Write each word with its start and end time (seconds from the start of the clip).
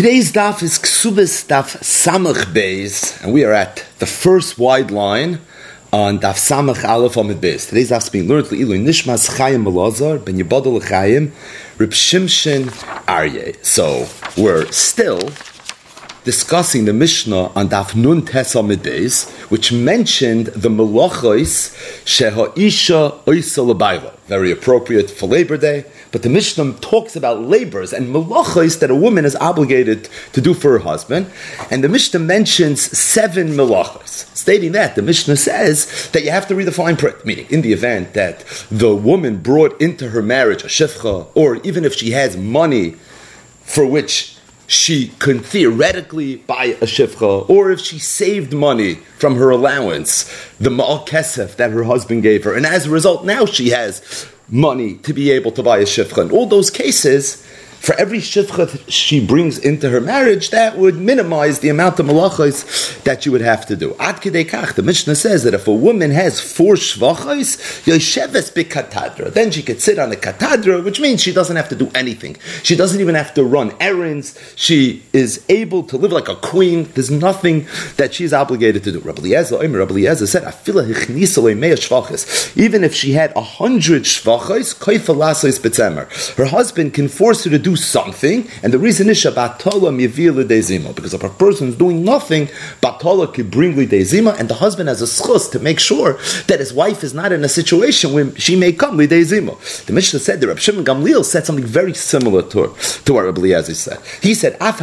Today's 0.00 0.32
daf 0.32 0.62
is 0.62 0.78
Ksubis 0.78 1.46
daf 1.46 1.76
Samach 1.84 2.54
Beis, 2.54 3.22
and 3.22 3.34
we 3.34 3.44
are 3.44 3.52
at 3.52 3.84
the 3.98 4.06
first 4.06 4.58
wide 4.58 4.90
line 4.90 5.40
on 5.92 6.18
daf 6.18 6.36
Samach 6.36 6.82
Aleph 6.88 7.18
Amid 7.18 7.42
Beis. 7.42 7.68
Today's 7.68 7.90
daf 7.90 8.04
is 8.04 8.08
being 8.08 8.26
learned 8.26 8.46
Ilu 8.46 8.82
Nishmas 8.82 9.36
Chaim 9.36 9.62
Belazar 9.62 10.24
Ben 10.24 10.38
Yibadol 10.38 10.82
Chaim 10.88 11.32
Rib 11.76 11.90
Shimshin 11.90 12.70
Aryeh. 13.04 13.62
So 13.62 14.08
we're 14.42 14.72
still 14.72 15.20
discussing 16.24 16.86
the 16.86 16.94
Mishnah 16.94 17.52
on 17.54 17.68
Daf 17.68 17.94
Nun 17.94 18.24
Tes 18.24 18.54
Amid 18.54 18.82
Beis, 18.82 19.30
which 19.50 19.70
mentioned 19.70 20.46
the 20.46 20.70
Melachos 20.70 21.74
Sheha 22.06 22.56
Isha 22.56 23.20
Oisa 23.26 24.14
Very 24.28 24.50
appropriate 24.50 25.10
for 25.10 25.26
Labor 25.26 25.58
Day. 25.58 25.84
But 26.12 26.22
the 26.22 26.28
Mishnah 26.28 26.74
talks 26.80 27.14
about 27.14 27.42
labors 27.42 27.92
and 27.92 28.12
melachos 28.12 28.80
that 28.80 28.90
a 28.90 28.94
woman 28.94 29.24
is 29.24 29.36
obligated 29.36 30.08
to 30.32 30.40
do 30.40 30.54
for 30.54 30.72
her 30.72 30.78
husband. 30.80 31.30
And 31.70 31.84
the 31.84 31.88
Mishnah 31.88 32.20
mentions 32.20 32.80
seven 32.80 33.50
melachos. 33.50 34.26
Stating 34.36 34.72
that, 34.72 34.96
the 34.96 35.02
Mishnah 35.02 35.36
says 35.36 36.10
that 36.10 36.24
you 36.24 36.30
have 36.30 36.48
to 36.48 36.54
read 36.54 36.66
the 36.66 36.72
fine 36.72 36.96
print, 36.96 37.24
meaning 37.24 37.46
in 37.50 37.62
the 37.62 37.72
event 37.72 38.14
that 38.14 38.44
the 38.70 38.94
woman 38.94 39.38
brought 39.38 39.80
into 39.80 40.08
her 40.10 40.22
marriage 40.22 40.64
a 40.64 40.66
shifcha, 40.66 41.28
or 41.34 41.56
even 41.56 41.84
if 41.84 41.94
she 41.94 42.10
has 42.10 42.36
money 42.36 42.96
for 43.62 43.86
which 43.86 44.36
she 44.66 45.08
could 45.18 45.44
theoretically 45.44 46.36
buy 46.36 46.76
a 46.80 46.86
shifcha, 46.86 47.48
or 47.50 47.70
if 47.70 47.80
she 47.80 47.98
saved 47.98 48.52
money 48.52 48.94
from 49.18 49.36
her 49.36 49.50
allowance, 49.50 50.24
the 50.58 50.70
ma'al 50.70 51.06
kesef 51.06 51.56
that 51.56 51.72
her 51.72 51.84
husband 51.84 52.22
gave 52.22 52.44
her, 52.44 52.54
and 52.54 52.64
as 52.64 52.86
a 52.86 52.90
result, 52.90 53.24
now 53.24 53.44
she 53.44 53.70
has 53.70 54.28
money 54.50 54.94
to 54.98 55.12
be 55.12 55.30
able 55.30 55.52
to 55.52 55.62
buy 55.62 55.78
a 55.78 55.84
shifcha. 55.84 56.22
In 56.22 56.30
all 56.30 56.46
those 56.46 56.70
cases, 56.70 57.46
for 57.80 57.94
every 57.94 58.18
shivcha 58.18 58.84
she 58.90 59.24
brings 59.24 59.58
into 59.58 59.88
her 59.88 60.02
marriage, 60.02 60.50
that 60.50 60.76
would 60.76 60.96
minimize 60.96 61.60
the 61.60 61.70
amount 61.70 61.98
of 61.98 62.06
malachos 62.06 63.02
that 63.04 63.24
you 63.24 63.32
would 63.32 63.40
have 63.40 63.64
to 63.66 63.74
do. 63.74 63.96
Ad 63.98 64.16
kach, 64.16 64.74
the 64.74 64.82
Mishnah 64.82 65.14
says 65.14 65.44
that 65.44 65.54
if 65.54 65.66
a 65.66 65.74
woman 65.74 66.10
has 66.10 66.40
four 66.40 66.74
shvachos, 66.74 67.56
yosheves 67.84 68.52
katadra, 68.64 69.32
then 69.32 69.50
she 69.50 69.62
could 69.62 69.80
sit 69.80 69.98
on 69.98 70.12
a 70.12 70.16
katadra, 70.16 70.84
which 70.84 71.00
means 71.00 71.22
she 71.22 71.32
doesn't 71.32 71.56
have 71.56 71.70
to 71.70 71.74
do 71.74 71.90
anything. 71.94 72.36
She 72.62 72.76
doesn't 72.76 73.00
even 73.00 73.14
have 73.14 73.32
to 73.34 73.44
run 73.44 73.74
errands. 73.80 74.38
She 74.56 75.02
is 75.14 75.42
able 75.48 75.82
to 75.84 75.96
live 75.96 76.12
like 76.12 76.28
a 76.28 76.36
queen. 76.36 76.84
There's 76.94 77.10
nothing 77.10 77.66
that 77.96 78.12
she's 78.12 78.34
obligated 78.34 78.84
to 78.84 78.92
do. 78.92 79.00
Rabbi 79.00 79.22
Rabbi 79.22 80.14
said, 80.14 80.44
even 82.56 82.84
if 82.84 82.94
she 82.94 83.12
had 83.12 83.32
a 83.34 83.42
hundred 83.42 84.02
shvachos, 84.02 84.76
her 86.36 86.44
husband 86.44 86.94
can 86.94 87.08
force 87.08 87.44
her 87.44 87.50
to 87.50 87.58
do 87.58 87.69
do 87.70 87.76
something, 87.76 88.48
and 88.62 88.72
the 88.72 88.78
reason 88.78 89.08
is 89.08 89.18
Shabbatala 89.18 89.90
mivir 89.94 90.34
l'deizima, 90.34 90.94
because 90.94 91.14
if 91.14 91.22
a 91.22 91.28
person 91.28 91.68
is 91.68 91.76
doing 91.76 92.04
nothing, 92.04 92.46
Batala 92.82 93.32
could 93.32 93.50
bring 93.50 93.76
l'deizima, 93.76 94.38
and 94.38 94.48
the 94.48 94.54
husband 94.54 94.88
has 94.88 95.00
a 95.02 95.06
schus 95.06 95.50
to 95.50 95.58
make 95.58 95.80
sure 95.80 96.18
that 96.48 96.58
his 96.58 96.72
wife 96.72 97.04
is 97.04 97.14
not 97.14 97.32
in 97.32 97.44
a 97.44 97.48
situation 97.48 98.12
where 98.12 98.34
she 98.36 98.56
may 98.56 98.72
come 98.72 98.96
l'deizima. 98.96 99.54
The 99.86 99.92
Mishnah 99.92 100.20
said 100.20 100.40
that 100.40 100.48
Rab 100.48 100.58
Shimon 100.58 100.84
Gamliel 100.84 101.24
said 101.24 101.46
something 101.46 101.64
very 101.64 101.94
similar 101.94 102.42
to, 102.42 102.74
to 103.04 103.12
what 103.12 103.24
Rabbi 103.24 103.60
said. 103.62 103.98
He 104.22 104.34
said, 104.34 104.56
Af 104.60 104.80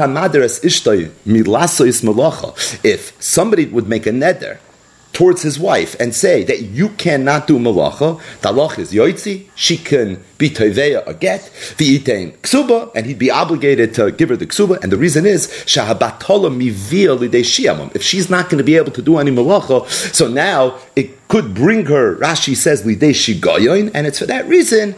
If 2.84 3.24
somebody 3.24 3.66
would 3.66 3.88
make 3.88 4.06
a 4.06 4.12
neder, 4.12 4.58
towards 5.18 5.42
his 5.42 5.58
wife 5.58 5.96
and 6.00 6.14
say 6.14 6.44
that 6.44 6.62
you 6.62 6.90
cannot 6.90 7.48
do 7.48 7.58
malacha, 7.58 8.22
the 8.42 8.52
is 8.80 8.94
yoitzi, 8.94 9.48
she 9.56 9.76
can 9.76 10.24
be 10.38 10.48
toiveya 10.48 11.02
a 11.08 11.14
get, 11.16 11.42
v'itain 11.76 12.38
ksuba, 12.38 12.92
and 12.94 13.08
he'd 13.08 13.18
be 13.18 13.32
obligated 13.32 13.96
to 13.96 14.12
give 14.12 14.30
her 14.30 14.36
the 14.36 14.46
ksuba, 14.46 14.80
and 14.84 14.92
the 14.92 14.98
reason 14.98 15.26
is, 15.26 15.48
shahabatola 15.66 16.56
mivia 16.56 17.18
lidei 17.18 17.96
If 17.96 18.04
she's 18.04 18.30
not 18.30 18.52
going 18.52 18.60
to 18.60 18.64
be 18.64 18.76
able 18.76 18.92
to 18.92 19.02
do 19.02 19.18
any 19.18 19.32
malacha, 19.32 19.90
so 20.14 20.28
now 20.28 20.78
it 20.96 21.28
could 21.30 21.56
bring 21.56 21.88
her, 21.88 22.16
Rashi 22.18 22.56
says, 22.56 22.84
lidei 22.84 23.10
shigayon, 23.10 23.90
and 23.96 24.06
it's 24.06 24.20
for 24.20 24.28
that 24.28 24.48
reason 24.48 24.94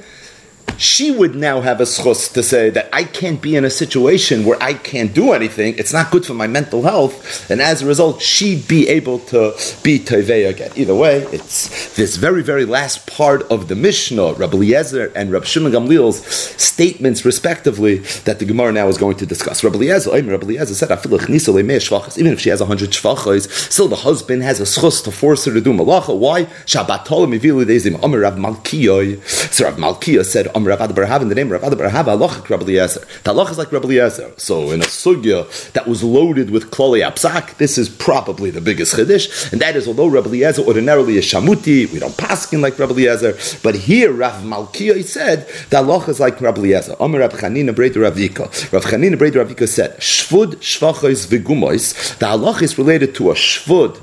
she 0.80 1.12
would 1.12 1.36
now 1.36 1.62
have 1.62 1.80
a 1.80 1.84
schus 1.84 2.32
to 2.34 2.42
say 2.42 2.70
that 2.70 2.90
I 2.94 3.04
can't 3.04 3.42
be 3.42 3.56
in 3.56 3.66
a 3.66 3.70
situation 3.70 4.46
where 4.46 4.62
I 4.62 4.74
can't 4.74 5.14
do 5.14 5.34
anything. 5.34 5.76
It's 5.78 5.94
not 5.94 6.10
good 6.12 6.26
for 6.26 6.34
my 6.34 6.48
mental 6.48 6.84
health, 6.84 7.50
and 7.52 7.62
as 7.62 7.82
a 7.82 7.86
result, 7.86 8.22
she'd 8.22 8.68
be 8.68 8.88
able 8.88 9.20
to 9.20 9.54
be 9.84 10.00
tevei 10.00 10.50
again. 10.50 10.72
Either 10.76 10.96
way, 10.96 11.24
it's 11.32 11.96
this 11.96 12.16
very, 12.16 12.42
very 12.42 12.66
last 12.66 13.06
part 13.08 13.44
of 13.52 13.68
the 13.68 13.76
Mishnah, 13.76 14.34
Rabbi 14.34 14.56
Eliezer 14.56 15.12
and 15.16 15.32
Rabbi 15.32 15.46
Shimon 15.46 15.72
Gamliel's 15.72 16.26
statements, 16.62 17.26
respectively, 17.26 17.98
that 18.26 18.40
the 18.40 18.46
Gemara 18.46 18.72
now 18.72 18.88
is 18.88 18.98
going 18.98 19.18
to 19.18 19.26
discuss. 19.26 19.64
Rabbi 19.64 19.76
Eliezer, 19.76 20.12
Rabbi 20.12 20.46
Eliezer 20.46 20.74
said, 20.74 20.90
even 20.92 22.34
if 22.34 22.40
she 22.40 22.50
has 22.50 22.62
hundred 22.62 22.92
shvachos, 22.92 23.50
still 23.72 23.88
the 23.88 23.96
husband 23.96 24.44
has 24.44 24.60
a 24.60 24.64
schus 24.64 25.04
to 25.04 25.12
force 25.12 25.46
her 25.46 25.54
to 25.54 25.62
do 25.62 25.74
malacha. 25.74 26.18
Why? 26.18 26.46
Shabbatol 26.66 27.28
mivilu 27.28 27.66
dezim. 27.66 28.02
Amar 28.04 28.20
Rav 28.20 28.36
Malkiyoy. 28.36 29.22
So 29.54 29.66
Rav 29.66 29.78
Malkiyoy 29.78 30.26
said, 30.26 30.48
Rav 30.70 30.96
Bar 30.96 31.22
in 31.22 31.30
the 31.30 31.36
name 31.36 31.52
of 31.52 31.62
Rav 31.62 31.78
Bar 31.78 31.90
Hava, 31.90 32.12
halachic 32.12 32.50
Rabbi 32.50 32.64
Eliezer. 32.64 33.00
The 33.24 33.34
halach 33.34 33.52
is 33.52 33.58
like 33.58 33.72
Rabbi 33.72 33.86
Eliezer. 33.86 34.32
So 34.38 34.72
in 34.72 34.82
a 34.82 34.86
sugya 34.86 35.72
that 35.74 35.88
was 35.88 36.04
loaded 36.04 36.52
with 36.52 36.70
klali 36.72 37.06
apsak, 37.06 37.58
this 37.58 37.78
is 37.78 37.90
probably 37.90 38.52
the 38.52 38.62
biggest 38.62 38.96
chiddush, 38.96 39.52
and 39.52 39.62
that 39.62 39.76
is 39.76 39.88
although 39.88 40.08
Rabbi 40.08 40.28
Eliezer 40.28 40.62
ordinarily 40.62 41.18
is 41.18 41.26
shamuti, 41.26 41.92
we 41.92 42.00
don't 42.00 42.16
paskin 42.16 42.62
like 42.62 42.78
Rabbi 42.78 42.94
Eliezer, 42.94 43.38
but 43.64 43.76
here 43.76 44.12
Rav 44.12 44.44
Malkiya 44.44 45.04
said 45.04 45.48
the 45.70 45.78
halach 45.78 46.08
is 46.08 46.20
like 46.20 46.40
Rabbi 46.40 46.60
Eliezer. 46.60 46.96
Amar 47.00 47.22
Rav 47.22 47.34
Chanina 47.34 47.74
Breder 47.74 48.04
Rav 48.04 48.20
Ika. 48.20 48.44
Rav 48.44 48.86
Chanina 48.86 49.16
Breder 49.16 49.38
Rav 49.38 49.52
Ika 49.52 49.68
said 49.68 49.98
shvud 49.98 50.58
shvachos 50.58 51.28
v'gumois. 51.28 52.18
The 52.20 52.28
halach 52.28 52.62
is 52.62 52.78
related 52.78 53.16
to 53.16 53.32
a 53.32 53.34
shvud 53.34 54.00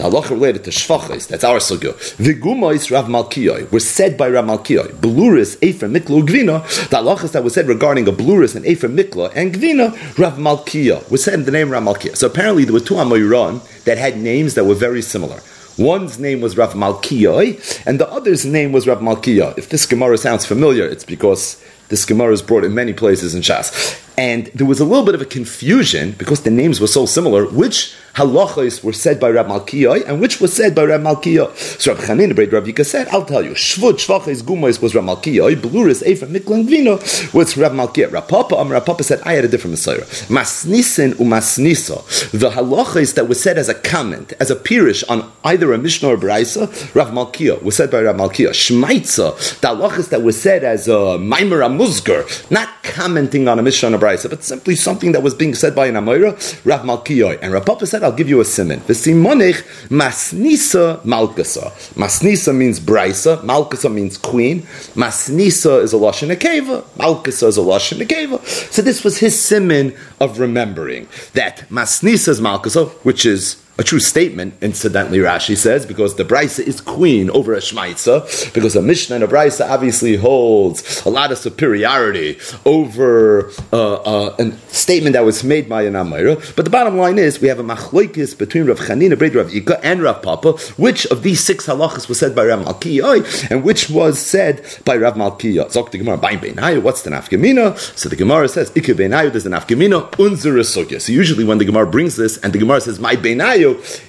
the 0.00 0.08
halacha 0.08 0.30
related 0.30 0.64
to 0.64 0.70
shvachis, 0.70 1.28
that's 1.28 1.44
our 1.44 1.58
sugya. 1.58 1.92
Vigumois 2.16 2.90
Rav 2.90 3.06
Malkiyoi 3.06 3.70
were 3.70 3.80
said 3.80 4.16
by 4.16 4.30
Rav 4.30 4.46
Malkiyoi. 4.46 4.92
Beluris, 4.94 5.62
Ephraim, 5.62 5.92
Mikla, 5.92 6.22
Gvina. 6.26 6.62
The 6.88 6.96
halachas 6.96 7.32
that 7.32 7.44
was 7.44 7.52
said 7.52 7.68
regarding 7.68 8.08
a 8.08 8.12
Beluris 8.12 8.56
and 8.56 8.64
Ephraim, 8.64 8.96
Mikla, 8.96 9.30
and 9.34 9.54
Gvina, 9.54 9.92
Rav 10.18 10.38
Malkiya 10.38 11.08
was 11.10 11.22
said 11.22 11.34
in 11.34 11.44
the 11.44 11.50
name 11.50 11.68
Rav 11.68 11.82
Malkiya. 11.82 12.16
So 12.16 12.26
apparently 12.28 12.64
there 12.64 12.72
were 12.72 12.80
two 12.80 12.94
Amoyran 12.94 13.84
that 13.84 13.98
had 13.98 14.16
names 14.16 14.54
that 14.54 14.64
were 14.64 14.74
very 14.74 15.02
similar. 15.02 15.40
One's 15.76 16.18
name 16.18 16.40
was 16.40 16.56
Rav 16.56 16.72
Malkiyoi, 16.72 17.86
and 17.86 18.00
the 18.00 18.10
other's 18.10 18.46
name 18.46 18.72
was 18.72 18.86
Rav 18.86 19.00
Malkiya. 19.00 19.56
If 19.58 19.68
this 19.68 19.84
Gemara 19.84 20.16
sounds 20.16 20.46
familiar, 20.46 20.86
it's 20.86 21.04
because 21.04 21.62
this 21.88 22.06
Gemara 22.06 22.32
is 22.32 22.40
brought 22.40 22.64
in 22.64 22.74
many 22.74 22.94
places 22.94 23.34
in 23.34 23.42
Shas. 23.42 23.70
And 24.16 24.46
there 24.48 24.66
was 24.66 24.80
a 24.80 24.84
little 24.84 25.04
bit 25.04 25.14
of 25.14 25.22
a 25.22 25.26
confusion 25.26 26.12
because 26.12 26.42
the 26.42 26.50
names 26.50 26.80
were 26.80 26.86
so 26.86 27.06
similar, 27.06 27.46
which 27.46 27.94
halachos 28.14 28.82
were 28.82 28.92
said 28.92 29.20
by 29.20 29.30
Rab 29.30 29.46
Malkiah 29.46 30.04
and 30.06 30.20
which 30.20 30.40
was 30.40 30.52
said 30.52 30.74
by 30.74 30.84
Rab 30.84 31.02
Malkiah. 31.02 31.54
So 31.80 31.94
Rab 31.94 32.02
Chanin, 32.02 32.32
Breit 32.32 32.52
Rav 32.52 32.64
Yika 32.64 32.84
said, 32.84 33.08
I'll 33.08 33.24
tell 33.24 33.44
you, 33.44 33.52
Shvut, 33.52 33.94
Shvachos, 33.94 34.42
Gumois 34.42 34.82
was 34.82 34.94
Rab 34.94 35.04
Malkiah, 35.04 35.54
Beluris, 35.54 36.02
Ephra, 36.02 36.28
Miklan, 36.28 36.66
Vino 36.66 36.96
was 37.32 37.56
Rab 37.56 37.72
Malkiah. 37.72 38.12
Rab 38.12 38.28
Papa, 38.28 38.56
um, 38.56 38.70
Rab 38.70 38.84
Papa 38.84 39.04
said, 39.04 39.20
I 39.22 39.34
had 39.34 39.44
a 39.44 39.48
different 39.48 39.72
Messiah. 39.72 40.00
Masnisin 40.28 41.12
umasnisa, 41.14 42.30
the 42.32 42.50
halachos 42.50 43.14
that 43.14 43.28
was 43.28 43.40
said 43.40 43.58
as 43.58 43.68
a 43.68 43.74
comment, 43.74 44.32
as 44.40 44.50
a 44.50 44.56
pirish 44.56 45.04
on 45.08 45.30
either 45.44 45.72
a 45.72 45.78
Mishnah 45.78 46.08
or 46.08 46.16
Braisa, 46.16 46.94
Rav 46.94 47.10
Malkiah 47.10 47.62
was 47.62 47.76
said 47.76 47.90
by 47.90 48.00
Rab 48.02 48.16
Malkiah. 48.16 48.50
Shmaitza, 48.50 49.60
the 49.60 49.68
halachos 49.68 50.10
that 50.10 50.22
was 50.22 50.40
said 50.40 50.64
as 50.64 50.88
a 50.88 51.18
Maimer 51.18 51.64
Amuzgar, 51.64 52.50
not 52.50 52.68
commenting 52.82 53.48
on 53.48 53.58
a 53.58 53.62
Mishnah 53.62 53.96
or 53.96 53.98
but 54.00 54.42
simply 54.42 54.74
something 54.74 55.12
that 55.12 55.22
was 55.22 55.34
being 55.34 55.54
said 55.54 55.74
by 55.74 55.86
an 55.86 55.94
Amoira, 55.94 56.32
Rav 56.64 56.82
Malkiah. 56.82 57.38
And 57.42 57.52
Rav 57.52 57.66
Papa 57.66 57.86
said, 57.86 58.02
I'll 58.02 58.12
give 58.12 58.28
you 58.28 58.40
a 58.40 58.44
simon. 58.44 58.80
The 58.86 58.94
simonich 58.94 59.62
masnisa 59.88 61.00
malkasa. 61.02 61.70
Masnisa 61.94 62.56
means 62.56 62.80
brisa. 62.80 63.42
Malkasa 63.42 63.92
means 63.92 64.16
queen. 64.16 64.62
Masnisa 64.94 65.82
is 65.82 65.92
a 65.92 65.96
lashon 65.96 66.34
akeva. 66.34 66.82
Malkasa 66.96 67.48
is 67.48 67.58
a 67.58 67.60
lashon 67.60 67.98
akeva. 68.04 68.44
So 68.72 68.82
this 68.82 69.04
was 69.04 69.18
his 69.18 69.38
simon 69.38 69.94
of 70.20 70.40
remembering 70.40 71.06
that 71.34 71.68
masnisa 71.68 72.28
is 72.28 72.40
malkasa, 72.40 72.90
which 73.04 73.26
is 73.26 73.56
a 73.80 73.82
true 73.82 73.98
statement, 73.98 74.52
incidentally, 74.60 75.18
Rashi 75.20 75.56
says, 75.56 75.86
because 75.86 76.16
the 76.16 76.24
Brisa 76.24 76.60
is 76.60 76.82
queen 76.82 77.30
over 77.30 77.54
a 77.54 77.60
Shmaitza, 77.60 78.52
because 78.52 78.76
a 78.76 78.82
Mishnah 78.82 79.14
and 79.16 79.24
a 79.24 79.26
Brisa 79.26 79.66
obviously 79.70 80.16
holds 80.16 81.02
a 81.06 81.08
lot 81.08 81.32
of 81.32 81.38
superiority 81.38 82.38
over 82.66 83.50
uh, 83.72 83.94
uh, 83.94 84.36
a 84.38 84.52
statement 84.68 85.14
that 85.14 85.24
was 85.24 85.42
made 85.42 85.66
by 85.66 85.80
an 85.84 85.94
Amira. 85.94 86.36
But 86.56 86.66
the 86.66 86.70
bottom 86.70 86.98
line 86.98 87.18
is, 87.18 87.40
we 87.40 87.48
have 87.48 87.58
a 87.58 87.64
machloikis 87.64 88.36
between 88.36 88.66
Rav 88.66 88.80
Chanina, 88.80 89.18
Bred 89.18 89.34
Rav 89.34 89.54
Ika, 89.54 89.82
and 89.82 90.02
Rav 90.02 90.20
Papa, 90.20 90.52
which 90.76 91.06
of 91.06 91.22
these 91.22 91.40
six 91.40 91.66
halachas 91.66 92.06
was 92.06 92.18
said 92.18 92.34
by 92.34 92.44
Rav 92.44 92.60
Malkiya, 92.60 93.50
and 93.50 93.64
which 93.64 93.88
was 93.88 94.18
said 94.18 94.62
by 94.84 94.94
Rav 94.94 95.14
Malkiya. 95.14 95.72
Zok 95.72 95.90
the 95.90 95.96
Gemara, 95.96 96.18
Bain 96.18 96.38
what's 96.82 97.00
the 97.00 97.10
nafkamina? 97.10 97.78
So 97.96 98.10
the 98.10 98.16
Gemara 98.16 98.46
says, 98.48 98.70
Ike 98.76 98.92
Beinayu, 98.92 99.32
there's 99.32 99.46
a 99.46 99.50
nafkamina, 99.50 100.10
unzir 100.12 101.00
So 101.00 101.12
usually 101.12 101.44
when 101.44 101.56
the 101.56 101.64
Gemara 101.64 101.86
brings 101.86 102.16
this, 102.16 102.36
and 102.38 102.52
the 102.52 102.58
Gemara 102.58 102.82
says, 102.82 103.00
My 103.00 103.16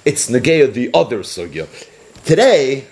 It's 0.04 0.28
Nageya 0.30 0.72
the 0.72 0.90
other 0.94 1.20
Sugya. 1.20 1.68
Today, 2.24 2.86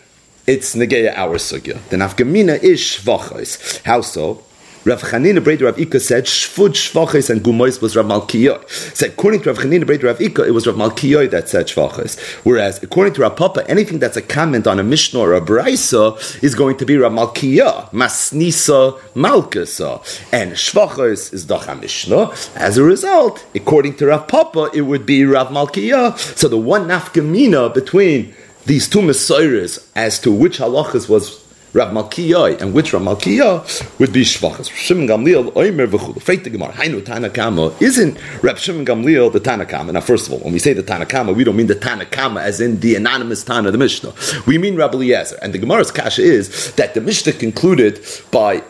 it's 0.46 0.74
Nageya 0.74 1.12
our 1.16 1.38
Sugya. 1.38 1.78
The 1.88 1.96
Nafgamina 1.96 2.62
is 2.62 2.80
Shvachos. 2.80 3.82
How 3.84 4.00
so? 4.00 4.42
Rav 4.86 5.02
Chanina 5.02 5.40
Breder 5.40 5.66
Rav 5.66 5.78
Ika 5.78 6.00
said 6.00 6.24
Shvud 6.24 6.70
Shvaches 6.70 7.28
and 7.28 7.42
Gumois 7.42 7.82
was 7.82 7.96
Rav 7.96 8.06
Malkiyoy. 8.06 8.66
So 8.96 9.06
according 9.06 9.42
to 9.42 9.50
Rav 9.50 9.58
Chanina 9.58 9.84
Breder 9.84 10.04
Rav 10.04 10.18
Ika, 10.22 10.46
it 10.46 10.52
was 10.52 10.66
Rav 10.66 10.76
Malkiyoy 10.76 11.30
that 11.32 11.50
said 11.50 11.66
Shvaches. 11.66 12.18
Whereas 12.46 12.82
according 12.82 13.12
to 13.14 13.20
Rav 13.20 13.36
Papa, 13.36 13.68
anything 13.68 13.98
that's 13.98 14.16
a 14.16 14.22
comment 14.22 14.66
on 14.66 14.78
a 14.78 14.82
Mishnah 14.82 15.20
or 15.20 15.34
a 15.34 15.40
Braisa 15.42 16.42
is 16.42 16.54
going 16.54 16.78
to 16.78 16.86
be 16.86 16.96
Rav 16.96 17.12
Malkiya, 17.12 17.90
Masnisa 17.90 18.98
Malkasa. 19.12 20.00
And 20.32 20.52
Shvaches 20.52 21.34
is 21.34 21.44
Dacha 21.44 21.74
Mishnah. 21.74 22.30
As 22.56 22.78
a 22.78 22.82
result, 22.82 23.44
according 23.54 23.96
to 23.96 24.06
Rav 24.06 24.28
Papa, 24.28 24.70
it 24.72 24.82
would 24.82 25.04
be 25.04 25.26
Rav 25.26 25.48
Malkiya. 25.48 26.16
So 26.38 26.48
the 26.48 26.56
one 26.56 26.88
nafkamina 26.88 27.74
between 27.74 28.34
these 28.64 28.88
two 28.88 29.02
Messiahs 29.02 29.90
as 29.94 30.18
to 30.20 30.32
which 30.32 30.58
halachas 30.58 31.08
was 31.08 31.39
Rav 31.72 31.92
Malkiya 31.92 32.60
and 32.60 32.74
which 32.74 32.92
Rav 32.92 33.02
Malkiya 33.02 33.98
would 34.00 34.12
be 34.12 34.22
Shvachas. 34.22 34.70
Shimon 34.72 35.06
Gamliel, 35.06 35.52
Oimer 35.52 35.86
v'chul. 35.86 36.20
Freit 36.20 36.42
the 36.42 36.50
Gemara, 36.50 36.72
Hainu 36.72 37.00
Tanakama, 37.00 37.80
isn't 37.80 38.18
Rav 38.42 38.58
Shimon 38.58 38.84
Gamliel 38.84 39.32
the 39.32 39.40
Tanakama? 39.40 39.92
Now, 39.92 40.00
first 40.00 40.26
of 40.26 40.32
all, 40.32 40.40
when 40.40 40.52
we 40.52 40.58
say 40.58 40.72
the 40.72 40.82
Tanakama, 40.82 41.34
we 41.34 41.44
don't 41.44 41.56
mean 41.56 41.68
the 41.68 41.76
Tanakama 41.76 42.42
as 42.42 42.60
in 42.60 42.80
the 42.80 42.96
anonymous 42.96 43.44
Tana 43.44 43.68
of 43.68 43.72
the 43.72 43.78
Mishnah. 43.78 44.12
We 44.46 44.58
mean 44.58 44.74
Rabbi 44.74 44.94
Eliezer. 44.94 45.38
And 45.42 45.52
the 45.52 45.58
Gemara's 45.58 45.92
kasha 45.92 46.22
is 46.22 46.72
that 46.72 46.94
the 46.94 47.00
Mishnah 47.00 47.34
concluded 47.34 48.00
by 48.32 48.64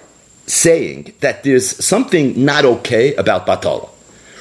saying 0.46 1.14
that 1.20 1.42
there's 1.42 1.82
something 1.84 2.44
not 2.44 2.64
okay 2.64 3.14
about 3.14 3.46
Batala. 3.46 3.88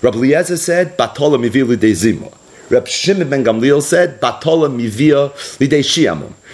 Rabbi 0.02 0.18
Eliezer 0.18 0.58
said, 0.58 0.98
Batala 0.98 1.40
mivili 1.40 1.80
de 1.80 1.92
zimah. 1.92 2.34
Reb 2.69 2.88
Shimon 2.88 3.30
ben 3.30 3.44
Gamliel 3.44 3.81
said, 3.81 4.21
Batola 4.21 4.69
mivia. 4.74 5.31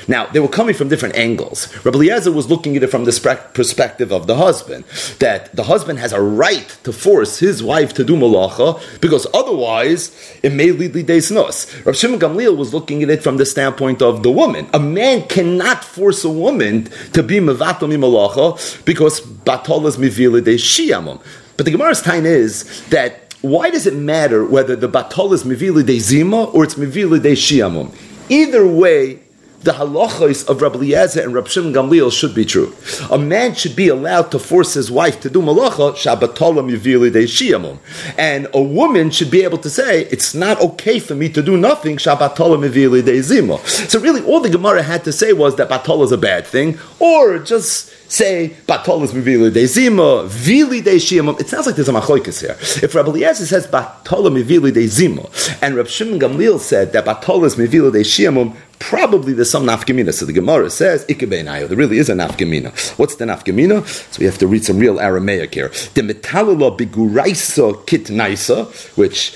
Now, 0.08 0.28
they 0.28 0.40
were 0.40 0.48
coming 0.48 0.74
from 0.74 0.88
different 0.88 1.16
angles. 1.16 1.74
Rabbi 1.84 1.98
Eliezer 1.98 2.32
was 2.32 2.50
looking 2.50 2.78
at 2.78 2.84
it 2.84 2.88
from 2.88 3.06
the 3.06 3.40
perspective 3.54 4.12
of 4.12 4.28
the 4.28 4.36
husband, 4.36 4.86
that 5.20 5.56
the 5.56 5.64
husband 5.64 6.00
has 6.00 6.14
a 6.14 6.22
right 6.22 6.78
to 6.84 6.94
force 6.94 7.40
his 7.40 7.62
wife 7.62 7.94
to 7.96 8.04
do 8.04 8.16
malacha, 8.16 8.80
because 9.02 9.28
otherwise 9.34 10.16
it 10.44 10.54
may 10.54 10.72
lead 10.72 10.94
lidei 10.94 11.18
snos. 11.20 11.74
Rabbi 11.86 11.98
Shimon 11.98 12.20
Gamliel 12.20 12.56
was 12.56 12.74
looking 12.74 13.04
at 13.04 13.10
it 13.10 13.24
from 13.24 13.38
the 13.38 13.46
standpoint 13.46 14.02
of 14.02 14.24
the 14.24 14.32
woman. 14.32 14.68
A 14.74 14.80
man 14.80 15.28
cannot 15.28 15.84
force 15.84 16.24
a 16.24 16.30
woman 16.30 16.86
to 17.14 17.24
be 17.24 17.40
mevatel 17.40 17.90
malacha, 17.98 18.86
because 18.86 19.20
batola 19.22 19.88
is 19.88 19.98
mivia 19.98 20.30
lidei 20.30 20.56
shiamum. 20.56 21.22
But 21.58 21.66
the 21.66 21.72
Gemara's 21.72 22.02
time 22.02 22.26
is 22.26 22.86
that 22.90 23.25
why 23.46 23.70
does 23.70 23.86
it 23.86 23.96
matter 23.96 24.44
whether 24.46 24.76
the 24.76 24.90
batol 24.90 25.32
is 25.34 25.44
mivili 25.44 25.86
de 25.86 26.00
zima 26.00 26.46
or 26.46 26.64
it's 26.64 26.76
mivili 26.76 27.22
de 27.22 27.34
shiamum? 27.34 27.94
Either 28.30 28.66
way, 28.66 29.20
the 29.66 29.74
halachos 29.74 30.48
of 30.48 30.62
Rabbi 30.62 30.76
Eliezer 30.78 31.22
and 31.22 31.34
Rabbi 31.34 31.48
Shimon 31.48 31.74
Gamliel 31.74 32.12
should 32.12 32.36
be 32.36 32.46
true. 32.46 32.76
A 33.12 33.18
man 33.18 33.56
should 33.56 33.76
be 33.76 33.88
allowed 33.88 34.30
to 34.32 34.40
force 34.40 34.76
his 34.76 34.92
wife 34.92 35.20
to 35.22 35.30
do 35.30 35.42
malacha 35.42 35.94
shabbatolam 35.96 36.72
yivili 36.72 37.12
shiamum, 37.24 37.80
and 38.18 38.48
a 38.54 38.62
woman 38.62 39.10
should 39.10 39.32
be 39.32 39.44
able 39.44 39.58
to 39.58 39.70
say 39.70 40.06
it's 40.06 40.36
not 40.36 40.62
okay 40.62 41.00
for 41.00 41.16
me 41.16 41.30
to 41.30 41.42
do 41.42 41.58
nothing 41.58 41.98
shabbatolam 41.98 42.70
yivili 42.70 43.04
de 43.04 43.22
zima. 43.22 43.58
So 43.66 44.00
really, 44.00 44.22
all 44.22 44.40
the 44.40 44.50
Gemara 44.50 44.84
had 44.84 45.04
to 45.06 45.12
say 45.12 45.34
was 45.34 45.56
that 45.56 45.70
batol 45.70 46.04
is 46.04 46.12
a 46.12 46.18
bad 46.18 46.46
thing, 46.46 46.78
or 47.00 47.40
just 47.40 47.92
say 48.08 48.56
batol 48.68 49.02
is 49.04 49.14
mivili 49.14 49.52
de 49.52 49.66
zima, 49.66 50.26
vili 50.28 50.82
shiamum. 50.82 51.40
It 51.40 51.50
sounds 51.50 51.66
like 51.66 51.76
there's 51.76 51.90
a 51.90 51.94
machlokes 51.94 52.42
here. 52.42 52.56
If 52.84 52.94
Rabbi 52.94 53.10
Eliezer 53.10 53.46
says 53.48 53.68
batol 53.68 54.30
mivili 54.30 54.72
de 54.74 54.88
zima, 54.88 55.28
and 55.62 55.76
Rabbi 55.76 55.90
Shimon 55.90 56.20
Gamliel 56.20 56.60
said 56.60 56.94
that 56.94 57.06
batol 57.06 57.46
is 57.46 57.56
mivili 57.56 58.02
shiamum, 58.02 58.56
probably 58.90 59.34
there's 59.34 59.50
some 59.50 59.66
nafkamina. 59.66 60.14
So 60.14 60.26
the 60.26 60.34
Gemara 60.34 60.70
says, 60.70 61.06
Ikebeinayo. 61.06 61.68
There 61.68 61.78
really 61.78 61.98
is 61.98 62.08
a 62.08 62.14
nafkamina. 62.14 62.70
What's 63.00 63.16
the 63.16 63.26
nafkamina? 63.26 63.86
So 64.14 64.20
we 64.20 64.26
have 64.26 64.38
to 64.38 64.48
read 64.48 64.64
some 64.64 64.78
real 64.78 65.00
Aramaic 65.00 65.56
here. 65.56 65.70
The 65.70 66.02
metalala 66.02 66.78
biguraisa 66.78 67.84
kitnaisa, 67.86 68.96
which 68.96 69.32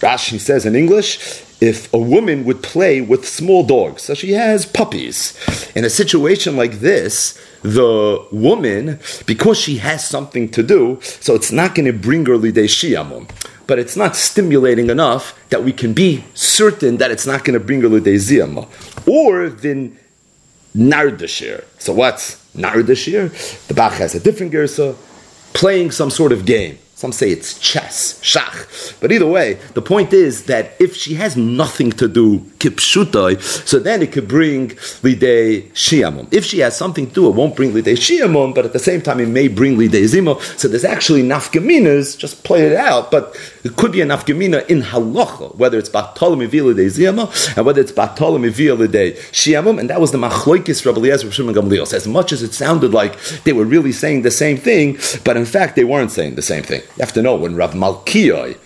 Rashi 0.00 0.40
says 0.40 0.64
in 0.64 0.74
English, 0.74 1.42
if 1.60 1.92
a 1.92 1.98
woman 1.98 2.44
would 2.46 2.62
play 2.62 3.02
with 3.02 3.28
small 3.28 3.62
dogs, 3.62 4.02
so 4.02 4.14
she 4.14 4.32
has 4.32 4.64
puppies. 4.64 5.36
In 5.74 5.84
a 5.84 5.90
situation 5.90 6.56
like 6.56 6.80
this, 6.80 7.38
the 7.60 8.26
woman, 8.32 8.98
because 9.26 9.58
she 9.58 9.76
has 9.78 10.06
something 10.06 10.50
to 10.50 10.62
do, 10.62 10.98
so 11.02 11.34
it's 11.34 11.52
not 11.52 11.74
going 11.74 11.86
to 11.86 11.92
bring 11.92 12.24
her 12.24 12.38
lidei 12.38 12.68
shiamum 12.68 13.28
but 13.66 13.78
it's 13.78 13.96
not 13.96 14.16
stimulating 14.16 14.90
enough 14.90 15.38
that 15.48 15.64
we 15.64 15.72
can 15.72 15.92
be 15.92 16.24
certain 16.34 16.98
that 16.98 17.10
it's 17.10 17.26
not 17.26 17.44
going 17.44 17.58
to 17.58 17.64
bring 17.64 17.80
her 17.82 17.88
l'deiziyama. 17.88 18.68
Or 19.08 19.48
then 19.48 19.98
nardashir. 20.76 21.64
So 21.78 21.92
what's 21.92 22.36
nardashir? 22.54 23.66
The 23.68 23.74
Bach 23.74 23.92
has 23.94 24.14
a 24.14 24.20
different 24.20 24.52
gersa, 24.52 24.96
playing 25.52 25.90
some 25.92 26.10
sort 26.10 26.32
of 26.32 26.44
game. 26.44 26.78
Some 27.04 27.12
say 27.12 27.28
it's 27.28 27.58
chess, 27.58 28.18
shach. 28.22 28.98
But 28.98 29.12
either 29.12 29.26
way, 29.26 29.58
the 29.74 29.82
point 29.82 30.14
is 30.14 30.44
that 30.44 30.72
if 30.80 30.96
she 30.96 31.12
has 31.16 31.36
nothing 31.36 31.92
to 31.92 32.08
do, 32.08 32.38
kipshutai, 32.60 33.42
so 33.68 33.78
then 33.78 34.00
it 34.00 34.10
could 34.10 34.26
bring 34.26 34.70
lidei 35.04 35.70
shiamum. 35.72 36.32
If 36.32 36.46
she 36.46 36.60
has 36.60 36.74
something 36.74 37.06
to 37.08 37.12
do, 37.12 37.28
it 37.28 37.34
won't 37.34 37.56
bring 37.56 37.72
lidei 37.72 37.92
shiamum, 37.92 38.54
but 38.54 38.64
at 38.64 38.72
the 38.72 38.78
same 38.78 39.02
time 39.02 39.20
it 39.20 39.28
may 39.28 39.48
bring 39.48 39.76
lidei 39.76 40.04
zimo. 40.04 40.40
So 40.58 40.66
there's 40.66 40.82
actually 40.82 41.22
nafgaminas, 41.22 42.16
just 42.16 42.42
play 42.42 42.62
it 42.62 42.74
out, 42.74 43.10
but 43.10 43.36
it 43.64 43.76
could 43.76 43.92
be 43.92 44.00
a 44.00 44.06
nafgamina 44.06 44.66
in 44.70 44.80
halacha, 44.80 45.54
whether 45.56 45.78
it's 45.78 45.90
batolim 45.90 46.42
ivil 46.42 46.72
lidei 46.72 46.86
zimo, 46.86 47.54
and 47.54 47.66
whether 47.66 47.82
it's 47.82 47.92
batolim 47.92 48.46
ivil 48.46 48.78
lidei 48.78 49.12
shiamum, 49.32 49.78
and 49.78 49.90
that 49.90 50.00
was 50.00 50.10
the 50.10 50.16
machloikis 50.16 50.86
Rabbi 50.86 51.00
Eliezer 51.00 51.30
Shimon 51.30 51.54
Gamliel. 51.54 51.92
As 51.92 52.08
much 52.08 52.32
as 52.32 52.42
it 52.42 52.54
sounded 52.54 52.94
like 52.94 53.20
they 53.44 53.52
were 53.52 53.66
really 53.66 53.92
saying 53.92 54.22
the 54.22 54.30
same 54.30 54.56
thing, 54.56 54.96
but 55.22 55.36
in 55.36 55.44
fact 55.44 55.76
they 55.76 55.84
weren't 55.84 56.10
saying 56.10 56.36
the 56.36 56.42
same 56.42 56.62
thing. 56.62 56.80
You 56.96 57.00
have 57.00 57.12
to 57.14 57.22
know 57.22 57.34
when 57.34 57.56
Rav 57.56 57.72
Malkioi 57.72 58.56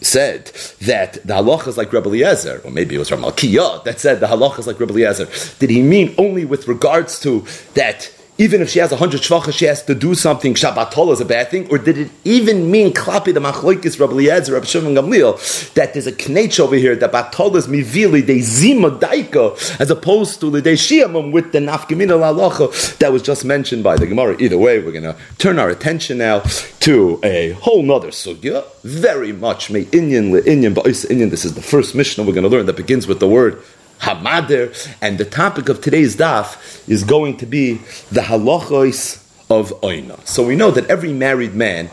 said 0.00 0.46
that 0.82 1.14
the 1.24 1.34
halacha 1.34 1.68
is 1.68 1.76
like 1.76 1.92
Rabbi 1.92 2.08
Eliezer, 2.08 2.62
or 2.64 2.70
maybe 2.70 2.94
it 2.94 2.98
was 2.98 3.10
Rav 3.10 3.20
Malkiah 3.20 3.84
that 3.84 4.00
said 4.00 4.20
the 4.20 4.26
halacha 4.26 4.60
is 4.60 4.66
like 4.66 4.80
Rabbi 4.80 4.94
Eliezer. 4.94 5.28
Did 5.58 5.70
he 5.70 5.82
mean 5.82 6.14
only 6.16 6.44
with 6.44 6.68
regards 6.68 7.20
to 7.20 7.44
that 7.74 8.10
even 8.38 8.62
if 8.62 8.70
she 8.70 8.78
has 8.78 8.92
a 8.92 8.96
hundred 8.96 9.20
shvachas, 9.20 9.52
she 9.52 9.64
has 9.64 9.82
to 9.84 9.94
do 9.94 10.14
something. 10.14 10.54
Shabbatol 10.54 11.12
is 11.12 11.20
a 11.20 11.24
bad 11.24 11.50
thing, 11.50 11.68
or 11.70 11.78
did 11.78 11.98
it 11.98 12.10
even 12.24 12.70
mean 12.70 12.92
klapi 12.92 13.34
the 13.34 13.40
machloikis 13.40 13.98
Rabbi 13.98 14.12
Eliezer, 14.12 14.54
Rabbi 14.54 14.64
Shimon 14.64 14.94
Gamliel 14.94 15.74
that 15.74 15.92
there's 15.92 16.06
a 16.06 16.12
knech 16.12 16.60
over 16.60 16.76
here 16.76 16.94
that 16.94 17.12
batol 17.12 17.56
is 17.56 17.66
mivili 17.66 18.24
de 18.24 18.40
zima 18.40 18.90
daika 18.90 19.80
as 19.80 19.90
opposed 19.90 20.40
to 20.40 20.50
the 20.50 20.60
shiamum 20.60 21.32
with 21.32 21.52
the 21.52 21.58
nafkamina 21.58 22.16
lalacha 22.16 22.98
that 22.98 23.12
was 23.12 23.22
just 23.22 23.44
mentioned 23.44 23.82
by 23.82 23.96
the 23.96 24.06
Gemara. 24.06 24.36
Either 24.38 24.56
way, 24.56 24.78
we're 24.78 24.92
going 24.92 25.02
to 25.02 25.16
turn 25.38 25.58
our 25.58 25.68
attention 25.68 26.18
now 26.18 26.40
to 26.80 27.20
a 27.24 27.50
whole 27.52 27.82
nother 27.82 28.08
sugya, 28.08 28.64
very 28.82 29.32
much 29.32 29.70
me 29.70 29.84
inyan 29.86 30.30
le 30.30 30.42
inyan 30.42 30.74
inyan. 30.74 31.30
This 31.30 31.44
is 31.44 31.54
the 31.54 31.62
first 31.62 31.94
Mishnah 31.94 32.24
we're 32.24 32.32
going 32.32 32.44
to 32.44 32.48
learn 32.48 32.66
that 32.66 32.76
begins 32.76 33.06
with 33.08 33.18
the 33.18 33.28
word 33.28 33.62
Hamader, 34.00 34.96
and 35.00 35.18
the 35.18 35.24
topic 35.24 35.68
of 35.68 35.80
today's 35.80 36.16
daf 36.16 36.88
is 36.88 37.04
going 37.04 37.36
to 37.38 37.46
be 37.46 37.74
the 38.10 38.22
halachos 38.22 39.24
of 39.50 39.70
oina. 39.80 40.24
So 40.26 40.46
we 40.46 40.56
know 40.56 40.70
that 40.70 40.88
every 40.88 41.12
married 41.12 41.54
man 41.54 41.90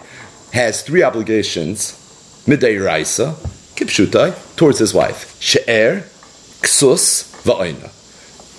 has 0.53 0.81
three 0.81 1.03
obligations: 1.03 2.43
midday 2.47 2.77
raisa, 2.77 3.35
kipshutai, 3.75 4.55
towards 4.55 4.79
his 4.79 4.93
wife, 4.93 5.35
she'er, 5.41 6.03
ksus, 6.61 7.31
va'oina. 7.43 7.91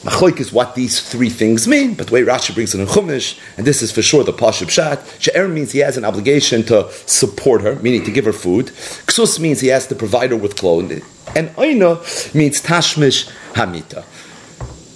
Machoik 0.06 0.38
is 0.38 0.52
what 0.52 0.76
these 0.76 1.00
three 1.00 1.28
things 1.28 1.66
mean, 1.66 1.94
but 1.94 2.06
the 2.06 2.12
way 2.12 2.22
Rashi 2.22 2.54
brings 2.54 2.72
it 2.76 2.80
in 2.80 2.86
Chumash, 2.86 3.40
and 3.56 3.66
this 3.66 3.82
is 3.82 3.90
for 3.90 4.02
sure 4.02 4.22
the 4.22 4.32
Pashib 4.32 4.70
Shat, 4.70 5.04
She'er 5.18 5.48
means 5.48 5.72
he 5.72 5.80
has 5.80 5.96
an 5.96 6.04
obligation 6.04 6.62
to 6.66 6.88
support 7.06 7.62
her, 7.62 7.74
meaning 7.76 8.04
to 8.04 8.12
give 8.12 8.24
her 8.24 8.32
food. 8.32 8.66
Ksus 8.66 9.40
means 9.40 9.58
he 9.58 9.66
has 9.66 9.88
to 9.88 9.96
provide 9.96 10.30
her 10.30 10.36
with 10.36 10.56
clothing. 10.56 11.02
And 11.34 11.48
Oina 11.56 12.34
means 12.36 12.62
Tashmish 12.62 13.28
Hamita. 13.54 14.04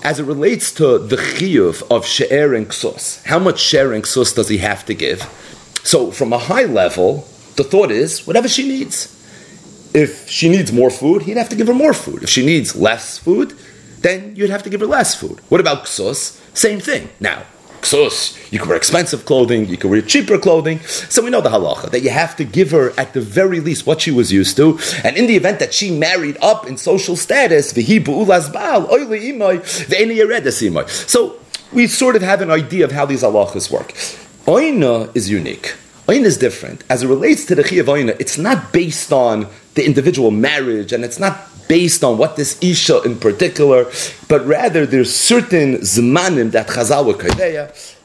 As 0.05 0.21
it 0.21 0.25
relates 0.25 0.71
to 0.75 0.99
the 0.99 1.17
chiyuv 1.17 1.83
of 1.91 2.07
She'er 2.07 2.55
and 2.55 2.69
Ksus, 2.69 3.25
how 3.25 3.41
much 3.41 3.59
She'er 3.59 3.93
and 3.93 4.05
Ksus 4.05 4.33
does 4.37 4.49
he 4.49 4.59
have 4.59 4.87
to 4.87 4.95
give? 4.95 5.23
So 5.83 6.13
from 6.13 6.33
a 6.33 6.39
high 6.39 6.67
level, 6.67 7.27
the 7.57 7.65
thought 7.65 7.91
is 7.91 8.29
whatever 8.29 8.47
she 8.47 8.69
needs. 8.69 9.17
If 9.93 10.29
she 10.29 10.49
needs 10.49 10.73
more 10.73 10.91
food, 10.91 11.23
he'd 11.23 11.37
have 11.37 11.49
to 11.49 11.57
give 11.57 11.67
her 11.67 11.75
more 11.75 11.95
food. 11.95 12.23
If 12.23 12.31
she 12.31 12.47
needs 12.47 12.77
less 12.77 13.19
food, 13.19 13.57
then 14.03 14.35
you'd 14.37 14.51
have 14.51 14.63
to 14.65 14.71
give 14.71 14.81
her 14.81 14.87
less 14.87 15.15
food. 15.15 15.41
What 15.49 15.61
about 15.61 15.85
ksus? 15.85 16.39
Same 16.57 16.81
thing. 16.81 17.09
Now, 17.21 17.45
ksus, 17.81 18.37
you 18.53 18.59
can 18.59 18.69
wear 18.69 18.77
expensive 18.77 19.25
clothing, 19.25 19.67
you 19.67 19.77
can 19.77 19.91
wear 19.91 20.03
cheaper 20.03 20.39
clothing. 20.39 20.81
So 20.81 21.23
we 21.23 21.31
know 21.31 21.41
the 21.41 21.51
halacha 21.51 21.91
that 21.91 22.01
you 22.01 22.11
have 22.11 22.37
to 22.37 22.45
give 22.45 22.71
her 22.73 22.93
at 22.99 23.13
the 23.15 23.21
very 23.21 23.61
least 23.61 23.87
what 23.87 24.01
she 24.01 24.11
was 24.11 24.33
used 24.33 24.57
to. 24.57 24.79
And 25.05 25.17
in 25.17 25.27
the 25.27 25.37
event 25.37 25.59
that 25.59 25.73
she 25.75 25.91
married 25.97 26.37
up 26.43 26.67
in 26.67 26.77
social 26.77 27.17
status, 27.17 27.71
so 27.71 27.77
we 31.73 31.87
sort 31.87 32.17
of 32.17 32.23
have 32.23 32.41
an 32.41 32.51
idea 32.51 32.85
of 32.85 32.93
how 32.93 33.07
these 33.07 33.23
halachas 33.23 33.71
work. 33.71 33.93
Oina 34.47 35.15
is 35.15 35.31
unique. 35.31 35.75
Oina 36.09 36.25
is 36.25 36.37
different. 36.37 36.83
As 36.91 37.03
it 37.05 37.09
relates 37.09 37.45
to 37.47 37.55
the 37.55 37.63
Chiyav 37.63 37.85
Oina, 37.85 38.17
it's 38.19 38.37
not 38.37 38.73
based 38.73 39.13
on 39.13 39.47
the 39.75 39.87
individual 39.87 40.33
marriage 40.33 40.93
and 40.93 41.05
it's 41.05 41.21
not 41.21 41.47
based 41.71 42.03
on 42.03 42.19
what 42.19 42.35
this 42.35 42.59
Isha 42.61 43.03
in 43.03 43.17
particular, 43.17 43.85
but 44.27 44.45
rather 44.45 44.85
there's 44.87 45.15
certain 45.15 45.77
Zmanim 45.77 46.51
that 46.51 46.67
Chazal 46.67 47.07
were 47.07 47.15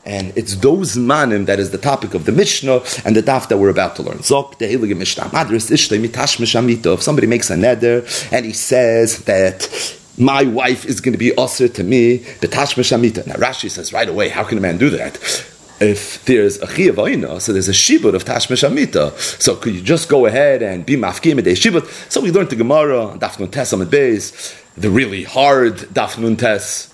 And 0.06 0.32
it's 0.38 0.58
those 0.58 0.96
manim 0.96 1.48
that 1.48 1.60
is 1.60 1.72
the 1.72 1.80
topic 1.80 2.14
of 2.14 2.26
the 2.26 2.32
Mishnah 2.32 2.84
and 3.04 3.16
the 3.16 3.24
daf 3.24 3.48
that 3.48 3.58
we're 3.58 3.72
about 3.72 3.96
to 3.96 4.04
learn. 4.04 4.20
Zok 4.20 4.60
the 4.60 4.68
Heilige 4.72 4.96
Mishnah. 4.96 5.32
Madras 5.34 5.72
ishtay 5.72 6.00
mitash 6.00 6.38
mishamito. 6.38 6.94
If 6.94 7.02
somebody 7.02 7.26
makes 7.26 7.50
a 7.50 7.56
neder 7.56 7.98
and 8.32 8.46
he 8.46 8.54
says 8.54 9.24
that 9.24 9.68
my 10.16 10.44
wife 10.44 10.86
is 10.86 11.02
going 11.02 11.14
to 11.14 11.24
be 11.28 11.36
usher 11.36 11.68
to 11.68 11.84
me, 11.84 12.20
betash 12.20 12.76
mishamita. 12.80 13.26
Now 13.26 13.34
Rashi 13.46 13.72
says 13.72 13.92
right 13.92 14.08
away, 14.08 14.30
how 14.30 14.44
can 14.44 14.60
a 14.60 14.62
man 14.62 14.78
do 14.78 14.92
that? 14.92 15.18
If 15.80 16.24
there's 16.26 16.62
a 16.62 16.68
chiyav 16.68 16.96
oina, 16.96 17.42
so 17.42 17.52
there's 17.52 17.68
a 17.68 17.74
shibud 17.74 18.14
of 18.14 18.24
tashmish 18.24 18.66
amita. 18.66 19.14
So 19.20 19.56
could 19.56 19.76
you 19.76 19.82
just 19.82 20.08
go 20.08 20.26
ahead 20.26 20.62
and 20.62 20.86
be 20.86 20.96
mafkim 20.96 21.40
a 21.40 21.44
shibud? 21.44 21.86
So 22.12 22.22
we 22.22 22.32
learned 22.32 22.50
the 22.50 22.56
Gemara, 22.56 23.18
Daf 23.18 23.40
Nun 23.40 23.50
Tes 23.50 23.74
Amid 23.74 23.90
Beis, 23.90 24.62
the 24.76 24.90
really 24.90 25.24
hard 25.24 25.76
Daf 25.76 26.18
Nun 26.18 26.38
Tes 26.38 26.94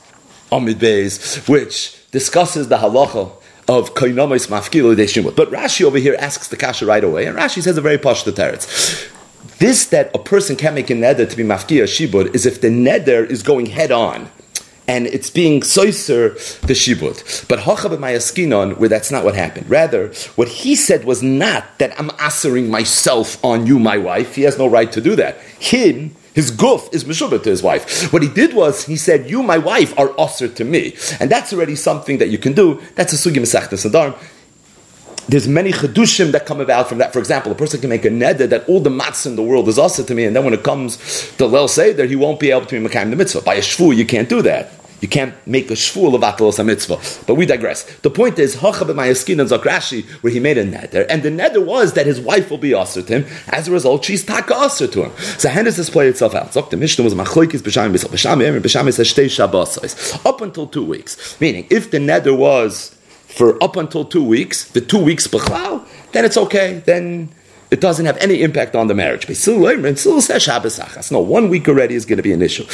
Amid 0.52 0.80
Beis, 0.80 1.48
which 1.48 1.98
discusses 2.12 2.70
the 2.70 2.78
halacha 2.78 3.32
of 3.68 3.94
koinomis 3.94 4.48
mafkilu 4.48 4.96
de 4.96 5.06
shibud. 5.06 5.36
But 5.36 5.52
Rashi 5.52 5.86
over 5.86 5.98
here 5.98 6.16
asks 6.20 6.48
the 6.48 6.58
kasha 6.58 6.86
right 6.86 7.04
away, 7.04 7.28
and 7.28 7.38
Rashi 7.38 7.62
says 7.62 7.78
a 7.78 7.82
very 7.82 7.98
posh 7.98 8.24
teretz. 8.24 9.10
This 9.60 9.86
that 9.88 10.10
a 10.16 10.20
person 10.20 10.56
can 10.56 10.74
make 10.74 10.90
a 10.90 10.94
neder 10.94 11.30
to 11.30 11.38
be 11.38 11.44
mafkia 11.44 11.84
shibud 11.84 12.34
is 12.34 12.46
if 12.48 12.62
the 12.62 12.70
neder 12.70 13.30
is 13.30 13.44
going 13.44 13.68
head 13.68 13.92
on 13.92 14.30
and 14.88 15.08
it's 15.08 15.30
being 15.30 15.62
soiser 15.62 16.34
the 16.62 16.74
shibud. 16.74 17.48
But 17.48 17.60
hachab 17.60 17.98
mayaskinon, 17.98 18.78
where 18.78 18.90
that's 18.90 19.12
not 19.12 19.24
what 19.24 19.36
happened. 19.36 19.70
Rather, 19.70 20.08
what 20.36 20.48
he 20.48 20.76
said 20.76 21.06
was 21.06 21.22
not 21.24 21.80
that 21.80 22.00
I'm 22.00 22.12
answering 22.20 22.70
myself 22.70 23.44
on 23.44 23.66
you, 23.68 23.80
my 23.80 23.98
wife. 23.98 24.36
He 24.36 24.44
has 24.44 24.58
no 24.58 24.68
right 24.68 24.92
to 24.92 25.02
do 25.02 25.16
that. 25.16 25.40
Him, 25.60 26.16
his 26.34 26.52
goof 26.52 26.90
is 26.92 27.04
meshubah 27.04 27.44
to 27.44 27.50
his 27.50 27.62
wife. 27.62 28.12
What 28.14 28.22
he 28.22 28.30
did 28.30 28.54
was 28.54 28.86
he 28.86 28.98
said, 28.98 29.30
"You, 29.30 29.44
my 29.44 29.58
wife, 29.58 29.98
are 29.98 30.14
usher 30.20 30.48
to 30.48 30.64
me," 30.64 30.96
and 31.20 31.30
that's 31.30 31.52
already 31.54 31.76
something 31.76 32.18
that 32.20 32.30
you 32.30 32.38
can 32.38 32.54
do. 32.54 32.82
That's 32.96 33.14
a 33.14 33.18
sugi 33.18 33.38
mesachta 33.38 33.78
sadarm 33.78 34.16
there's 35.28 35.48
many 35.48 35.72
chedushim 35.72 36.32
that 36.32 36.46
come 36.46 36.60
about 36.60 36.90
from 36.90 36.98
that. 36.98 37.14
For 37.14 37.20
example, 37.20 37.52
a 37.52 37.56
person 37.56 37.80
can 37.80 37.90
make 37.90 38.06
a 38.06 38.10
neder 38.10 38.50
that 38.50 38.68
all 38.68 38.80
the 38.80 38.90
matzah 38.90 39.28
in 39.28 39.36
the 39.36 39.44
world 39.44 39.68
is 39.68 39.78
also 39.78 40.04
to 40.04 40.16
me, 40.16 40.26
and 40.26 40.36
then 40.36 40.44
when 40.44 40.54
it 40.54 40.64
comes 40.64 40.98
to 41.38 41.46
Lel 41.46 41.68
Seder, 41.68 42.06
he 42.06 42.16
won't 42.16 42.40
be 42.40 42.52
able 42.52 42.66
to 42.66 42.80
be 42.80 42.88
Mekayim 42.88 43.10
the 43.10 43.16
mitzvah. 43.16 43.42
By 43.42 43.56
a 43.56 43.62
shvu, 43.62 43.96
you 43.96 44.06
can't 44.06 44.30
do 44.30 44.42
that. 44.42 44.72
You 45.02 45.08
can't 45.08 45.34
make 45.48 45.72
a 45.72 45.74
shvu 45.74 46.14
of 46.14 46.60
a 46.60 46.64
mitzvah. 46.64 47.00
But 47.26 47.36
we 47.36 47.48
digress. 47.48 47.84
The 48.00 48.12
point 48.12 48.38
is, 48.38 48.58
Hachab 48.58 48.88
Mayaskin 48.88 49.42
and 49.42 49.50
Zakrashi, 49.50 50.06
where 50.22 50.32
he 50.32 50.40
made 50.40 50.60
a 50.60 50.64
neder, 50.64 51.08
and 51.10 51.24
the 51.24 51.30
neder 51.30 51.66
was 51.66 51.94
that 51.94 52.06
his 52.06 52.22
wife 52.22 52.52
will 52.52 52.60
be 52.60 52.74
usher 52.76 53.02
to 53.02 53.22
him. 53.22 53.26
As 53.48 53.68
a 53.68 53.72
result, 53.72 54.06
she's 54.06 54.24
taka 54.24 54.56
usher 54.56 54.88
to 54.88 55.06
him. 55.06 55.12
So 55.40 55.50
how 55.50 55.64
does 55.64 55.78
this 55.78 55.90
play 55.90 56.08
itself 56.08 56.36
out? 56.36 56.54
So 56.54 56.62
the 56.62 56.78
Mishnah 56.78 57.04
was 57.04 57.16
Machoikis 57.16 57.62
B'Sham 57.62 57.92
B'Sham 57.92 58.10
B'Sham 58.12 58.62
B'Sham 58.62 58.94
says 58.94 59.12
Shtei 59.12 59.30
Shabbos. 59.30 60.26
Up 60.26 60.42
until 60.42 60.68
two 60.68 60.86
weeks. 60.86 61.40
Meaning, 61.42 61.66
if 61.72 61.90
the 61.90 61.98
neder 61.98 62.38
was 62.38 62.96
for 63.32 63.62
up 63.64 63.76
until 63.76 64.06
two 64.06 64.24
weeks, 64.24 64.66
the 64.72 64.82
two 64.82 65.04
weeks 65.04 65.28
b'chlal, 65.28 65.86
then 66.12 66.26
it's 66.26 66.38
okay. 66.38 66.82
Then 66.86 67.30
it 67.72 67.80
doesn't 67.80 68.06
have 68.06 68.18
any 68.18 68.42
impact 68.42 68.76
on 68.76 68.88
the 68.88 68.94
marriage. 68.94 69.26
No, 71.12 71.20
one 71.22 71.50
week 71.50 71.70
already 71.70 71.96
is 71.96 72.06
going 72.06 72.18
to 72.18 72.24
be 72.24 72.34
an 72.34 72.42
issue. 72.42 72.66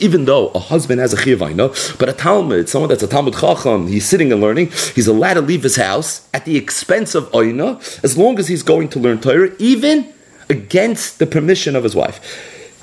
Even 0.00 0.24
though 0.26 0.48
a 0.48 0.58
husband 0.58 1.00
has 1.00 1.14
a 1.14 1.16
chiyavayna, 1.16 1.98
but 1.98 2.08
a 2.10 2.12
Talmud, 2.12 2.68
someone 2.68 2.90
that's 2.90 3.02
a 3.02 3.08
Talmud 3.08 3.34
chacham, 3.34 3.86
he's 3.86 4.06
sitting 4.06 4.32
and 4.32 4.42
learning, 4.42 4.66
he's 4.94 5.06
allowed 5.06 5.34
to 5.34 5.40
leave 5.40 5.62
his 5.62 5.76
house 5.76 6.28
at 6.34 6.44
the 6.44 6.58
expense 6.58 7.14
of 7.14 7.34
oyna, 7.34 7.80
as 8.02 8.18
long 8.18 8.38
as 8.38 8.48
he's 8.48 8.62
going 8.62 8.90
to 8.90 8.98
learn 8.98 9.18
Torah, 9.18 9.52
even 9.58 10.12
against 10.50 11.20
the 11.20 11.26
permission 11.26 11.74
of 11.74 11.84
his 11.84 11.94
wife. 11.96 12.20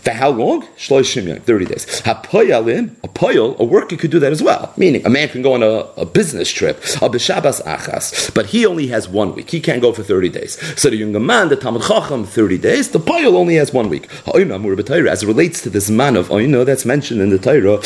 For 0.07 0.13
how 0.13 0.29
long? 0.29 0.61
Shloishim 0.77 1.41
30 1.41 1.65
days. 1.65 1.85
Hapoyalim, 2.03 2.95
a 3.03 3.09
poyal, 3.09 3.59
a 3.59 3.65
worker 3.65 3.97
could 3.97 4.09
do 4.09 4.19
that 4.19 4.31
as 4.31 4.41
well. 4.41 4.73
Meaning, 4.77 5.05
a 5.05 5.09
man 5.09 5.27
can 5.27 5.41
go 5.41 5.51
on 5.51 5.61
a, 5.61 5.79
a 6.01 6.05
business 6.05 6.49
trip, 6.49 6.77
a 6.77 7.09
b'shabas 7.09 7.61
achas, 7.63 8.33
but 8.33 8.45
he 8.45 8.65
only 8.65 8.87
has 8.87 9.09
one 9.09 9.35
week. 9.35 9.49
He 9.49 9.59
can't 9.59 9.81
go 9.81 9.91
for 9.91 10.03
30 10.03 10.29
days. 10.29 10.79
So 10.79 10.89
the 10.89 10.95
younger 10.95 11.19
man, 11.19 11.49
the 11.49 11.57
Talmud 11.57 11.81
Chacham, 11.81 12.23
30 12.23 12.57
days, 12.57 12.91
the 12.91 13.01
poyal 13.01 13.33
only 13.33 13.55
has 13.55 13.73
one 13.73 13.89
week. 13.89 14.07
As 14.27 15.23
it 15.23 15.27
relates 15.27 15.61
to 15.63 15.69
this 15.69 15.89
man 15.89 16.15
of 16.15 16.29
oina 16.29 16.65
that's 16.65 16.85
mentioned 16.85 17.19
in 17.19 17.29
the 17.29 17.37
Torah, 17.37 17.83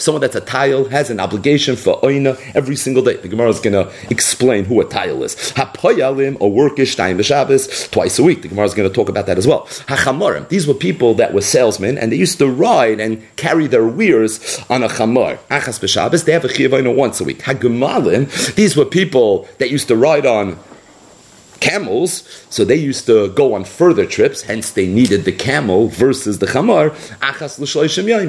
someone 0.00 0.20
that's 0.22 0.34
a 0.34 0.40
tile 0.40 0.86
has 0.86 1.08
an 1.08 1.20
obligation 1.20 1.76
for 1.76 2.00
oina 2.00 2.36
every 2.56 2.74
single 2.74 3.04
day. 3.04 3.14
The 3.14 3.28
Gemara 3.28 3.50
is 3.50 3.60
going 3.60 3.74
to 3.74 3.92
explain 4.10 4.64
who 4.64 4.80
a 4.80 4.84
tile 4.84 5.22
is. 5.22 5.36
Hapoyalim, 5.52 6.40
a 6.40 6.48
worker, 6.48 6.82
shtayim 6.82 7.16
b'shabas, 7.16 7.92
twice 7.92 8.18
a 8.18 8.24
week. 8.24 8.42
The 8.42 8.48
Gemara 8.48 8.64
is 8.64 8.74
going 8.74 8.88
to 8.88 8.92
talk 8.92 9.08
about 9.08 9.26
that 9.26 9.38
as 9.38 9.46
well. 9.46 9.66
Hachamorim, 9.86 10.48
these 10.48 10.66
were 10.66 10.79
people 10.80 11.14
that 11.14 11.32
were 11.32 11.42
salesmen, 11.42 11.96
and 11.96 12.10
they 12.10 12.16
used 12.16 12.38
to 12.38 12.48
ride 12.50 12.98
and 12.98 13.24
carry 13.36 13.66
their 13.66 13.86
weirs 13.86 14.60
on 14.68 14.82
a 14.82 14.88
chamor. 14.88 15.38
Achas 15.48 15.78
b'Shabbos, 15.78 16.24
they 16.24 16.32
have 16.32 16.44
a 16.44 16.48
chiyavayna 16.48 16.94
once 16.94 17.20
a 17.20 17.24
week. 17.24 17.40
Hagumalim, 17.40 18.54
these 18.54 18.76
were 18.76 18.84
people 18.84 19.48
that 19.58 19.70
used 19.70 19.88
to 19.88 19.96
ride 19.96 20.26
on 20.26 20.58
camels, 21.60 22.22
so 22.50 22.64
they 22.64 22.76
used 22.76 23.06
to 23.06 23.28
go 23.30 23.54
on 23.54 23.64
further 23.64 24.06
trips, 24.06 24.42
hence 24.42 24.70
they 24.70 24.86
needed 24.86 25.24
the 25.24 25.32
camel 25.32 25.88
versus 25.88 26.38
the 26.38 26.46
chamar, 26.46 26.90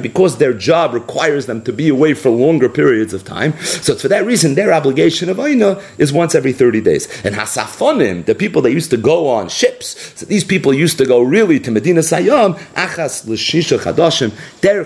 because 0.02 0.36
their 0.38 0.52
job 0.52 0.92
requires 0.94 1.46
them 1.46 1.62
to 1.62 1.72
be 1.72 1.88
away 1.88 2.14
for 2.14 2.30
longer 2.30 2.68
periods 2.68 3.12
of 3.14 3.24
time. 3.24 3.56
So 3.62 3.94
it's 3.94 4.02
for 4.02 4.08
that 4.08 4.26
reason, 4.26 4.54
their 4.54 4.72
obligation 4.72 5.28
of 5.28 5.40
aina 5.40 5.80
is 5.98 6.12
once 6.12 6.34
every 6.34 6.52
30 6.52 6.80
days. 6.80 7.06
And 7.24 7.34
hasafonim, 7.34 8.26
the 8.26 8.34
people 8.34 8.62
that 8.62 8.72
used 8.72 8.90
to 8.90 8.96
go 8.96 9.28
on 9.28 9.48
ships, 9.48 10.18
so 10.18 10.26
these 10.26 10.44
people 10.44 10.74
used 10.74 10.98
to 10.98 11.06
go 11.06 11.22
really 11.22 11.58
to 11.60 11.70
Medina 11.70 12.00
Sayyam, 12.00 12.58
achas 12.74 13.26
l'shisha 13.26 13.78
chadashim, 13.78 14.32
their 14.60 14.84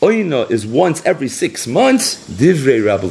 Oina 0.00 0.48
is 0.48 0.64
once 0.64 1.04
every 1.04 1.28
six 1.28 1.66
months. 1.66 2.28
Divrei 2.30 2.84
Rabbi. 2.84 3.08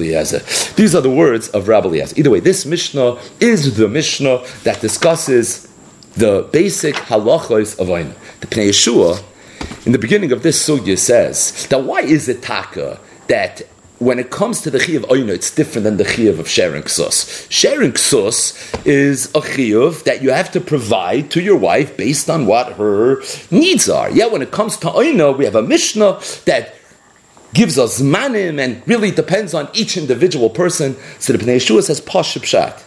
These 0.76 0.96
are 0.96 1.02
the 1.02 1.12
words 1.12 1.50
of 1.50 1.68
Rabbi. 1.68 2.06
Either 2.16 2.30
way, 2.30 2.40
this 2.40 2.66
Mishnah 2.66 3.18
is 3.42 3.76
the 3.76 3.90
Mishnah 3.90 4.46
that 4.64 4.80
discusses 4.80 5.68
the 6.16 6.48
basic 6.54 6.96
halachos 6.96 7.78
of 7.78 7.88
Oina. 7.88 8.14
The 8.40 8.48
Pnei 8.48 8.70
Yehoshua, 8.70 9.22
in 9.86 9.92
the 9.92 10.00
beginning 10.00 10.32
of 10.32 10.44
this 10.44 10.66
sugya, 10.66 10.98
says 10.98 11.68
that 11.68 11.84
why 11.84 12.02
is 12.02 12.30
it 12.30 12.42
taka 12.42 13.00
that 13.28 13.64
when 14.00 14.20
it 14.20 14.30
comes 14.30 14.62
to 14.62 14.70
the 14.70 14.78
chiyuv 14.78 15.02
oina, 15.08 15.30
it's 15.30 15.54
different 15.54 15.84
than 15.84 15.98
the 15.98 16.04
chiyuv 16.04 16.38
of 16.40 16.48
sharing 16.48 16.84
ksus. 16.84 17.50
Sharing 17.50 17.94
ksus 17.94 18.86
is 18.86 19.26
a 19.30 19.42
chiyuv 19.42 20.04
that 20.04 20.22
you 20.22 20.32
have 20.32 20.52
to 20.52 20.62
provide 20.62 21.32
to 21.32 21.42
your 21.42 21.58
wife 21.58 21.98
based 21.98 22.30
on 22.30 22.46
what 22.46 22.74
her 22.74 23.24
needs 23.50 23.90
are. 23.90 24.10
Yet 24.12 24.32
when 24.32 24.44
it 24.44 24.52
comes 24.52 24.78
to 24.78 24.88
oina, 24.88 25.36
we 25.36 25.46
have 25.46 25.56
a 25.56 25.64
mishnah 25.64 26.20
that 26.46 26.77
gives 27.54 27.78
us 27.78 28.02
manim 28.02 28.60
and 28.60 28.86
really 28.88 29.12
depends 29.12 29.54
on 29.54 29.70
each 29.74 29.98
individual 29.98 30.50
person. 30.50 30.96
So 31.20 31.34
the 31.34 31.40
Pnei 31.40 31.58
Yehoshua 31.58 31.84
says 31.84 32.02
pashib 32.02 32.44
shat. 32.44 32.84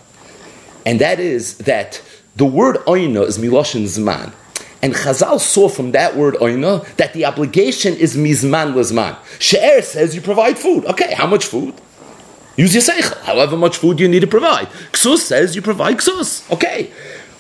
And 0.86 1.00
that 1.00 1.20
is 1.20 1.58
that 1.58 2.02
the 2.36 2.44
word 2.44 2.76
oina 2.86 3.26
is 3.26 3.38
miloshin 3.38 3.84
zman. 3.84 4.32
And 4.82 4.94
Chazal 4.94 5.38
saw 5.40 5.68
from 5.68 5.92
that 5.92 6.16
word 6.16 6.34
oina 6.34 6.86
that 6.96 7.12
the 7.12 7.26
obligation 7.26 7.94
is 7.94 8.16
mizman 8.16 8.74
lezman. 8.74 9.16
She'er 9.38 9.82
says 9.82 10.14
you 10.14 10.20
provide 10.20 10.58
food. 10.58 10.86
Okay, 10.86 11.14
how 11.14 11.26
much 11.26 11.44
food? 11.44 11.74
Use 12.56 12.74
your 12.74 12.82
seichel. 12.82 13.20
However 13.22 13.56
much 13.56 13.76
food 13.76 14.00
you 14.00 14.08
need 14.08 14.20
to 14.20 14.26
provide. 14.26 14.68
Ksus 14.92 15.18
says 15.18 15.54
you 15.54 15.62
provide 15.62 15.98
ksus. 15.98 16.50
Okay. 16.52 16.90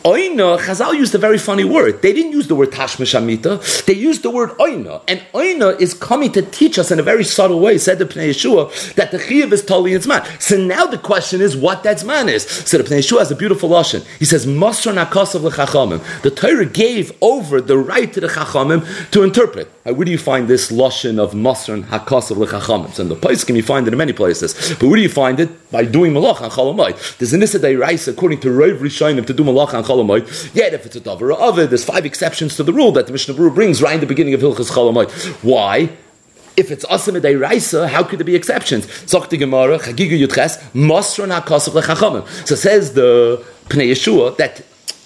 Oina, 0.04 0.58
Chazal 0.58 0.94
used 0.94 1.14
a 1.14 1.18
very 1.18 1.36
funny 1.36 1.62
word. 1.62 2.00
They 2.00 2.14
didn't 2.14 2.32
use 2.32 2.48
the 2.48 2.54
word 2.54 2.70
tashmish 2.70 3.14
amita. 3.14 3.60
They 3.86 3.92
used 3.92 4.22
the 4.22 4.30
word 4.30 4.50
oina. 4.52 5.02
And 5.06 5.20
oina 5.34 5.78
is 5.78 5.92
coming 5.92 6.32
to 6.32 6.40
teach 6.40 6.78
us 6.78 6.90
in 6.90 6.98
a 6.98 7.02
very 7.02 7.22
subtle 7.22 7.60
way, 7.60 7.76
said 7.76 7.98
the 7.98 8.06
Pnei 8.06 8.30
Yehoshua, 8.30 8.94
that 8.94 9.10
the 9.10 9.18
chiyav 9.18 9.52
is 9.52 9.62
totally 9.62 9.92
its 9.92 10.06
man. 10.06 10.26
So 10.40 10.56
now 10.56 10.86
the 10.86 10.96
question 10.96 11.42
is 11.42 11.54
what 11.54 11.82
that 11.82 12.02
man 12.04 12.30
is. 12.30 12.44
So 12.48 12.78
the 12.78 12.84
Pnei 12.84 13.00
Yehoshua 13.00 13.18
has 13.18 13.30
a 13.30 13.36
beautiful 13.36 13.68
lashon. 13.68 14.06
He 14.18 14.24
says, 14.24 14.46
Masr 14.46 14.94
nakasav 14.94 15.42
l'chachamim. 15.42 16.22
The 16.22 16.30
Torah 16.30 16.64
gave 16.64 17.12
over 17.20 17.60
the 17.60 17.76
right 17.76 18.10
to 18.14 18.20
the 18.20 18.28
chachamim 18.28 19.10
to 19.10 19.22
interpret. 19.22 19.70
Now, 19.86 19.94
where 19.94 20.04
do 20.04 20.10
you 20.10 20.18
find 20.18 20.46
this 20.46 20.70
lashon 20.70 21.18
of 21.18 21.32
Masr 21.32 21.82
hakasav 21.84 22.36
l'chachamim? 22.36 22.92
So 22.92 23.02
in 23.02 23.08
the 23.08 23.16
place 23.16 23.44
can 23.44 23.56
you 23.56 23.62
find 23.62 23.86
it 23.86 23.94
in 23.94 23.98
many 23.98 24.12
places. 24.12 24.76
But 24.78 24.88
where 24.88 24.96
do 24.96 25.02
you 25.02 25.08
find 25.08 25.40
it? 25.40 25.70
By 25.70 25.86
doing 25.86 26.12
malach 26.12 26.42
on 26.42 26.50
chalamayit. 26.50 27.16
There's 27.16 27.32
an 27.32 27.42
Issa 27.42 27.78
Rice, 27.78 28.06
according 28.06 28.40
to 28.40 28.50
Rav 28.50 28.78
Rishonim, 28.80 29.26
to 29.26 29.32
do 29.32 29.42
malach 29.42 29.72
on 29.72 29.82
Cholamoid. 29.82 30.54
Yet 30.54 30.74
if 30.74 30.84
it's 30.84 30.96
a 30.96 31.00
Davar 31.00 31.34
Ovid, 31.34 31.70
there's 31.70 31.84
five 31.84 32.04
exceptions 32.04 32.56
to 32.56 32.62
the 32.62 32.74
rule 32.74 32.92
that 32.92 33.06
the 33.06 33.12
Mishnah 33.12 33.32
Berurah 33.32 33.54
brings 33.54 33.80
right 33.80 33.94
in 33.94 34.00
the 34.00 34.06
beginning 34.06 34.34
of 34.34 34.40
Hilchas 34.40 34.70
Cholamoid. 34.70 35.10
Why? 35.42 35.88
If 36.58 36.70
it's 36.70 36.84
asim 36.84 37.40
raisa, 37.40 37.88
how 37.88 38.02
could 38.02 38.18
there 38.18 38.26
be 38.26 38.36
exceptions? 38.36 38.86
Zokti 38.86 39.38
Gemara, 39.38 39.78
Chagiga 39.78 40.18
Yutches, 40.20 40.58
Mosron 40.72 41.40
HaKosov 41.40 41.80
Lechachamim. 41.80 42.46
So 42.46 42.54
says 42.54 42.92
the 42.92 43.42
Pnei 43.68 43.92
Yehoshua 43.92 44.36
that 44.36 44.62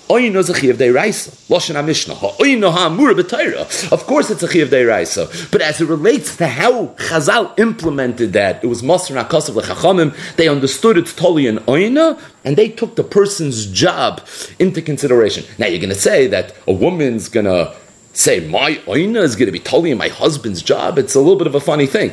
Oyno 0.08 0.36
is 0.36 0.50
a 0.50 0.52
deiraisa. 0.52 1.30
Lashon 1.48 1.74
HaMishnah. 1.74 2.36
Oyno 2.36 2.70
ha'amura 2.70 3.14
b'Torah. 3.14 3.92
Of 3.92 4.04
course 4.04 4.30
it's 4.30 4.42
a 4.42 4.48
chiv 4.48 4.68
deiraisa. 4.68 5.50
But 5.50 5.62
as 5.62 5.80
it 5.80 5.88
relates 5.88 6.36
to 6.36 6.46
how 6.46 6.88
Chazal 6.96 7.58
implemented 7.58 8.34
that, 8.34 8.62
it 8.62 8.66
was 8.66 8.82
Masr 8.82 9.22
HaKasav 9.22 9.54
L'Chachamim, 9.54 10.14
they 10.36 10.48
understood 10.48 10.98
it's 10.98 11.14
totally 11.14 11.46
an 11.46 11.62
Oyna, 11.68 12.18
and 12.44 12.56
they 12.56 12.68
took 12.68 12.96
the 12.96 13.04
person's 13.04 13.66
job 13.66 14.20
into 14.58 14.82
consideration. 14.82 15.44
Now 15.58 15.66
you're 15.66 15.80
going 15.80 15.88
to 15.88 15.94
say 15.94 16.26
that 16.26 16.54
a 16.66 16.72
woman's 16.72 17.28
going 17.28 17.46
to 17.46 17.74
say, 18.12 18.40
my 18.46 18.80
Oyna 18.86 19.20
is 19.20 19.36
going 19.36 19.46
to 19.46 19.52
be 19.52 19.58
totally 19.58 19.90
in 19.90 19.98
my 19.98 20.08
husband's 20.08 20.62
job. 20.62 20.98
It's 20.98 21.14
a 21.14 21.20
little 21.20 21.36
bit 21.36 21.46
of 21.46 21.54
a 21.54 21.60
funny 21.60 21.86
thing. 21.86 22.12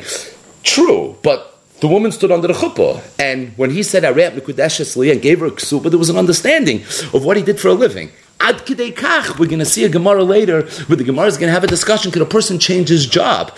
True, 0.62 1.16
but 1.22 1.51
the 1.82 1.88
woman 1.88 2.12
stood 2.12 2.30
under 2.30 2.46
the 2.46 2.54
chuppah, 2.54 3.02
and 3.18 3.52
when 3.58 3.70
he 3.70 3.82
said 3.82 4.04
"Arei 4.04 4.30
Mikudeshes 4.30 5.12
and 5.12 5.20
gave 5.20 5.40
her 5.40 5.46
a 5.46 5.50
ksuba, 5.50 5.90
there 5.90 5.98
was 5.98 6.10
an 6.10 6.16
understanding 6.16 6.82
of 7.12 7.24
what 7.24 7.36
he 7.36 7.42
did 7.42 7.58
for 7.58 7.68
a 7.68 7.74
living. 7.74 8.12
Ad 8.38 8.58
kach, 8.64 9.36
we're 9.36 9.46
going 9.46 9.58
to 9.58 9.64
see 9.64 9.84
a 9.84 9.88
Gemara 9.88 10.22
later 10.22 10.62
where 10.86 10.96
the 10.96 11.02
Gemara 11.02 11.26
is 11.26 11.36
going 11.36 11.48
to 11.48 11.52
have 11.52 11.64
a 11.64 11.66
discussion. 11.66 12.12
Can 12.12 12.22
a 12.22 12.24
person 12.24 12.60
change 12.60 12.88
his 12.88 13.04
job? 13.04 13.50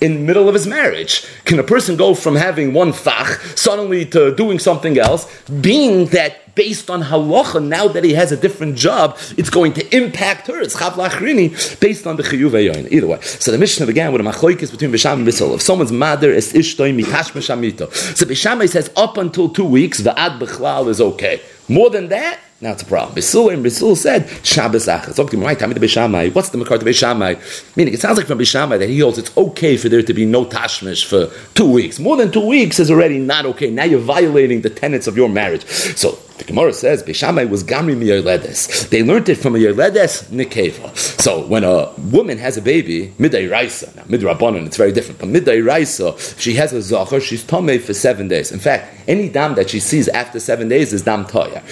In 0.00 0.14
the 0.14 0.20
middle 0.20 0.48
of 0.48 0.54
his 0.54 0.66
marriage. 0.66 1.26
Can 1.44 1.58
a 1.58 1.62
person 1.62 1.96
go 1.96 2.14
from 2.14 2.36
having 2.36 2.72
one 2.72 2.92
fach 2.92 3.58
suddenly 3.58 4.04
to 4.06 4.34
doing 4.34 4.58
something 4.58 4.98
else, 4.98 5.26
being 5.60 6.06
that 6.06 6.54
based 6.54 6.90
on 6.90 7.02
halacha, 7.02 7.64
now 7.64 7.88
that 7.88 8.04
he 8.04 8.12
has 8.14 8.32
a 8.32 8.36
different 8.36 8.76
job, 8.76 9.16
it's 9.36 9.50
going 9.50 9.72
to 9.74 9.96
impact 9.96 10.46
her. 10.48 10.60
It's 10.60 10.76
chav 10.76 10.92
lachrini 10.92 11.80
based 11.80 12.06
on 12.06 12.16
the 12.16 12.22
chiyuv 12.22 12.50
ayoyin. 12.50 12.90
Either 12.90 13.06
way. 13.06 13.20
So 13.20 13.50
the 13.50 13.58
Mishnah 13.58 13.86
began 13.86 14.12
with 14.12 14.20
a 14.20 14.24
machlokes 14.24 14.70
between 14.70 14.90
Bisham 14.90 15.20
and 15.20 15.28
Bissol. 15.28 15.54
If 15.54 15.62
someone's 15.62 15.92
mother 15.92 16.30
is 16.30 16.52
ishtoi 16.52 16.98
mitash 16.98 17.32
meshamito. 17.32 17.92
So 18.16 18.26
Bisham 18.26 18.66
says 18.66 18.90
up 18.96 19.16
until 19.16 19.48
two 19.48 19.64
weeks, 19.64 19.98
the 19.98 20.18
ad 20.18 20.40
bechlal 20.40 20.88
is 20.88 21.00
okay. 21.00 21.40
More 21.68 21.88
than 21.88 22.08
that, 22.08 22.38
now 22.60 22.72
it's 22.72 22.82
a 22.82 22.86
problem. 22.86 23.16
Bisul 23.16 23.54
and 23.54 23.64
Bisul 23.64 23.96
said 23.96 24.28
Shabbos 24.44 24.86
Achas. 24.86 25.18
Okay, 25.18 25.36
right. 25.38 25.58
Time 25.58 25.72
to 25.72 25.80
Beishamai. 25.80 26.34
What's 26.34 26.50
the 26.50 26.58
makar 26.58 26.76
to 26.76 26.84
Beishamai? 26.84 27.76
Meaning, 27.76 27.94
it 27.94 28.00
sounds 28.00 28.18
like 28.18 28.26
from 28.26 28.38
Beishamai 28.38 28.78
that 28.78 28.88
he 28.88 28.98
holds 28.98 29.16
it's 29.16 29.34
okay 29.36 29.78
for 29.78 29.88
there 29.88 30.02
to 30.02 30.12
be 30.12 30.26
no 30.26 30.44
tashmish 30.44 31.04
for 31.04 31.30
two 31.54 31.70
weeks. 31.70 31.98
More 31.98 32.18
than 32.18 32.30
two 32.30 32.46
weeks 32.46 32.78
is 32.78 32.90
already 32.90 33.18
not 33.18 33.46
okay. 33.46 33.70
Now 33.70 33.84
you're 33.84 34.00
violating 34.00 34.60
the 34.60 34.68
tenets 34.68 35.06
of 35.06 35.16
your 35.16 35.30
marriage. 35.30 35.64
So 35.66 36.10
the 36.10 36.29
Gemara 36.50 36.72
says 36.72 37.02
Beishamai 37.02 37.48
was 37.48 37.62
gamri 37.62 37.96
miyarledes. 37.96 38.88
They 38.88 39.04
learned 39.04 39.28
it 39.28 39.36
from 39.36 39.54
a 39.54 39.58
yarledes 39.58 40.24
nikeva. 40.30 40.96
So 40.96 41.46
when 41.46 41.62
a 41.62 41.92
woman 42.10 42.38
has 42.38 42.56
a 42.56 42.62
baby, 42.62 43.14
midday 43.18 43.48
raisa. 43.48 43.92
Now 43.94 44.02
midrabanan, 44.02 44.66
it's 44.66 44.76
very 44.76 44.90
different. 44.90 45.20
But 45.20 45.28
midday 45.28 45.60
raisa, 45.60 46.18
she 46.38 46.54
has 46.54 46.72
a 46.72 46.82
zachar. 46.82 47.20
She's 47.20 47.44
tomei 47.44 47.80
for 47.80 47.94
seven 47.94 48.26
days. 48.26 48.50
In 48.50 48.58
fact, 48.58 48.92
any 49.06 49.28
dam 49.28 49.54
that 49.54 49.70
she 49.70 49.78
sees 49.78 50.08
after 50.08 50.40
seven 50.40 50.68
days 50.68 50.92
is 50.92 51.02
dam 51.02 51.24
toya 51.24 51.62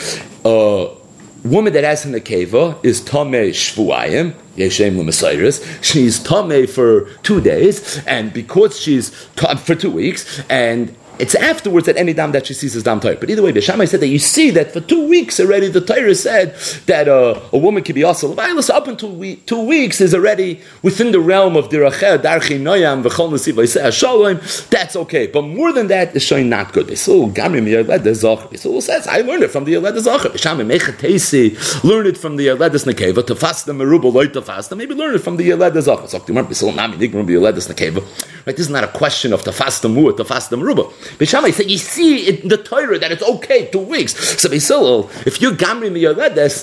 a 0.45 1.49
woman 1.49 1.73
that 1.73 1.85
has 1.85 2.05
an 2.05 2.13
akeva 2.13 2.85
is 2.85 3.01
tamei 3.01 3.51
shvuayim, 3.51 4.35
yeshem. 4.57 5.85
She's 5.85 6.21
tamei 6.21 6.69
for 6.69 7.09
two 7.23 7.41
days, 7.41 8.03
and 8.07 8.33
because 8.33 8.79
she's 8.79 9.11
for 9.11 9.75
two 9.75 9.91
weeks, 9.91 10.43
and 10.49 10.95
it's 11.19 11.35
afterwards 11.35 11.87
that 11.87 11.97
any 11.97 12.13
dam 12.13 12.33
that 12.33 12.47
she 12.47 12.55
sees 12.55 12.77
is 12.77 12.83
dam 12.83 13.01
Torah. 13.01 13.17
But 13.17 13.31
either 13.31 13.43
way, 13.43 13.53
Bishamai 13.53 13.89
said 13.89 14.01
that 14.01 14.09
you 14.09 14.19
see 14.19 14.51
that 14.51 14.73
for 14.73 14.81
two 14.81 15.09
weeks 15.09 15.41
already 15.41 15.69
the 15.69 15.81
Torah 15.81 16.15
said 16.15 16.55
that 16.87 17.09
uh, 17.09 17.41
a 17.53 17.59
woman 17.59 17.83
can 17.83 17.95
be 17.95 18.05
also 18.05 18.33
violence 18.33 18.71
up 18.71 18.87
until 18.87 19.13
we, 19.13 19.37
two 19.37 19.63
weeks 19.63 20.01
is 20.01 20.15
already 20.15 20.61
within 20.83 21.13
the 21.13 21.21
realm 21.21 21.57
of 21.57 21.69
diracher 21.69 22.19
darchi 22.19 22.61
noyam 22.61 23.03
v'chol 23.03 23.31
nesiv 23.31 23.93
shalom. 23.93 24.41
That's 24.71 24.97
okay, 24.97 25.27
but 25.27 25.43
more 25.43 25.73
than 25.73 25.89
that 25.89 26.15
is 26.15 26.23
showing 26.23 26.49
not 26.49 26.73
good. 26.73 26.97
So 26.99 27.29
gamrim 27.29 27.67
yaled 27.67 28.59
So 28.59 28.81
says 28.81 29.07
I 29.07 29.21
learned 29.21 29.43
it 29.43 29.51
from 29.51 29.65
the 29.65 29.73
yaled 29.73 29.99
zachar. 29.99 30.29
Bishamai 30.29 30.79
mechatesi 30.79 31.85
learned 31.85 32.09
it 32.09 32.19
from 32.19 32.37
the 32.37 32.47
yaled 32.47 32.61
nekeva 32.61 33.27
to 33.27 33.35
fast 33.35 33.67
the 33.67 33.73
meruba 33.73 34.13
loy 34.13 34.29
to 34.29 34.43
fast. 34.43 34.75
Maybe 34.75 34.95
learn 34.95 35.15
it 35.15 35.21
from 35.21 35.37
the 35.37 35.45
yaled 35.45 35.83
zachar. 35.83 36.07
So 36.09 36.19
nekeva. 36.19 38.05
Right, 38.47 38.57
this 38.57 38.67
is 38.67 38.71
not 38.71 38.85
a 38.85 38.89
question 38.89 39.33
of 39.33 39.43
to 39.43 39.53
fast 39.53 39.83
the 39.83 39.89
mu'at 39.89 40.17
to 40.17 40.25
fast 40.25 40.51
the 40.51 40.57
meruba. 40.57 40.91
Bishamai 41.17 41.53
said, 41.53 41.71
you 41.71 41.79
see 41.79 42.29
in 42.29 42.49
the 42.49 42.57
Torah 42.57 42.99
that 42.99 43.11
it's 43.11 43.23
okay, 43.23 43.67
two 43.67 43.79
weeks. 43.79 44.15
So 44.41 44.49
Basil, 44.49 45.11
if 45.27 45.41
you're 45.41 45.53
gamri 45.53 45.91
mi 45.91 46.05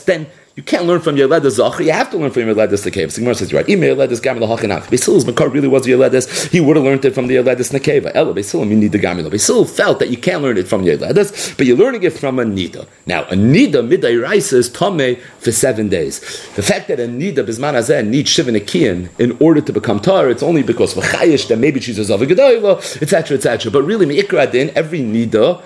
then 0.06 0.28
you 0.56 0.64
can't 0.64 0.86
learn 0.86 1.02
from 1.02 1.18
Yeledes 1.18 1.52
Zachar. 1.52 1.84
You 1.84 1.92
have 1.92 2.10
to 2.12 2.18
learn 2.18 2.32
from 2.32 2.44
Yeledes 2.44 2.90
Nekeva. 2.90 3.12
So 3.12 3.20
Gemara 3.20 3.36
says, 3.36 3.52
you're 3.52 3.62
right. 3.62 3.70
Ime 3.70 3.82
Yeledes 3.82 4.22
Gamil 4.22 4.48
Hachanach. 4.48 4.90
Basil's 4.90 5.26
Makar 5.26 5.50
really 5.50 5.68
was 5.68 5.86
Yeledes. 5.86 6.50
He 6.50 6.62
would 6.62 6.78
have 6.78 6.86
learned 6.86 7.04
it 7.04 7.14
from 7.14 7.28
the 7.28 7.36
Yeledes 7.36 7.78
Nekeva. 7.78 8.12
Ella 8.16 8.34
Basil, 8.34 8.66
you 8.66 8.76
need 8.78 8.94
the 8.94 8.98
Gamil. 8.98 9.30
Basil 9.30 9.66
felt 9.66 10.00
that 10.00 10.10
you 10.10 10.16
can't 10.16 10.42
learn 10.42 10.58
it 10.58 10.66
from 10.66 10.86
Yeledes, 10.86 11.58
but 11.58 11.66
you're 11.66 11.76
learning 11.76 12.04
it 12.04 12.14
from 12.14 12.40
a 12.40 12.46
Nida. 12.46 12.88
Now, 13.06 13.24
a 13.24 13.34
Nida 13.34 13.86
midday 13.86 14.16
rice 14.16 14.54
is 14.54 14.70
Tame 14.70 15.18
for 15.40 15.52
seven 15.52 15.90
days. 15.90 16.22
The 16.56 16.64
fact 16.64 16.88
that 16.88 17.02
a 17.02 17.08
Nida 17.08 17.46
Bisman 17.46 17.74
Hazeh 17.74 18.08
needs 18.08 18.30
Shivin 18.30 18.58
Akian 18.58 19.10
in 19.20 19.38
order 19.42 19.60
to 19.60 19.74
become 19.74 20.00
Tar, 20.00 20.30
it's 20.30 20.42
only 20.42 20.64
because 20.64 20.94
V'chayish 20.94 21.50
that 21.50 21.58
maybe 21.58 21.82
she's 21.82 22.00
a 22.00 22.18
Zavagadayla, 22.18 23.02
etc., 23.02 23.36
etc. 23.36 23.70
But 23.70 23.84
really, 23.84 24.06
Me'ikra 24.06 24.50
Din, 24.50 24.72
every 24.74 25.00
Nida 25.00 25.62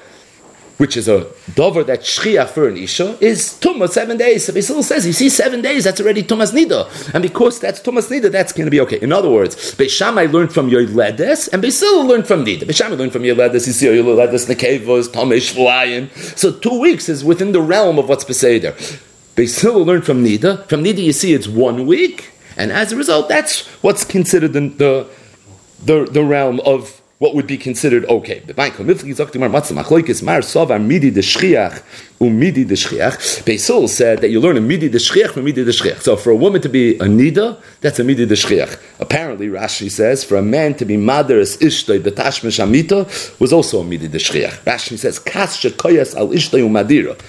which 0.79 0.95
is 0.95 1.09
a 1.09 1.27
dover 1.55 1.83
that 1.83 1.99
shchiach 1.99 2.47
for 2.51 2.69
an 2.69 2.77
isha, 2.77 3.17
is 3.19 3.57
tumah 3.59 3.89
seven 3.89 4.15
days. 4.15 4.45
So 4.45 4.53
Basil 4.53 4.81
says, 4.81 5.05
you 5.05 5.11
see, 5.11 5.27
seven 5.27 5.61
days, 5.61 5.83
that's 5.83 5.99
already 5.99 6.23
tumas 6.23 6.53
nida. 6.53 7.13
And 7.13 7.21
because 7.21 7.59
that's 7.59 7.81
tumas 7.81 8.09
nida, 8.09 8.31
that's 8.31 8.53
going 8.53 8.65
to 8.65 8.71
be 8.71 8.79
okay. 8.79 8.97
In 9.01 9.11
other 9.11 9.29
words, 9.29 9.57
Beishamai 9.75 10.31
learned 10.31 10.53
from 10.53 10.69
your 10.69 10.85
ledes, 10.85 11.49
and 11.49 11.61
Basil 11.61 12.05
learned 12.05 12.27
from 12.27 12.45
nida. 12.45 12.61
Beishamai 12.61 12.97
learned 12.97 13.11
from 13.11 13.25
your 13.25 13.35
ledes, 13.35 13.67
you 13.67 13.73
see, 13.73 13.93
your 13.93 14.03
ledes 14.03 14.47
nekevos, 14.47 15.09
tomish 15.09 15.51
flying. 15.51 16.09
So 16.37 16.49
two 16.51 16.79
weeks 16.79 17.09
is 17.09 17.25
within 17.25 17.51
the 17.51 17.61
realm 17.61 17.99
of 17.99 18.07
what's 18.07 18.23
beseder. 18.23 18.73
Basil 19.35 19.83
learned 19.83 20.05
from 20.05 20.23
nida. 20.23 20.65
From 20.69 20.85
nida, 20.85 21.03
you 21.03 21.11
see, 21.11 21.33
it's 21.33 21.47
one 21.49 21.87
week. 21.87 22.31
And 22.55 22.71
as 22.71 22.93
a 22.93 22.95
result, 22.95 23.27
that's 23.27 23.67
what's 23.83 24.05
considered 24.05 24.53
the, 24.53 24.61
the, 24.61 25.09
the, 25.83 26.11
the 26.11 26.23
realm 26.23 26.61
of 26.61 26.98
what 27.19 27.35
would 27.35 27.45
be 27.45 27.57
considered 27.57 28.05
okay. 28.05 28.39
Um 28.39 28.55
Beisol 33.45 33.89
said 33.89 34.21
that 34.21 34.29
you 34.29 34.39
learn 34.39 34.55
a 34.55 34.61
midi 34.61 34.87
de 34.87 34.97
shchiach 34.97 35.31
from 35.31 35.43
midi 35.43 35.65
de 35.65 35.71
shchiach. 35.71 35.99
So 35.99 36.15
for 36.15 36.31
a 36.31 36.35
woman 36.35 36.61
to 36.61 36.69
be 36.69 36.95
a 36.95 37.03
nida, 37.03 37.61
that's 37.81 37.99
a 37.99 38.05
midi 38.05 38.25
shchiach. 38.25 38.79
Apparently, 39.01 39.47
Rashi 39.47 39.91
says 39.91 40.23
for 40.23 40.37
a 40.37 40.41
man 40.41 40.75
to 40.75 40.85
be 40.85 40.95
mother's 40.95 41.57
ishtay 41.57 41.99
betashmish 41.99 42.63
amita 42.63 43.05
was 43.39 43.51
also 43.51 43.81
a 43.81 43.83
midi 43.83 44.07
de 44.07 44.17
shchiach. 44.17 44.63
Rashi 44.63 44.97
says 44.97 45.19
kas 45.19 45.57
shekoyas 45.57 46.15
al 46.15 46.29
ishtay 46.29 46.61
umadira. 46.61 47.19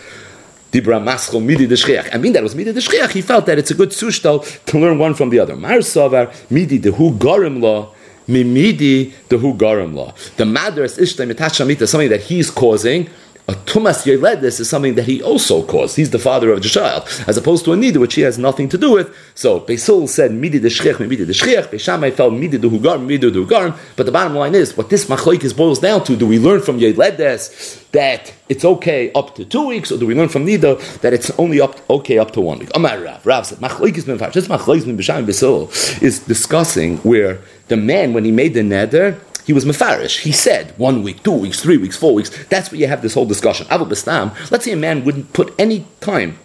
Dibra 0.71 1.03
maschel 1.03 1.45
midi 1.45 1.67
de 1.67 1.75
shchiach. 1.75 2.15
I 2.15 2.19
mean 2.19 2.33
that 2.35 2.45
was 2.45 2.55
midi 2.55 2.73
shchiach. 2.73 3.11
He 3.11 3.23
felt 3.23 3.47
that 3.47 3.59
it's 3.59 3.73
a 3.73 3.75
good 3.75 3.91
sushtal 3.91 4.65
to 4.67 4.79
learn 4.79 5.01
one 5.01 5.15
from 5.15 5.31
the 5.31 5.41
other. 5.41 5.57
Mar 5.57 5.79
savar 5.79 6.33
midi 6.49 6.79
de 6.79 6.93
gorim 6.93 7.61
law 7.61 7.93
mimidi 8.31 9.13
the 9.29 9.39
hu 9.39 9.53
law. 9.95 10.15
The 10.37 10.47
madras 10.47 10.99
mitashamita, 11.27 11.87
something 11.89 12.09
that 12.09 12.23
he's 12.23 12.51
causing. 12.51 13.09
A 13.49 13.55
tumas 13.55 14.05
yeledis 14.05 14.61
is 14.61 14.69
something 14.69 14.95
that 14.95 15.05
he 15.05 15.23
also 15.23 15.65
caused. 15.65 15.97
He's 15.97 16.11
the 16.11 16.19
father 16.19 16.53
of 16.53 16.63
the 16.63 16.69
child, 16.69 17.09
as 17.27 17.37
opposed 17.37 17.65
to 17.65 17.73
a 17.73 17.77
nida, 17.77 17.97
which 17.97 18.15
he 18.15 18.23
has 18.23 18.39
nothing 18.39 18.69
to 18.69 18.79
do 18.79 18.93
with. 18.93 19.15
So 19.35 19.61
Beisul 19.61 20.09
said 20.09 20.33
midi 20.33 20.59
de 20.59 20.69
shchech, 20.69 21.01
midi 21.01 21.25
de 21.25 21.33
shchech. 21.33 21.69
Beishamai 21.69 22.13
felt 22.13 22.33
midi 22.33 22.59
de 22.59 22.69
hugarim, 22.69 23.07
midi 23.07 23.31
de 23.31 23.45
hugarim. 23.45 23.77
But 23.97 24.07
the 24.07 24.13
bottom 24.13 24.35
line 24.35 24.55
is, 24.55 24.77
what 24.77 24.91
this 24.91 25.07
machlokes 25.07 25.57
boils 25.57 25.81
down 25.81 26.05
to: 26.05 26.17
Do 26.17 26.27
we 26.27 26.39
learn 26.39 26.61
from 26.61 26.79
yeledis 26.79 27.91
that 27.91 28.33
it's 28.49 28.65
okay 28.65 29.11
up 29.13 29.35
to 29.35 29.45
two 29.45 29.67
weeks, 29.67 29.91
or 29.91 29.99
do 29.99 30.07
we 30.07 30.15
learn 30.15 30.29
from 30.29 30.47
nida 30.47 30.79
that 31.01 31.13
it's 31.13 31.31
only 31.39 31.61
up 31.61 31.79
okay 31.91 32.19
up 32.19 32.31
to 32.33 32.41
one 32.41 32.59
week? 32.61 32.71
Amar 32.75 33.01
Rav, 33.01 33.27
Rav 33.27 33.47
said 33.47 33.59
machlokes 33.59 34.07
ben 34.07 34.19
This 34.33 34.49
machlokes 34.49 34.85
ben 34.85 36.07
is 36.07 36.21
discussing 36.21 36.99
where 36.99 37.41
the 37.69 37.77
man, 37.77 38.13
when 38.13 38.25
he 38.25 38.33
made 38.33 38.55
the 38.55 38.61
neder, 38.61 39.19
he 39.51 39.53
was 39.53 39.65
mefarish. 39.65 40.21
He 40.21 40.31
said 40.31 40.79
one 40.79 41.03
week, 41.03 41.25
two 41.25 41.33
weeks, 41.33 41.61
three 41.61 41.77
weeks, 41.77 41.97
four 41.97 42.15
weeks. 42.15 42.31
That's 42.51 42.71
where 42.71 42.81
you 42.81 42.87
have 42.87 43.03
this 43.03 43.15
whole 43.15 43.27
discussion. 43.27 43.67
Abu 43.69 43.85
Bastam, 43.85 44.31
let's 44.53 44.65
say 44.65 44.71
a 44.71 44.77
man 44.77 45.05
wouldn't 45.05 45.33
put 45.33 45.53
any 45.59 45.89
time 46.01 46.39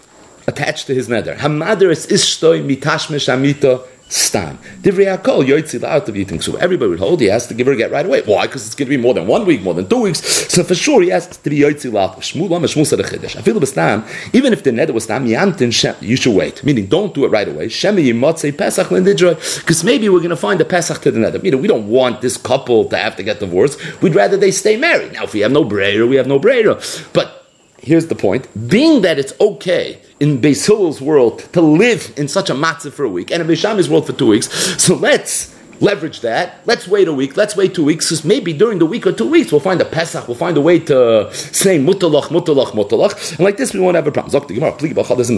attached 0.47 0.87
to 0.87 0.95
his 0.95 1.07
neder. 1.07 1.37
Hamader 1.37 1.91
is 1.91 2.07
ishtoi 2.07 2.65
mitashmesh 2.65 3.31
amita 3.31 3.83
Stam. 4.07 4.59
Divrei 4.81 5.17
Hakol 5.17 5.43
Yoitzi 5.43 5.83
out 5.83 6.07
of 6.07 6.15
eating. 6.15 6.39
So 6.39 6.55
everybody 6.57 6.89
would 6.89 6.99
hold 6.99 7.21
he 7.21 7.27
has 7.27 7.47
to 7.47 7.53
give 7.53 7.67
her 7.67 7.73
a 7.73 7.75
get 7.75 7.91
right 7.91 8.05
away. 8.05 8.21
Why? 8.21 8.45
Because 8.45 8.65
it's 8.65 8.75
going 8.75 8.87
to 8.87 8.95
be 8.95 9.01
more 9.01 9.13
than 9.13 9.25
one 9.25 9.45
week, 9.45 9.61
more 9.61 9.73
than 9.73 9.89
two 9.89 10.01
weeks. 10.01 10.23
So 10.53 10.63
for 10.63 10.75
sure 10.75 11.01
he 11.01 11.09
has 11.09 11.25
to 11.27 11.49
be 11.49 11.59
Yoitzi 11.59 11.91
Laut. 11.91 12.17
Shmuel 12.19 12.49
Lama 12.49 12.67
Shmuel 12.67 12.85
said 12.85 12.99
a 12.99 13.03
feel 13.41 13.59
Bastam. 13.59 14.07
Even 14.33 14.53
if 14.53 14.63
the 14.63 14.71
nether 14.71 14.93
was 14.93 15.07
Shem, 15.07 15.95
you 16.01 16.15
should 16.15 16.35
wait. 16.35 16.63
Meaning, 16.63 16.85
don't 16.85 17.13
do 17.13 17.25
it 17.25 17.29
right 17.29 17.47
away. 17.47 17.67
Shemi 17.67 18.05
Yimotzei 18.05 18.55
Pesach. 18.55 18.89
Because 18.89 19.83
maybe 19.83 20.07
we're 20.09 20.19
going 20.19 20.29
to 20.29 20.35
find 20.35 20.61
a 20.61 20.65
Pesach 20.65 21.01
to 21.01 21.11
the 21.11 21.19
nether. 21.19 21.39
Meaning, 21.39 21.61
we 21.61 21.67
don't 21.67 21.87
want 21.87 22.21
this 22.21 22.37
couple 22.37 22.85
to 22.85 22.97
have 22.97 23.15
to 23.15 23.23
get 23.23 23.39
divorced. 23.39 23.79
We'd 24.01 24.15
rather 24.15 24.37
they 24.37 24.51
stay 24.51 24.77
married. 24.77 25.13
Now, 25.13 25.23
if 25.23 25.33
we 25.33 25.39
have 25.41 25.51
no 25.51 25.63
brayer, 25.63 26.05
we 26.05 26.15
have 26.17 26.27
no 26.27 26.39
brayer. 26.39 26.79
But 27.13 27.44
here's 27.85 28.07
the 28.07 28.15
point: 28.15 28.47
being 28.67 29.01
that 29.03 29.17
it's 29.17 29.33
okay 29.39 30.01
in 30.19 30.41
Beis 30.41 30.65
Hillel's 30.65 31.01
world 31.01 31.39
to 31.53 31.61
live 31.61 32.13
in 32.17 32.27
such 32.27 32.49
a 32.49 32.53
matzah 32.53 32.91
for 32.91 33.03
a 33.05 33.09
week, 33.09 33.31
and 33.31 33.41
in 33.41 33.47
Beishami's 33.47 33.89
world 33.89 34.07
for 34.07 34.13
two 34.13 34.27
weeks, 34.27 34.49
so 34.83 34.95
let's 34.95 35.54
leverage 35.79 36.21
that. 36.21 36.61
Let's 36.65 36.87
wait 36.87 37.07
a 37.07 37.13
week. 37.13 37.37
Let's 37.37 37.55
wait 37.55 37.75
two 37.75 37.83
weeks. 37.83 38.09
Because 38.09 38.25
maybe 38.25 38.53
during 38.53 38.79
the 38.79 38.85
week 38.85 39.05
or 39.07 39.11
two 39.11 39.29
weeks, 39.29 39.51
we'll 39.51 39.61
find 39.61 39.81
a 39.81 39.85
Pesach. 39.85 40.27
We'll 40.27 40.37
find 40.37 40.57
a 40.57 40.61
way 40.61 40.79
to 40.79 41.29
say 41.33 41.77
mutalach, 41.79 42.25
mutalach, 42.25 42.71
mutalach. 42.71 43.31
And 43.31 43.41
like 43.41 43.57
this, 43.57 43.73
we 43.73 43.79
won't 43.79 43.95
have 43.95 44.07
a 44.07 44.11
problem. 44.11 44.31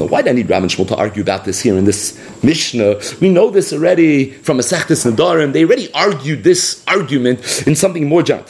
Why 0.10 0.22
do 0.22 0.30
I 0.30 0.34
need 0.34 0.50
Ram 0.50 0.64
and 0.64 0.72
Shmuel 0.72 0.88
to 0.90 0.96
argue 0.96 1.22
about 1.22 1.46
this 1.46 1.62
here 1.62 1.78
in 1.78 1.86
this 1.86 2.18
Mishnah? 2.44 3.00
We 3.22 3.30
know 3.30 3.50
this 3.50 3.74
already 3.74 4.32
from 4.32 4.60
a 4.60 4.64
Sechtes 4.64 5.10
Nadarim. 5.10 5.54
They 5.54 5.64
already 5.64 5.92
argued 5.94 6.44
this 6.44 6.84
argument 6.88 7.68
in 7.68 7.76
something 7.76 8.08
more 8.08 8.24
general. 8.24 8.46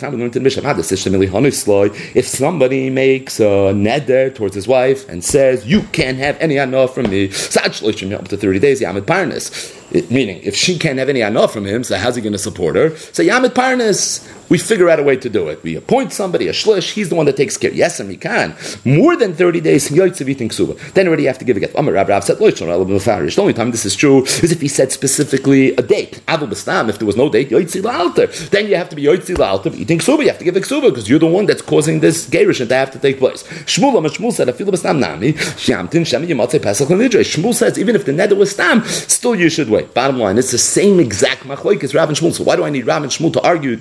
If 2.16 2.28
somebody 2.28 2.90
makes 2.90 3.40
a 3.40 3.44
neder 3.44 4.34
towards 4.34 4.56
his 4.56 4.68
wife 4.68 5.08
and 5.10 5.24
says, 5.24 5.66
You 5.66 5.82
can't 5.84 6.18
have 6.18 6.38
any 6.40 6.60
anah 6.60 6.88
from 6.88 7.10
me, 7.10 7.26
up 7.28 8.28
to 8.28 8.38
30 8.38 8.60
days, 8.60 8.82
Yamid 8.82 9.02
Parnas. 9.02 9.77
Meaning, 9.92 10.42
if 10.44 10.56
she 10.56 10.78
can't 10.78 11.00
have 11.00 11.08
any 11.08 11.24
anah 11.24 11.48
from 11.48 11.66
him, 11.66 11.84
so 11.84 11.98
how's 11.98 12.16
he 12.16 12.22
going 12.22 12.34
to 12.34 12.40
support 12.40 12.76
her? 12.76 12.96
So 12.98 13.24
Yamid 13.24 13.52
Parnas, 13.52 14.28
we 14.50 14.58
figure 14.58 14.90
out 14.90 15.00
a 15.00 15.04
way 15.04 15.16
to 15.18 15.30
do 15.30 15.48
it. 15.50 15.62
We 15.64 15.76
appoint 15.76 16.14
somebody, 16.14 16.48
a 16.48 16.52
shlish, 16.52 16.94
he's 16.94 17.10
the 17.10 17.16
one 17.16 17.26
that 17.26 17.38
takes 17.38 17.58
care. 17.58 17.72
Yes, 17.72 18.00
and 18.00 18.10
we 18.10 18.18
can. 18.18 18.56
More 18.86 19.16
than 19.16 19.34
30 19.34 19.62
days, 19.62 19.90
then 19.90 20.00
already 20.00 21.24
you 21.24 21.28
have 21.28 21.38
to 21.38 21.46
give 21.46 21.58
a 21.58 21.60
get. 21.60 21.74
The 21.74 23.36
only 23.40 23.54
time 23.54 23.72
this 23.72 23.86
is 23.86 23.96
true 23.96 24.24
is 24.24 24.52
if 24.52 24.62
he 24.62 24.68
said 24.68 24.92
specifically 24.92 25.74
a 25.76 25.82
date. 25.82 26.22
If 26.28 26.98
there 26.98 27.06
was 27.08 27.18
no 27.18 27.30
date, 27.30 27.50
then 27.50 28.68
you 28.68 28.76
have 28.76 28.90
to 28.90 28.96
be 28.96 29.04
Yoitzi 29.04 29.36
La'alter 29.36 29.76
eating 29.76 30.00
ksuba. 30.00 30.22
You 30.22 30.28
have 30.30 30.38
to 30.40 30.46
give 30.46 30.56
a 30.56 30.60
ksuba 30.60 30.90
because 30.90 31.10
you're 31.10 31.20
the 31.20 31.28
one 31.28 31.46
that's 31.46 31.62
causing 31.62 32.00
this 32.00 32.28
gerish 32.30 32.60
to 32.66 32.76
have 32.76 32.92
to 32.92 33.00
take 33.00 33.20
place. 33.20 33.44
Shmuel, 33.66 33.94
Shmuel 34.08 34.34
said, 34.34 34.48
Shmuel 37.28 37.54
says, 37.54 37.78
even 37.78 37.96
if 37.96 38.06
the 38.06 38.14
nether 38.14 38.36
was 38.36 38.52
Stam, 38.52 38.84
still 38.86 39.36
you 39.36 39.50
should 39.50 39.70
wait. 39.70 39.94
Bottom 39.94 40.20
line, 40.20 40.38
it's 40.38 40.52
the 40.52 40.58
same 40.58 41.00
exact 41.00 41.44
machloik 41.44 41.84
as 41.84 41.94
Rav 41.94 42.10
and 42.10 42.18
Shmuel. 42.18 42.34
So 42.34 42.44
why 42.44 42.56
do 42.56 42.64
I 42.64 42.70
need 42.70 42.86
Rav 42.86 43.04
and 43.04 43.12
Shmuel 43.12 43.34
to 43.34 43.42
argue 43.42 43.80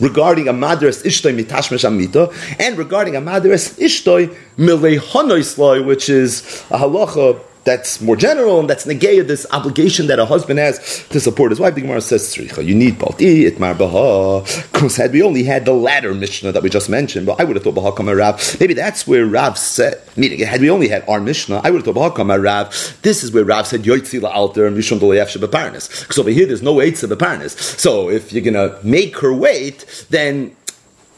regarding 0.00 0.48
a 0.48 0.52
madras 0.52 1.02
ishtoi 1.02 1.38
mitashmesh 1.38 1.84
amita, 1.84 2.30
and 2.58 2.78
regarding 2.78 3.16
a 3.16 3.20
madras 3.20 3.74
ishtoi 3.78 4.34
milei 4.58 5.84
which 5.84 6.08
is 6.08 6.40
a 6.70 6.78
halacha 6.78 7.40
that's 7.64 8.00
more 8.00 8.16
general, 8.16 8.60
and 8.60 8.68
that's 8.68 8.86
negaya 8.86 9.26
this 9.26 9.46
obligation 9.52 10.06
that 10.06 10.18
a 10.18 10.24
husband 10.24 10.58
has 10.58 11.04
to 11.08 11.20
support 11.20 11.50
his 11.50 11.60
wife. 11.60 11.74
The 11.74 11.82
Gemara 11.82 12.00
says, 12.00 12.36
you 12.36 12.74
need 12.74 12.94
balti 12.94 13.50
itmar 13.50 13.76
baha. 13.76 14.44
Because 14.72 14.96
had 14.96 15.12
we 15.12 15.22
only 15.22 15.44
had 15.44 15.64
the 15.64 15.72
latter 15.72 16.14
Mishnah 16.14 16.52
that 16.52 16.62
we 16.62 16.70
just 16.70 16.88
mentioned, 16.88 17.26
but 17.26 17.40
I 17.40 17.44
would 17.44 17.56
have 17.56 17.64
thought 17.64 17.74
baha 17.74 17.92
kama 17.92 18.16
Rav. 18.16 18.56
Maybe 18.60 18.74
that's 18.74 19.06
where 19.06 19.26
Rav 19.26 19.58
said. 19.58 20.00
Meaning, 20.16 20.40
had 20.40 20.60
we 20.60 20.70
only 20.70 20.88
had 20.88 21.04
our 21.08 21.20
Mishnah, 21.20 21.60
I 21.62 21.70
would 21.70 21.78
have 21.78 21.84
thought 21.84 21.94
baha 21.94 22.10
kama 22.16 22.38
Rav. 22.38 22.98
This 23.02 23.22
is 23.22 23.32
where 23.32 23.44
Rav 23.44 23.66
said 23.66 23.82
yoitzi 23.82 24.22
alter 24.22 24.66
and 24.66 24.76
shebeparnis. 24.76 26.00
Because 26.00 26.18
over 26.18 26.30
here 26.30 26.46
there's 26.46 26.62
no 26.62 26.76
eitz 26.76 27.02
of 27.02 27.10
beparnis. 27.10 27.58
So 27.78 28.08
if 28.10 28.32
you're 28.32 28.42
gonna 28.42 28.78
make 28.82 29.18
her 29.18 29.34
wait, 29.34 30.06
then 30.10 30.56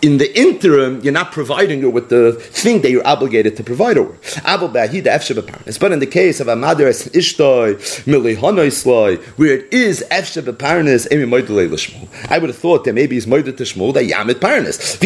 in 0.03 0.19
the 0.19 0.37
interim, 0.39 1.01
you're 1.03 1.13
not 1.13 1.31
providing 1.31 1.81
her 1.83 1.89
with 1.89 2.09
the 2.09 2.33
thing 2.33 2.83
that 2.83 2.91
you're 2.91 3.07
obligated 3.07 3.57
to 3.57 3.63
provide 3.63 3.97
her 3.97 4.03
with. 4.03 4.43
But 5.81 5.93
in 5.93 6.01
the 6.01 6.09
case 6.11 6.41
of 6.41 6.49
a 6.49 6.57
mother 6.57 6.89
as 6.89 7.07
ishtoi, 7.09 7.79
where 9.39 9.53
it 9.59 9.73
is 9.73 10.05
efshe 10.11 10.43
beparnis, 10.43 11.07
I 12.29 12.39
would 12.39 12.51
have 12.51 12.59
thought 12.59 12.83
that 12.85 12.95
maybe 12.95 13.15
he's 13.15 13.27
moided 13.27 13.57
to 13.59 13.63
shmul 13.63 13.95
that 13.95 14.05
yamit 14.07 14.41
parnis. 14.41 14.99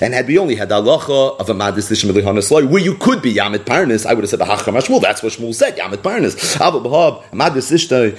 And 0.00 0.14
had 0.14 0.26
we 0.26 0.38
only 0.38 0.54
had 0.54 0.70
the 0.70 0.80
halacha 0.80 1.38
of 1.38 1.50
a 1.50 1.54
madis 1.54 1.90
lishmilihonosloi, 1.90 2.70
where 2.70 2.82
you 2.82 2.94
could 2.96 3.20
be 3.20 3.34
yamit 3.34 3.66
parnis, 3.66 4.06
I 4.06 4.14
would 4.14 4.24
have 4.24 4.30
said 4.30 4.40
bahacham 4.40 4.80
shmul. 4.80 5.02
That's 5.02 5.22
what 5.22 5.34
Shmuel 5.34 5.54
said, 5.54 5.76
yamit 5.76 5.98
parnis. 5.98 6.58
Abu 6.58 6.80
bahab 6.80 7.22
madis 7.30 7.70
ishtoi 7.70 8.16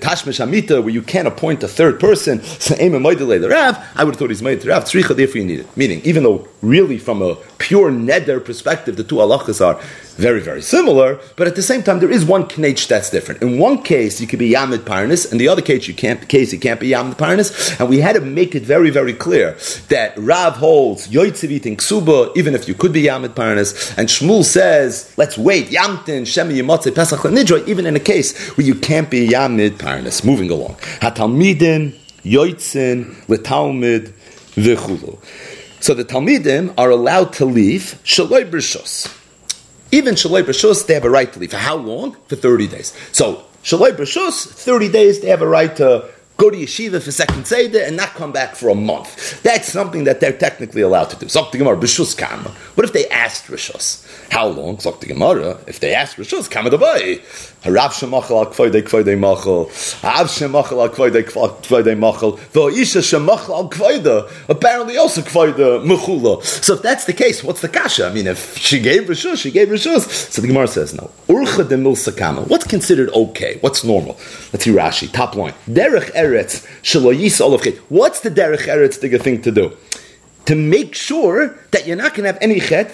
tashmish 0.00 0.40
amita, 0.40 0.82
where 0.82 0.92
you 0.92 1.00
can't 1.00 1.26
appoint 1.26 1.62
a 1.62 1.68
third 1.68 1.98
person. 1.98 2.42
So 2.42 2.74
I 2.78 2.88
would 2.90 4.14
have 4.14 4.18
thought 4.18 4.28
he's 4.28 4.42
made 4.42 4.60
to 4.60 4.68
Rav 4.68 4.84
if 5.18 5.34
you 5.34 5.44
need 5.44 5.60
it. 5.60 5.76
Meaning, 5.76 6.00
even 6.04 6.22
though 6.22 6.48
really 6.62 6.98
from 6.98 7.22
a 7.22 7.36
pure 7.58 7.90
neder 7.90 8.44
perspective, 8.44 8.96
the 8.96 9.04
two 9.04 9.16
halachas 9.16 9.64
are 9.64 9.80
very, 10.16 10.40
very 10.40 10.62
similar, 10.62 11.18
but 11.36 11.46
at 11.46 11.56
the 11.56 11.62
same 11.62 11.82
time, 11.82 11.98
there 11.98 12.10
is 12.10 12.24
one 12.24 12.44
knech 12.44 12.86
that's 12.86 13.10
different. 13.10 13.42
In 13.42 13.58
one 13.58 13.82
case, 13.82 14.20
you 14.20 14.26
could 14.26 14.38
be 14.38 14.50
Yamid 14.50 14.78
Parnas, 14.78 15.30
in 15.30 15.38
the 15.38 15.48
other 15.48 15.60
case, 15.62 15.88
you 15.88 15.94
can't, 15.94 16.28
case, 16.28 16.52
you 16.52 16.60
can't 16.60 16.78
be 16.78 16.90
Yamid 16.90 17.16
Parnas, 17.16 17.78
and 17.80 17.88
we 17.88 17.98
had 17.98 18.14
to 18.14 18.20
make 18.20 18.54
it 18.54 18.62
very, 18.62 18.90
very 18.90 19.12
clear 19.12 19.56
that 19.88 20.14
Rav 20.16 20.56
holds 20.56 21.08
Yoitzivit 21.08 21.66
in 21.66 21.76
Ksuba, 21.76 22.36
even 22.36 22.54
if 22.54 22.68
you 22.68 22.74
could 22.74 22.92
be 22.92 23.02
Yamid 23.02 23.30
Parnas, 23.30 23.96
and 23.98 24.08
Shmuel 24.08 24.44
says, 24.44 25.12
let's 25.16 25.36
wait, 25.36 25.66
Yamtin, 25.66 26.22
Shemi 26.22 26.60
Yimotze, 26.60 26.94
Pesach 26.94 27.20
Nidra, 27.20 27.66
even 27.66 27.84
in 27.84 27.96
a 27.96 28.00
case 28.00 28.50
where 28.56 28.66
you 28.66 28.74
can't 28.74 29.10
be 29.10 29.28
Yamid 29.28 29.78
Parnas. 29.78 30.24
Moving 30.24 30.50
along. 30.50 30.74
Hatalmidin, 31.00 31.92
Yoitzin, 32.22 33.14
Letalmid, 33.26 34.13
v'chulu. 34.56 35.18
So 35.80 35.94
the 35.94 36.04
Talmidim 36.04 36.74
are 36.78 36.90
allowed 36.90 37.32
to 37.34 37.44
leave 37.44 38.00
shaloi 38.04 38.50
b'rishos. 38.50 39.14
Even 39.92 40.14
shaloi 40.14 40.42
b'rishos, 40.42 40.86
they 40.86 40.94
have 40.94 41.04
a 41.04 41.10
right 41.10 41.32
to 41.32 41.38
leave. 41.38 41.50
For 41.50 41.58
how 41.58 41.76
long? 41.76 42.16
For 42.28 42.36
30 42.36 42.68
days. 42.68 42.92
So 43.12 43.44
shaloi 43.62 43.92
b'rishos, 43.92 44.46
30 44.46 44.90
days, 44.90 45.20
they 45.20 45.28
have 45.28 45.42
a 45.42 45.48
right 45.48 45.74
to 45.76 46.08
go 46.36 46.50
to 46.50 46.56
yeshiva 46.56 47.00
for 47.00 47.12
second 47.12 47.46
seder 47.46 47.80
and 47.80 47.96
not 47.96 48.10
come 48.10 48.32
back 48.32 48.56
for 48.56 48.68
a 48.68 48.74
month. 48.74 49.42
That's 49.42 49.70
something 49.70 50.04
that 50.04 50.20
they're 50.20 50.32
technically 50.32 50.82
allowed 50.82 51.10
to 51.10 51.16
do. 51.16 51.26
What 51.26 52.84
if 52.84 52.92
they 52.92 53.08
asked 53.08 53.46
Rishus? 53.46 54.04
How 54.30 54.46
long? 54.48 54.78
Zok 54.78 55.00
the 55.00 55.06
Gemara. 55.06 55.58
If 55.66 55.78
they 55.80 55.94
asked 55.94 56.16
Rishus, 56.16 56.50
kama 56.50 56.70
dabai. 56.70 57.20
Harav 57.62 57.92
shemachal 57.92 58.44
al 58.44 58.46
kvoidei 58.52 58.82
kvoidei 58.82 59.16
machal. 59.18 59.70
Av 60.04 60.28
shemachal 60.28 60.82
al 60.82 60.88
kvoidei 60.90 61.22
kvoidei 61.22 61.96
machal. 61.96 62.38
Shemachal 62.52 63.54
al 63.54 63.68
kvoida. 63.70 64.28
Apparently 64.48 64.96
also 64.96 65.20
kvoida 65.22 65.84
mechula. 65.84 66.42
So 66.42 66.74
if 66.74 66.82
that's 66.82 67.04
the 67.04 67.12
case, 67.12 67.42
what's 67.44 67.60
the 67.60 67.68
kasha? 67.68 68.06
I 68.06 68.12
mean, 68.12 68.26
if 68.26 68.56
she 68.58 68.80
gave 68.80 69.04
Rishus, 69.04 69.38
she 69.38 69.50
gave 69.50 69.68
Rishus. 69.68 70.08
So 70.32 70.42
the 70.42 70.48
Gemara 70.48 70.66
says, 70.68 70.94
no. 70.94 71.10
Urcha 71.28 71.68
de. 71.68 71.84
What's 71.84 72.64
considered 72.64 73.10
okay? 73.10 73.58
What's 73.60 73.84
normal? 73.84 74.16
Let's 74.52 74.64
see 74.64 74.72
Rashi. 74.72 75.12
Top 75.12 75.34
line. 75.34 75.52
Derech 75.68 76.10
eretz 76.24 76.54
What's 77.88 78.20
the 78.20 78.30
derech 78.30 78.66
eretz 78.74 79.22
thing 79.22 79.42
to 79.42 79.50
do? 79.50 79.76
to 80.46 80.54
make 80.54 80.94
sure 80.94 81.56
that 81.70 81.86
you're 81.86 81.96
not 81.96 82.14
going 82.14 82.24
to 82.24 82.32
have 82.32 82.38
any 82.42 82.60
chet. 82.60 82.92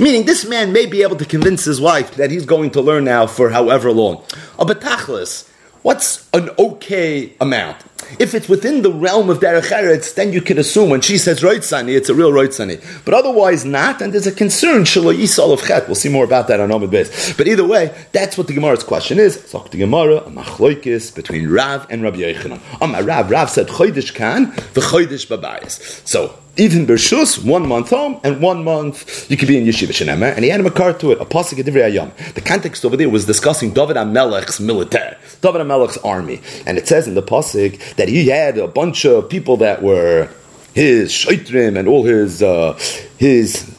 Meaning, 0.00 0.26
this 0.26 0.44
man 0.46 0.72
may 0.72 0.86
be 0.86 1.02
able 1.02 1.16
to 1.16 1.24
convince 1.24 1.64
his 1.64 1.80
wife 1.80 2.14
that 2.16 2.30
he's 2.30 2.44
going 2.44 2.70
to 2.72 2.80
learn 2.80 3.04
now 3.04 3.26
for 3.26 3.50
however 3.50 3.90
long. 3.90 4.22
Tachlis, 4.58 5.48
what's 5.82 6.28
an 6.32 6.50
okay 6.58 7.32
amount? 7.40 7.76
If 8.18 8.34
it's 8.34 8.48
within 8.48 8.82
the 8.82 8.92
realm 8.92 9.28
of 9.28 9.40
Derech 9.40 9.70
Eretz, 9.70 10.14
then 10.14 10.32
you 10.32 10.40
can 10.40 10.58
assume 10.58 10.88
when 10.88 11.00
she 11.00 11.18
says 11.18 11.40
Roitzani, 11.40 11.96
it's 11.96 12.08
a 12.08 12.14
real 12.14 12.30
Roitzani. 12.30 12.82
But 13.04 13.14
otherwise 13.14 13.64
not, 13.64 14.00
and 14.00 14.12
there's 14.12 14.26
a 14.26 14.32
concern, 14.32 14.84
Shalom 14.84 15.16
Yisal 15.16 15.52
of 15.52 15.62
Chet. 15.62 15.86
We'll 15.86 15.94
see 15.94 16.08
more 16.08 16.24
about 16.24 16.48
that 16.48 16.60
on 16.60 16.70
Omid 16.70 16.90
Beis. 16.90 17.36
But 17.36 17.48
either 17.48 17.66
way, 17.66 17.94
that's 18.12 18.38
what 18.38 18.46
the 18.46 18.54
Gemara's 18.54 18.84
question 18.84 19.18
is. 19.18 19.50
Talk 19.50 19.70
the 19.70 19.78
Gemara, 19.78 20.18
a 20.18 20.30
machloikis 20.30 21.14
between 21.14 21.50
Rav 21.50 21.86
and 21.90 22.02
Rabbi 22.02 22.18
Yochanan. 22.18 22.60
Um, 22.80 22.94
Rav, 23.06 23.30
Rav 23.30 23.50
said 23.50 23.68
Chodesh 23.68 24.14
Kan, 24.14 24.50
the 24.74 24.80
Chodesh 24.80 25.26
Babayis. 25.26 26.06
So, 26.06 26.38
even 26.58 26.86
Bershus, 26.86 27.44
one 27.44 27.68
month 27.68 27.90
home, 27.90 28.20
and 28.24 28.42
one 28.42 28.64
month 28.64 29.30
you 29.30 29.36
could 29.36 29.46
be 29.46 29.56
in 29.56 29.64
Yeshiva 29.64 29.90
Shenemer, 29.90 30.34
and 30.34 30.44
he 30.44 30.50
had 30.50 30.60
a 30.60 30.70
card 30.70 30.98
to 30.98 31.12
it, 31.12 31.20
a 31.20 31.24
pasuk 31.24 31.62
Ayam. 31.62 32.34
The 32.34 32.40
context 32.40 32.84
over 32.84 32.96
there 32.96 33.08
was 33.08 33.26
discussing 33.26 33.72
David 33.72 33.96
HaMelech's 33.96 34.58
military, 34.58 35.16
David 35.40 35.60
HaMelech's 35.60 35.98
army, 35.98 36.40
and 36.66 36.76
it 36.76 36.88
says 36.88 37.06
in 37.06 37.14
the 37.14 37.22
pasuk 37.22 37.80
that 37.96 38.08
he 38.08 38.28
had 38.28 38.58
a 38.58 38.68
bunch 38.68 39.04
of 39.04 39.28
people 39.28 39.58
that 39.58 39.82
were 39.82 40.28
his 40.74 41.10
shaitrim 41.12 41.76
and 41.76 41.88
all 41.88 42.04
his 42.04 42.42
uh, 42.42 42.78
his 43.18 43.74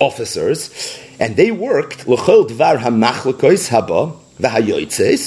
officers, 0.00 0.98
and 1.18 1.36
they 1.36 1.50
worked 1.50 2.06
l'chol 2.06 2.48
dvar 2.48 2.78
hamachlekos 2.78 3.68
haba 3.70 4.16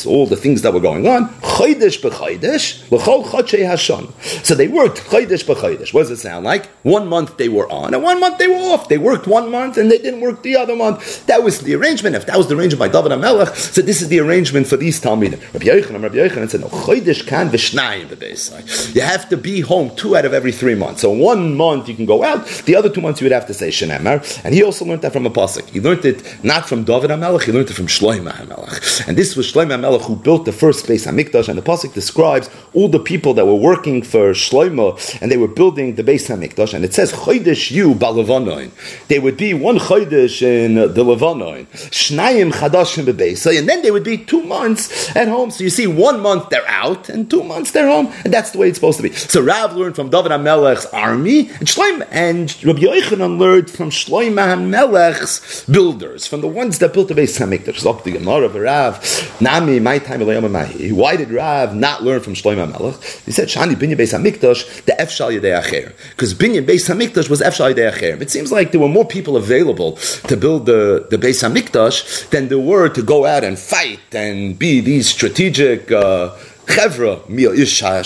all 0.06 0.26
the 0.26 0.36
things 0.36 0.62
that 0.62 0.74
were 0.74 0.80
going 0.80 1.08
on, 1.08 1.30
chodesh 1.42 2.02
b'chodesh, 2.02 2.92
l'chol 2.92 3.24
hashon. 3.24 4.12
So 4.46 4.56
they 4.56 4.68
worked 4.68 5.00
chodesh 5.00 5.44
b'chodesh. 5.46 5.94
What 5.94 6.02
does 6.02 6.12
it 6.12 6.18
sound 6.18 6.46
like? 6.46 6.68
One 6.84 7.08
month 7.08 7.38
they 7.38 7.50
were 7.50 7.70
on, 7.72 7.94
and 7.94 8.04
one 8.04 8.20
month 8.20 8.38
they 8.38 8.48
were 8.48 8.56
off. 8.56 8.90
They 8.90 8.98
worked 8.98 9.28
one 9.28 9.52
month, 9.52 9.78
and 9.78 9.92
they 9.92 9.98
didn't 9.98 10.22
work 10.22 10.44
the 10.44 10.56
other 10.58 10.76
month. 10.76 11.26
That 11.28 11.44
was 11.44 11.60
the 11.62 11.76
arrangement. 11.76 12.16
If 12.16 12.26
that 12.28 12.38
was 12.38 12.48
the 12.48 12.56
arrangement 12.56 12.80
by 12.80 13.02
David 13.02 13.12
HaMelech, 13.18 13.56
so 13.56 13.82
this 13.82 14.02
is 14.02 14.10
the 14.10 14.20
arrangement 14.20 14.68
for 14.68 14.78
these 14.78 15.00
Talmidim. 15.02 15.42
Rabbi 15.54 15.66
Yochanan, 15.66 16.04
Rabbi 16.04 16.16
Yochanan 16.16 16.50
said, 16.50 16.62
no, 16.62 16.68
chodesh 16.68 17.26
kan 17.26 17.50
v'shnayim 17.50 18.96
You 18.96 19.02
have 19.02 19.30
to 19.30 19.38
be 19.38 19.62
home 19.62 19.96
two 19.96 20.16
out 20.16 20.26
of 20.26 20.34
every 20.34 20.52
three 20.52 20.76
months. 20.76 21.02
So 21.02 21.12
one 21.12 21.56
month 21.56 21.88
you 21.90 21.96
can 21.96 22.06
go 22.06 22.24
out, 22.24 22.46
the 22.66 22.76
other 22.76 22.90
two 22.90 23.02
months 23.02 23.22
you 23.22 23.26
would 23.26 23.32
have 23.32 23.48
to 23.48 23.54
say 23.54 23.70
shenemar. 23.70 24.44
And 24.44 24.54
he 24.54 24.64
also 24.64 24.86
learned 24.86 25.02
that 25.02 25.14
from 25.14 25.26
a 25.26 25.30
pasuk. 25.30 25.70
He 25.70 25.80
learned 25.80 26.06
it 26.06 26.44
not 26.44 26.68
from 26.68 26.84
David 26.84 27.10
HaMelech, 27.10 27.44
he 27.44 27.52
learned 27.52 27.70
it 27.70 27.74
from 27.74 27.88
Shloimeh 27.88 28.32
HaMelech. 28.32 29.05
And 29.08 29.18
this 29.18 29.36
was 29.36 29.52
Shlomo 29.52 29.80
Melech 29.80 30.02
who 30.02 30.16
built 30.16 30.46
the 30.46 30.52
first 30.52 30.88
Beis 30.88 31.06
Hamikdash, 31.06 31.48
and 31.48 31.58
the 31.58 31.62
pasuk 31.62 31.94
describes 31.94 32.50
all 32.74 32.88
the 32.88 33.00
people 33.00 33.34
that 33.36 33.46
were 33.46 33.54
working 33.54 34.02
for 34.02 34.32
Shlomo, 34.32 34.98
and 35.22 35.32
they 35.32 35.38
were 35.38 35.48
building 35.48 35.96
the 35.96 36.04
Beis 36.04 36.28
Hamikdash, 36.28 36.74
and 36.74 36.84
it 36.84 36.94
says 36.94 37.14
Chodesh 37.14 37.72
Yu 37.72 37.94
Balavonoin. 37.94 38.72
They 39.08 39.20
would 39.20 39.38
be 39.38 39.54
one 39.54 39.78
Chodesh 39.78 40.42
in 40.42 40.76
the 40.76 41.04
Levanoin, 41.04 41.68
Shnayim 41.92 42.52
Chadashim 42.52 43.06
Bebeisa, 43.06 43.58
and 43.58 43.70
then 43.70 43.82
they 43.84 43.92
would 43.92 44.04
be 44.04 44.18
two 44.18 44.42
months 44.42 45.16
at 45.16 45.28
home. 45.28 45.52
So 45.52 45.64
you 45.64 45.70
see, 45.70 45.88
one 45.88 46.20
month 46.20 46.50
they're 46.50 46.68
out, 46.68 47.10
and 47.10 47.30
two 47.30 47.44
months 47.44 47.72
they're 47.72 47.88
home, 47.88 48.12
and 48.24 48.34
that's 48.34 48.52
the 48.52 48.58
way 48.58 48.70
it's 48.70 48.78
supposed 48.78 48.98
to 48.98 49.04
be. 49.04 49.12
So 49.14 49.42
Rav 49.42 49.76
learned 49.76 49.96
from 49.96 50.10
David 50.10 50.32
HaMelech's 50.32 50.88
army, 50.88 51.50
and 51.50 51.68
Shlomo 51.68 52.08
and 52.12 52.64
Rabbi 52.64 52.80
Yochanan 52.80 53.38
learned 53.38 53.70
from 53.70 53.90
Shlomo 53.92 54.56
HaMelech's 54.56 55.66
builders, 55.66 56.26
from 56.26 56.42
the 56.42 56.48
ones 56.48 56.80
that 56.80 56.94
built 56.94 57.10
the 57.10 57.14
Beis 57.14 57.40
Hamikdash. 57.40 57.82
Zok 57.82 58.04
the 58.04 58.12
Gemara 58.12 58.46
of 58.46 58.56
Rav. 58.56 58.95
Nami, 59.42 59.80
my 59.80 60.00
time 60.00 60.22
Why 60.22 61.16
did 61.16 61.32
Rav 61.32 61.76
not 61.76 62.04
learn 62.04 62.22
from 62.22 62.34
Shlomo 62.34 62.72
Melech? 62.72 63.02
He 63.26 63.32
said, 63.32 63.48
Shani 63.48 63.76
Binyan 63.76 63.98
Beis 63.98 64.14
Hamikdash, 64.18 64.86
the 64.86 64.94
Efshal 64.94 65.40
Yedei 65.40 65.62
Acher. 65.62 65.94
Because 66.12 66.34
Binyan 66.34 66.66
Beis 66.66 66.90
Hamikdash 66.90 67.30
was 67.30 67.42
Efshal 67.42 67.74
Yedei 67.74 67.92
Acher. 67.92 68.22
It 68.22 68.32
seems 68.32 68.52
like 68.52 68.72
there 68.72 68.82
were 68.82 68.90
more 68.90 69.06
people 69.06 69.38
available 69.38 69.94
to 70.28 70.38
build 70.38 70.66
the, 70.66 71.08
the 71.10 71.18
Beis 71.18 71.44
Hamikdash 71.44 72.30
than 72.30 72.48
there 72.48 72.60
were 72.60 72.90
to 72.90 73.02
go 73.02 73.26
out 73.26 73.44
and 73.44 73.58
fight 73.58 74.00
and 74.14 74.58
be 74.58 74.80
these 74.82 75.10
strategic 75.10 75.92
uh, 75.92 76.36
Chevra, 76.68 77.28
Mil 77.30 77.52
Isha, 77.52 78.04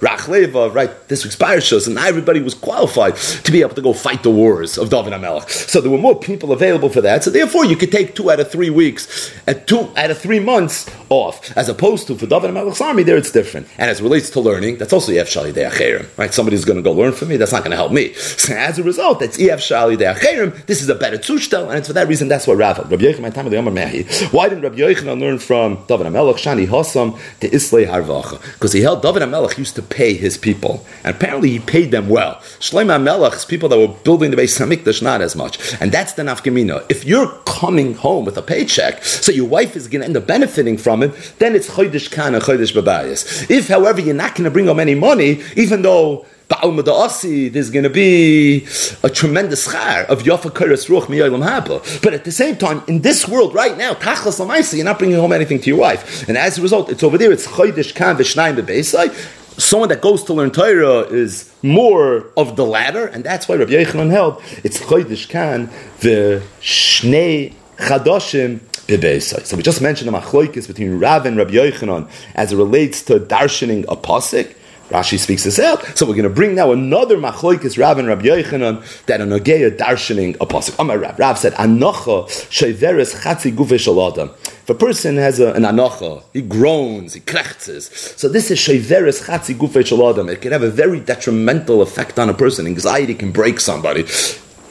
Rachleva, 0.00 0.74
right? 0.74 0.90
This 1.08 1.24
week's 1.24 1.36
parashas, 1.36 1.86
and 1.86 1.98
everybody 1.98 2.40
was 2.40 2.54
qualified 2.54 3.16
to 3.16 3.52
be 3.52 3.60
able 3.60 3.74
to 3.74 3.82
go 3.82 3.92
fight 3.92 4.22
the 4.22 4.30
wars 4.30 4.78
of 4.78 4.90
David 4.90 5.12
HaMelech. 5.12 5.48
So 5.50 5.80
there 5.80 5.90
were 5.90 5.98
more 5.98 6.18
people 6.18 6.52
available 6.52 6.88
for 6.88 7.00
that. 7.00 7.24
So 7.24 7.30
therefore, 7.30 7.64
you 7.64 7.76
could 7.76 7.92
take 7.92 8.14
two 8.14 8.30
out 8.30 8.40
of 8.40 8.50
three 8.50 8.70
weeks, 8.70 9.32
and 9.46 9.66
two 9.66 9.90
out 9.96 10.10
of 10.10 10.18
three 10.18 10.40
months 10.40 10.90
off, 11.08 11.56
as 11.56 11.68
opposed 11.68 12.06
to 12.08 12.16
for 12.16 12.26
David 12.26 12.50
HaMelech's 12.50 12.80
army. 12.80 13.02
There, 13.02 13.16
it's 13.16 13.32
different. 13.32 13.68
And 13.78 13.90
as 13.90 14.00
relates 14.02 14.30
to 14.30 14.40
learning, 14.40 14.78
that's 14.78 14.92
also 14.92 15.12
Yef 15.12 15.28
Shali 15.28 15.52
De'acherim, 15.52 16.06
right? 16.16 16.32
Somebody's 16.32 16.64
going 16.64 16.76
to 16.76 16.82
go 16.82 16.92
learn 16.92 17.12
from 17.12 17.28
me. 17.28 17.36
That's 17.36 17.52
not 17.52 17.62
going 17.62 17.72
to 17.72 17.76
help 17.76 17.92
me. 17.92 18.14
So 18.14 18.54
as 18.54 18.78
a 18.78 18.82
result, 18.82 19.20
that's 19.20 19.38
Yef 19.38 19.60
Shali 19.60 19.96
De'acherim. 19.96 20.66
This 20.66 20.82
is 20.82 20.88
a 20.88 20.94
better 20.94 21.18
tzustel, 21.18 21.68
and 21.68 21.78
it's 21.78 21.88
for 21.88 21.94
that 21.94 22.08
reason 22.08 22.28
that's 22.28 22.46
what 22.46 22.56
Rav. 22.56 22.78
Rabbi 22.78 22.96
Mehi. 22.96 24.32
Why 24.32 24.48
didn't 24.48 24.62
Rabbi 24.62 24.76
Yochanan 24.76 25.20
learn 25.20 25.38
from 25.38 25.84
David 25.86 26.06
HaMelech 26.06 26.36
Shani 26.36 26.68
Hassam 26.68 27.18
to 27.40 27.54
Islay 27.54 27.84
Harvacha? 27.90 28.42
Because 28.54 28.72
he 28.72 28.80
held 28.80 29.02
David 29.02 29.22
HaMelech 29.22 29.58
used 29.58 29.76
to 29.76 29.82
pay 29.82 30.14
his 30.14 30.38
people, 30.38 30.86
and 31.04 31.14
apparently 31.14 31.50
he 31.50 31.58
paid 31.58 31.90
them 31.90 32.08
well. 32.08 32.36
Shlomo 32.60 32.98
HaMelech's 32.98 33.44
people 33.44 33.68
that 33.68 33.78
were 33.78 33.88
building 33.88 34.30
the 34.30 34.36
Beis 34.36 34.58
Hamikdash 34.58 35.02
not 35.02 35.20
as 35.20 35.36
much, 35.36 35.58
and 35.80 35.92
that's 35.92 36.14
the 36.14 36.22
nafkamina. 36.22 36.84
If 36.88 37.04
you're 37.04 37.28
coming 37.46 37.94
home 37.94 38.24
with 38.24 38.36
a 38.36 38.42
paycheck, 38.42 39.04
so 39.04 39.32
your 39.32 39.48
wife 39.48 39.76
is 39.76 39.88
going 39.88 40.00
to 40.00 40.06
end 40.06 40.16
up 40.16 40.26
benefiting 40.26 40.76
from 40.76 41.02
it, 41.02 41.34
then 41.38 41.54
it's 41.54 41.68
chodesh 41.68 42.10
kan 42.10 42.34
and 42.34 42.42
chodesh 42.42 42.72
babayis. 42.72 43.50
If, 43.50 43.68
however, 43.68 44.00
you're 44.00 44.14
not 44.14 44.34
going 44.34 44.44
to 44.44 44.50
bring 44.50 44.66
home 44.66 44.80
any 44.80 44.94
money, 44.94 45.42
even 45.56 45.82
though 45.82 46.26
there's 46.50 47.70
going 47.70 47.84
to 47.84 47.90
be 47.90 48.66
a 49.02 49.10
tremendous 49.10 49.70
char 49.70 50.02
of 50.02 50.24
Yafa 50.24 50.50
Ruch 50.50 51.06
Miyolim 51.06 51.46
Haba. 51.46 52.02
But 52.02 52.12
at 52.12 52.24
the 52.24 52.32
same 52.32 52.56
time, 52.56 52.82
in 52.88 53.02
this 53.02 53.28
world 53.28 53.54
right 53.54 53.78
now, 53.78 53.94
Tachlas 53.94 54.44
Lamaisa, 54.44 54.76
you're 54.76 54.84
not 54.84 54.98
bringing 54.98 55.16
home 55.16 55.32
anything 55.32 55.60
to 55.60 55.70
your 55.70 55.78
wife. 55.78 56.28
And 56.28 56.36
as 56.36 56.58
a 56.58 56.62
result, 56.62 56.90
it's 56.90 57.02
over 57.02 57.16
there, 57.16 57.30
it's 57.32 57.46
Chodesh 57.46 57.94
Kan 57.94 58.16
V'Shnayim 58.16 58.56
Bebeisai. 58.56 59.14
Someone 59.60 59.90
that 59.90 60.00
goes 60.00 60.24
to 60.24 60.34
learn 60.34 60.50
Torah 60.50 61.00
is 61.00 61.52
more 61.62 62.26
of 62.36 62.56
the 62.56 62.64
latter, 62.64 63.06
and 63.06 63.22
that's 63.22 63.48
why 63.48 63.56
Rabbi 63.56 63.72
Yochanan 63.72 64.10
held 64.10 64.42
it's 64.64 64.78
Chodesh 64.78 65.28
Kan 65.28 65.68
V'Shnei 66.00 67.54
Chadoshim 67.76 68.60
so 68.90 69.56
we 69.56 69.62
just 69.62 69.80
mentioned 69.80 70.12
the 70.12 70.18
machloikis 70.18 70.66
between 70.66 70.98
Rav 70.98 71.24
and 71.24 71.36
Rabbi 71.36 71.52
Yochanan 71.52 72.10
as 72.34 72.52
it 72.52 72.56
relates 72.56 73.02
to 73.04 73.20
darshaning 73.20 73.84
a 73.84 73.94
pasuk. 73.94 74.52
Rashi 74.90 75.18
speaks 75.18 75.44
this 75.44 75.58
out. 75.58 75.84
So 75.96 76.04
we're 76.04 76.14
going 76.14 76.24
to 76.24 76.30
bring 76.30 76.54
now 76.54 76.72
another 76.72 77.16
machloikis 77.16 77.78
Rav 77.78 77.98
and 77.98 78.08
Rabbi 78.08 78.22
Yochanan 78.22 79.04
that 79.06 79.20
are 79.20 79.24
nogeya 79.24 79.76
darshaning 79.76 80.34
a 80.40 80.46
pasuk. 80.46 80.78
Amar 80.78 80.98
Rav. 80.98 81.18
Rav 81.18 81.38
said, 81.38 81.52
"Anocha 81.54 82.26
sheveres 82.50 83.14
chatzi 83.22 83.54
gufe 83.54 83.78
shalada." 83.78 84.34
If 84.44 84.70
a 84.70 84.74
person 84.74 85.16
has 85.16 85.40
a, 85.40 85.52
an 85.52 85.62
anocha, 85.62 86.22
he 86.32 86.42
groans, 86.42 87.14
he 87.14 87.20
krechtzes. 87.20 88.18
So 88.18 88.28
this 88.28 88.50
is 88.50 88.58
sheveres 88.58 89.24
chatzi 89.24 89.54
gufe 89.54 89.82
shalada. 89.82 90.28
It 90.30 90.42
can 90.42 90.52
have 90.52 90.62
a 90.62 90.70
very 90.70 91.00
detrimental 91.00 91.82
effect 91.82 92.18
on 92.18 92.28
a 92.28 92.34
person. 92.34 92.66
Anxiety 92.66 93.14
can 93.14 93.30
break 93.30 93.60
somebody. 93.60 94.04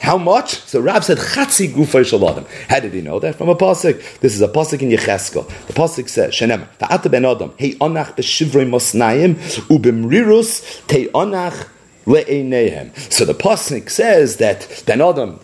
How 0.01 0.17
much? 0.17 0.59
So 0.61 0.79
Rab 0.79 1.03
said 1.03 1.17
Chatzi 1.17 1.69
Gufay 1.71 2.03
Shaladim. 2.03 2.47
How 2.69 2.79
did 2.79 2.93
he 2.93 3.01
know 3.01 3.19
that? 3.19 3.35
From 3.35 3.49
a 3.49 3.55
pasuk. 3.55 4.19
This 4.19 4.33
is 4.33 4.41
a 4.41 4.47
pasuk 4.47 4.81
in 4.81 4.89
Yecheskel. 4.89 5.47
The 5.67 5.73
pasuk 5.73 6.09
says, 6.09 6.33
"Shenem 6.33 6.67
Ta'ata 6.77 7.09
ben 7.09 7.25
Adam 7.25 7.53
Hey 7.57 7.73
Anach 7.75 8.15
b'Shivrei 8.15 8.67
Mosnayim 8.67 9.35
Ubimrirus 9.67 10.85
Te 10.87 11.07
Anach 11.09 11.67
Le'einehem." 12.05 12.97
So 13.11 13.25
the 13.25 13.33
pasuk 13.33 13.89
says 13.89 14.37
that 14.37 14.83
Ben 14.85 15.01
Adam, 15.01 15.39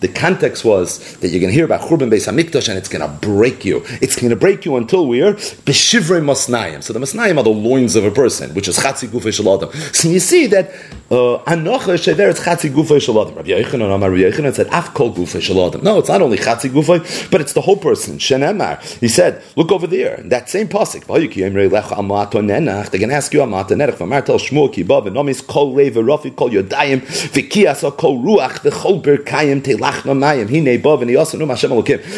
the 0.00 0.08
context 0.08 0.64
was 0.64 1.16
that 1.18 1.28
you're 1.28 1.40
going 1.40 1.50
to 1.50 1.54
hear 1.54 1.64
about 1.64 1.80
Churban 1.80 2.10
Beis 2.10 2.30
Hamikdash 2.30 2.68
and 2.68 2.76
it's 2.76 2.88
going 2.88 3.00
to 3.00 3.26
break 3.26 3.64
you. 3.64 3.82
It's 4.02 4.16
going 4.16 4.30
to 4.30 4.36
break 4.36 4.64
you 4.64 4.76
until 4.76 5.06
we're 5.06 5.34
Beshivrei 5.34 6.20
Masnayim. 6.20 6.82
So 6.82 6.92
the 6.92 6.98
Masnayim 6.98 7.38
are 7.38 7.42
the 7.42 7.50
loins 7.50 7.96
of 7.96 8.04
a 8.04 8.10
person, 8.10 8.52
which 8.54 8.68
is 8.68 8.78
Chatzi 8.78 9.08
Gufei 9.08 9.32
Shalodam. 9.32 9.72
So 9.94 10.08
you 10.08 10.20
see 10.20 10.46
that 10.48 10.70
uh, 11.10 11.38
Anocha 11.46 11.96
Shever 11.96 12.30
it's 12.30 12.40
Chatzi 12.40 12.70
Gufei 12.70 13.00
Shalodam. 13.00 13.36
Rabbi 13.36 13.48
Yochanan 13.48 13.94
Amar 13.94 14.10
Rabbi 14.10 14.50
said 14.50 14.66
Af 14.68 14.92
Kol 14.92 15.14
Gufei 15.14 15.40
Shalodam. 15.40 15.82
No, 15.82 15.98
it's 15.98 16.08
not 16.08 16.20
only 16.20 16.36
Chatzi 16.36 16.68
Gufei, 16.68 17.30
but 17.30 17.40
it's 17.40 17.54
the 17.54 17.62
whole 17.62 17.76
person. 17.76 18.18
Shenemar. 18.18 18.82
He 19.00 19.08
said, 19.08 19.42
look 19.56 19.72
over 19.72 19.86
there. 19.86 20.18
That 20.24 20.50
same 20.50 20.68
pasuk. 20.68 21.06
They're 21.06 23.00
going 23.00 23.08
to 23.08 23.14
ask 23.14 23.32
you 23.32 23.40
Amata 23.40 23.74
Nerech. 23.74 23.96
V'amar 23.96 24.24
tel 24.24 24.38
Shmuel 24.38 24.72
ki 24.72 24.82
ba 24.82 25.00
v'nomis 25.00 25.46
kol 25.46 25.72
lei 25.72 25.90
v'rofi 25.90 26.34
kol 26.36 26.50
yodayim 26.50 27.00
v'kiyas 27.00 27.96
kol 27.96 28.18
ruach 28.18 28.60
v'chol 28.60 29.02
berkayim 29.02 29.62
telach 29.62 29.85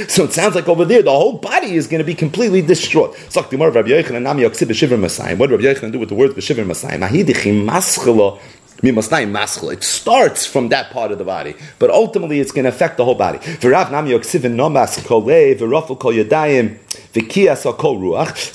so 0.08 0.24
it 0.24 0.32
sounds 0.32 0.54
like 0.54 0.68
over 0.68 0.84
there 0.84 1.02
the 1.02 1.10
whole 1.10 1.38
body 1.38 1.74
is 1.74 1.86
going 1.86 1.98
to 1.98 2.04
be 2.04 2.14
completely 2.14 2.62
destroyed. 2.62 3.14
What 3.34 3.50
did 3.50 3.60
Rabbi 3.60 3.88
Yochanan 3.88 5.92
do 5.92 5.98
with 5.98 6.08
the 6.08 6.14
word 6.14 6.32
B'Shivim 6.32 6.66
Masayim? 6.66 8.57
It 8.80 9.82
starts 9.82 10.46
from 10.46 10.68
that 10.68 10.90
part 10.90 11.10
of 11.10 11.18
the 11.18 11.24
body, 11.24 11.54
but 11.80 11.90
ultimately 11.90 12.38
it's 12.38 12.52
going 12.52 12.64
to 12.64 12.68
affect 12.68 12.96
the 12.96 13.04
whole 13.04 13.16
body. 13.16 13.40
So 13.40 13.70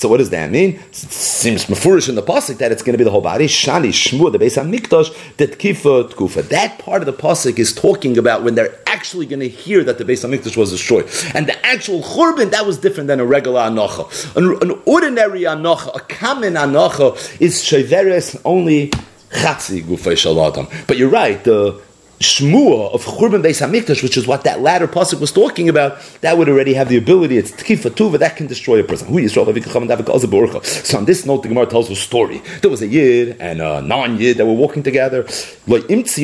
what 0.07 0.17
does 0.17 0.29
that 0.29 0.51
mean? 0.51 0.75
It 0.75 0.95
seems 0.95 1.65
mafurish 1.65 2.07
in 2.07 2.15
the 2.15 2.23
pasuk 2.23 2.57
that 2.59 2.71
it's 2.71 2.81
going 2.81 2.93
to 2.93 2.97
be 2.97 3.03
the 3.03 3.11
whole 3.11 3.19
body. 3.19 3.47
Shani 3.47 3.89
shmu 3.89 4.31
the 4.31 4.39
Beis 4.39 4.55
Hamikdash 4.57 5.35
that 5.37 5.59
kifa 5.59 6.09
tkufa. 6.09 6.47
That 6.47 6.79
part 6.79 7.01
of 7.01 7.05
the 7.05 7.13
pasuk 7.13 7.59
is 7.59 7.73
talking 7.73 8.17
about 8.17 8.43
when 8.43 8.55
they're 8.55 8.79
actually 8.87 9.25
going 9.25 9.41
to 9.41 9.49
hear 9.49 9.83
that 9.83 9.97
the 9.97 10.05
Beis 10.05 10.23
Hamikdash 10.23 10.55
was 10.55 10.71
destroyed, 10.71 11.09
and 11.35 11.47
the 11.47 11.65
actual 11.65 12.01
churban 12.01 12.51
that 12.51 12.65
was 12.65 12.77
different 12.77 13.07
than 13.07 13.19
a 13.19 13.25
regular 13.25 13.59
anocha. 13.61 14.07
An, 14.37 14.81
ordinary 14.85 15.41
anocha, 15.41 15.93
a 15.95 15.99
common 15.99 16.53
anocha, 16.53 17.41
is 17.41 17.61
sheveres 17.61 18.39
only 18.45 18.91
chatzi 19.33 19.83
gufay. 19.83 20.87
But 20.87 20.97
you're 20.97 21.09
right, 21.09 21.43
the 21.43 21.81
shmua 22.23 22.91
of 22.93 23.03
Churban 23.05 23.41
Beis 23.43 23.61
Hamikdash, 23.61 24.01
which 24.01 24.17
is 24.17 24.25
what 24.25 24.43
that 24.43 24.61
latter 24.61 24.87
pasuk 24.87 25.19
was 25.19 25.31
talking 25.31 25.69
about, 25.69 25.99
that 26.21 26.37
would 26.37 26.49
already 26.49 26.73
have 26.73 26.89
the 26.89 26.97
ability. 26.97 27.37
It's 27.37 27.51
tkifa 27.51 27.91
tuva 27.91 28.17
that 28.19 28.35
can 28.35 28.47
destroy 28.47 28.79
a 28.79 28.83
person. 28.83 29.07
So 29.33 30.97
on 30.97 31.05
this 31.05 31.25
note, 31.25 31.43
the 31.43 31.49
Gemara 31.49 31.65
tells 31.67 31.89
a 31.89 31.95
story. 31.95 32.41
There 32.61 32.71
was 32.71 32.81
a 32.81 32.87
yid 32.87 33.37
and 33.39 33.61
a 33.61 33.81
non-yid 33.81 34.37
that 34.37 34.45
were 34.45 34.53
walking 34.53 34.83
together. 34.83 35.21
And 35.21 36.05
this 36.05 36.17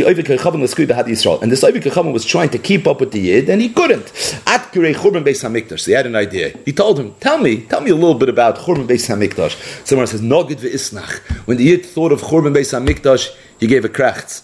Oivik 1.64 2.14
was 2.14 2.26
trying 2.26 2.50
to 2.50 2.58
keep 2.58 2.88
up 2.88 3.00
with 3.00 3.12
the 3.12 3.20
yid, 3.20 3.50
and 3.50 3.62
he 3.62 3.70
couldn't. 3.70 4.12
At 4.48 4.72
Churban 4.72 5.24
Beis 5.24 5.44
Hamikdash, 5.44 5.86
he 5.86 5.92
had 5.94 6.06
an 6.06 6.16
idea. 6.16 6.54
He 6.66 6.72
told 6.72 7.00
him, 7.00 7.14
"Tell 7.20 7.38
me, 7.38 7.62
tell 7.62 7.82
me 7.82 7.92
a 7.92 7.96
little 7.96 8.16
bit 8.16 8.30
about 8.30 8.58
Churban 8.60 8.88
Beis 8.88 9.08
Hamikdash." 9.08 9.56
Someone 9.86 10.08
says, 10.08 10.22
"Nogid 10.22 10.60
ve'isnach." 10.62 11.22
When 11.46 11.58
the 11.58 11.66
yid 11.66 11.86
thought 11.86 12.12
of 12.12 12.22
Churban 12.22 12.54
Beis 12.56 12.72
Hamikdash, 12.74 13.30
he 13.60 13.68
gave 13.68 13.84
a 13.86 13.90
krachts 13.90 14.44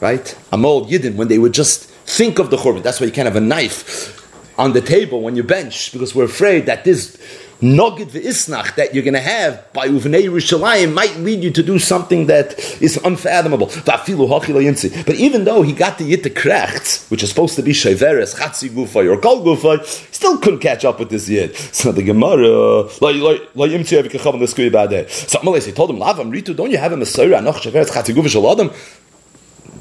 right? 0.00 0.36
Amol 0.52 0.88
Yidden, 0.88 1.16
when 1.16 1.28
they 1.28 1.38
would 1.38 1.52
just 1.52 1.84
think 1.84 2.38
of 2.38 2.50
the 2.50 2.56
Churban. 2.56 2.82
That's 2.82 3.00
why 3.00 3.06
you 3.06 3.12
can't 3.12 3.26
have 3.26 3.36
a 3.36 3.40
knife 3.40 4.16
on 4.58 4.72
the 4.72 4.80
table 4.80 5.22
when 5.22 5.36
you 5.36 5.42
bench, 5.42 5.92
because 5.92 6.14
we're 6.14 6.24
afraid 6.24 6.66
that 6.66 6.84
this 6.84 7.16
nogid 7.62 8.10
ve'isnach 8.10 8.74
that 8.76 8.94
you're 8.94 9.04
going 9.04 9.14
to 9.14 9.20
have 9.20 9.70
by 9.72 9.86
uvnei 9.86 10.28
Rishalayim 10.28 10.92
might 10.94 11.14
lead 11.16 11.42
you 11.44 11.50
to 11.50 11.62
do 11.62 11.78
something 11.78 12.26
that 12.26 12.58
is 12.82 12.96
unfathomable. 13.04 13.70
But 13.84 14.08
even 14.08 15.44
though 15.44 15.62
he 15.62 15.72
got 15.72 15.98
the 15.98 16.10
yitte 16.10 16.34
krechts, 16.34 17.10
which 17.10 17.22
is 17.22 17.28
supposed 17.28 17.56
to 17.56 17.62
be 17.62 17.72
sheveres, 17.72 18.34
chatzi 18.34 18.70
gufay, 18.70 19.06
or 19.14 19.18
kol 19.20 19.44
gufay, 19.44 19.84
still 20.12 20.38
couldn't 20.38 20.60
catch 20.60 20.84
up 20.84 20.98
with 20.98 21.10
this 21.10 21.28
yid. 21.28 21.54
So 21.54 21.92
the 21.92 22.02
Gemara. 22.02 22.88
So 22.90 23.06
Amalei, 25.38 25.74
told 25.74 25.90
him, 25.90 25.96
Lavam, 25.96 26.30
Ritu, 26.32 26.54
don't 26.56 26.70
you 26.70 26.78
have 26.78 26.92
a 26.92 26.96
Messiah, 26.96 27.40
anoch 27.40 27.60
sheveres, 27.60 27.90
chatzi 27.90 28.14
gufay? 28.14 28.70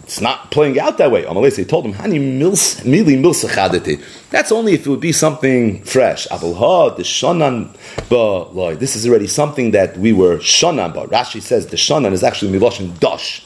It's 0.09 0.21
not 0.21 0.49
playing 0.49 0.79
out 0.79 0.97
that 0.97 1.11
way. 1.11 1.21
Amalese 1.23 1.69
told 1.69 1.85
him, 1.85 1.93
Hani 1.93 2.17
mili 2.17 3.15
milsachadete. 3.15 4.03
That's 4.31 4.51
only 4.51 4.73
if 4.73 4.87
it 4.87 4.89
would 4.89 4.99
be 4.99 5.11
something 5.11 5.83
fresh. 5.83 6.27
Avalha, 6.29 6.97
the 6.97 7.03
shanan, 7.03 7.77
but 8.09 8.79
this 8.79 8.95
is 8.95 9.07
already 9.07 9.27
something 9.27 9.69
that 9.69 9.97
we 9.97 10.11
were 10.11 10.39
shanan, 10.39 10.95
but 10.95 11.11
Rashi 11.11 11.39
says 11.39 11.67
the 11.67 11.77
shanan 11.77 12.11
is 12.13 12.23
actually 12.23 12.57
miloshin 12.57 12.99
dash 12.99 13.45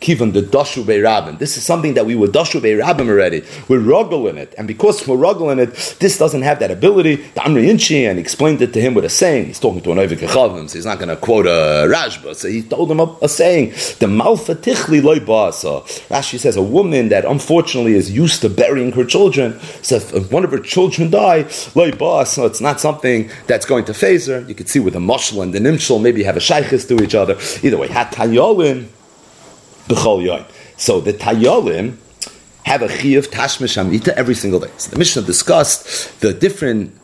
kivan 0.00 0.32
the 0.32 0.42
dashu 0.42 0.84
rabim. 0.84 1.38
This 1.38 1.56
is 1.56 1.64
something 1.64 1.94
that 1.94 2.06
we 2.06 2.14
were 2.14 2.28
dashu 2.28 2.60
rabim 2.60 3.08
already. 3.08 3.42
We're 3.68 3.80
ruggle 3.80 4.28
in 4.30 4.38
it, 4.38 4.54
and 4.58 4.66
because 4.66 5.06
we're 5.06 5.16
ruggle 5.16 5.52
in 5.52 5.58
it, 5.58 5.96
this 6.00 6.18
doesn't 6.18 6.42
have 6.42 6.58
that 6.60 6.70
ability. 6.70 7.16
The 7.16 7.40
Amri 7.40 7.68
Inchi 7.68 8.04
and 8.04 8.18
explained 8.18 8.62
it 8.62 8.72
to 8.74 8.80
him 8.80 8.94
with 8.94 9.04
a 9.04 9.08
saying. 9.08 9.46
He's 9.46 9.60
talking 9.60 9.80
to 9.82 9.92
an 9.92 9.98
Chavim, 9.98 10.68
so 10.68 10.78
he's 10.78 10.86
not 10.86 10.98
going 10.98 11.08
to 11.08 11.16
quote 11.16 11.46
a 11.46 11.86
Rashba. 11.88 12.34
So 12.34 12.48
he 12.48 12.62
told 12.62 12.90
him 12.90 13.00
a, 13.00 13.16
a 13.22 13.28
saying. 13.28 13.70
The 13.70 14.06
malfa 14.06 14.56
loy 15.02 15.18
ba'asa. 15.18 15.82
Rashi 16.08 16.38
says 16.38 16.56
a 16.56 16.62
woman 16.62 17.08
that 17.08 17.24
unfortunately 17.24 17.94
is 17.94 18.10
used 18.10 18.42
to 18.42 18.48
burying 18.48 18.92
her 18.92 19.04
children. 19.04 19.58
So 19.82 19.96
if 19.96 20.32
one 20.32 20.44
of 20.44 20.50
her 20.50 20.58
children 20.58 21.10
die, 21.10 21.42
loy 21.74 21.90
ba'asa, 21.92 22.46
it's 22.46 22.60
not 22.60 22.80
something 22.80 23.30
that's 23.46 23.66
going 23.66 23.84
to 23.86 23.94
phase 23.94 24.26
her. 24.26 24.40
You 24.40 24.54
can 24.54 24.66
see 24.66 24.80
with 24.80 24.94
the 24.94 25.00
mushal 25.00 25.42
and 25.42 25.52
the 25.52 25.58
nimshal 25.58 26.00
maybe 26.00 26.22
have 26.24 26.36
a 26.36 26.40
shaykhis 26.40 26.88
to 26.88 27.02
each 27.02 27.14
other. 27.14 27.36
Either 27.66 27.78
way, 27.78 27.88
hatayolin 27.88 28.88
b'chol. 29.88 30.44
So 30.76 31.00
the 31.00 31.12
tayolim 31.12 31.96
have 32.64 32.82
a 32.82 32.88
chiyuv 32.88 33.28
tashmish 33.28 33.80
amita 33.80 34.16
every 34.18 34.34
single 34.34 34.60
day. 34.60 34.70
So 34.76 34.90
the 34.90 34.98
Mishnah 34.98 35.22
discussed 35.22 36.20
the 36.20 36.32
different 36.32 36.98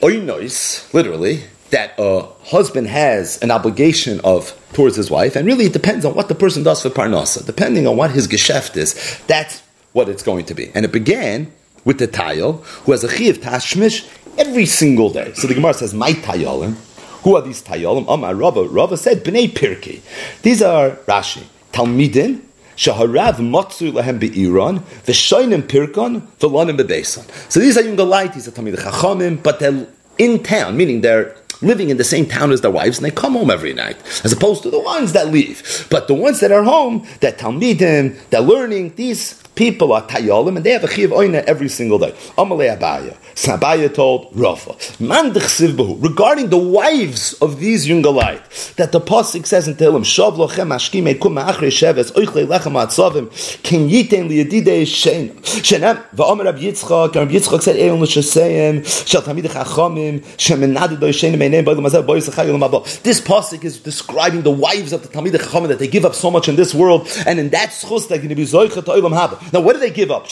oinois, 0.00 0.92
literally, 0.94 1.44
that 1.70 1.94
a 1.98 2.22
husband 2.44 2.86
has 2.86 3.38
an 3.38 3.50
obligation 3.50 4.20
of 4.22 4.56
towards 4.72 4.96
his 4.96 5.10
wife, 5.10 5.34
and 5.36 5.46
really 5.46 5.66
it 5.66 5.72
depends 5.72 6.04
on 6.04 6.14
what 6.14 6.28
the 6.28 6.34
person 6.34 6.62
does 6.62 6.82
for 6.82 6.90
parnasa. 6.90 7.44
Depending 7.44 7.86
on 7.86 7.96
what 7.96 8.12
his 8.12 8.28
geschäft 8.28 8.76
is, 8.76 9.20
that's 9.26 9.62
what 9.92 10.08
it's 10.08 10.22
going 10.22 10.44
to 10.44 10.54
be. 10.54 10.70
And 10.74 10.84
it 10.84 10.92
began 10.92 11.52
with 11.84 11.98
the 11.98 12.06
tayol, 12.06 12.62
who 12.84 12.92
has 12.92 13.02
a 13.02 13.08
chiv 13.08 13.38
tashmish 13.40 14.08
every 14.38 14.66
single 14.66 15.10
day. 15.10 15.32
So 15.34 15.48
the 15.48 15.54
Gemara 15.54 15.74
says, 15.74 15.94
"My 15.94 16.12
tayolim." 16.12 16.76
Who 17.22 17.36
are 17.36 17.42
these 17.42 17.62
tayolim? 17.62 18.06
Amar 18.08 18.34
Rava. 18.34 18.64
Rava 18.64 18.96
said, 18.96 19.24
"Bnei 19.24 19.50
Pirki." 19.50 20.00
These 20.42 20.62
are 20.62 20.90
Rashi 21.06 21.42
Talmidin. 21.80 22.42
Shaharav 22.76 23.36
matzu 23.36 23.92
lahem 23.92 24.18
be'iran, 24.18 24.80
v'shoinim 25.04 25.62
pirkon, 25.62 26.22
v'lonim 26.38 26.78
bebeson. 26.78 27.30
So 27.50 27.60
these 27.60 27.76
are 27.76 27.82
Yungalaitis, 27.82 28.48
are 28.48 28.52
Talmid 28.52 28.76
Chachamim, 28.76 29.42
but 29.42 29.60
they're 29.60 29.86
in 30.16 30.42
town, 30.42 30.78
meaning 30.78 31.02
they're 31.02 31.36
living 31.60 31.90
in 31.90 31.98
the 31.98 32.04
same 32.04 32.24
town 32.24 32.52
as 32.52 32.62
their 32.62 32.70
wives, 32.70 32.96
and 32.96 33.04
they 33.04 33.10
come 33.10 33.34
home 33.34 33.50
every 33.50 33.74
night, 33.74 33.98
as 34.24 34.32
opposed 34.32 34.62
to 34.62 34.70
the 34.70 34.80
ones 34.80 35.12
that 35.12 35.28
leave. 35.28 35.86
But 35.90 36.08
the 36.08 36.14
ones 36.14 36.40
that 36.40 36.52
are 36.52 36.62
home, 36.62 37.06
that 37.20 37.36
Talmidim, 37.36 38.16
they're 38.30 38.40
learning, 38.40 38.94
these 38.96 39.34
people 39.56 39.92
are 39.92 40.06
tayolim, 40.06 40.56
and 40.56 40.64
they 40.64 40.70
have 40.70 40.84
a 40.84 40.88
chiv 40.88 41.10
oina 41.10 41.44
every 41.44 41.68
single 41.68 41.98
day. 41.98 42.12
Amalei 42.38 42.74
Abaya. 42.74 43.14
Sabaya 43.40 43.92
told 43.92 44.28
Rafa, 44.34 44.76
Man 45.02 45.32
regarding 45.32 46.50
the 46.50 46.58
wives 46.58 47.32
of 47.40 47.58
these 47.58 47.86
Yungalite, 47.86 48.74
that 48.74 48.92
the 48.92 49.00
Pasik 49.00 49.46
says 49.46 49.66
in 49.66 49.76
Tehillim, 49.76 50.04
Shav 50.04 50.36
lochem 50.36 50.68
ashkim 50.68 51.10
ekum 51.10 51.42
ma'achre 51.42 51.68
sheves, 51.68 52.12
oichle 52.12 52.46
lechem 52.46 52.76
atzavim, 52.76 53.30
ken 53.62 53.88
yiten 53.88 54.28
liyadide 54.28 54.82
shenem. 54.82 55.40
Shenem, 55.40 56.04
va'omer 56.14 56.44
Rab 56.44 56.58
Yitzchak, 56.58 57.14
Rab 57.14 57.30
Yitzchak 57.30 57.62
said, 57.62 57.76
Eon 57.76 58.02
l'shaseyim, 58.02 58.84
shal 59.08 59.22
tamid 59.22 59.44
chachamim, 59.44 60.20
shemenadid 60.36 61.00
do 61.00 61.06
shenem 61.06 61.40
einem, 61.40 61.64
ba'ilum 61.64 61.88
azeh, 61.88 62.04
boy 62.04 62.18
yitzchak 62.20 62.44
yilam 62.44 63.02
This 63.02 63.22
Pasik 63.22 63.64
is 63.64 63.78
describing 63.78 64.42
the 64.42 64.50
wives 64.50 64.92
of 64.92 65.00
the 65.00 65.08
Tamid 65.08 65.32
chachamim, 65.32 65.68
that 65.68 65.78
they 65.78 65.88
give 65.88 66.04
up 66.04 66.14
so 66.14 66.30
much 66.30 66.50
in 66.50 66.56
this 66.56 66.74
world, 66.74 67.08
and 67.26 67.40
in 67.40 67.48
that 67.48 67.70
schus, 67.70 68.06
they're 68.06 68.18
going 68.18 68.28
to 68.28 68.34
be 68.34 68.44
zoichet 68.44 68.84
oilam 68.84 69.14
haba. 69.16 69.50
Now, 69.50 69.60
what 69.62 69.72
do 69.72 69.78
they 69.78 69.90
give 69.90 70.10
up? 70.10 70.28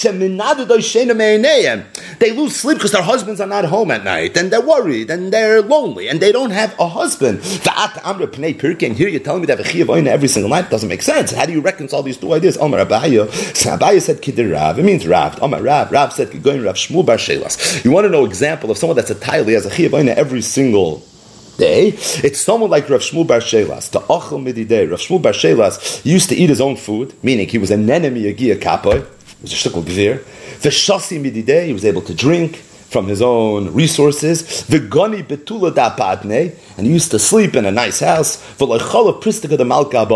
They 2.19 2.33
lose 2.33 2.57
sleep 2.57 2.77
because 2.77 2.98
their 2.99 3.07
husbands 3.07 3.41
are 3.41 3.47
not 3.47 3.65
home 3.65 3.93
at 3.93 4.03
night, 4.03 4.37
and 4.37 4.51
they're 4.51 4.61
worried, 4.61 5.09
and 5.09 5.33
they're 5.33 5.63
lonely, 5.63 6.09
and 6.09 6.19
they 6.21 6.33
don't 6.33 6.51
have 6.51 6.75
a 6.81 6.89
husband. 6.89 7.39
And 7.39 8.97
here 8.97 9.09
you're 9.09 9.21
telling 9.21 9.43
me 9.43 9.47
that 9.47 9.61
a 9.61 10.11
every 10.11 10.27
single 10.27 10.51
night 10.51 10.69
doesn't 10.69 10.89
make 10.89 11.03
sense. 11.03 11.31
How 11.31 11.47
do 11.47 11.53
you 11.53 11.61
reconcile 11.61 12.03
these 12.03 12.17
two 12.17 12.33
ideas? 12.33 12.57
Omar 12.57 12.85
Abaya, 12.85 13.31
so 13.55 13.71
Abaya 13.77 14.03
said 14.03 14.21
Kidir 14.21 14.53
Rav. 14.53 14.81
It 14.81 14.85
means 14.85 15.07
Rav. 15.07 15.41
Omar 15.41 15.63
Rav. 15.63 15.93
Rav 15.93 16.13
said 16.13 16.43
going 16.43 16.65
Rav 16.65 16.75
Shmuel 16.75 17.07
Bar 17.07 17.19
Shelas. 17.19 17.85
You 17.85 17.93
want 17.93 18.05
to 18.07 18.11
know 18.11 18.25
example 18.25 18.73
of 18.73 18.79
someone 18.79 18.97
that's 18.97 19.11
a 19.11 19.15
tile, 19.15 19.45
has 19.45 19.65
a 19.65 19.71
chiyav 19.71 19.95
every 20.09 20.43
single 20.43 21.05
day. 21.57 21.91
It's 22.27 22.41
someone 22.41 22.69
like 22.69 22.91
Rav 22.91 23.01
Shmuel 23.01 23.29
Bar 23.29 23.39
Shelas, 23.39 23.91
the 23.93 24.01
Ochel 24.01 24.43
Mididei. 24.43 24.91
Rav 24.91 24.99
Shmuel 24.99 25.23
Bar 25.23 25.35
Shelas 25.35 26.05
used 26.05 26.31
to 26.31 26.35
eat 26.35 26.49
his 26.49 26.61
own 26.61 26.75
food, 26.75 27.15
meaning 27.23 27.47
he 27.47 27.59
was 27.59 27.71
an 27.71 27.89
enemy 27.89 28.29
of 28.29 28.37
Kapoy. 28.37 29.07
He 29.37 29.43
was 29.43 29.53
a 29.53 29.57
shtukal 29.57 29.85
gvir. 29.85 30.25
V'shasi 30.63 31.21
Mididei, 31.23 31.67
he 31.67 31.73
was 31.73 31.85
able 31.85 32.03
to 32.03 32.13
drink 32.13 32.65
from 32.89 33.07
his 33.07 33.21
own 33.21 33.73
resources. 33.73 34.43
V'goni 34.43 35.23
betula 35.23 35.75
da 35.75 35.95
and 36.77 36.87
he 36.87 36.93
used 36.93 37.11
to 37.11 37.19
sleep 37.19 37.55
in 37.55 37.65
a 37.67 37.71
nice 37.71 38.01
house. 38.01 38.37
V'loichol 38.57 39.21
pristika 39.23 39.57
the 39.57 39.65
malka 39.65 40.07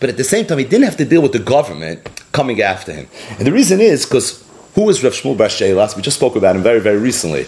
But 0.00 0.10
at 0.10 0.16
the 0.16 0.24
same 0.24 0.46
time, 0.46 0.58
he 0.58 0.64
didn't 0.64 0.84
have 0.84 0.96
to 0.98 1.04
deal 1.04 1.22
with 1.22 1.32
the 1.32 1.38
government 1.38 2.08
coming 2.32 2.60
after 2.60 2.92
him. 2.92 3.08
And 3.38 3.46
the 3.46 3.52
reason 3.52 3.80
is 3.80 4.04
because 4.04 4.44
who 4.74 4.84
was 4.84 5.02
Rav 5.02 5.12
Shmuel 5.12 5.36
Bar? 5.36 5.96
We 5.96 6.02
just 6.02 6.18
spoke 6.18 6.36
about 6.36 6.54
him 6.54 6.62
very, 6.62 6.80
very 6.80 6.98
recently 6.98 7.46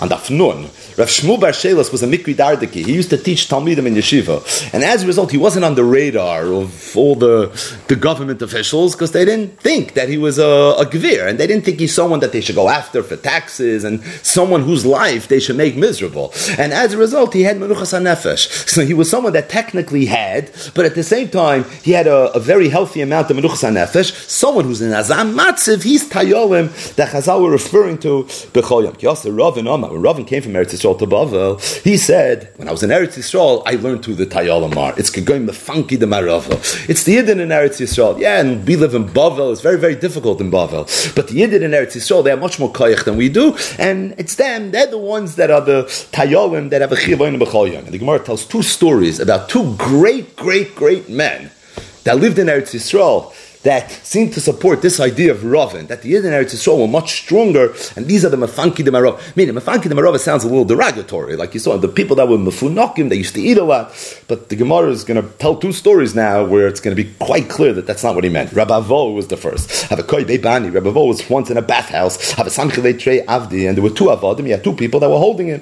on 0.00 0.08
Daf 0.08 0.30
Nun. 0.30 0.62
Rav 0.98 1.08
Shmuel 1.08 1.40
Bar 1.40 1.50
Shelas 1.50 1.92
was 1.92 2.02
a 2.02 2.06
Mikri 2.06 2.34
Dardaki. 2.34 2.84
He 2.84 2.94
used 2.94 3.10
to 3.10 3.16
teach 3.16 3.48
Talmidim 3.48 3.86
in 3.86 3.94
yeshiva. 3.94 4.72
And 4.74 4.82
as 4.82 5.04
a 5.04 5.06
result, 5.06 5.30
he 5.30 5.38
wasn't 5.38 5.64
on 5.64 5.74
the 5.74 5.84
radar 5.84 6.46
of 6.52 6.96
all 6.96 7.14
the, 7.14 7.48
the 7.88 7.96
government 7.96 8.42
officials 8.42 8.94
because 8.94 9.12
they 9.12 9.24
didn't 9.24 9.60
think 9.60 9.94
that 9.94 10.08
he 10.08 10.18
was 10.18 10.38
a, 10.38 10.74
a 10.78 10.86
Gvir. 10.86 11.28
And 11.28 11.38
they 11.38 11.46
didn't 11.46 11.64
think 11.64 11.78
he's 11.80 11.94
someone 11.94 12.20
that 12.20 12.32
they 12.32 12.40
should 12.40 12.54
go 12.54 12.68
after 12.68 13.02
for 13.02 13.16
taxes 13.16 13.84
and 13.84 14.02
someone 14.22 14.62
whose 14.62 14.84
life 14.84 15.28
they 15.28 15.40
should 15.40 15.56
make 15.56 15.76
miserable. 15.76 16.32
And 16.58 16.72
as 16.72 16.94
a 16.94 16.98
result, 16.98 17.34
he 17.34 17.42
had 17.42 17.56
Menuchas 17.58 17.92
HaNefesh. 17.92 18.68
So 18.68 18.84
he 18.84 18.94
was 18.94 19.10
someone 19.10 19.32
that 19.34 19.48
technically 19.48 20.06
had, 20.06 20.50
but 20.74 20.84
at 20.84 20.94
the 20.94 21.02
same 21.02 21.28
time, 21.28 21.64
he 21.82 21.92
had 21.92 22.06
a, 22.06 22.32
a 22.32 22.40
very 22.40 22.68
healthy 22.68 23.00
amount 23.02 23.30
of 23.30 23.36
Menuchas 23.36 23.62
HaNefesh. 23.62 24.28
Someone 24.28 24.64
who's 24.64 24.82
in 24.82 24.90
Azam 24.90 25.34
Matziv, 25.34 25.82
he's 25.82 26.08
Tayolim 26.08 26.94
that 26.96 27.10
Chazal 27.10 27.42
were 27.42 27.50
referring 27.50 27.98
to 27.98 28.24
B'chol 28.52 28.84
Yom. 28.84 29.81
Omar. 29.84 29.92
When 29.92 30.02
Ravin 30.02 30.24
came 30.24 30.42
from 30.42 30.52
Eretz 30.52 30.72
Yisrael 30.72 30.98
to 30.98 31.06
Bavel, 31.06 31.82
he 31.82 31.96
said, 31.96 32.52
when 32.56 32.68
I 32.68 32.70
was 32.70 32.82
in 32.82 32.90
Eretz 32.90 33.18
Yisrael, 33.18 33.62
I 33.66 33.72
learned 33.72 34.02
to 34.04 34.14
the 34.14 34.26
Tayalamar. 34.26 34.98
It's 34.98 35.10
going 35.10 35.46
the 35.46 35.52
funky 35.52 35.96
the 35.96 36.06
Marava. 36.06 36.52
It's 36.88 37.04
the 37.04 37.16
Yidden 37.16 37.40
in 37.40 37.48
Eretz 37.48 37.80
Yisrael. 37.80 38.18
Yeah, 38.18 38.40
and 38.40 38.66
we 38.66 38.76
live 38.76 38.94
in 38.94 39.06
Bavel. 39.06 39.52
It's 39.52 39.60
very, 39.60 39.78
very 39.78 39.94
difficult 39.94 40.40
in 40.40 40.50
Bavel. 40.50 41.14
But 41.14 41.28
the 41.28 41.40
Yidden 41.40 41.62
in 41.62 41.72
Eretz 41.72 41.96
Yisrael, 41.96 42.24
they 42.24 42.30
have 42.30 42.40
much 42.40 42.58
more 42.58 42.72
koyach 42.72 43.04
than 43.04 43.16
we 43.16 43.28
do. 43.28 43.56
And 43.78 44.14
it's 44.18 44.36
them, 44.36 44.70
they're 44.70 44.86
the 44.86 44.98
ones 44.98 45.36
that 45.36 45.50
are 45.50 45.60
the 45.60 45.84
Tayalim 46.12 46.70
that 46.70 46.80
have 46.80 46.92
a 46.92 46.96
Chivoyin 46.96 47.34
and 47.34 47.74
And 47.74 47.88
the 47.88 47.98
Gemara 47.98 48.20
tells 48.20 48.46
two 48.46 48.62
stories 48.62 49.20
about 49.20 49.48
two 49.48 49.74
great, 49.76 50.36
great, 50.36 50.74
great 50.74 51.08
men 51.08 51.50
that 52.04 52.18
lived 52.18 52.38
in 52.38 52.46
Eretz 52.48 52.74
Yisrael 52.74 53.32
that 53.62 53.90
seem 53.90 54.30
to 54.30 54.40
support 54.40 54.82
this 54.82 55.00
idea 55.00 55.30
of 55.30 55.44
Ravin, 55.44 55.86
that 55.86 56.02
the 56.02 56.12
Yidden 56.12 56.32
Eretz 56.32 56.54
Yisrael 56.54 56.80
were 56.80 56.88
much 56.88 57.22
stronger, 57.22 57.74
and 57.96 58.06
these 58.06 58.24
are 58.24 58.28
the 58.28 58.36
Mefanki 58.36 58.84
de 58.84 58.90
Marov. 58.90 59.36
Meaning, 59.36 59.54
Mefanki 59.54 59.88
de 59.88 59.94
Marov 59.94 60.20
sounds 60.20 60.44
a 60.44 60.48
little 60.48 60.64
derogatory, 60.64 61.36
like 61.36 61.54
you 61.54 61.60
saw, 61.60 61.76
the 61.76 61.88
people 61.88 62.16
that 62.16 62.28
were 62.28 62.36
Mefunokim, 62.36 63.08
they 63.08 63.16
used 63.16 63.34
to 63.34 63.40
eat 63.40 63.58
a 63.58 63.64
lot, 63.64 63.92
but 64.28 64.48
the 64.48 64.56
Gemara 64.56 64.90
is 64.90 65.04
going 65.04 65.22
to 65.22 65.28
tell 65.38 65.56
two 65.56 65.72
stories 65.72 66.14
now 66.14 66.44
where 66.44 66.66
it's 66.66 66.80
going 66.80 66.96
to 66.96 67.02
be 67.02 67.10
quite 67.18 67.48
clear 67.48 67.72
that 67.72 67.86
that's 67.86 68.02
not 68.02 68.14
what 68.14 68.24
he 68.24 68.30
meant. 68.30 68.52
Rabbi 68.52 68.80
Vo 68.80 69.12
was 69.12 69.28
the 69.28 69.36
first. 69.36 69.82
Have 69.84 69.98
a 69.98 70.02
Koi 70.02 70.24
Beibani, 70.24 70.72
Rabbi 70.72 70.90
Vo 70.90 71.06
was 71.06 71.28
once 71.30 71.50
in 71.50 71.56
a 71.56 71.62
bathhouse, 71.62 72.34
Samchile 72.34 72.98
Trey 72.98 73.24
Avdi, 73.26 73.68
and 73.68 73.76
there 73.76 73.82
were 73.82 73.90
two 73.90 74.06
Avodim, 74.06 74.44
he 74.44 74.50
had 74.50 74.64
two 74.64 74.74
people 74.74 75.00
that 75.00 75.08
were 75.08 75.18
holding 75.18 75.46
him. 75.48 75.60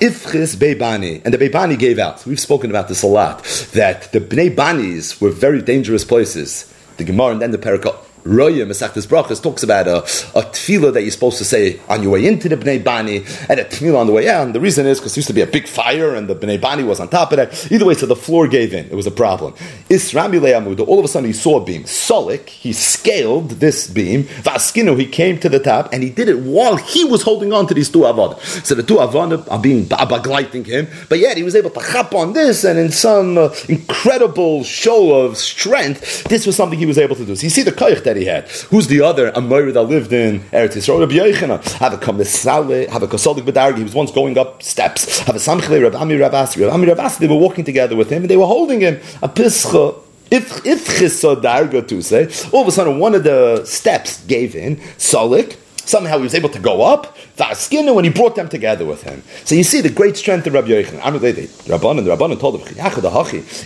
Ifchis 0.00 0.56
Beibani, 0.56 1.22
and 1.24 1.34
the 1.34 1.38
Beibani 1.38 1.78
gave 1.78 1.98
out. 1.98 2.24
We've 2.26 2.40
spoken 2.40 2.70
about 2.70 2.88
this 2.88 3.02
a 3.02 3.06
lot, 3.06 3.42
that 3.72 4.12
the 4.12 4.20
Bnei 4.20 4.54
Banis 4.54 5.20
were 5.20 5.30
very 5.30 5.62
dangerous 5.62 6.04
places 6.04 6.72
the 7.00 7.04
Gemara 7.04 7.32
and 7.32 7.40
then 7.40 7.50
the 7.50 7.58
Perikot 7.58 7.96
Roya 8.24 8.66
Masachtas 8.66 9.06
Brachas 9.06 9.42
talks 9.42 9.62
about 9.62 9.88
a, 9.88 9.98
a 9.98 10.42
tefillah 10.42 10.92
that 10.92 11.02
you're 11.02 11.10
supposed 11.10 11.38
to 11.38 11.44
say 11.44 11.80
on 11.88 12.02
your 12.02 12.12
way 12.12 12.26
into 12.26 12.48
the 12.48 12.56
Bnei 12.56 12.82
Bani 12.82 13.18
and 13.48 13.60
a 13.60 13.64
tefillah 13.64 13.98
on 13.98 14.06
the 14.06 14.12
way 14.12 14.28
out. 14.28 14.46
And 14.46 14.54
the 14.54 14.60
reason 14.60 14.86
is 14.86 14.98
because 14.98 15.14
there 15.14 15.20
used 15.20 15.28
to 15.28 15.34
be 15.34 15.40
a 15.40 15.46
big 15.46 15.66
fire 15.66 16.14
and 16.14 16.28
the 16.28 16.34
Bnei 16.34 16.60
Bani 16.60 16.82
was 16.82 17.00
on 17.00 17.08
top 17.08 17.32
of 17.32 17.36
that. 17.36 17.72
Either 17.72 17.84
way, 17.84 17.94
so 17.94 18.06
the 18.06 18.16
floor 18.16 18.48
gave 18.48 18.74
in. 18.74 18.86
It 18.86 18.94
was 18.94 19.06
a 19.06 19.10
problem. 19.10 19.54
Isrami 19.88 20.40
Amud, 20.40 20.86
all 20.86 20.98
of 20.98 21.04
a 21.04 21.08
sudden 21.08 21.26
he 21.26 21.32
saw 21.32 21.60
a 21.60 21.64
beam. 21.64 21.84
Solik, 21.84 22.48
he 22.48 22.72
scaled 22.72 23.50
this 23.50 23.88
beam. 23.88 24.24
Vaskino, 24.24 24.98
he 24.98 25.06
came 25.06 25.38
to 25.40 25.48
the 25.48 25.60
top 25.60 25.92
and 25.92 26.02
he 26.02 26.10
did 26.10 26.28
it 26.28 26.40
while 26.40 26.76
he 26.76 27.04
was 27.04 27.22
holding 27.22 27.52
on 27.52 27.66
to 27.66 27.74
these 27.74 27.90
two 27.90 28.00
avad. 28.00 28.38
So 28.64 28.74
the 28.74 28.82
two 28.82 28.96
avad 28.96 29.50
are 29.50 29.58
being 29.58 29.84
babaglighting 29.86 30.66
him, 30.66 30.88
but 31.08 31.18
yet 31.18 31.36
he 31.36 31.42
was 31.42 31.56
able 31.56 31.70
to 31.70 31.80
chop 31.80 32.14
on 32.14 32.32
this 32.32 32.64
and 32.64 32.78
in 32.78 32.90
some 32.90 33.38
uh, 33.38 33.54
incredible 33.68 34.64
show 34.64 35.20
of 35.20 35.36
strength, 35.36 36.24
this 36.24 36.46
was 36.46 36.56
something 36.56 36.78
he 36.78 36.86
was 36.86 36.98
able 36.98 37.16
to 37.16 37.24
do. 37.24 37.36
So 37.36 37.44
you 37.44 37.50
see 37.50 37.62
the 37.62 37.72
koich 37.72 38.02
that 38.10 38.16
he 38.20 38.26
had. 38.26 38.48
Who's 38.70 38.88
the 38.88 39.00
other 39.00 39.36
Amor 39.36 39.70
that 39.72 39.84
lived 39.84 40.12
in 40.12 40.40
Eretz 40.50 40.74
Yisrael? 40.76 41.00
Rabbi 41.00 41.14
Yochanan. 41.14 41.60
Have 41.78 41.94
a 41.94 41.96
Kamisale, 41.96 42.88
have 42.88 43.02
a 43.02 43.06
Kosodik 43.06 43.44
Bedargi. 43.44 43.78
He 43.78 43.84
was 43.84 43.94
once 43.94 44.10
going 44.10 44.36
up 44.36 44.62
steps. 44.62 45.20
Have 45.20 45.36
a 45.36 45.38
Samchle, 45.38 45.82
Rabbi 45.82 45.96
Ami 45.96 46.16
Rabbi 46.16 46.36
Asi. 46.36 46.60
Rabbi 46.60 46.74
Ami 46.74 46.86
Rabbi 46.88 47.04
Asi, 47.04 47.26
they 47.26 47.32
were 47.32 47.40
walking 47.40 47.64
together 47.64 47.94
with 47.94 48.10
him 48.10 48.22
and 48.22 48.30
they 48.30 48.36
were 48.36 48.46
holding 48.46 48.80
him. 48.80 48.96
A 49.22 49.28
Pischa. 49.28 49.94
If 50.30 50.64
if 50.64 50.86
to 51.88 52.02
say, 52.02 52.28
all 52.52 52.62
of 52.62 52.68
a 52.68 52.70
sudden 52.70 53.00
one 53.00 53.14
of 53.16 53.24
the 53.24 53.64
steps 53.64 54.24
gave 54.26 54.54
in, 54.54 54.76
Solik, 54.96 55.56
somehow 55.88 56.16
he 56.18 56.22
was 56.22 56.34
able 56.34 56.48
to 56.50 56.58
go 56.58 56.82
up, 56.82 57.16
Vaskinu, 57.36 57.94
when 57.94 58.04
he 58.04 58.10
brought 58.10 58.36
them 58.36 58.48
together 58.48 58.84
with 58.84 59.02
him. 59.02 59.22
So 59.44 59.54
you 59.54 59.64
see 59.64 59.80
the 59.80 59.90
great 59.90 60.16
strength 60.16 60.46
of 60.46 60.54
Rabbi 60.54 60.68
Yochanan. 60.68 61.00
Rabbanan, 61.00 62.04
the 62.04 62.16
Rabbanan 62.16 62.38
told 62.40 62.60
him, 62.60 62.66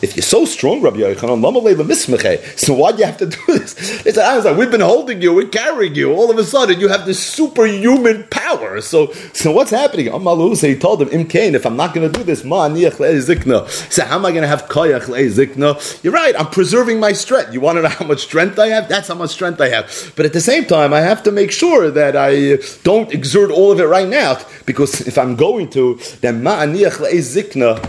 if 0.03 0.17
you're 0.17 0.23
so 0.23 0.45
strong, 0.45 0.81
Rabbi 0.81 0.99
Yochanan, 0.99 2.59
so 2.59 2.75
why 2.75 2.93
do 2.93 2.99
you 2.99 3.05
have 3.05 3.17
to 3.19 3.27
do 3.27 3.41
this? 3.49 3.75
They 4.03 4.13
said, 4.13 4.45
like, 4.45 4.57
we've 4.57 4.71
been 4.71 4.81
holding 4.81 5.21
you, 5.21 5.35
we're 5.35 5.49
carrying 5.49 5.95
you. 5.95 6.13
All 6.13 6.31
of 6.31 6.39
a 6.39 6.45
sudden, 6.45 6.81
you 6.81 6.89
have 6.89 7.07
this 7.07 7.19
superhuman 7.19 8.25
power. 8.31 8.81
So, 8.81 9.13
so 9.33 9.53
what's 9.53 9.71
happening? 9.71 10.07
So 10.07 10.67
he 10.67 10.77
told 10.77 11.03
him, 11.03 11.09
Imkain, 11.09 11.55
if 11.55 11.67
I'm 11.67 11.77
not 11.77 11.95
going 11.95 12.11
to 12.11 12.19
do 12.19 12.25
this, 12.25 12.45
ma 12.45 12.69
zikna. 12.69 13.69
So 13.93 14.05
how 14.05 14.17
am 14.17 14.27
I 14.27 14.31
going 14.31 14.43
to 14.43 14.49
have 14.49 14.67
koyach 14.69 15.07
zikna? 15.31 16.03
You're 16.03 16.13
right, 16.13 16.35
I'm 16.39 16.49
preserving 16.49 17.01
my 17.01 17.13
strength. 17.13 17.53
You 17.53 17.61
want 17.61 17.79
to 17.79 17.83
know 17.83 17.89
how 17.89 18.05
much 18.07 18.23
strength 18.23 18.59
I 18.59 18.69
have? 18.69 18.89
That's 18.89 19.09
how 19.09 19.15
much 19.15 19.31
strength 19.31 19.61
I 19.61 19.69
have. 19.69 20.13
But 20.17 20.27
at 20.27 20.33
the 20.33 20.41
same 20.41 20.65
time, 20.65 20.93
I 20.93 21.01
have 21.01 21.23
to 21.25 21.33
make 21.33 21.51
sure 21.51 21.91
that 21.91 22.04
I 22.13 22.55
uh, 22.55 22.57
don't 22.83 23.13
exert 23.13 23.51
all 23.51 23.73
of 23.73 23.81
it 23.81 23.85
right 23.85 24.09
now 24.09 24.39
because 24.67 25.01
if 25.03 25.19
I'm 25.19 25.37
going 25.37 25.71
to, 25.71 25.95
then 26.21 26.43
ma'aniach 26.43 26.99
zikna, 27.19 27.85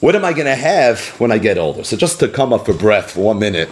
what 0.00 0.14
am 0.14 0.24
I 0.24 0.32
going 0.32 0.46
to 0.46 0.54
have 0.54 1.00
when 1.20 1.32
I 1.32 1.38
get 1.38 1.58
older? 1.58 1.84
So 1.84 1.96
just 1.96 2.20
to 2.20 2.28
come 2.28 2.52
up 2.52 2.66
for 2.66 2.74
breath 2.74 3.12
for 3.12 3.20
one 3.20 3.38
minute 3.38 3.70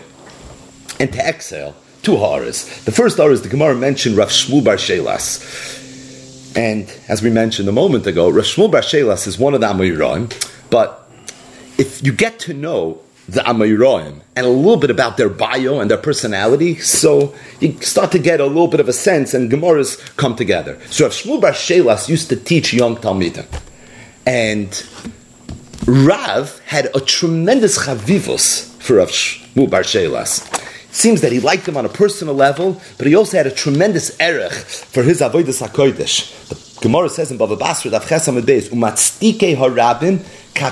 and 0.98 1.12
to 1.12 1.18
exhale, 1.18 1.74
two 2.02 2.16
horrors. 2.16 2.64
The 2.84 2.92
first 2.92 3.16
horror 3.16 3.32
is 3.32 3.42
the 3.42 3.48
Gemara 3.48 3.74
mentioned 3.74 4.16
Rav 4.16 4.28
Shmuel 4.28 4.64
Bar 4.64 4.76
Shelas. 4.76 5.80
And 6.56 6.92
as 7.08 7.22
we 7.22 7.30
mentioned 7.30 7.68
a 7.68 7.72
moment 7.72 8.06
ago, 8.06 8.30
Rav 8.30 8.44
Shmuel 8.44 8.70
Bar 8.70 8.82
Shelas 8.82 9.26
is 9.26 9.38
one 9.38 9.54
of 9.54 9.60
the 9.60 9.66
Amoraim 9.66 10.30
But 10.70 11.10
if 11.78 12.04
you 12.04 12.12
get 12.12 12.38
to 12.40 12.54
know 12.54 13.00
the 13.32 13.40
Amayroim 13.40 14.20
and 14.36 14.44
a 14.44 14.48
little 14.48 14.76
bit 14.76 14.90
about 14.90 15.16
their 15.16 15.30
bio 15.30 15.80
and 15.80 15.90
their 15.90 15.96
personality, 15.98 16.76
so 16.76 17.34
you 17.60 17.72
start 17.80 18.12
to 18.12 18.18
get 18.18 18.40
a 18.40 18.46
little 18.46 18.68
bit 18.68 18.78
of 18.78 18.88
a 18.88 18.92
sense, 18.92 19.32
and 19.32 19.50
Gemaras 19.50 20.16
come 20.16 20.36
together. 20.36 20.78
So 20.90 21.06
Rav 21.06 21.12
Shmuel 21.12 21.40
Bar 21.40 21.52
Shelas 21.52 22.10
used 22.10 22.28
to 22.28 22.36
teach 22.36 22.74
young 22.74 22.96
Talmidim, 22.96 23.46
and 24.26 24.70
Rav 25.86 26.58
had 26.66 26.94
a 26.94 27.00
tremendous 27.00 27.78
chavivus 27.78 28.70
for 28.82 28.96
Rav 28.96 29.08
Shmuel 29.08 29.70
Bar 29.70 29.82
Shelas. 29.82 30.60
Seems 30.92 31.22
that 31.22 31.32
he 31.32 31.40
liked 31.40 31.66
him 31.66 31.78
on 31.78 31.86
a 31.86 31.88
personal 31.88 32.34
level, 32.34 32.82
but 32.98 33.06
he 33.06 33.14
also 33.14 33.38
had 33.38 33.46
a 33.46 33.50
tremendous 33.50 34.14
erech 34.20 34.52
for 34.52 35.02
his 35.02 35.22
avodas 35.22 35.66
hakodesh. 35.66 36.48
The 36.48 36.80
Gemara 36.82 37.08
says 37.08 37.30
in 37.30 37.38
Bava 37.38 37.58
Basra, 37.58 37.90
Dav 37.90 38.04
Chesam 38.04 38.38
Beis, 38.42 38.68
umatstike 38.68 39.56
harabim 39.56 40.22
and 40.54 40.68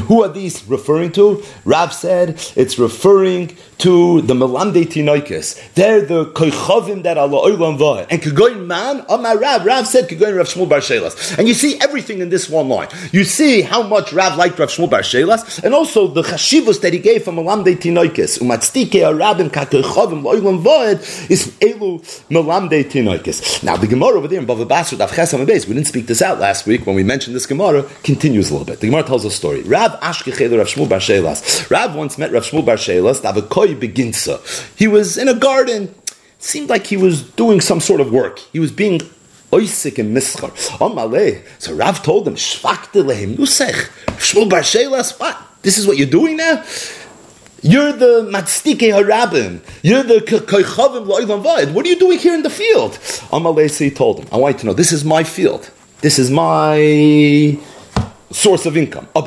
who 0.00 0.22
are 0.22 0.28
these 0.28 0.66
referring 0.66 1.12
to? 1.12 1.42
Rav 1.64 1.94
said 1.94 2.40
it's 2.56 2.78
referring 2.78 3.56
to 3.78 4.22
the 4.22 4.34
Melamde 4.34 4.84
Tinoikis. 4.84 5.74
They're 5.74 6.02
the 6.02 6.26
Koichovim 6.26 7.02
that 7.02 7.18
are 7.18 7.28
La'olam 7.28 7.78
Va'ed. 7.78 8.06
And 8.10 8.22
Kagoin 8.22 8.66
Man, 8.66 9.04
oh, 9.08 9.18
Amar 9.18 9.38
Rav, 9.38 9.64
Rav 9.64 9.86
said 9.86 10.08
Kagoin 10.08 10.36
Rav 10.36 10.46
Shmuel 10.46 10.68
Bar 10.68 10.80
Shelas. 10.80 11.38
And 11.38 11.48
you 11.48 11.54
see 11.54 11.80
everything 11.80 12.20
in 12.20 12.28
this 12.28 12.48
one 12.48 12.68
line. 12.68 12.88
You 13.12 13.24
see 13.24 13.62
how 13.62 13.82
much 13.82 14.12
Rav 14.12 14.36
liked 14.36 14.58
Rav 14.58 14.68
Shmuel 14.68 14.90
Bar 14.90 15.00
Shelas, 15.00 15.62
and 15.62 15.74
also 15.74 16.06
the 16.06 16.22
Chashivus 16.22 16.80
that 16.82 16.92
he 16.92 16.98
gave 16.98 17.24
from 17.24 17.36
Melamde 17.36 17.76
Tinoikis. 17.76 18.40
Umatstike 18.40 18.90
Arabim 18.90 19.50
Kakoichovim 19.50 20.22
La'olam 20.22 20.62
Va'ed 20.62 21.30
is 21.30 21.48
Elu 21.60 22.00
Melamde 22.28 22.84
Tinoikis. 22.84 23.64
Now 23.64 23.76
the 23.76 23.86
Gemara 23.86 24.18
over 24.18 24.28
there 24.28 24.40
in 24.40 24.46
Bava 24.46 24.66
Basra, 24.66 24.98
Dav 24.98 25.10
Chesam 25.10 25.44
we 25.44 25.74
didn't 25.74 25.86
speak 25.86 26.06
this 26.06 26.22
out 26.22 26.38
last 26.38 26.66
week 26.66 26.86
when 26.86 26.96
we 26.96 27.04
mentioned 27.04 27.36
this 27.36 27.43
Gemara 27.46 27.84
continues 28.02 28.50
a 28.50 28.54
little 28.54 28.66
bit. 28.66 28.80
The 28.80 28.86
Gemara 28.88 29.04
tells 29.04 29.24
a 29.24 29.30
story. 29.30 29.62
Rav 29.62 29.92
Ashkechel 30.00 30.56
Rav 30.56 30.66
Shmuel 30.66 30.88
Bar 30.88 30.98
Shelas. 30.98 31.70
Rav 31.70 31.94
once 31.94 32.18
met 32.18 32.32
Rav 32.32 32.44
Shmuel 32.44 32.64
Bar 32.64 32.76
Shelas. 32.76 33.20
Davakoi 33.20 33.78
beginsa. 33.78 34.40
He 34.78 34.86
was 34.86 35.18
in 35.18 35.28
a 35.28 35.34
garden. 35.34 35.94
Seemed 36.38 36.68
like 36.68 36.86
he 36.86 36.96
was 36.96 37.22
doing 37.22 37.60
some 37.60 37.80
sort 37.80 38.00
of 38.00 38.12
work. 38.12 38.38
He 38.38 38.60
was 38.60 38.70
being 38.70 39.00
oisik 39.50 39.98
and 39.98 40.14
mischar. 40.16 40.50
Malay. 40.94 41.42
So 41.58 41.74
Rav 41.74 42.02
told 42.02 42.28
him, 42.28 42.34
Shvakte 42.34 43.04
lehem 43.04 43.36
nusech. 43.36 43.88
Shmuel 44.18 44.50
Bar 44.50 44.60
Shelas. 44.60 45.18
What? 45.18 45.38
This 45.62 45.78
is 45.78 45.86
what 45.86 45.96
you're 45.96 46.06
doing 46.06 46.36
now? 46.36 46.62
You're 47.62 47.92
the 47.92 48.28
matstike 48.30 48.92
harabim. 48.92 49.60
You're 49.82 50.02
the 50.02 50.16
koichavim 50.16 51.06
vayid. 51.06 51.72
What 51.72 51.86
are 51.86 51.88
you 51.88 51.98
doing 51.98 52.18
here 52.18 52.34
in 52.34 52.42
the 52.42 52.50
field? 52.50 52.92
Amalei 53.32 53.96
told 53.96 54.20
him, 54.20 54.28
I 54.30 54.36
want 54.36 54.56
you 54.56 54.60
to 54.60 54.66
know, 54.66 54.72
this 54.74 54.92
is 54.92 55.02
my 55.02 55.24
field. 55.24 55.70
This 56.04 56.18
is 56.18 56.30
my 56.30 57.56
source 58.34 58.66
of 58.66 58.76
income. 58.76 59.06
I 59.14 59.20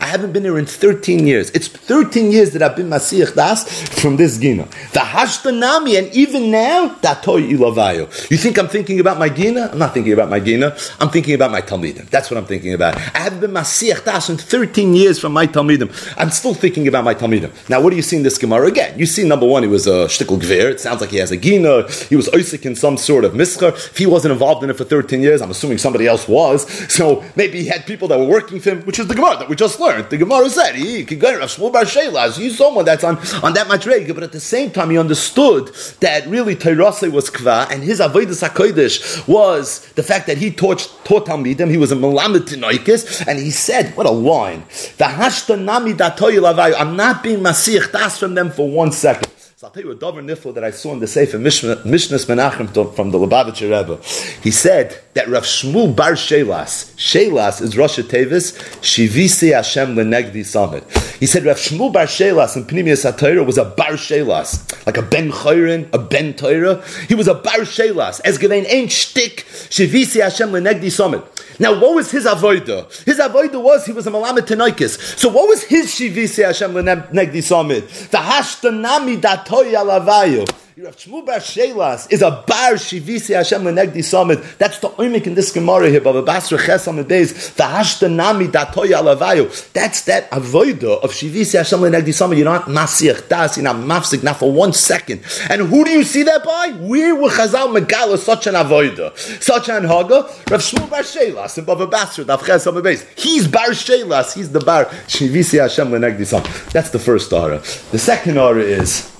haven't 0.00 0.32
been 0.32 0.44
here 0.44 0.58
in 0.58 0.66
13 0.66 1.26
years. 1.26 1.50
It's 1.50 1.68
13 1.68 2.30
years 2.30 2.50
that 2.52 2.62
I've 2.62 2.76
been 2.76 2.90
Masiyach 2.90 3.34
Das 3.34 3.64
from 4.00 4.16
this 4.16 4.38
Gina. 4.38 4.64
The 4.92 5.00
Hashtanami, 5.00 5.98
and 5.98 6.12
even 6.14 6.50
now, 6.50 6.94
Datoy 6.96 7.50
Ilavayo. 7.50 8.30
You 8.30 8.36
think 8.36 8.58
I'm 8.58 8.68
thinking 8.68 9.00
about 9.00 9.18
my 9.18 9.30
Gina? 9.30 9.70
I'm 9.72 9.78
not 9.78 9.94
thinking 9.94 10.12
about 10.12 10.28
my 10.28 10.38
Gina. 10.38 10.76
I'm 11.00 11.08
thinking 11.08 11.34
about 11.34 11.50
my 11.50 11.62
Talmidim. 11.62 12.10
That's 12.10 12.30
what 12.30 12.36
I'm 12.36 12.44
thinking 12.44 12.74
about. 12.74 12.96
I 12.96 13.20
haven't 13.20 13.40
been 13.40 13.52
Masiyach 13.52 14.04
Das 14.04 14.28
in 14.28 14.36
13 14.36 14.94
years 14.94 15.18
from 15.18 15.32
my 15.32 15.46
Talmidim. 15.46 15.90
I'm 16.18 16.30
still 16.30 16.54
thinking 16.54 16.86
about 16.88 17.04
my 17.04 17.14
Talmidim. 17.14 17.50
Now, 17.70 17.80
what 17.80 17.90
do 17.90 17.96
you 17.96 18.02
see 18.02 18.18
in 18.18 18.22
this 18.22 18.36
Gemara? 18.36 18.66
Again, 18.66 18.98
you 18.98 19.06
see 19.06 19.26
number 19.26 19.46
one, 19.46 19.62
he 19.62 19.68
was 19.68 19.86
a 19.86 20.06
shtickle 20.06 20.38
gver. 20.38 20.70
It 20.70 20.80
sounds 20.80 21.00
like 21.00 21.10
he 21.10 21.16
has 21.18 21.30
a 21.30 21.38
Gina. 21.38 21.90
He 22.08 22.16
was 22.16 22.28
Isaac 22.34 22.66
in 22.66 22.76
some 22.76 22.98
sort 22.98 23.24
of 23.24 23.32
mischar. 23.32 23.72
If 23.72 23.96
he 23.96 24.04
wasn't 24.06 24.32
involved 24.32 24.62
in 24.62 24.68
it 24.68 24.76
for 24.76 24.84
13 24.84 25.22
years, 25.22 25.40
I'm 25.40 25.50
assuming 25.50 25.78
somebody 25.78 26.06
else 26.06 26.28
was. 26.28 26.81
So 26.88 27.24
maybe 27.36 27.58
he 27.60 27.66
had 27.66 27.86
people 27.86 28.08
that 28.08 28.18
were 28.18 28.26
working 28.26 28.60
for 28.60 28.70
him, 28.70 28.82
which 28.82 28.98
is 28.98 29.06
the 29.06 29.14
Gemara 29.14 29.36
that 29.38 29.48
we 29.48 29.56
just 29.56 29.78
learned. 29.80 30.10
The 30.10 30.16
Gemara 30.16 30.48
said 30.50 30.74
he 30.74 31.04
could 31.04 31.20
go 31.20 31.38
to 31.38 31.44
Shmuel 31.44 31.72
Bar 31.72 31.84
Shelas. 31.84 32.36
He's 32.36 32.56
someone 32.56 32.84
that's 32.84 33.04
on, 33.04 33.18
on 33.42 33.52
that 33.54 33.68
much 33.68 33.82
but 33.84 34.22
at 34.22 34.32
the 34.32 34.40
same 34.40 34.70
time 34.70 34.90
he 34.90 34.98
understood 34.98 35.74
that 36.00 36.26
really 36.26 36.54
Tairase 36.54 37.10
was 37.10 37.30
kva 37.30 37.70
and 37.70 37.82
his 37.82 38.00
avodas 38.00 38.46
hakodesh 38.46 39.26
was 39.26 39.86
the 39.92 40.02
fact 40.02 40.26
that 40.26 40.38
he 40.38 40.50
taught 40.50 40.90
taught 41.04 41.26
Talmidim. 41.26 41.70
He 41.70 41.76
was 41.76 41.92
a 41.92 41.96
melamed 41.96 42.48
tinoikis, 42.48 43.26
and 43.26 43.38
he 43.38 43.50
said, 43.50 43.96
"What 43.96 44.06
a 44.06 44.10
line! 44.10 44.64
I'm 45.00 46.96
not 46.96 47.22
being 47.22 47.40
masich 47.40 47.92
das 47.92 48.18
from 48.18 48.34
them 48.34 48.50
for 48.50 48.70
one 48.70 48.92
second. 48.92 49.41
So 49.62 49.68
I'll 49.68 49.72
tell 49.72 49.84
you 49.84 49.92
a 49.92 49.94
dover 49.94 50.20
nifl 50.20 50.52
that 50.54 50.64
I 50.64 50.72
saw 50.72 50.92
in 50.92 50.98
the 50.98 51.06
Sefer 51.06 51.38
Mishnah's 51.38 51.84
Menachem 51.84 52.96
from 52.96 53.12
the 53.12 53.18
Lubavitcher 53.18 53.70
Rebbe. 53.70 54.02
He 54.42 54.50
said 54.50 54.98
that 55.14 55.28
Rav 55.28 55.44
Shmuel 55.44 55.94
Bar 55.94 56.14
Shelas, 56.14 56.92
Shelas 56.96 57.62
is 57.62 57.76
Rosh 57.76 58.00
Tevis, 58.00 58.58
Shivisi 58.80 59.54
Hashem 59.54 59.94
Lenegdi 59.94 60.44
Summit. 60.44 60.82
He 61.20 61.26
said 61.26 61.44
Rav 61.44 61.58
Shmuel 61.58 61.92
Bar 61.92 62.06
Shelas 62.06 62.56
in 62.56 62.64
Pnimius 62.64 63.08
HaTorah 63.08 63.46
was 63.46 63.56
a 63.56 63.64
Bar 63.64 63.92
Shelas, 63.92 64.84
like 64.84 64.96
a 64.96 65.02
Ben 65.02 65.30
Chayrin, 65.30 65.88
a 65.92 65.98
Ben 65.98 66.34
Torah. 66.34 66.84
He 67.06 67.14
was 67.14 67.28
a 67.28 67.34
Bar 67.34 67.58
Shelas, 67.58 68.20
as 68.24 68.38
Gevein 68.38 68.66
ain't 68.66 68.90
shtick, 68.90 69.44
Shivisi 69.70 70.20
Hashem 70.20 70.50
Lenegdi 70.50 70.90
Summit. 70.90 71.24
Now, 71.58 71.78
what 71.78 71.94
was 71.94 72.10
his 72.10 72.24
avoida? 72.24 72.86
His 73.04 73.18
avoida 73.18 73.62
was 73.62 73.86
he 73.86 73.92
was 73.92 74.06
a 74.06 74.10
malamet 74.10 74.46
tenoikis. 74.46 75.18
So, 75.18 75.28
what 75.28 75.48
was 75.48 75.62
his 75.62 75.86
shivisi 75.86 76.44
Hashem 76.44 76.72
lenegdi 76.72 77.42
summit? 77.42 77.88
The 77.88 78.18
hashtanami 78.18 79.20
alavayu. 79.52 80.48
Rav 80.78 80.96
Shmuel 80.96 81.26
Shelas 81.26 82.10
is 82.10 82.22
a 82.22 82.30
bar 82.30 82.72
shivisi 82.72 83.34
Hashem 83.34 83.62
lenegdi 83.62 84.02
summit. 84.02 84.40
That's 84.56 84.78
the 84.78 84.88
oimik 84.88 85.26
in 85.26 85.34
this 85.34 85.52
Gemara 85.52 85.90
here. 85.90 86.00
Baba 86.00 86.22
Basra 86.22 86.58
Ches 86.58 86.88
on 86.88 86.96
the 86.96 87.04
days. 87.04 87.50
The 87.50 87.64
hashtanami 87.64 88.50
datoy 88.50 88.88
alavayu. 88.88 89.72
That's 89.74 90.00
that 90.06 90.30
avoida 90.30 91.02
of 91.04 91.10
shivisi 91.12 91.58
Hashem 91.58 91.80
lenegdi 91.80 92.14
summit. 92.14 92.38
You're 92.38 92.46
not 92.46 92.64
masich 92.64 93.28
das. 93.28 93.58
You're 93.58 93.64
not 93.64 93.76
mafsik. 93.76 94.22
Not 94.22 94.38
for 94.38 94.50
one 94.50 94.72
second. 94.72 95.20
And 95.50 95.68
who 95.68 95.84
do 95.84 95.90
you 95.90 96.04
see 96.04 96.22
that 96.22 96.42
by? 96.42 96.70
Where 96.80 97.14
were 97.16 97.28
Chazal 97.28 97.78
Megala 97.78 98.16
such 98.16 98.46
an 98.46 98.54
avoida, 98.54 99.14
such 99.42 99.68
an 99.68 99.84
haga? 99.84 100.22
Rav 100.50 100.60
Shmuel 100.62 100.88
Bar 100.88 101.02
Shelas 101.02 101.58
and 101.58 101.66
Baba 101.66 101.86
Basra 101.86 102.24
Dav 102.24 102.46
Ches 102.46 102.66
on 102.66 102.74
the. 102.76 103.06
He's 103.14 103.46
bar 103.46 103.68
Shelas. 103.68 104.32
He's 104.32 104.50
the 104.50 104.60
bar 104.60 104.86
shivisi 105.06 105.60
Hashem 105.60 105.88
lenegdi 105.88 106.24
summit. 106.24 106.50
That's 106.72 106.88
the 106.88 106.98
first 106.98 107.30
aura. 107.30 107.58
The 107.90 107.98
second 107.98 108.38
aura 108.38 108.62
is. 108.62 109.11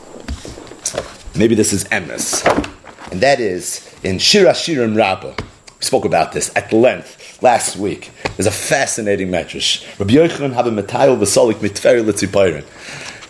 Maybe 1.35 1.55
this 1.55 1.73
is 1.73 1.85
emes, 1.85 2.45
and 3.11 3.23
that 3.23 3.41
is 3.41 3.91
in 4.03 4.19
Shir 4.19 4.45
Shirim 4.45 4.95
Rabbah. 4.95 5.35
We 5.39 5.85
spoke 5.85 6.05
about 6.05 6.33
this 6.33 6.55
at 6.55 6.71
length 6.75 7.43
last 7.43 7.77
week. 7.77 8.11
There's 8.37 8.47
a 8.47 8.51
fascinating 8.51 9.29
medrash. 9.29 9.83
Rabbi 9.99 10.13
Yochanan 10.13 10.53
have 10.53 10.67
a 10.67 10.71
metayel 10.71 11.17
v'solik 11.19 11.55
mitfer 11.55 12.07
l'tzipayrin. 12.07 12.65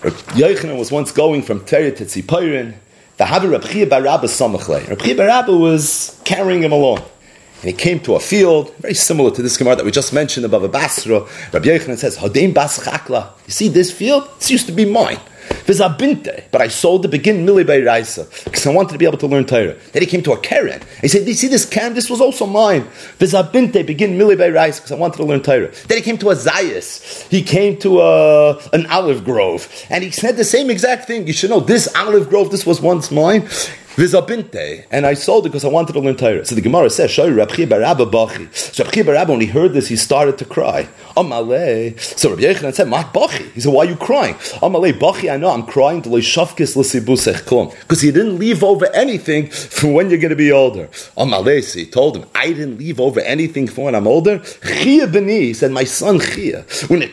Rabbi 0.02 0.16
Yochanan 0.32 0.80
was 0.80 0.90
once 0.90 1.12
going 1.12 1.42
from 1.42 1.60
Teri 1.60 1.96
to 1.96 2.04
Tzipayrin. 2.04 2.74
The 3.18 3.24
Havi 3.24 3.48
Rabbi 3.48 3.68
Chia 3.68 3.86
Barabba 3.86 4.24
samachle. 4.24 4.88
Rabbi 4.88 5.14
Barabba 5.14 5.56
was 5.56 6.20
carrying 6.24 6.64
him 6.64 6.72
along. 6.72 6.98
And 6.98 7.70
he 7.70 7.72
came 7.72 8.00
to 8.00 8.16
a 8.16 8.20
field, 8.20 8.74
very 8.78 8.94
similar 8.94 9.30
to 9.30 9.42
this 9.42 9.56
Gemara 9.56 9.76
that 9.76 9.84
we 9.84 9.92
just 9.92 10.12
mentioned 10.12 10.44
above 10.44 10.64
a 10.64 10.68
Basra. 10.68 11.20
Rabbi 11.52 11.66
Yochanan 11.66 11.98
says, 11.98 12.18
Hodeim 12.18 12.52
bas 12.52 12.80
chakla. 12.84 13.30
You 13.46 13.52
see 13.52 13.68
this 13.68 13.92
field? 13.92 14.28
This 14.40 14.50
used 14.50 14.66
to 14.66 14.72
be 14.72 14.84
mine. 14.84 15.20
Vizabinte, 15.66 16.44
but 16.50 16.60
I 16.60 16.68
sold 16.68 17.02
the 17.02 17.08
begin 17.08 17.46
mili 17.46 17.66
by 17.66 17.76
Raisa 17.76 18.26
because 18.44 18.66
I 18.66 18.70
wanted 18.70 18.92
to 18.92 18.98
be 18.98 19.06
able 19.06 19.18
to 19.18 19.26
learn 19.26 19.44
Torah. 19.44 19.76
Then 19.92 20.02
he 20.02 20.06
came 20.06 20.22
to 20.22 20.32
a 20.32 20.38
Karen. 20.38 20.80
He 21.00 21.08
said, 21.08 21.24
"Do 21.24 21.30
you 21.30 21.36
see 21.36 21.48
this 21.48 21.64
can? 21.64 21.94
This 21.94 22.10
was 22.10 22.20
also 22.20 22.46
mine." 22.46 22.84
Vizabinte 23.18 23.86
begin 23.86 24.18
mili 24.18 24.36
by 24.36 24.46
Raisa 24.46 24.80
because 24.80 24.92
I 24.92 24.96
wanted 24.96 25.18
to 25.18 25.24
learn 25.24 25.42
Torah. 25.42 25.70
Then 25.88 25.98
he 25.98 26.02
came 26.02 26.18
to 26.18 26.30
a 26.30 26.34
Zayas. 26.34 27.28
He 27.28 27.42
came 27.42 27.76
to 27.78 28.00
a, 28.00 28.58
an 28.72 28.86
olive 28.86 29.24
grove, 29.24 29.68
and 29.90 30.02
he 30.02 30.10
said 30.10 30.36
the 30.36 30.44
same 30.44 30.70
exact 30.70 31.06
thing. 31.06 31.26
You 31.26 31.32
should 31.32 31.50
know 31.50 31.60
this 31.60 31.88
olive 31.96 32.28
grove. 32.28 32.50
This 32.50 32.66
was 32.66 32.80
once 32.80 33.10
mine. 33.10 33.48
Vizabinte, 33.96 34.84
and 34.90 35.06
I 35.06 35.14
sold 35.14 35.46
it 35.46 35.50
because 35.50 35.64
I 35.64 35.68
wanted 35.68 35.92
to 35.92 36.00
learn 36.00 36.16
Torah. 36.16 36.44
So 36.44 36.54
the 36.54 36.60
Gemara 36.60 36.90
says, 36.90 37.10
"Shoy 37.10 37.30
Rabchi 37.30 37.66
Barabba 37.66 38.10
Bachi." 38.10 38.48
So 38.52 38.84
Rabchi 38.84 39.04
Barabba, 39.04 39.30
when 39.30 39.40
he 39.40 39.46
heard 39.46 39.74
this, 39.74 39.88
he 39.88 39.96
started 39.96 40.38
to 40.38 40.44
cry. 40.44 40.88
Amalei. 41.16 42.00
So 42.18 42.30
Rabbi 42.30 42.42
Yochanan 42.42 42.74
said, 42.74 42.88
"Mat 42.88 43.12
Bachi." 43.12 43.44
He 43.54 43.60
said, 43.60 43.72
"Why 43.72 43.84
are 43.84 43.88
you 43.88 43.96
crying?" 43.96 44.34
Amalei 44.62 44.98
Bachi. 44.98 45.30
I 45.30 45.36
know 45.36 45.50
I'm 45.50 45.66
crying 45.66 46.00
because 46.00 48.04
you 48.04 48.12
didn't 48.12 48.38
leave 48.38 48.64
over 48.64 48.86
anything 48.94 49.50
for 49.50 49.92
when 49.92 50.08
you're 50.08 50.18
going 50.18 50.30
to 50.30 50.36
be 50.36 50.52
older. 50.52 50.88
Amalei. 51.16 51.62
So 51.62 51.78
he 51.78 51.86
told 51.86 52.16
him, 52.16 52.24
"I 52.34 52.48
didn't 52.48 52.78
leave 52.78 53.00
over 53.00 53.20
anything 53.20 53.68
for 53.68 53.84
when 53.84 53.94
I'm 53.94 54.06
older." 54.06 54.40
Chia 54.64 55.06
beni 55.06 55.46
he 55.46 55.52
said, 55.52 55.70
"My 55.70 55.84
son 55.84 56.18
Chia." 56.18 56.64
When 56.88 57.02
it 57.02 57.12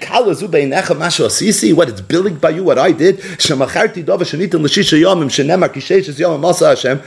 asisi, 1.29 1.73
what 1.73 1.89
it's 1.89 2.01
billing 2.01 2.35
by 2.35 2.51
you, 2.51 2.63
what 2.63 2.77
I 2.77 2.91
did. 2.91 3.19
Shemacharti 3.19 4.03
dova 4.03 4.23
shenitim 4.23 4.61
l'shisha 4.61 4.99
yomim 4.99 5.29
shenemar 5.29 5.69
kishesh 5.69 6.09
yomim 6.17 6.41
masa 6.41 6.68
Hashem. 6.69 6.99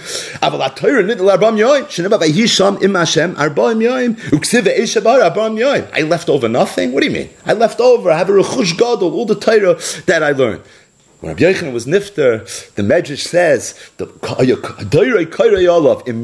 Aval 0.42 0.68
arbam. 0.68 1.58
Sheneba 1.88 2.18
vayisham 2.20 2.82
im 2.82 2.94
Hashem 2.94 3.34
arbam 3.36 3.82
yoim. 3.82 4.14
Uksiv 4.30 4.62
arbam 4.64 5.58
yoim. 5.58 5.88
I 5.92 6.02
left 6.02 6.28
over 6.28 6.48
nothing? 6.48 6.92
What 6.92 7.00
do 7.00 7.06
you 7.06 7.12
mean? 7.12 7.30
I 7.46 7.52
left 7.52 7.80
over. 7.80 8.10
I 8.10 8.18
have 8.18 8.28
a 8.28 8.32
rechush 8.32 8.76
gadol, 8.76 9.14
all 9.14 9.26
the 9.26 9.34
Torah 9.34 9.78
that 10.06 10.22
I 10.22 10.32
learned. 10.32 10.62
When 11.22 11.30
Rabbi 11.30 11.42
Yochanan 11.44 11.72
was 11.72 11.86
nifter, 11.86 12.44
the 12.74 12.82
Medrash 12.82 13.20
says, 13.28 13.78
im 14.00 14.06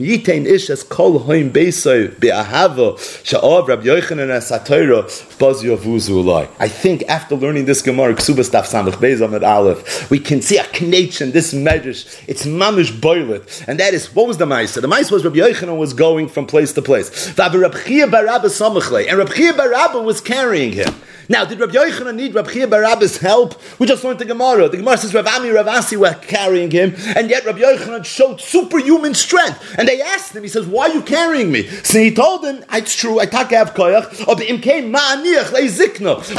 Yitain 0.01 0.45
Ish 0.45 0.71
es 0.71 0.83
kol 0.83 1.21
hoim 1.21 1.53
beisoi 1.53 2.19
be'ahava, 2.19 2.99
sha'av 3.23 3.69
Rabbi 3.69 3.85
Yochanan 3.85 4.29
es 4.31 4.49
ha-Torah, 4.49 5.03
baz 5.39 5.63
yavuzu 5.63 6.11
ulai. 6.11 6.49
I 6.59 6.67
think 6.67 7.05
after 7.05 7.37
learning 7.37 7.67
this 7.67 7.81
Gemara, 7.81 8.15
Ksubas 8.15 8.51
Daf 8.51 8.67
Samach 8.67 8.95
Beis 8.95 9.23
at 9.23 9.45
Aleph, 9.45 10.11
we 10.11 10.19
can 10.19 10.43
see 10.43 10.59
a 10.59 10.65
connection, 10.65 11.31
this 11.31 11.55
Medrash, 11.55 12.21
it's 12.27 12.45
mamish 12.45 12.91
boilet, 13.01 13.65
and 13.69 13.79
that 13.79 13.95
is, 13.95 14.13
what 14.13 14.27
was 14.27 14.39
the 14.39 14.47
Maisa? 14.47 14.81
The 14.81 14.89
Maisa 14.89 15.13
was 15.13 15.25
Rabbi 15.25 15.37
Yochanan 15.37 15.79
was 15.79 15.95
going 15.95 16.29
from 16.29 16.47
place 16.47 16.73
to 16.73 16.83
place. 16.83 17.39
And 17.39 17.55
Rabbi 17.55 17.79
Chia 17.85 18.09
Barabba 18.09 20.05
was 20.05 20.21
carrying 20.21 20.73
him. 20.73 20.93
Now, 21.31 21.45
did 21.45 21.61
Rabbi 21.61 21.74
Yochanan 21.74 22.14
need 22.14 22.35
Rabbi 22.35 22.53
Chia 22.53 22.66
Barabba's 22.66 23.18
help? 23.18 23.61
We 23.79 23.87
just 23.87 24.03
learned 24.03 24.18
the 24.18 24.24
Gemara. 24.24 24.70
The 24.70 24.79
Gemara 24.79 24.97
says 24.97 25.12
Rav 25.12 25.26
Ami, 25.26 25.51
Rav 25.51 25.68
Asi 25.68 25.95
were 25.95 26.14
carrying 26.14 26.70
him, 26.70 26.95
and 27.14 27.29
yet 27.29 27.45
Rabbi 27.45 27.59
Yochanan 27.59 28.03
showed 28.07 28.41
superhuman 28.41 29.14
strength. 29.14 29.74
And 29.76 29.87
they 29.87 30.01
asked 30.01 30.35
him, 30.35 30.43
he 30.43 30.49
says, 30.49 30.66
why 30.66 30.89
are 30.89 30.95
you 30.95 31.03
carrying 31.03 31.53
me? 31.53 31.68
So 31.68 31.99
he 31.99 32.14
told 32.14 32.45
them, 32.45 32.64
ah, 32.70 32.79
it's 32.79 32.97
true, 32.97 33.20
I 33.20 33.26
take 33.26 33.51
have 33.51 33.74
koyach, 33.74 34.26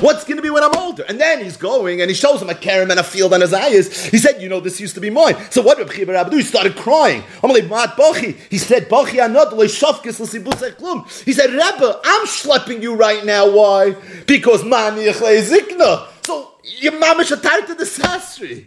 What's 0.01 0.23
going 0.23 0.37
to 0.37 0.41
be 0.41 0.49
when 0.49 0.63
I'm 0.63 0.75
older? 0.75 1.05
And 1.07 1.19
then 1.19 1.43
he's 1.43 1.57
going, 1.57 2.01
and 2.01 2.09
he 2.09 2.15
shows 2.15 2.41
him 2.41 2.49
a 2.49 2.55
karam 2.55 2.89
and 2.89 2.99
a 2.99 3.03
field 3.03 3.33
and 3.33 3.43
his 3.43 3.53
eyes. 3.53 4.07
He 4.07 4.17
said, 4.17 4.41
you 4.41 4.49
know, 4.49 4.59
this 4.59 4.79
used 4.79 4.95
to 4.95 5.01
be 5.01 5.11
mine. 5.11 5.35
So 5.51 5.61
what 5.61 5.77
Rabbi 5.77 5.93
Chia 5.93 6.07
Barabba 6.07 6.31
do? 6.31 6.37
He 6.37 6.43
started 6.43 6.75
crying. 6.75 7.21
He 8.49 8.57
said, 8.57 8.87
He 8.89 9.17
said, 11.33 11.51
Rebbe, 11.51 11.99
I'm 12.03 12.25
schlepping 12.25 12.81
you 12.81 12.95
right 12.95 13.23
now. 13.23 13.51
Why? 13.51 13.95
Because 14.25 14.63
my 14.63 14.78
so 16.23 16.51
your 16.63 16.93
mamish 16.93 17.31
are 17.31 17.67
to 17.67 17.75
the 17.75 17.83
sasri. 17.83 18.65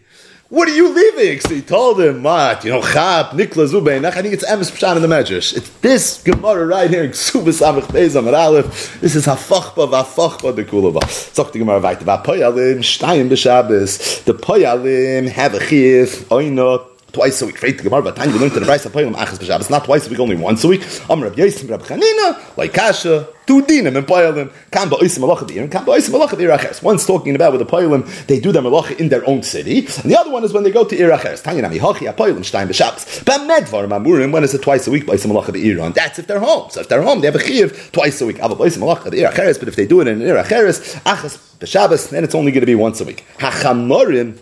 What 0.52 0.68
are 0.68 0.74
you 0.74 0.92
leaving? 0.92 1.40
So 1.40 1.54
he 1.54 1.62
told 1.62 1.98
him, 1.98 2.20
Mat, 2.20 2.62
you 2.62 2.70
know, 2.72 2.82
Chab, 2.82 3.30
Nikla 3.30 3.72
Zubein, 3.72 4.04
I 4.04 4.10
think 4.10 4.34
it's 4.34 4.44
Emes 4.44 4.70
Pshan 4.70 4.96
in 4.96 5.02
the 5.02 5.08
Medrash. 5.08 5.56
It's 5.56 5.70
this 5.80 6.22
Gemara 6.22 6.66
right 6.66 6.90
here, 6.90 7.08
Ksubas 7.08 7.62
Amach 7.66 7.86
Beis 7.86 8.16
Amar 8.16 8.34
Aleph. 8.34 9.00
This 9.00 9.16
is 9.16 9.24
Hafachba 9.24 9.88
Vafachba 9.90 10.54
de 10.54 10.62
Kulaba. 10.66 11.00
Zok 11.00 11.52
the 11.52 11.58
Gemara 11.58 11.80
weiter. 11.80 12.04
Vapoyalim, 12.04 12.80
Shtayim 12.80 13.30
B'Shabbos. 13.30 14.24
The 14.24 14.34
Poyalim 14.34 15.30
have 15.30 15.54
a 15.54 15.60
chiv, 15.66 16.08
oinot, 16.28 16.91
twice 17.12 17.40
a 17.42 17.46
week. 17.46 17.60
The 17.60 17.72
Gemara, 17.72 18.02
but 18.02 18.16
time 18.16 18.32
we 18.32 18.38
learned 18.38 18.54
to 18.54 18.60
the 18.60 18.66
Brisa 18.66 18.90
Poyim 18.90 19.14
Achas 19.14 19.38
B'Shabbos, 19.38 19.70
not 19.70 19.84
twice 19.84 20.06
a 20.06 20.10
week, 20.10 20.18
only 20.18 20.36
once 20.36 20.64
a 20.64 20.68
week. 20.68 20.82
Amr 21.08 21.28
Rab 21.28 21.38
Yosef, 21.38 21.68
Rab 21.68 21.82
Chanina, 21.82 22.56
like 22.56 22.72
Kasha, 22.72 23.28
two 23.46 23.62
dinim 23.62 23.96
and 23.96 24.06
Poyalim, 24.06 24.52
Kam 24.70 24.88
Ba'osim 24.88 25.20
Malacha 25.20 25.46
B'Ir, 25.46 25.62
and 25.62 25.72
Kam 25.72 25.84
Ba'osim 25.84 26.10
Malacha 26.10 26.38
B'Ir 26.38 26.56
Acheres. 26.56 26.82
One's 26.82 27.06
talking 27.06 27.34
about 27.34 27.52
with 27.52 27.60
the 27.60 27.66
Poyalim, 27.66 28.26
they 28.26 28.40
do 28.40 28.52
their 28.52 28.62
Malacha 28.62 28.98
in 28.98 29.08
their 29.08 29.26
own 29.28 29.42
city, 29.42 29.78
and 29.80 30.10
the 30.10 30.18
other 30.18 30.30
one 30.30 30.44
is 30.44 30.52
when 30.52 30.62
they 30.62 30.70
go 30.70 30.84
to 30.84 30.96
Ir 30.96 31.10
Acheres. 31.10 31.42
Tanya 31.42 31.62
Nami 31.62 31.78
Hachi, 31.78 32.12
Apoyalim, 32.12 32.38
Shtayim 32.38 32.68
B'Shabbos. 32.68 33.24
But 33.24 33.40
Medvar, 33.42 33.86
Mamurim, 33.86 34.32
when 34.32 34.44
is 34.44 34.54
it 34.54 34.62
twice 34.62 34.86
a 34.86 34.90
week, 34.90 35.06
Ba'osim 35.06 35.30
Malacha 35.32 35.50
B'Ir, 35.50 35.84
and 35.84 35.94
that's 35.94 36.18
if 36.18 36.26
they're 36.26 36.40
home. 36.40 36.70
So 36.70 36.80
if 36.80 36.88
they're 36.88 37.02
home, 37.02 37.20
they 37.20 37.26
have 37.26 37.36
a 37.36 37.40
Chiv 37.40 37.90
twice 37.92 38.20
a 38.20 38.26
week. 38.26 38.38
Ava 38.38 38.54
Ba'osim 38.54 38.78
Malacha 38.78 39.10
B'Ir 39.12 39.30
Acheres, 39.30 39.58
but 39.58 39.68
if 39.68 39.76
they 39.76 39.86
do 39.86 40.00
it 40.00 40.08
in 40.08 40.22
Ir 40.22 40.36
Acheres, 40.36 40.94
Achas 41.02 41.36
B'Shabbos, 41.58 42.10
then 42.10 42.24
it's 42.24 42.34
only 42.34 42.52
going 42.52 42.62
to 42.62 42.66
be 42.66 42.74
once 42.74 43.00
a 43.00 43.04
week. 43.04 43.24
Hachamorim, 43.38 44.38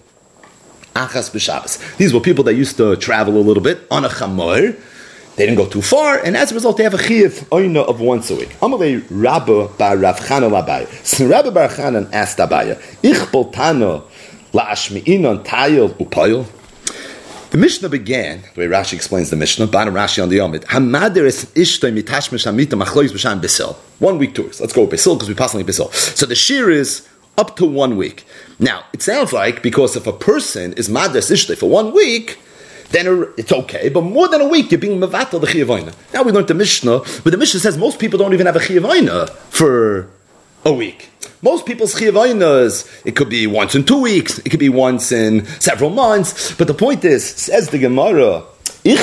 Achas. 0.94 1.96
These 1.96 2.12
were 2.12 2.20
people 2.20 2.44
that 2.44 2.54
used 2.54 2.76
to 2.76 2.96
travel 2.96 3.36
a 3.36 3.42
little 3.42 3.62
bit 3.62 3.86
on 3.90 4.04
a 4.04 4.08
chamor. 4.08 4.78
They 5.36 5.46
didn't 5.46 5.58
go 5.58 5.66
too 5.66 5.80
far, 5.80 6.18
and 6.18 6.36
as 6.36 6.50
a 6.52 6.54
result, 6.54 6.76
they 6.76 6.82
have 6.82 6.92
a 6.92 6.98
chiyuv 6.98 7.44
oina 7.46 7.86
of 7.86 8.00
once 8.00 8.30
a 8.30 8.34
week. 8.34 8.54
Rabba 9.10 9.68
bar. 9.78 10.86
So 11.04 11.26
Rabba 11.26 11.50
bar 11.52 11.68
Chanan 11.68 12.12
asked 12.12 12.38
la'ashmi'inon 14.52 15.44
tayil 15.44 15.90
upayil. 15.94 16.46
The 17.50 17.58
Mishnah 17.58 17.88
began, 17.88 18.42
the 18.54 18.60
way 18.60 18.66
Rashi 18.68 18.92
explains 18.92 19.30
the 19.30 19.36
Mishnah, 19.36 19.66
Bana 19.66 19.90
Rashi 19.90 20.22
on 20.22 20.28
the 20.28 20.38
Yomid, 20.38 20.64
Hamadir 20.66 21.24
is 21.24 21.46
ishtay 21.46 21.92
mitashmish 21.96 22.46
hamita 22.46 22.80
machlois 22.80 23.10
bisil. 23.40 23.74
One 23.98 24.18
week 24.18 24.34
tours. 24.34 24.60
Let's 24.60 24.72
go 24.72 24.86
bisil 24.86 25.16
because 25.16 25.28
we 25.28 25.34
possibly 25.34 25.64
bisil. 25.64 25.92
So 25.92 26.26
the 26.26 26.36
shear 26.36 26.70
is 26.70 27.08
up 27.40 27.56
to 27.56 27.64
one 27.64 27.96
week. 27.96 28.24
Now, 28.58 28.84
it 28.92 29.02
sounds 29.02 29.32
like 29.32 29.62
because 29.62 29.96
if 29.96 30.06
a 30.06 30.12
person 30.12 30.74
is 30.74 30.88
madas 30.88 31.30
ishtay 31.32 31.56
for 31.56 31.70
one 31.70 31.92
week, 31.92 32.38
then 32.90 33.32
it's 33.36 33.52
okay. 33.52 33.88
But 33.88 34.02
more 34.02 34.28
than 34.28 34.40
a 34.40 34.48
week, 34.48 34.70
you're 34.70 34.80
being 34.80 35.00
mevatel 35.00 35.40
the 35.40 35.46
chiyavayna. 35.46 35.94
Now 36.12 36.22
we 36.22 36.32
learned 36.32 36.48
the 36.48 36.54
Mishnah, 36.54 36.98
but 37.24 37.30
the 37.30 37.38
Mishnah 37.38 37.60
says 37.60 37.78
most 37.78 37.98
people 37.98 38.18
don't 38.18 38.34
even 38.34 38.46
have 38.46 38.56
a 38.56 38.60
chiyavayna 38.60 39.30
for 39.48 40.10
a 40.64 40.72
week. 40.72 41.08
Most 41.42 41.64
people's 41.64 41.94
chiyavaynas, 41.94 43.06
it 43.06 43.16
could 43.16 43.30
be 43.30 43.46
once 43.46 43.74
in 43.74 43.84
two 43.84 44.02
weeks, 44.02 44.38
it 44.40 44.50
could 44.50 44.60
be 44.60 44.68
once 44.68 45.10
in 45.10 45.46
several 45.60 45.90
months. 45.90 46.54
But 46.54 46.66
the 46.66 46.74
point 46.74 47.04
is, 47.04 47.24
says 47.24 47.70
the 47.70 47.78
Gemara, 47.78 48.44
it 48.82 48.98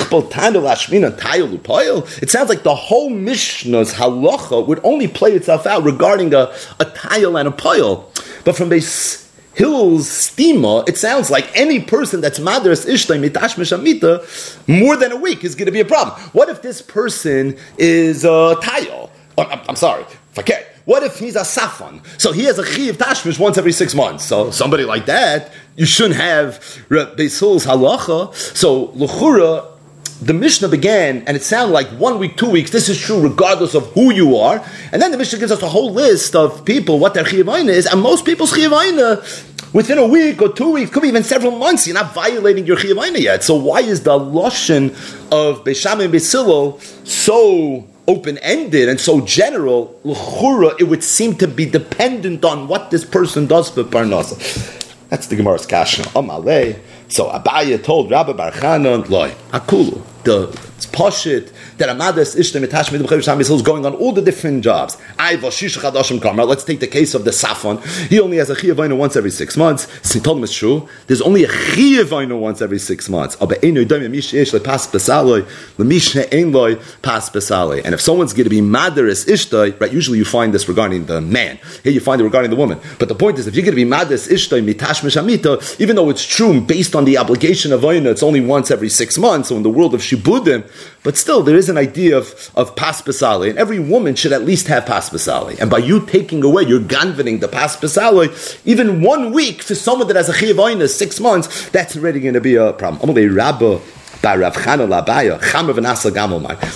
sounds 2.30 2.50
like 2.50 2.64
the 2.64 2.76
whole 2.76 3.10
Mishnah's 3.12 3.94
halacha 3.94 4.66
would 4.68 4.80
only 4.84 5.08
play 5.08 5.34
itself 5.34 5.68
out 5.68 5.84
regarding 5.84 6.34
a, 6.34 6.52
a 6.80 6.86
tile 6.86 7.38
and 7.38 7.48
a 7.48 7.52
pile. 7.52 8.12
But 8.48 8.56
from 8.56 8.70
base 8.70 9.30
Hill's 9.56 10.08
stima, 10.08 10.88
it 10.88 10.98
sounds 10.98 11.30
like 11.30 11.52
any 11.54 11.82
person 11.82 12.22
that's 12.22 12.40
madras 12.40 12.86
ishtay 12.86 13.20
mitash 13.20 13.56
mishamita 13.56 14.70
more 14.70 14.96
than 14.96 15.12
a 15.12 15.18
week 15.18 15.44
is 15.44 15.54
going 15.54 15.66
to 15.66 15.72
be 15.74 15.82
a 15.82 15.86
problem. 15.86 16.18
What 16.32 16.48
if 16.48 16.62
this 16.62 16.82
person 16.82 17.58
is 17.78 18.24
a 18.24 18.56
tile? 18.62 19.12
Oh, 19.38 19.44
I'm, 19.44 19.60
I'm 19.68 19.76
sorry, 19.76 20.06
okay. 20.40 20.66
What 20.86 21.04
if 21.04 21.20
he's 21.20 21.36
a 21.36 21.42
safan? 21.42 22.00
So 22.18 22.32
he 22.32 22.46
has 22.46 22.58
a 22.58 22.66
chiv 22.66 22.98
tashmish 22.98 23.38
once 23.38 23.58
every 23.58 23.74
six 23.74 23.94
months. 23.94 24.24
So 24.24 24.50
somebody 24.52 24.86
like 24.86 25.08
that, 25.08 25.52
you 25.76 25.86
shouldn't 25.86 26.16
have 26.16 26.62
Beisul's 26.88 27.66
halacha. 27.66 28.34
So 28.34 28.88
luchura, 28.96 29.77
the 30.22 30.34
Mishnah 30.34 30.68
began, 30.70 31.24
and 31.28 31.38
it 31.38 31.44
sounded 31.44 31.74
like 31.74 31.88
one 31.90 32.18
week, 32.18 32.38
two 32.38 32.50
weeks. 32.50 32.72
This 32.72 32.90
is 32.90 33.00
true 33.00 33.22
regardless 33.22 33.76
of 33.76 33.86
who 33.92 34.12
you 34.12 34.36
are. 34.38 34.66
And 34.92 35.02
then 35.02 35.12
the 35.12 35.18
Mishnah 35.18 35.40
gives 35.40 35.52
us 35.52 35.62
a 35.62 35.70
whole 35.70 35.92
list 35.94 36.36
of 36.36 36.66
people, 36.66 36.98
what 37.00 37.14
their 37.14 37.24
chiyavayna 37.24 37.70
is, 37.70 37.86
and 37.86 38.02
most 38.02 38.26
people's 38.26 38.52
chiyavayna, 38.52 39.74
within 39.74 39.98
a 39.98 40.08
week 40.08 40.42
or 40.42 40.52
two 40.52 40.72
weeks, 40.72 40.90
could 40.90 41.04
be 41.04 41.10
even 41.10 41.24
several 41.24 41.52
months, 41.52 41.86
you're 41.86 41.94
not 41.94 42.14
violating 42.14 42.66
your 42.66 42.78
chiyavayna 42.78 43.20
yet. 43.20 43.44
So 43.44 43.56
why 43.56 43.82
is 43.82 44.04
the 44.04 44.18
lashon 44.18 44.90
of 45.32 45.64
Beisham 45.64 46.04
and 46.04 46.14
Beisilo 46.14 46.82
so 47.08 47.88
open-ended 48.08 48.90
and 48.90 49.00
so 49.00 49.22
general? 49.22 50.00
L'chura, 50.04 50.80
it 50.80 50.86
would 50.86 51.04
seem 51.04 51.36
to 51.36 51.48
be 51.48 51.66
dependent 51.66 52.44
on 52.44 52.68
what 52.68 52.90
this 52.90 53.06
person 53.06 53.46
does 53.46 53.70
for 53.70 53.84
parnasa. 53.84 54.36
That's 55.10 55.28
the 55.28 55.36
Gemara's 55.36 55.66
kasha. 55.66 56.04
Amalei. 56.04 56.80
So 57.10 57.30
Abaya 57.30 57.82
told 57.82 58.12
Rabbi 58.12 58.34
Bar 58.34 58.52
Chanan, 58.52 59.08
loy, 59.10 59.32
akulu, 59.52 60.02
the 60.24 60.48
poshit 60.92 61.52
that 61.78 61.90
Amadas 61.90 62.36
Ishta 62.36 62.64
Mitash 62.64 62.90
Midim 62.90 63.40
is 63.40 63.62
going 63.62 63.86
on 63.86 63.94
all 63.96 64.12
the 64.12 64.22
different 64.22 64.64
jobs. 64.64 64.98
Let's 65.18 65.60
take 66.64 66.80
the 66.80 66.88
case 66.88 67.14
of 67.14 67.24
the 67.24 67.32
Safon. 67.32 67.84
He 68.08 68.20
only 68.20 68.38
has 68.38 68.50
a 68.50 68.56
Chiyavina 68.56 68.98
once 68.98 69.16
every 69.16 69.32
six 69.32 69.56
months. 69.56 69.86
Him 70.14 70.44
it's 70.44 70.54
true. 70.54 70.88
There's 71.08 71.22
only 71.22 71.44
a 71.44 71.48
Chiyavina 71.48 72.40
once 72.40 72.62
every 72.62 72.80
six 72.80 73.10
months. 73.10 73.36
And 73.40 73.52
if 77.94 78.02
someone's 78.02 78.34
going 78.34 78.44
to 78.44 78.50
be 78.50 78.62
Madaris 78.62 79.28
Ishta, 79.28 79.80
right, 79.80 79.92
usually 79.94 80.18
you 80.18 80.26
find 80.26 80.54
this 80.54 80.68
regarding 80.68 81.06
the 81.06 81.22
man. 81.22 81.60
Here 81.84 81.94
you 81.94 82.00
find 82.00 82.20
it 82.22 82.24
regarding 82.24 82.50
the 82.50 82.58
woman. 82.58 82.80
But 83.00 83.08
the 83.10 83.16
point 83.16 83.38
is, 83.40 83.48
if 83.48 83.56
you're 83.56 83.66
going 83.66 83.76
to 83.76 83.84
be 83.84 83.90
Madaris 83.90 84.28
Ishta 84.30 84.64
Mitash 84.66 85.02
Mishamita, 85.02 85.80
even 85.80 85.96
though 85.96 86.10
it's 86.10 86.26
true 86.26 86.60
based 86.62 86.96
on 86.96 87.06
the 87.06 87.18
obligation 87.18 87.72
of 87.72 87.82
Vaina, 87.82 88.10
it's 88.10 88.24
only 88.24 88.42
once 88.42 88.72
every 88.72 88.90
six 88.90 89.18
months. 89.18 89.50
So 89.50 89.58
in 89.58 89.64
the 89.64 89.70
world 89.70 89.94
of 89.94 90.02
Shibudim, 90.02 90.64
but 91.08 91.16
still, 91.16 91.42
there 91.42 91.56
is 91.56 91.70
an 91.70 91.78
idea 91.78 92.18
of, 92.18 92.52
of 92.58 92.76
paspasali, 92.76 93.50
and 93.50 93.58
every 93.58 93.80
woman 93.80 94.14
should 94.14 94.34
at 94.34 94.44
least 94.44 94.68
have 94.68 94.84
paspasali. 94.84 95.58
And 95.58 95.72
by 95.72 95.78
you 95.78 96.06
taking 96.06 96.44
away, 96.44 96.64
you're 96.64 96.82
ganvening 96.82 97.40
the 97.40 97.48
paspasali, 97.48 98.28
even 98.66 99.02
one 99.02 99.32
week 99.32 99.64
for 99.64 99.74
someone 99.74 100.10
that 100.10 100.18
has 100.18 100.28
a 100.28 100.34
chiyavoina, 100.34 100.90
six 100.90 101.22
months, 101.22 101.70
that's 101.70 101.96
already 101.96 102.20
going 102.20 102.34
to 102.34 102.42
be 102.42 102.56
a 102.56 102.74
problem. 102.74 103.16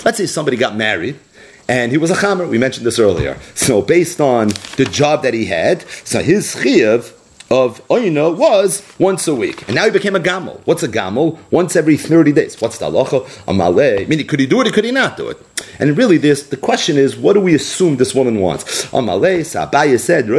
Let's 0.05 0.17
say 0.17 0.25
somebody 0.27 0.55
got 0.55 0.77
married 0.77 1.19
and 1.67 1.91
he 1.91 1.97
was 1.97 2.09
a 2.09 2.15
chamer. 2.15 2.47
We 2.47 2.57
mentioned 2.57 2.85
this 2.85 2.99
earlier. 2.99 3.37
So 3.55 3.81
based 3.81 4.21
on 4.21 4.47
the 4.77 4.87
job 4.89 5.23
that 5.23 5.33
he 5.33 5.47
had, 5.47 5.81
so 6.05 6.23
his 6.23 6.55
chiyav 6.55 7.20
of 7.51 7.81
Oyna 7.91 8.31
was 8.31 8.81
once 8.97 9.27
a 9.27 9.35
week. 9.35 9.67
And 9.67 9.75
now 9.75 9.83
he 9.83 9.91
became 9.91 10.15
a 10.15 10.19
gamel. 10.19 10.61
What's 10.63 10.83
a 10.83 10.87
gamel? 10.87 11.37
Once 11.51 11.75
every 11.75 11.97
30 11.97 12.31
days. 12.31 12.59
What's 12.61 12.77
the 12.77 12.85
halacha? 12.85 13.27
A 13.47 13.53
malay. 13.53 14.05
Meaning, 14.05 14.25
could 14.25 14.39
he 14.39 14.47
do 14.47 14.61
it 14.61 14.67
or 14.67 14.71
could 14.71 14.85
he 14.85 14.91
not 14.91 15.17
do 15.17 15.27
it? 15.27 15.37
And 15.79 15.97
really, 15.97 16.17
this 16.17 16.43
the 16.43 16.57
question 16.57 16.97
is, 16.97 17.15
what 17.15 17.33
do 17.33 17.39
we 17.39 17.55
assume 17.55 17.97
this 17.97 18.13
woman 18.15 18.39
wants? 18.39 18.85
Abaye 18.85 19.99
said, 19.99 20.29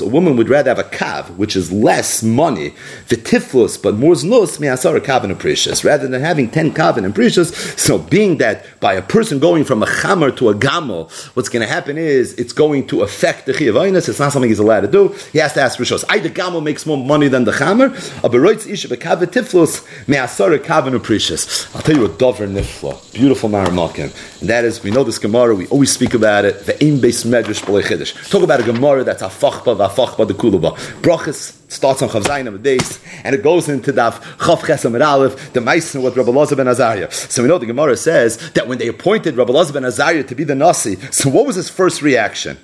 a 0.00 0.06
woman 0.06 0.36
would 0.36 0.48
rather 0.48 0.70
have 0.70 0.78
a 0.78 0.84
kav, 0.84 1.36
which 1.36 1.56
is 1.56 1.72
less 1.72 2.22
money, 2.22 2.70
tiflus, 3.08 3.80
but 3.80 3.94
more 3.96 4.14
znus, 4.14 4.58
a 4.58 5.00
kav 5.00 5.24
and 5.24 5.38
precious, 5.38 5.84
rather 5.84 6.08
than 6.08 6.20
having 6.20 6.50
10 6.50 6.72
kav 6.72 6.96
and 6.96 7.14
precious. 7.14 7.54
So, 7.80 7.98
being 7.98 8.38
that 8.38 8.66
by 8.80 8.94
a 8.94 9.02
person 9.02 9.38
going 9.38 9.64
from 9.64 9.82
a 9.82 9.86
chamer 9.86 10.34
to 10.38 10.48
a 10.48 10.54
gamel, 10.54 11.10
what's 11.34 11.48
going 11.48 11.66
to 11.66 11.72
happen 11.72 11.98
is 11.98 12.34
it's 12.34 12.52
going 12.52 12.86
to 12.88 13.02
affect 13.02 13.46
the 13.46 13.52
chiyav 13.52 14.08
It's 14.08 14.18
not 14.18 14.32
something 14.32 14.50
he's 14.50 14.58
allowed 14.58 14.80
to 14.82 14.88
do. 14.88 15.14
He 15.32 15.38
has 15.38 15.52
to 15.54 15.60
rishos. 15.76 16.04
Either 16.08 16.28
gamel 16.28 16.60
makes 16.60 16.86
more 16.86 16.96
money 16.96 17.28
than 17.28 17.44
the 17.44 17.52
chamer, 17.52 17.90
or 18.24 18.30
beroitz 18.30 18.66
isha 18.66 18.88
bekav 18.88 19.20
tiflus, 19.26 19.84
me'asar 20.08 20.58
kav 20.58 20.86
and 20.86 21.02
precious. 21.02 21.74
I'll 21.74 21.82
tell 21.82 21.96
you 21.96 22.06
a 22.06 22.08
dover 22.08 22.46
nifla, 22.46 23.12
beautiful 23.12 23.48
maramakim. 23.50 24.40
And 24.40 24.48
that 24.48 24.64
is, 24.64 24.82
we 24.82 24.90
know 24.90 25.04
this 25.04 25.18
Gemara, 25.18 25.54
we 25.54 25.66
always 25.68 25.92
speak 25.92 26.14
about 26.14 26.44
it, 26.44 26.66
the 26.66 26.82
aim 26.82 27.00
based 27.00 27.26
medrash 27.26 27.62
b'lei 27.62 28.30
Talk 28.30 28.42
about 28.42 28.60
a 28.60 28.62
Gemara 28.62 29.04
that's 29.04 29.22
a 29.22 29.26
fachba, 29.26 29.76
v'afachba, 29.76 30.26
the 30.26 30.34
kuluba. 30.34 30.76
Brachas 31.02 31.58
starts 31.68 32.02
on 32.02 32.08
Chavzayin 32.08 32.48
of 32.48 32.62
days, 32.62 32.98
and 33.24 33.34
it 33.34 33.42
goes 33.42 33.68
into 33.68 33.92
the 33.92 34.00
Chav 34.00 34.60
Chesam 34.60 35.04
Aleph, 35.04 35.52
the 35.52 35.60
Meissen 35.60 36.02
with 36.02 36.16
Rabbi 36.16 36.30
Lazar 36.30 36.56
ben 36.56 36.66
Azariah. 36.66 37.10
So 37.10 37.42
we 37.42 37.48
know 37.48 37.58
the 37.58 37.66
Gemara 37.66 37.96
says 37.96 38.52
that 38.52 38.66
when 38.66 38.78
they 38.78 38.88
appointed 38.88 39.36
Rabbi 39.36 39.52
Lazar 39.52 39.74
ben 39.74 39.84
Azariah 39.84 40.24
to 40.24 40.34
be 40.34 40.44
the 40.44 40.54
Nasi, 40.54 40.96
so 41.10 41.28
what 41.28 41.46
was 41.46 41.56
his 41.56 41.68
first 41.68 42.02
reaction? 42.02 42.58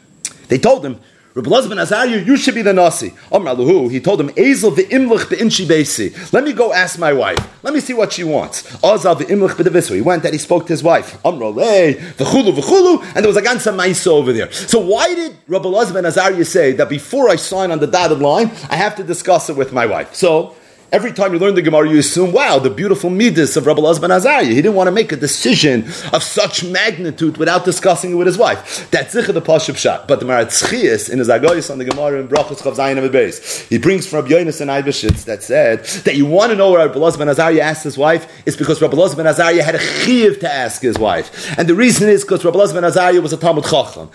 They 0.48 0.58
told 0.58 0.84
him, 0.84 1.00
Rabbi 1.36 1.68
ben 1.68 1.80
Azariah, 1.80 2.22
you 2.22 2.36
should 2.36 2.54
be 2.54 2.62
the 2.62 2.72
Nasi. 2.72 3.12
Amr 3.32 3.56
he 3.90 3.98
told 3.98 4.20
him, 4.20 4.28
Ezel 4.30 4.70
v'imlich 4.70 5.28
be'inchi 5.28 5.66
beisi. 5.66 6.32
Let 6.32 6.44
me 6.44 6.52
go 6.52 6.72
ask 6.72 6.96
my 6.96 7.12
wife. 7.12 7.38
Let 7.64 7.74
me 7.74 7.80
see 7.80 7.92
what 7.92 8.12
she 8.12 8.22
wants. 8.22 8.62
Azal 8.76 9.18
the 9.18 9.24
v'imlich 9.24 9.56
be'devisu. 9.56 9.96
He 9.96 10.00
went 10.00 10.24
and 10.24 10.32
he 10.32 10.38
spoke 10.38 10.66
to 10.66 10.72
his 10.72 10.84
wife. 10.84 11.18
Amr 11.26 11.46
v'chulu 11.46 12.54
v'chulu, 12.54 13.02
and 13.16 13.16
there 13.16 13.26
was 13.26 13.36
a 13.36 13.42
ganza 13.42 13.74
maisa 13.74 14.12
over 14.12 14.32
there. 14.32 14.52
So 14.52 14.78
why 14.78 15.12
did 15.12 15.36
Rabbi 15.48 15.92
ben 15.92 16.04
Azariah 16.04 16.44
say 16.44 16.70
that 16.74 16.88
before 16.88 17.28
I 17.28 17.34
sign 17.34 17.72
on 17.72 17.80
the 17.80 17.88
dotted 17.88 18.20
line, 18.20 18.52
I 18.70 18.76
have 18.76 18.94
to 18.94 19.02
discuss 19.02 19.50
it 19.50 19.56
with 19.56 19.72
my 19.72 19.86
wife? 19.86 20.14
So, 20.14 20.54
Every 20.92 21.12
time 21.12 21.32
you 21.32 21.38
learn 21.38 21.54
the 21.54 21.62
Gemara, 21.62 21.88
you 21.88 21.98
assume, 21.98 22.30
wow, 22.32 22.58
the 22.58 22.70
beautiful 22.70 23.10
midas 23.10 23.56
of 23.56 23.66
Rabbi 23.66 23.80
Lazban 23.80 24.10
Azariah. 24.10 24.44
He 24.44 24.54
didn't 24.56 24.74
want 24.74 24.86
to 24.86 24.92
make 24.92 25.10
a 25.10 25.16
decision 25.16 25.84
of 26.12 26.22
such 26.22 26.62
magnitude 26.62 27.36
without 27.36 27.64
discussing 27.64 28.12
it 28.12 28.14
with 28.14 28.26
his 28.26 28.38
wife. 28.38 28.88
That's 28.90 29.14
Zicha 29.14 29.34
the 29.34 29.42
Pashab 29.42 29.76
Shot. 29.76 30.06
But 30.06 30.20
the 30.20 30.26
Maharatz 30.26 30.62
Chayes 30.64 31.10
in 31.10 31.18
his 31.18 31.28
Agoyis 31.28 31.70
on 31.70 31.78
the 31.78 31.84
Gemara 31.84 32.20
in 32.20 32.28
Brachos 32.28 32.58
Chav 32.58 32.76
Zayin 32.76 33.08
Beis, 33.10 33.66
he 33.68 33.78
brings 33.78 34.06
from 34.06 34.24
Rabbi 34.24 34.34
Yonasan 34.34 34.68
Eybeschutz 34.68 35.24
that 35.24 35.42
said 35.42 35.84
that 36.04 36.16
you 36.16 36.26
want 36.26 36.52
to 36.52 36.56
know 36.56 36.70
where 36.70 36.86
Rabbi 36.86 36.98
Lazban 36.98 37.28
Azariah 37.28 37.60
asked 37.60 37.82
his 37.82 37.98
wife 37.98 38.30
is 38.46 38.56
because 38.56 38.80
Rabbi 38.80 38.96
Lazban 38.96 39.26
Azariah 39.26 39.62
had 39.62 39.74
a 39.74 39.80
chiv 39.80 40.38
to 40.40 40.52
ask 40.52 40.82
his 40.82 40.98
wife. 40.98 41.58
And 41.58 41.68
the 41.68 41.74
reason 41.74 42.08
is 42.08 42.22
because 42.22 42.44
Rabbi 42.44 42.58
Lazban 42.58 42.84
Azariah 42.84 43.20
was 43.20 43.32
a 43.32 43.36
Talmud 43.36 43.64
Chacham. 43.64 44.10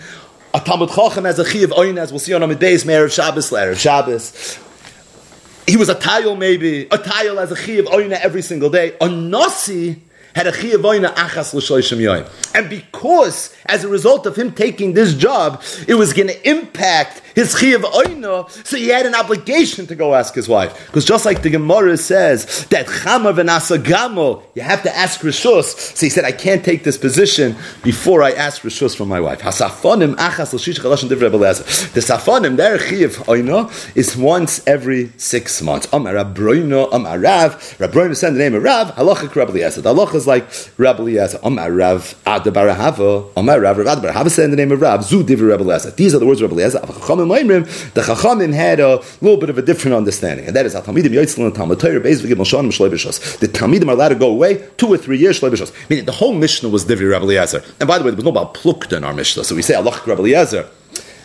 A 0.54 0.60
Talmud 0.60 0.88
Chacham 0.90 1.24
has 1.24 1.38
a 1.38 1.44
chiv 1.44 1.70
oin, 1.72 1.98
as 1.98 2.10
we'll 2.10 2.20
see 2.20 2.32
on 2.32 2.42
Amid 2.42 2.58
Beis, 2.58 2.86
Meir 2.86 3.04
of 3.04 3.12
Shabbos, 3.12 3.52
Lair 3.52 3.72
of 3.72 3.78
Shabbos 3.78 4.58
he 5.66 5.76
was 5.76 5.88
a 5.88 5.94
tile 5.94 6.36
maybe, 6.36 6.86
a 6.90 6.98
tile 6.98 7.38
as 7.38 7.52
a 7.52 7.56
chi 7.56 7.72
of 7.72 7.86
oina 7.86 8.18
every 8.20 8.42
single 8.42 8.70
day. 8.70 8.96
A 9.00 9.08
nasi 9.08 10.02
had 10.34 10.46
a 10.46 10.52
chiyavoina 10.52 11.14
achas 11.14 11.54
l'shoishim 11.54 11.98
yoyim. 11.98 12.49
And 12.54 12.68
because, 12.68 13.54
as 13.66 13.84
a 13.84 13.88
result 13.88 14.26
of 14.26 14.36
him 14.36 14.52
taking 14.52 14.94
this 14.94 15.14
job, 15.14 15.62
it 15.86 15.94
was 15.94 16.12
going 16.12 16.28
to 16.28 16.48
impact 16.48 17.22
his 17.34 17.54
chiyav 17.54 17.82
oina, 17.82 18.50
so 18.66 18.76
he 18.76 18.88
had 18.88 19.06
an 19.06 19.14
obligation 19.14 19.86
to 19.86 19.94
go 19.94 20.14
ask 20.14 20.34
his 20.34 20.48
wife. 20.48 20.86
Because 20.86 21.04
just 21.04 21.24
like 21.24 21.42
the 21.42 21.50
Gemara 21.50 21.96
says, 21.96 22.66
that 22.66 22.86
chama 22.86 23.32
gamo, 23.32 24.42
you 24.54 24.62
have 24.62 24.82
to 24.82 24.96
ask 24.96 25.20
rishus. 25.20 25.96
So 25.96 26.06
he 26.06 26.10
said, 26.10 26.24
I 26.24 26.32
can't 26.32 26.64
take 26.64 26.82
this 26.82 26.98
position 26.98 27.54
before 27.82 28.22
I 28.22 28.32
ask 28.32 28.62
rishus 28.62 28.96
from 28.96 29.08
my 29.08 29.20
wife. 29.20 29.38
The 29.38 29.44
safonim, 32.00 32.56
their 32.56 32.78
chiyav 32.78 33.16
oina, 33.26 33.96
is 33.96 34.16
once 34.16 34.66
every 34.66 35.12
six 35.16 35.62
months. 35.62 35.86
Amar 35.92 36.14
Rabroino, 36.14 36.88
Amar 36.92 37.18
Rav. 37.18 37.54
Rabroino 37.78 38.16
said 38.16 38.34
the 38.34 38.38
name 38.38 38.54
of 38.54 38.62
Rav, 38.62 38.94
halacha 38.96 39.32
Rabbi 39.34 39.52
Eliezer. 39.52 39.82
Halacha 39.82 40.14
is 40.16 40.26
like 40.26 40.46
Rabbi 40.78 41.02
Eliezer. 41.02 41.38
Amar 41.42 41.70
Rav 41.70 42.14
Ada 42.40 42.50
bar 42.50 42.66
Ahava. 42.68 43.30
Amar 43.36 43.60
Rav 43.60 43.78
Rav 43.78 43.86
Ada 43.86 44.00
bar 44.00 44.12
Ahava 44.12 44.30
said 44.30 44.46
in 44.46 44.50
the 44.50 44.56
name 44.56 44.72
of 44.72 44.80
Rav. 44.80 45.04
Zu 45.04 45.22
divi 45.22 45.44
Rabbi 45.44 45.62
Eliezer. 45.62 45.90
These 45.90 46.14
are 46.14 46.18
the 46.18 46.26
words 46.26 46.40
of 46.40 46.50
Rabbi 46.50 46.62
Eliezer. 46.62 46.80
The 46.80 48.00
Chachamim 48.02 48.54
had 48.54 48.80
a 48.80 48.96
little 49.20 49.36
bit 49.36 49.50
of 49.50 49.58
a 49.58 49.62
different 49.62 49.96
understanding, 49.96 50.46
and 50.46 50.56
that 50.56 50.66
is 50.66 50.74
Talmidim 50.74 51.10
Yotzl 51.10 51.44
and 51.44 51.54
Talmud 51.54 51.78
Torah 51.80 52.00
Beis 52.00 52.20
V'Gimel 52.20 52.46
Shanim 52.46 52.70
Shleibishos. 52.70 53.38
The 53.38 53.48
Talmidim 53.48 53.88
are 53.88 53.92
allowed 53.92 54.08
to 54.10 54.14
go 54.14 54.30
away 54.30 54.66
two 54.76 54.88
or 54.88 54.96
three 54.96 55.18
years 55.18 55.40
Shleibishos. 55.40 55.72
Meaning 55.90 56.06
the 56.06 56.12
whole 56.12 56.32
Mishnah 56.32 56.68
was 56.68 56.84
divi 56.84 57.04
Rabbi 57.04 57.24
Eliezer. 57.24 57.62
And 57.78 57.86
by 57.86 57.98
the 57.98 58.04
way, 58.04 58.10
there 58.10 58.16
was 58.16 58.24
no 58.24 58.30
about 58.30 58.54
plukta 58.54 58.96
in 58.96 59.04
our 59.04 59.14
Mishnah, 59.14 59.44
so 59.44 59.54
we 59.54 59.62
say 59.62 59.74
Allah 59.74 60.00
Rabbi 60.06 60.20
Eliezer. 60.20 60.68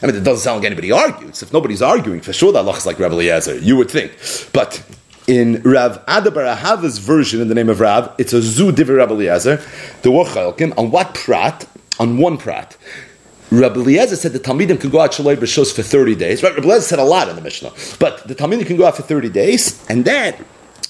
I 0.01 0.07
mean, 0.07 0.15
it 0.17 0.23
doesn't 0.23 0.43
sound 0.43 0.59
like 0.59 0.65
anybody 0.65 0.91
argues. 0.91 1.41
If 1.41 1.53
nobody's 1.53 1.81
arguing, 1.81 2.21
for 2.21 2.33
sure 2.33 2.51
that 2.51 2.59
Allah 2.59 2.75
is 2.75 2.85
like 2.85 2.99
Rabbi 2.99 3.15
Eliezer, 3.15 3.57
you 3.57 3.77
would 3.77 3.89
think. 3.89 4.11
But 4.51 4.83
in 5.27 5.61
Rav 5.63 6.03
Ada 6.07 6.31
bar 6.31 6.43
Ahava's 6.43 6.97
version 6.97 7.41
in 7.41 7.47
the 7.47 7.55
name 7.55 7.69
of 7.69 7.79
Rav, 7.79 8.13
it's 8.17 8.33
a 8.33 8.41
Zu 8.41 8.71
Divi 8.71 8.93
Rabbi 8.93 9.13
Eliezer, 9.13 9.57
the 10.01 10.09
Wachalkim, 10.09 10.77
on 10.77 10.91
what 10.91 11.13
prat? 11.13 11.67
On 11.99 12.17
one 12.17 12.37
prat. 12.37 12.77
Rabbi 13.51 13.79
Eliezer 13.79 14.15
said 14.15 14.33
the 14.33 14.39
Talmidim 14.39 14.81
can 14.81 14.89
go 14.89 14.99
out 14.99 15.11
Shaloi 15.11 15.35
B'Shos 15.35 15.73
for 15.73 15.83
30 15.83 16.15
days. 16.15 16.43
Right? 16.43 16.53
Rabbi 16.53 16.67
Eliezer 16.67 16.81
said 16.81 16.99
a 16.99 17.03
lot 17.03 17.29
in 17.29 17.35
the 17.35 17.41
Mishnah. 17.41 17.71
But 17.99 18.27
the 18.27 18.35
Talmidim 18.35 18.65
can 18.65 18.77
go 18.77 18.85
out 18.85 18.97
for 18.97 19.03
30 19.03 19.29
days, 19.29 19.85
and 19.89 20.03
then 20.03 20.33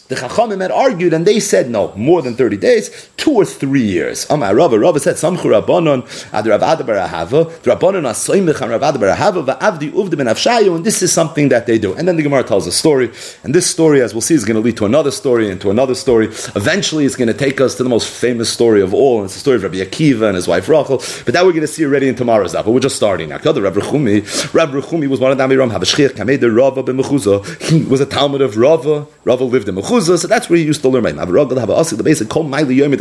the 0.08 0.16
Chachamim 0.16 0.62
had 0.62 0.72
argued, 0.72 1.14
and 1.14 1.26
they 1.26 1.40
said 1.40 1.70
no, 1.70 1.92
more 1.96 2.22
than 2.22 2.36
thirty 2.36 2.58
days, 2.58 3.10
two 3.18 3.32
or 3.32 3.46
three 3.46 3.82
years. 3.82 4.28
Amar 4.30 4.54
Rava, 4.54 4.78
Rava 4.78 5.00
said, 5.00 5.16
"Samchu 5.16 5.50
Rabbanon 5.60 6.06
ad 6.32 6.46
Rav 6.46 6.62
Ada 6.62 6.84
bar 6.84 6.96
Ahava, 6.96 7.46
Rabbanon 7.64 8.04
asoimich 8.04 8.62
on 8.62 8.70
Rav 8.70 8.84
Ada 8.84 9.00
bar 9.00 9.10
Ahava, 9.10 9.44
va'avdi 9.44 9.92
uvdi 9.92 10.16
ben 10.16 10.28
Avshayu," 10.28 10.76
and 10.76 10.86
this 10.86 11.02
is 11.02 11.12
something 11.12 11.50
that 11.50 11.66
they 11.66 11.80
do. 11.80 11.96
And 11.96 12.08
then 12.08 12.18
the 12.18 12.24
Gemara 12.24 12.44
tells 12.44 12.68
a 12.68 12.72
story, 12.72 13.10
and 13.44 13.56
this 13.56 13.66
story, 13.66 14.04
as 14.04 14.14
we'll 14.14 14.22
see, 14.22 14.36
is 14.36 14.46
going 14.46 14.56
to 14.56 14.62
lead 14.62 14.78
to 14.78 14.86
another 14.86 15.10
story 15.10 15.50
and 15.50 15.60
to 15.62 15.72
another 15.72 15.96
story. 15.96 16.28
Eventually, 16.56 17.06
it's 17.06 17.16
going 17.16 17.28
to 17.28 17.34
take 17.34 17.60
us 17.60 17.74
to 17.78 17.84
the 17.84 17.90
most 17.90 18.08
famous 18.08 18.48
story 18.48 18.82
of 18.84 18.94
all, 18.94 19.18
and 19.18 19.26
it's 19.26 19.34
the 19.34 19.40
story 19.40 19.56
of 19.56 19.64
Rabbi 19.64 19.78
Akiva 19.78 20.28
and 20.28 20.36
his 20.36 20.48
wife 20.48 20.70
Rachel. 20.70 20.98
But 21.26 21.34
that 21.34 21.44
we're 21.46 21.52
going 21.52 21.62
to 21.62 21.68
see 21.68 21.84
already 21.84 22.10
in 22.10 22.16
tomorrow's 22.16 22.54
daf. 22.54 22.66
But 22.66 22.74
we're 22.74 22.80
just 22.80 22.96
starting 22.96 23.30
now. 23.30 23.38
Rav 23.38 23.56
Rechumi, 23.56 24.54
Rav 24.54 24.70
Rechumi 24.70 25.08
was 25.08 25.20
one 25.20 25.32
of 25.32 25.40
the 25.40 25.44
Amiram 25.44 25.72
Havashchir 25.72 26.10
Kamei 26.10 26.38
Rava 26.56 26.84
ben 26.84 27.00
He 27.62 27.84
was 27.86 28.02
a 28.02 28.06
Talmud 28.06 28.42
of 28.42 28.56
Rava. 28.56 29.08
Rava 29.24 29.44
lived 29.44 29.68
in 29.68 29.76
Mechuzah 29.76 29.95
so 30.02 30.16
that's 30.28 30.50
where 30.50 30.58
he 30.58 30.66
used 30.66 30.82
to 30.82 30.90
learn 30.90 31.04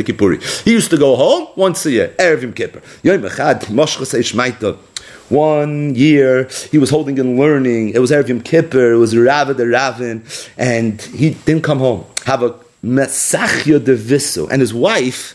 kippuri. 0.02 0.64
He 0.64 0.72
used 0.72 0.90
to 0.90 0.96
go 0.96 1.16
home 1.16 1.48
once 1.56 1.86
a 1.86 1.90
year, 1.90 2.14
erev 2.18 2.54
kippur. 2.54 2.80
One 5.30 5.94
year 5.94 6.48
he 6.70 6.78
was 6.78 6.90
holding 6.90 7.18
and 7.18 7.38
learning. 7.38 7.90
It 7.90 7.98
was 7.98 8.10
erev 8.10 8.28
yom 8.28 8.40
kippur. 8.40 8.92
It 8.92 8.98
was 8.98 9.16
Rav 9.16 9.56
the 9.56 9.66
Ravin, 9.66 10.24
and 10.58 11.00
he 11.00 11.30
didn't 11.30 11.62
come 11.62 11.78
home. 11.78 12.04
Have 12.26 12.42
a 12.42 12.54
mesachya 12.84 13.82
de 13.82 13.94
visu, 13.94 14.46
and 14.48 14.60
his 14.60 14.74
wife. 14.74 15.34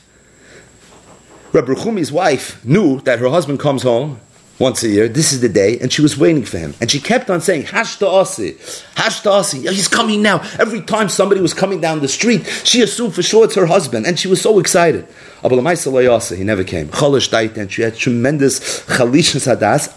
Rav 1.51 1.65
Rechumi's 1.65 2.11
wife 2.11 2.63
knew 2.63 3.01
that 3.01 3.17
her 3.19 3.29
husband 3.29 3.59
comes 3.59 3.81
home 3.81 4.19
once 4.59 4.83
a 4.83 4.89
year. 4.89 5.07
This 5.07 5.31
is 5.33 5.39
the 5.39 5.49
day, 5.49 5.79
and 5.79 5.91
she 5.91 6.01
was 6.01 6.17
waiting 6.17 6.43
for 6.43 6.57
him. 6.57 6.75
And 6.79 6.91
she 6.91 6.99
kept 6.99 7.29
on 7.29 7.41
saying, 7.41 7.63
Hashta 7.63 8.07
Asi, 8.07 8.51
Hashta 8.95 9.31
Asi, 9.31 9.61
he's 9.61 9.87
coming 9.87 10.21
now. 10.21 10.39
Every 10.59 10.81
time 10.81 11.09
somebody 11.09 11.41
was 11.41 11.53
coming 11.53 11.81
down 11.81 12.01
the 12.01 12.07
street, 12.07 12.45
she 12.63 12.81
assumed 12.81 13.15
for 13.15 13.23
sure 13.23 13.45
it's 13.45 13.55
her 13.55 13.65
husband, 13.65 14.05
and 14.05 14.19
she 14.19 14.27
was 14.27 14.41
so 14.41 14.59
excited. 14.59 15.07
He 15.41 16.43
never 16.43 16.63
came. 16.65 16.89
And 16.91 17.71
she 17.71 17.81
had 17.81 17.95
tremendous 17.95 18.59
hadas, 18.89 19.89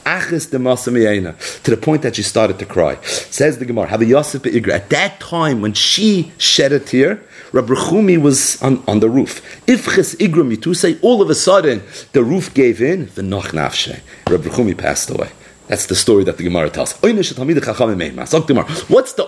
to 1.62 1.70
the 1.70 1.76
point 1.76 2.02
that 2.02 2.14
she 2.14 2.22
started 2.22 2.58
to 2.60 2.64
cry. 2.64 2.96
Says 3.02 3.58
the 3.58 3.64
Gemara, 3.64 3.90
At 3.90 4.90
that 4.90 5.18
time, 5.18 5.60
when 5.60 5.72
she 5.72 6.32
shed 6.38 6.72
a 6.72 6.78
tear, 6.78 7.20
Rav 7.52 7.66
Rechumi 7.66 8.20
was 8.20 8.60
on, 8.62 8.82
on 8.88 9.00
the 9.00 9.10
roof. 9.10 9.42
If 9.68 9.84
Ifches 9.84 10.16
igra 10.16 10.76
say 10.76 10.98
all 11.02 11.20
of 11.20 11.28
a 11.28 11.34
sudden 11.34 11.82
the 12.12 12.24
roof 12.24 12.54
gave 12.54 12.80
in, 12.80 13.10
the 13.14 13.20
nafshe. 13.22 14.00
Rav 14.30 14.40
Rechumi 14.40 14.76
passed 14.76 15.10
away. 15.10 15.28
That's 15.68 15.86
the 15.86 15.94
story 15.94 16.24
that 16.24 16.38
the 16.38 16.44
Gemara 16.44 16.70
tells. 16.70 16.92
What's 17.00 17.28
the 17.28 17.44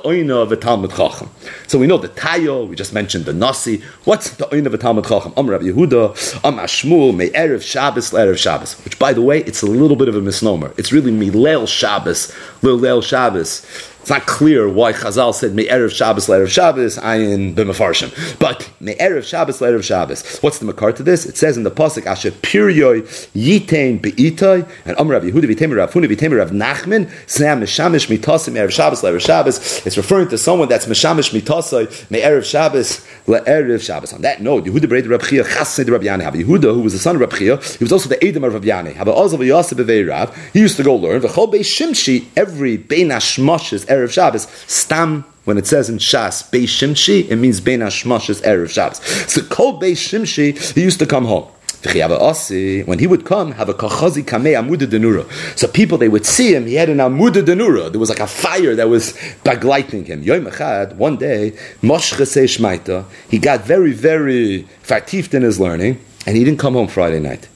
oina 0.05 0.43
of 0.43 0.53
a 0.53 0.57
Talmud 0.57 0.91
Chacham? 0.91 1.31
So 1.69 1.79
we 1.79 1.87
know 1.87 1.97
the 1.97 2.09
Tayo, 2.09 2.69
we 2.69 2.77
just 2.77 2.93
mentioned 2.93 3.25
the 3.25 3.33
Nasi. 3.33 3.83
What's 4.05 4.31
the 4.31 4.45
oina 4.47 4.67
of 4.67 4.75
a 4.75 4.79
Talmud 4.79 5.07
Chacham? 5.07 5.33
Am 5.37 5.49
Rabbi 5.49 5.67
Yehuda, 5.67 6.45
Am 6.45 6.59
Ashmul, 6.59 7.15
May 7.15 7.31
Erev 7.31 7.63
Shabbos, 7.63 8.11
Erev 8.11 8.37
Shabbos. 8.37 8.75
Which, 8.85 8.99
by 8.99 9.13
the 9.13 9.23
way, 9.23 9.43
it's 9.45 9.63
a 9.63 9.67
little 9.67 9.97
bit 9.97 10.09
of 10.09 10.17
a 10.17 10.21
misnomer. 10.21 10.75
It's 10.77 10.93
really 10.93 11.13
Milel 11.13 11.69
Shabbos, 11.69 12.35
Lil 12.63 13.01
Shabbos. 13.01 13.65
It's 14.05 14.11
not 14.11 14.27
clear 14.27 14.69
why 14.69 14.93
Chazal 14.93 15.33
said 15.33 15.55
Me'erev 15.55 15.91
Shabbos, 15.91 16.27
Le'erev 16.27 16.51
Shabbos, 16.51 16.99
ayin 16.99 17.55
b'mefarshim. 17.55 18.39
But 18.39 18.71
Me'erev 18.79 19.25
Shabbos, 19.25 19.61
Le'erev 19.61 19.83
Shabbos. 19.83 20.41
What's 20.41 20.59
the 20.59 20.67
makar 20.67 20.93
to 20.93 21.03
this? 21.03 21.25
It 21.25 21.39
says 21.39 21.57
in 21.57 21.63
the 21.63 21.71
Pasuk, 21.71 22.05
Asher 22.05 22.31
Piryoy 22.31 23.01
Yitain 23.35 24.03
Be'itoy, 24.03 24.69
and 24.85 24.95
Amr 24.99 25.15
Rav 25.15 25.23
Yehuda 25.23 25.45
V'temer 25.45 25.79
Rav 25.79 25.91
Huna 25.95 26.05
V'temer 26.05 26.37
Rav 26.37 26.51
Nachman, 26.51 27.11
Sam 27.27 27.63
Meshamish 27.63 28.15
Mitasim 28.15 28.53
Erev 28.53 28.71
Shabbos, 28.73 29.01
Le'erev 29.01 29.23
Shabbos. 29.23 29.87
It's 29.87 29.97
referring 29.97 30.29
to 30.29 30.37
someone 30.37 30.69
that's 30.69 30.85
Meshamish 30.85 31.33
Mitasai, 31.33 32.11
Me'erev 32.11 32.45
Shabbos, 32.45 33.03
le'erev 33.27 33.83
Shabbos. 33.83 34.13
On 34.13 34.23
that 34.23 34.41
note, 34.41 34.65
Yehuda 34.65 34.87
b'rei 34.87 35.09
Rabbi 35.09 35.25
Chia 35.27 35.45
chasnei 35.45 35.91
Rabbi 35.91 36.05
Yanai. 36.05 36.45
Yehuda, 36.45 36.75
who 36.75 36.81
was 36.81 36.93
the 36.93 36.99
son 36.99 37.17
of 37.17 37.21
Rabbi 37.21 37.37
Chia, 37.37 37.57
he 37.57 37.85
was 37.85 37.93
also 37.93 38.09
the 38.09 38.23
Edom 38.25 38.45
of 38.45 38.55
Rabbi 38.55 38.67
Yanai. 38.67 38.95
Have 38.95 39.07
b'vei 39.07 40.09
Rav. 40.09 40.37
He 40.53 40.61
used 40.61 40.77
to 40.77 40.83
go 40.83 40.95
learn. 40.95 41.23
V'chol 41.23 41.53
beis 41.53 41.61
Shimshi, 41.61 42.27
every 42.37 42.77
bein 42.77 43.09
hashmoshes 43.09 43.87
erev 43.87 44.11
Shabbos, 44.11 44.47
stam 44.67 45.25
when 45.45 45.59
it 45.59 45.67
says 45.67 45.91
in 45.91 45.99
Shas 45.99 46.49
Beis 46.51 46.69
Shimshi, 46.69 47.31
it 47.31 47.37
means 47.37 47.61
Bein 47.61 47.81
Hashmash's 47.81 48.41
Erev 48.41 48.71
Shabbos. 48.71 49.05
So 49.31 49.43
Kol 49.43 49.79
Beis 49.79 49.99
Shimshi, 49.99 50.75
he 50.75 50.83
used 50.83 50.99
to 51.01 51.07
come 51.07 51.27
home. 51.27 51.47
When 51.85 52.99
he 52.99 53.07
would 53.07 53.25
come, 53.25 53.53
have 53.53 53.69
a 53.69 53.75
kachazi 53.75 54.25
kamei 54.25 54.59
amuda 54.59 54.87
denura. 54.87 55.31
So 55.59 55.69
people 55.69 55.99
they 55.99 56.09
would 56.09 56.27
see 56.27 56.55
him. 56.55 56.67
He 56.67 56.75
had 56.75 56.89
an 56.89 56.99
amuda 56.99 57.43
denura. 57.43 57.91
There 57.91 58.01
was 58.01 58.09
like 58.09 58.21
a 58.21 58.27
fire 58.27 58.75
that 58.75 58.89
was 58.89 59.13
baglighting 59.45 60.07
him. 60.07 60.23
Yom 60.23 60.47
echad, 60.47 60.97
one 60.97 61.17
day, 61.17 61.53
moshche 61.83 62.17
shmaita. 62.17 63.05
He 63.31 63.39
got 63.39 63.65
very 63.65 63.93
very 63.93 64.67
fatifed 64.83 65.35
in 65.35 65.43
his 65.43 65.61
learning, 65.61 66.01
and 66.27 66.37
he 66.37 66.45
didn't 66.45 66.59
come 66.59 66.75
home 66.75 66.89
Friday 66.89 67.21
night. 67.21 67.49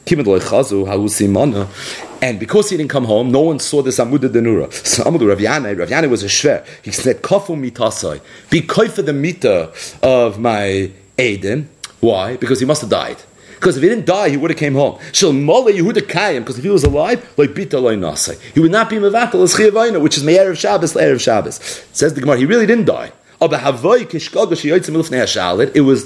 And 2.21 2.39
because 2.39 2.69
he 2.69 2.75
didn't 2.77 2.89
come 2.89 3.05
home, 3.05 3.31
no 3.31 3.39
one 3.39 3.59
saw 3.59 3.81
this 3.81 3.97
Amuda 3.97 4.27
Denura. 4.29 4.71
So 4.73 5.03
Amudu 5.03 5.29
Rav 5.29 5.37
Yanai, 5.37 5.77
Rav 5.77 5.87
Yanai 5.87 6.09
was 6.09 6.21
a 6.23 6.27
shver. 6.27 6.65
He 6.83 6.91
said, 6.91 7.21
Kofu 7.21 7.55
mitasai. 7.55 8.19
Be 8.49 8.61
for 8.61 9.01
the 9.01 9.13
mita 9.13 9.71
of 10.03 10.37
my 10.37 10.91
Aiden. 11.17 11.67
Why? 12.01 12.35
Because 12.35 12.59
he 12.59 12.65
must 12.65 12.81
have 12.81 12.89
died. 12.89 13.17
Because 13.59 13.75
if 13.75 13.83
he 13.83 13.89
didn't 13.89 14.05
die, 14.05 14.29
he 14.29 14.37
would 14.37 14.51
have 14.51 14.57
came 14.57 14.73
home. 14.73 14.97
Shal 15.11 15.33
Mola 15.33 15.73
Yehuda 15.73 16.03
Kayim, 16.03 16.39
because 16.39 16.57
if 16.57 16.63
he 16.63 16.69
was 16.69 16.85
alive, 16.85 17.21
like 17.37 17.49
Nasai. 17.49 18.39
He 18.53 18.61
would 18.61 18.71
not 18.71 18.89
be 18.89 18.95
Mevatel 18.95 19.43
as 19.43 19.53
Chiyavayna, 19.53 20.01
which 20.01 20.15
is 20.15 20.23
Me'er 20.23 20.51
of 20.51 20.57
Shabbos, 20.57 20.93
Le'er 20.93 21.11
of 21.11 21.21
Shabbos. 21.21 21.59
Says 21.91 22.13
the 22.13 22.21
Gemara, 22.21 22.37
he 22.37 22.45
really 22.45 22.65
didn't 22.65 22.85
die. 22.85 23.11
It 23.41 23.49
was 23.49 23.61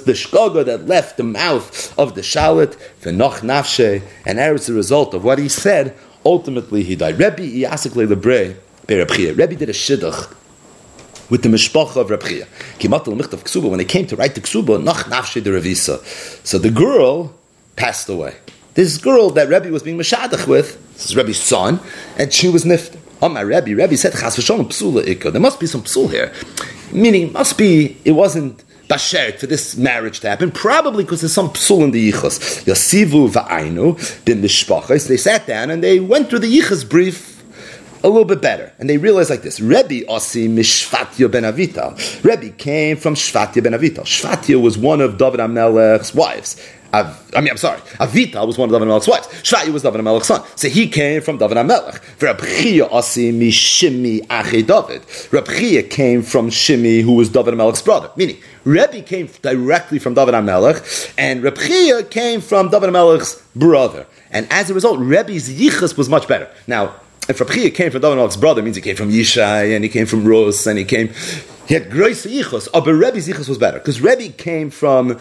the 0.03 0.13
shkaga 0.13 0.65
that 0.65 0.87
left 0.87 1.17
the 1.17 1.23
mouth 1.23 1.93
of 1.97 2.13
the 2.15 2.21
shalit, 2.21 2.75
and 4.25 4.39
as 4.39 4.69
a 4.69 4.73
result 4.73 5.13
of 5.13 5.23
what 5.23 5.37
he 5.39 5.49
said, 5.49 5.95
ultimately 6.25 6.83
he 6.83 6.95
died. 6.95 7.19
Rebbe 7.19 7.37
Iyasik 7.37 7.93
Lebre, 7.93 8.55
Rebbe 8.87 9.55
did 9.55 9.69
a 9.69 9.73
shidduch 9.73 10.33
with 11.31 11.41
the 11.41 11.49
mishpacha 11.49 11.97
of 11.97 12.11
Reb 12.11 12.23
Chia. 12.23 12.47
When 12.79 13.77
they 13.79 13.85
came 13.85 14.05
to 14.07 14.15
write 14.15 14.35
the 14.35 14.41
ksuba, 14.41 14.83
revisa. 14.83 16.01
So 16.45 16.57
the 16.59 16.69
girl 16.69 17.33
passed 17.75 18.09
away. 18.09 18.35
This 18.75 18.97
girl 18.97 19.29
that 19.31 19.49
Rebbe 19.49 19.69
was 19.69 19.83
being 19.83 19.97
mashadach 19.97 20.47
with, 20.47 20.93
this 20.93 21.05
is 21.05 21.15
Rebbe's 21.15 21.39
son, 21.39 21.79
and 22.17 22.33
she 22.33 22.49
was 22.49 22.63
nifter. 22.63 22.97
Oh 23.21 23.29
my 23.29 23.41
Rebbe, 23.41 23.75
Rebbe 23.75 23.95
said, 23.95 24.13
Chas 24.13 24.35
psula 24.35 25.03
ikka. 25.03 25.31
There 25.31 25.41
must 25.41 25.59
be 25.59 25.67
some 25.67 25.83
psul 25.83 26.09
here. 26.09 26.33
Meaning, 26.91 27.31
must 27.31 27.57
be, 27.57 27.97
it 28.03 28.11
wasn't 28.11 28.63
bashert 28.89 29.39
for 29.39 29.47
this 29.47 29.77
marriage 29.77 30.19
to 30.21 30.29
happen, 30.29 30.51
probably 30.51 31.03
because 31.03 31.21
there's 31.21 31.33
some 31.33 31.49
psul 31.49 31.83
in 31.83 31.91
the 31.91 32.11
yichus. 32.11 32.63
Yasivu 32.65 33.29
va'ainu, 33.29 34.25
bin 34.25 34.41
mishpachas. 34.41 35.07
They 35.07 35.17
sat 35.17 35.47
down 35.47 35.69
and 35.69 35.83
they 35.83 35.99
went 35.99 36.29
through 36.29 36.39
the 36.39 36.59
yichus 36.59 36.87
brief 36.87 37.33
a 38.03 38.09
little 38.09 38.25
bit 38.25 38.41
better. 38.41 38.73
And 38.79 38.89
they 38.89 38.97
realized 38.97 39.29
like 39.29 39.43
this. 39.43 39.61
Rebbe 39.61 40.05
Osi 40.07 40.49
Mishvatya 40.49 41.31
ben 41.31 41.43
Avital. 41.43 42.23
Rebbe 42.23 42.49
came 42.49 42.97
from 42.97 43.15
Shvatya 43.15 43.63
ben 43.63 43.71
Avital. 43.71 44.03
Shvatya 44.03 44.61
was 44.61 44.77
one 44.77 44.99
of 44.99 45.17
David 45.17 45.39
HaMelech's 45.39 46.13
wives. 46.13 46.61
I 46.93 47.41
mean, 47.41 47.49
I'm 47.49 47.57
sorry. 47.57 47.79
Avita 47.99 48.45
was 48.45 48.59
one 48.59 48.69
of 48.69 48.73
David 48.73 48.87
Melech's 48.87 49.07
wives. 49.07 49.27
Shvai 49.41 49.73
was 49.73 49.81
David 49.81 50.01
Melech's 50.01 50.27
son. 50.27 50.43
So 50.55 50.69
he 50.69 50.87
came 50.87 51.21
from 51.23 51.39
David 51.39 51.55
Melech. 51.65 51.99
Rabchia 52.19 52.87
came 55.89 56.21
from 56.21 56.49
Shimi, 56.51 57.01
who 57.01 57.13
was 57.13 57.29
David 57.29 57.55
Melech's 57.55 57.81
brother. 57.81 58.11
Meaning, 58.15 58.37
Rebbe 58.63 59.01
came 59.01 59.27
directly 59.41 59.97
from 59.97 60.13
David 60.13 60.39
Melech, 60.41 60.83
and 61.17 61.41
Rabchia 61.41 62.11
came 62.11 62.41
from 62.41 62.69
David 62.69 62.91
Melech's 62.91 63.41
brother. 63.55 64.05
And 64.29 64.47
as 64.51 64.69
a 64.69 64.75
result, 64.75 64.99
Rebbe's 64.99 65.49
yichus 65.49 65.97
was 65.97 66.09
much 66.09 66.27
better. 66.27 66.47
Now, 66.67 66.93
if 67.27 67.39
Rabchia 67.39 67.73
came 67.73 67.89
from 67.89 68.01
David 68.01 68.17
Melech's 68.17 68.37
brother, 68.37 68.61
means 68.61 68.75
he 68.75 68.83
came 68.83 68.95
from 68.95 69.09
Yishai, 69.09 69.75
and 69.75 69.83
he 69.83 69.89
came 69.89 70.05
from 70.05 70.25
Rus, 70.25 70.67
and 70.67 70.77
he 70.77 70.85
came... 70.85 71.09
He 71.65 71.73
had 71.73 71.89
great 71.89 72.17
yichus, 72.17 72.67
oh, 72.73 72.81
but 72.81 72.93
Rebbe's 72.93 73.27
yichus 73.27 73.47
was 73.49 73.57
better. 73.57 73.79
Because 73.79 73.99
Rebbe 73.99 74.29
came 74.33 74.69
from 74.69 75.17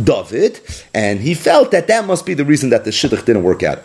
David, 0.00 0.60
and 0.94 1.20
he 1.20 1.34
felt 1.34 1.70
that 1.72 1.86
that 1.88 2.06
must 2.06 2.24
be 2.24 2.34
the 2.34 2.44
reason 2.44 2.70
that 2.70 2.84
the 2.84 2.90
shidduch 2.90 3.24
didn't 3.24 3.42
work 3.42 3.62
out. 3.62 3.80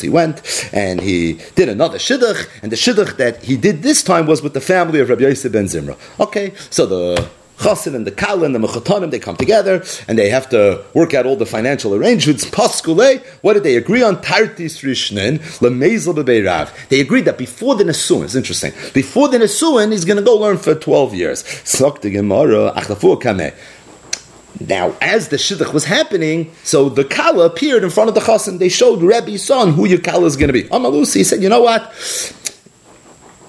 He 0.00 0.08
went 0.08 0.70
and 0.72 1.00
he 1.00 1.32
did 1.54 1.68
another 1.68 1.98
shidduch, 1.98 2.48
and 2.62 2.72
the 2.72 2.76
shidduch 2.76 3.16
that 3.18 3.42
he 3.42 3.56
did 3.56 3.82
this 3.82 4.02
time 4.02 4.26
was 4.26 4.42
with 4.42 4.54
the 4.54 4.60
family 4.60 5.00
of 5.00 5.10
Rabbi 5.10 5.22
Yosef 5.22 5.52
ben 5.52 5.66
Zimra. 5.66 5.98
Okay, 6.18 6.54
so 6.70 6.86
the 6.86 7.28
Chassid 7.58 7.94
and 7.94 8.06
the 8.06 8.10
Kala 8.10 8.46
and 8.46 8.54
the 8.54 8.58
Mechatanim, 8.58 9.10
they 9.10 9.18
come 9.20 9.36
together 9.36 9.84
and 10.08 10.18
they 10.18 10.28
have 10.28 10.48
to 10.50 10.84
work 10.92 11.14
out 11.14 11.24
all 11.24 11.36
the 11.36 11.46
financial 11.46 11.94
arrangements. 11.94 12.44
Paskule, 12.44 13.24
what 13.42 13.52
did 13.54 13.62
they 13.62 13.76
agree 13.76 14.02
on? 14.02 14.16
Tartis 14.16 14.82
Rishnin, 14.82 15.38
Lemezel 15.60 16.14
Bebeirav. 16.14 16.88
They 16.88 17.00
agreed 17.00 17.26
that 17.26 17.38
before 17.38 17.76
the 17.76 17.84
Nesuin, 17.84 18.24
it's 18.24 18.34
interesting, 18.34 18.72
before 18.92 19.28
the 19.28 19.38
Nesuin, 19.38 19.92
he's 19.92 20.04
going 20.04 20.16
to 20.16 20.22
go 20.22 20.36
learn 20.36 20.58
for 20.58 20.74
12 20.74 21.14
years. 21.14 21.44
Sok 21.62 22.02
Gemara, 22.02 22.72
Kameh. 22.74 23.54
Now, 24.60 24.94
as 25.00 25.28
the 25.28 25.36
shidduch 25.36 25.72
was 25.72 25.84
happening, 25.84 26.52
so 26.62 26.88
the 26.88 27.04
kala 27.04 27.46
appeared 27.46 27.82
in 27.82 27.90
front 27.90 28.08
of 28.08 28.14
the 28.14 28.20
chassan. 28.20 28.58
They 28.58 28.68
showed 28.68 29.02
Rebbe's 29.02 29.44
son 29.44 29.72
who 29.72 29.84
your 29.86 29.98
kala 29.98 30.26
is 30.26 30.36
going 30.36 30.48
to 30.48 30.52
be. 30.52 30.64
Amalusi 30.64 31.24
said, 31.24 31.42
"You 31.42 31.48
know 31.48 31.62
what? 31.62 31.92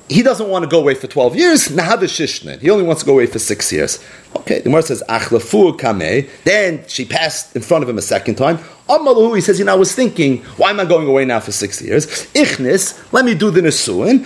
He 0.08 0.22
doesn't 0.22 0.49
want 0.49 0.64
to 0.64 0.70
go 0.70 0.80
away 0.80 0.93
for 0.95 1.08
twelve 1.08 1.36
years. 1.36 1.68
Nahav 1.70 2.62
He 2.62 2.70
only 2.70 2.84
wants 2.84 3.01
to 3.01 3.06
go 3.06 3.14
away 3.14 3.26
for 3.26 3.39
six 3.39 3.72
years. 3.72 3.99
Okay, 4.38 4.60
the 4.60 4.66
Gemara 4.66 4.84
says, 4.84 5.01
Achlafu 5.10 5.80
kame. 5.80 6.30
Then 6.43 6.84
she 6.88 7.06
passed 7.06 7.56
in 7.56 7.62
front 7.64 7.84
of 7.84 7.89
him 7.89 7.97
a 7.97 8.03
second 8.03 8.36
time. 8.36 8.60
Amalu, 8.88 9.36
he 9.36 9.41
says, 9.41 9.57
you 9.57 9.65
know, 9.65 9.73
I 9.73 9.75
was 9.75 9.93
thinking, 9.95 10.43
why 10.57 10.69
am 10.69 10.79
I 10.79 10.86
going 10.86 11.07
away 11.07 11.25
now 11.25 11.39
for 11.39 11.51
six 11.51 11.81
years? 11.81 12.05
Ichnis, 12.33 13.11
let 13.11 13.25
me 13.25 13.33
do 13.33 13.49
the 13.49 13.61
Nesuin, 13.61 14.23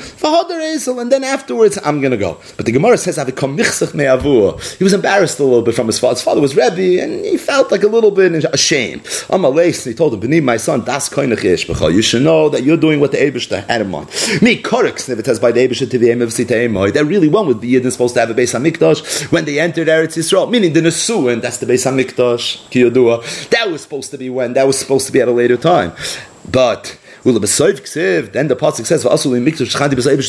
and 1.00 1.12
then 1.12 1.24
afterwards 1.24 1.80
I'm 1.84 2.02
going 2.02 2.12
to 2.12 2.18
go. 2.18 2.38
But 2.58 2.66
the 2.66 2.74
Gemara 2.74 2.98
says, 2.98 3.16
he 3.18 4.84
was 4.84 4.94
embarrassed 4.94 5.40
a 5.40 5.44
little 5.44 5.62
bit 5.62 5.76
from 5.76 5.88
his 5.88 5.98
father. 5.98 6.16
His 6.16 6.24
father 6.24 6.42
was 6.42 6.58
Rebbe, 6.58 7.02
and 7.02 7.24
he 7.24 7.38
felt 7.38 7.72
like 7.72 7.84
a 7.84 7.88
little 7.88 8.12
bit 8.12 8.44
ashamed. 8.46 9.04
Amalei, 9.30 9.70
he 9.86 9.94
told 9.94 10.14
him, 10.14 10.22
B'ni, 10.22 10.44
my 10.44 10.58
son, 10.58 10.84
das 10.84 11.10
you 11.10 12.02
should 12.02 12.24
know 12.24 12.50
that 12.50 12.64
you're 12.64 12.78
doing 12.78 13.00
what 13.00 13.12
the 13.12 13.18
Abishta 13.18 13.66
had 13.68 13.82
in 13.82 13.90
mind. 13.90 14.08
Me, 14.42 14.62
Korek, 14.62 15.00
says 15.00 15.40
by 15.40 15.52
the 15.54 15.66
Abishta 15.66 15.90
to 15.90 15.98
the 15.98 16.12
of 16.12 16.36
That 16.94 17.06
really 17.06 17.30
one 17.30 17.48
with 17.48 17.62
the 17.62 17.76
Yidden 17.76 17.92
supposed 17.92 18.14
to 18.16 18.20
have 18.20 18.30
a 18.30 18.34
base 18.34 18.54
on 18.56 18.64
Mikdash 18.64 19.32
when 19.32 19.46
they 19.46 19.60
entered 19.60 19.88
Eretz 19.88 20.18
Yisrael, 20.18 20.50
meaning 20.50 20.74
the 20.74 20.82
Nesuin, 20.82 21.42
that's 21.42 21.58
the 21.60 21.66
base 21.66 21.86
on 21.86 21.96
Mikdash, 21.96 22.68
Kiyodua. 22.70 23.50
That 23.50 23.70
was 23.72 23.82
supposed 23.82 24.12
to 24.12 24.18
be 24.18 24.30
when 24.30 24.49
and 24.50 24.56
that 24.56 24.68
was 24.68 24.78
supposed 24.78 25.06
to 25.06 25.14
be 25.14 25.22
at 25.22 25.28
a 25.28 25.32
later 25.32 25.58
time. 25.58 25.94
But 26.52 26.99
then 27.24 28.48
the 28.48 28.56
pasuk 28.56 28.86
says, 28.86 29.06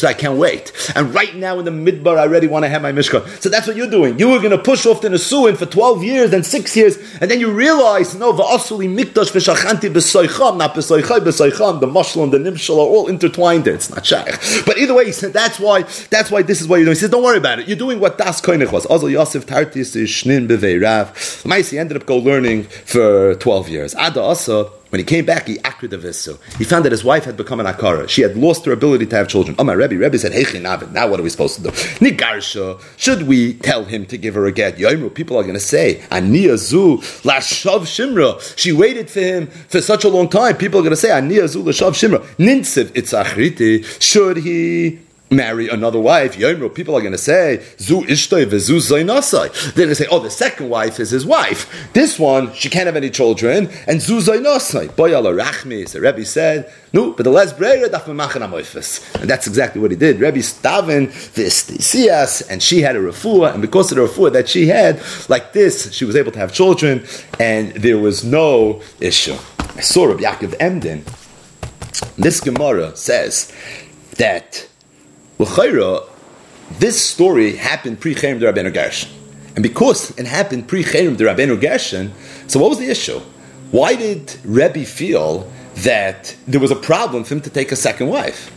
"I 0.04 0.12
can't 0.14 0.38
wait." 0.38 0.72
And 0.94 1.14
right 1.14 1.34
now 1.36 1.58
in 1.58 1.64
the 1.64 1.70
midbar, 1.70 2.18
I 2.18 2.22
already 2.22 2.46
want 2.46 2.64
to 2.64 2.68
have 2.68 2.82
my 2.82 2.92
mishkan. 2.92 3.26
So 3.40 3.48
that's 3.48 3.66
what 3.66 3.76
you're 3.76 3.90
doing. 3.90 4.18
You 4.18 4.28
were 4.28 4.38
going 4.38 4.50
to 4.50 4.58
push 4.58 4.86
off 4.86 5.00
the 5.00 5.08
nesuin 5.08 5.56
for 5.56 5.66
twelve 5.66 6.02
years, 6.02 6.30
then 6.30 6.42
six 6.42 6.76
years, 6.76 6.98
and 7.20 7.30
then 7.30 7.40
you 7.40 7.50
realize, 7.50 8.14
no, 8.14 8.32
va'asuli 8.32 8.88
mikdash 8.88 9.30
v'shachanti 9.32 9.90
b'soicham, 9.92 10.56
not. 10.56 10.74
The 10.74 10.80
mashal 11.86 12.22
and 12.24 12.32
the 12.32 12.38
nimshal 12.38 12.76
are 12.76 12.80
all 12.80 13.06
intertwined. 13.08 13.64
There. 13.64 13.74
It's 13.74 13.90
not 13.90 14.04
shaykh. 14.06 14.64
But 14.66 14.78
either 14.78 14.94
way, 14.94 15.06
he 15.06 15.12
said 15.12 15.32
that's 15.32 15.58
why. 15.58 15.82
That's 16.10 16.30
why 16.30 16.42
this 16.42 16.60
is 16.60 16.68
what 16.68 16.76
you're 16.76 16.86
doing. 16.86 16.96
He 16.96 17.00
says, 17.00 17.10
"Don't 17.10 17.22
worry 17.22 17.38
about 17.38 17.58
it. 17.58 17.68
You're 17.68 17.76
doing 17.76 18.00
what 18.00 18.18
das 18.18 18.40
koinich 18.40 18.72
was." 18.72 18.86
Also, 18.86 19.06
Yosef 19.06 19.46
Tartis 19.46 19.94
is 19.96 20.08
shnin 20.08 20.48
rav. 20.82 21.12
Maisi 21.44 21.78
ended 21.78 21.96
up 21.96 22.06
go 22.06 22.16
learning 22.16 22.64
for 22.64 23.34
twelve 23.36 23.68
years. 23.68 23.94
Ada 23.94 24.22
asa. 24.22 24.79
When 24.90 24.98
he 24.98 25.04
came 25.04 25.24
back, 25.24 25.46
he 25.46 25.58
acted 25.60 25.92
a 25.94 25.98
He 26.58 26.64
found 26.64 26.84
that 26.84 26.92
his 26.92 27.04
wife 27.04 27.24
had 27.24 27.36
become 27.36 27.60
an 27.60 27.66
akara. 27.66 28.08
She 28.08 28.22
had 28.22 28.36
lost 28.36 28.64
her 28.64 28.72
ability 28.72 29.06
to 29.06 29.16
have 29.16 29.28
children. 29.28 29.54
Oh, 29.58 29.64
my 29.64 29.72
Rebbe, 29.72 29.96
Rebbe 29.96 30.18
said, 30.18 30.32
Hey, 30.32 30.58
now 30.58 31.08
what 31.08 31.20
are 31.20 31.22
we 31.22 31.30
supposed 31.30 31.56
to 31.56 31.62
do? 31.62 31.70
Nigarsha, 31.70 32.80
should 32.96 33.22
we 33.22 33.54
tell 33.54 33.84
him 33.84 34.04
to 34.06 34.18
give 34.18 34.34
her 34.34 34.46
a 34.46 34.52
get? 34.52 34.78
Yoimru, 34.78 35.14
people 35.14 35.36
are 35.36 35.42
going 35.42 35.54
to 35.54 35.60
say, 35.60 36.02
Aniya 36.10 36.56
zu 36.56 36.98
lashav 37.22 37.82
shimra. 37.82 38.58
She 38.58 38.72
waited 38.72 39.08
for 39.08 39.20
him 39.20 39.46
for 39.46 39.80
such 39.80 40.04
a 40.04 40.08
long 40.08 40.28
time. 40.28 40.56
People 40.56 40.80
are 40.80 40.82
going 40.82 40.90
to 40.90 40.96
say, 40.96 41.10
Aniya 41.10 41.46
zu 41.46 41.62
lashav 41.62 41.92
shimra. 41.92 42.20
Ninsiv 42.36 42.86
itzachriti. 42.86 43.84
Should 44.02 44.38
he 44.38 44.98
marry 45.30 45.68
another 45.68 46.00
wife, 46.00 46.36
Yomro, 46.36 46.74
people 46.74 46.96
are 46.96 47.00
going 47.00 47.12
to 47.12 47.18
say, 47.18 47.64
Zu 47.78 48.02
ishtoi 48.02 48.46
v'zu 48.46 48.78
zainasai. 48.78 49.74
They're 49.74 49.86
going 49.86 49.88
to 49.90 49.94
say, 49.94 50.06
oh, 50.10 50.18
the 50.18 50.30
second 50.30 50.68
wife 50.68 50.98
is 50.98 51.10
his 51.10 51.24
wife. 51.24 51.92
This 51.92 52.18
one, 52.18 52.52
she 52.52 52.68
can't 52.68 52.86
have 52.86 52.96
any 52.96 53.10
children, 53.10 53.70
and 53.86 54.02
Zu 54.02 54.18
zainasai. 54.18 54.88
Boyala 54.88 55.40
rachmi, 55.40 55.88
the 55.90 56.00
Rebbe 56.00 56.24
said, 56.24 56.72
no, 56.92 57.12
but 57.12 57.22
the 57.22 57.30
less 57.30 57.52
breira 57.52 57.86
daf 57.88 59.20
And 59.20 59.30
that's 59.30 59.46
exactly 59.46 59.80
what 59.80 59.92
he 59.92 59.96
did. 59.96 60.18
Rebbe 60.18 60.38
staven 60.38 61.08
v'istisias, 61.08 62.48
and 62.50 62.60
she 62.60 62.80
had 62.80 62.96
a 62.96 63.00
refuah, 63.00 63.52
and 63.52 63.62
because 63.62 63.92
of 63.92 63.98
the 63.98 64.06
refuah 64.06 64.32
that 64.32 64.48
she 64.48 64.66
had, 64.66 65.00
like 65.28 65.52
this, 65.52 65.92
she 65.92 66.04
was 66.04 66.16
able 66.16 66.32
to 66.32 66.38
have 66.40 66.52
children, 66.52 67.04
and 67.38 67.72
there 67.74 67.98
was 67.98 68.24
no 68.24 68.82
issue. 68.98 69.36
I 69.76 69.80
saw 69.80 70.06
Rabbi 70.06 70.22
Yaakov 70.22 70.56
Emden. 70.58 71.04
This 72.16 72.40
Gemara 72.40 72.96
says 72.96 73.52
that 74.16 74.66
L'chayra, 75.40 76.06
this 76.78 77.00
story 77.00 77.56
happened 77.56 77.98
pre-Cherem 77.98 78.38
Rabbeinu 78.38 78.74
Gershon. 78.74 79.10
And 79.54 79.62
because 79.62 80.10
it 80.18 80.26
happened 80.26 80.68
pre 80.68 80.84
Cherem 80.84 81.16
the 81.16 81.24
Rabbeinu 81.24 81.58
Gershon, 81.58 82.12
so 82.46 82.60
what 82.60 82.68
was 82.68 82.78
the 82.78 82.90
issue? 82.90 83.18
Why 83.70 83.94
did 83.94 84.36
Rebbe 84.44 84.84
feel 84.84 85.50
that 85.76 86.36
there 86.46 86.60
was 86.60 86.70
a 86.70 86.76
problem 86.76 87.24
for 87.24 87.34
him 87.34 87.40
to 87.40 87.50
take 87.50 87.72
a 87.72 87.76
second 87.76 88.08
wife? 88.08 88.52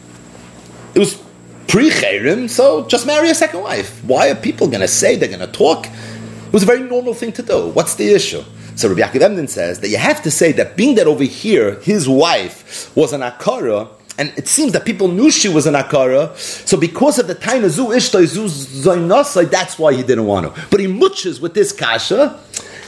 It 0.94 1.00
was 1.00 1.24
pre 1.70 1.90
Cherem, 1.90 2.50
so 2.50 2.86
just 2.88 3.08
marry 3.08 3.30
a 3.30 3.36
second 3.36 3.62
wife. 3.62 4.04
Why 4.04 4.30
are 4.30 4.36
people 4.36 4.68
going 4.68 4.82
to 4.82 4.88
say 4.90 5.16
they're 5.16 5.30
going 5.30 5.40
to 5.40 5.48
talk? 5.48 5.88
It 5.88 6.52
was 6.52 6.64
a 6.64 6.66
very 6.66 6.84
normal 6.84 7.14
thing 7.14 7.32
to 7.32 7.44
do. 7.44 7.70
What's 7.70 7.96
the 7.96 8.14
issue? 8.14 8.44
So 8.76 8.90
Rabbi 8.90 9.02
Yaakov 9.02 9.22
Emden 9.22 9.48
says 9.48 9.80
that 9.80 9.88
you 9.88 9.98
have 9.98 10.22
to 10.24 10.32
say 10.32 10.52
that 10.52 10.76
being 10.76 10.96
that 10.96 11.08
over 11.08 11.24
here, 11.24 11.80
his 11.80 12.10
wife 12.10 12.94
was 12.94 13.14
an 13.14 13.22
Akara, 13.22 13.88
and 14.18 14.32
it 14.38 14.48
seems 14.48 14.74
that 14.74 14.86
people 14.86 15.08
knew 15.08 15.32
she 15.32 15.50
was 15.50 15.66
an 15.66 15.74
akara, 15.74 16.36
so 16.38 16.78
because 16.78 17.20
of 17.20 17.28
the 17.28 17.34
of 17.34 17.72
zu 17.72 17.88
ishtoi 17.88 18.26
zu 18.26 18.46
zainasai, 18.46 19.50
that's 19.50 19.80
why 19.80 19.94
he 19.94 20.04
didn't 20.04 20.26
want 20.26 20.54
to. 20.54 20.68
But 20.70 20.80
he 20.80 20.88
muches 20.88 21.42
with 21.42 21.54
this 21.54 21.72
kasha, 21.72 22.40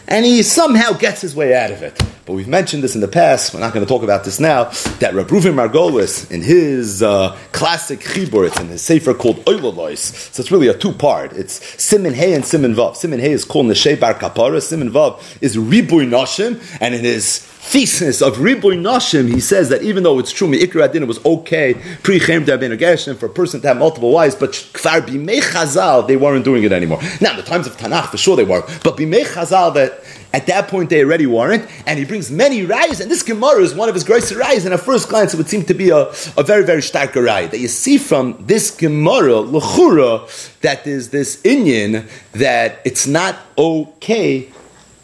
and 0.08 0.26
he 0.26 0.44
somehow 0.44 0.94
gets 0.94 1.22
his 1.22 1.36
way 1.36 1.56
out 1.56 1.72
of 1.72 1.82
it. 1.82 2.00
But 2.26 2.34
we've 2.34 2.48
mentioned 2.48 2.84
this 2.84 2.96
in 2.96 3.02
the 3.02 3.08
past. 3.08 3.54
We're 3.54 3.60
not 3.60 3.72
going 3.74 3.86
to 3.86 3.90
talk 3.90 4.02
about 4.02 4.24
this 4.24 4.40
now. 4.40 4.66
That 5.00 5.14
Reb 5.14 5.28
Reuven 5.28 5.54
Margolis, 5.54 6.32
in 6.32 6.42
his 6.42 7.04
uh, 7.04 7.38
classic 7.52 8.00
chibur, 8.00 8.48
it's 8.48 8.60
in 8.60 8.68
his 8.68 8.82
sefer 8.82 9.14
called 9.14 9.38
Oilolois. 9.46 10.34
So 10.34 10.42
it's 10.42 10.52
really 10.52 10.68
a 10.68 10.74
two 10.76 10.92
part. 10.92 11.34
It's 11.34 11.84
Simin 11.84 12.16
Hey 12.16 12.34
and 12.34 12.44
Simin 12.44 12.74
Vav. 12.74 12.96
Simin 12.96 13.20
Hey 13.20 13.32
is 13.32 13.46
called 13.46 13.68
Neshei 13.68 14.00
Bar 14.00 14.16
Kapara. 14.16 14.60
Simin 14.62 14.90
Vav 14.90 15.22
is 15.40 15.56
Ribui 15.56 16.08
Nashim, 16.08 16.60
and 16.82 16.96
in 16.96 17.04
his 17.04 17.48
thesis 17.66 18.22
of 18.22 18.38
Ribui 18.38 18.80
Nashim, 18.80 19.28
he 19.28 19.40
says 19.40 19.70
that 19.70 19.82
even 19.82 20.04
though 20.04 20.20
it's 20.20 20.32
true, 20.32 20.48
Me'ikra 20.48 20.86
Adin, 20.86 21.04
it 21.04 21.08
was 21.08 21.24
okay 21.26 21.74
pre 22.04 22.20
Chem 22.20 22.46
Gershon 22.46 23.18
for 23.18 23.26
a 23.26 23.30
person 23.30 23.60
to 23.62 23.68
have 23.68 23.78
multiple 23.78 24.12
wives, 24.12 24.36
but 24.36 24.52
Kfar 24.52 25.02
Chazal, 25.02 26.08
they 26.08 26.16
weren't 26.16 26.46
doing 26.46 26.64
it 26.64 26.72
anymore. 26.72 27.02
Now, 27.22 27.32
in 27.32 27.38
the 27.38 27.44
times 27.44 27.66
of 27.68 27.76
Tanakh, 27.76 28.12
for 28.12 28.18
sure 28.18 28.36
they 28.36 28.44
were, 28.44 28.62
but 28.84 28.98
Bimei 28.98 29.26
Chazal, 29.26 29.74
that 29.74 30.04
at 30.36 30.48
that 30.48 30.68
point, 30.68 30.90
they 30.90 31.02
already 31.02 31.26
weren't, 31.26 31.66
and 31.88 31.98
he 31.98 32.04
brings 32.04 32.30
many 32.30 32.66
rayas, 32.66 33.00
and 33.00 33.10
this 33.10 33.24
Gemara 33.24 33.62
is 33.62 33.74
one 33.74 33.88
of 33.88 33.96
his 33.96 34.04
greatest 34.04 34.34
rayas. 34.34 34.66
And 34.66 34.74
at 34.74 34.82
first 34.82 35.08
glance, 35.08 35.34
it 35.34 35.38
would 35.38 35.48
seem 35.48 35.64
to 35.64 35.74
be 35.74 35.92
a, 35.92 36.10
a 36.38 36.44
very, 36.44 36.66
very 36.66 36.82
stark 36.82 37.14
raya 37.14 37.50
that 37.50 37.60
you 37.60 37.70
see 37.70 37.98
from 37.98 38.36
this 38.46 38.70
Gemara, 38.70 39.36
Lechura, 39.36 40.60
that 40.60 40.84
there's 40.84 41.10
this 41.10 41.42
Inyan 41.44 42.08
that 42.34 42.80
it's 42.84 43.08
not 43.08 43.38
okay 43.58 44.52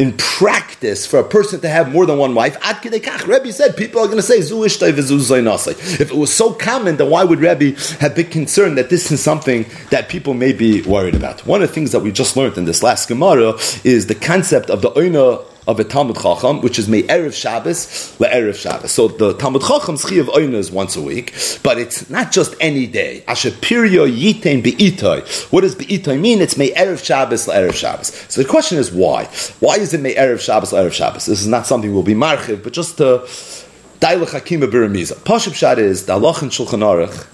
in 0.01 0.17
practice 0.17 1.05
for 1.05 1.19
a 1.19 1.23
person 1.23 1.61
to 1.61 1.69
have 1.69 1.91
more 1.91 2.07
than 2.07 2.17
one 2.17 2.33
wife. 2.33 2.57
Rebbe 3.27 3.53
said 3.53 3.77
people 3.77 4.01
are 4.01 4.07
going 4.07 4.17
to 4.17 4.23
say 4.23 4.41
zu 4.41 4.63
If 4.63 6.01
it 6.01 6.11
was 6.11 6.33
so 6.33 6.53
common, 6.53 6.97
then 6.97 7.11
why 7.11 7.23
would 7.23 7.39
Rebbe 7.39 7.79
have 7.99 8.15
been 8.15 8.29
concerned 8.29 8.79
that 8.79 8.89
this 8.89 9.11
is 9.11 9.21
something 9.21 9.67
that 9.91 10.09
people 10.09 10.33
may 10.33 10.53
be 10.53 10.81
worried 10.81 11.13
about? 11.13 11.45
One 11.45 11.61
of 11.61 11.69
the 11.69 11.75
things 11.75 11.91
that 11.91 11.99
we 11.99 12.11
just 12.11 12.35
learned 12.35 12.57
in 12.57 12.65
this 12.65 12.81
last 12.81 13.09
Gemara 13.09 13.53
is 13.83 14.07
the 14.07 14.15
concept 14.15 14.71
of 14.71 14.81
the 14.81 14.89
oina 14.91 15.45
of 15.67 15.79
a 15.79 15.83
Talmud 15.83 16.17
Chacham, 16.17 16.61
which 16.61 16.79
is 16.79 16.89
May 16.89 17.03
Erev 17.03 17.33
Shabbos, 17.33 18.19
Le 18.19 18.27
Erev 18.27 18.55
Shabbos. 18.55 18.91
So 18.91 19.07
the 19.07 19.33
Talmud 19.33 19.61
Chacham's 19.61 20.03
Chi 20.03 20.15
of 20.15 20.29
Oyna 20.29 20.57
is 20.57 20.71
once 20.71 20.95
a 20.95 21.01
week, 21.01 21.33
but 21.63 21.77
it's 21.77 22.09
not 22.09 22.31
just 22.31 22.55
any 22.59 22.87
day. 22.87 23.23
Asher 23.27 23.51
Piryo 23.51 24.09
Yitain 24.09 24.63
Be'itoi. 24.63 25.51
What 25.51 25.61
does 25.61 25.75
Be'itoi 25.75 26.19
mean? 26.19 26.41
It's 26.41 26.57
May 26.57 26.71
Erev 26.71 27.03
Shabbos, 27.03 27.47
Le 27.47 27.53
Erev 27.53 27.73
Shabbos. 27.73 28.07
So 28.29 28.41
the 28.41 28.47
question 28.47 28.77
is 28.77 28.91
why? 28.91 29.25
Why 29.59 29.75
is 29.75 29.93
it 29.93 30.01
May 30.01 30.15
Erev 30.15 30.39
Shabbos, 30.39 30.73
Le 30.73 30.79
Erev 30.83 30.93
Shabbos? 30.93 31.25
This 31.25 31.41
is 31.41 31.47
not 31.47 31.67
something 31.67 31.93
we'll 31.93 32.03
be 32.03 32.15
marchiv, 32.15 32.63
but 32.63 32.73
just 32.73 32.97
to 32.97 33.27
Dailach 33.99 34.29
Hakima 34.29 34.69
Biramiza. 34.69 35.13
Pashib 35.13 35.53
Shad 35.53 35.77
is 35.77 36.09
Allah 36.09 36.33
and 36.41 36.49
Shulchan 36.49 36.81
Aruch, 36.81 37.27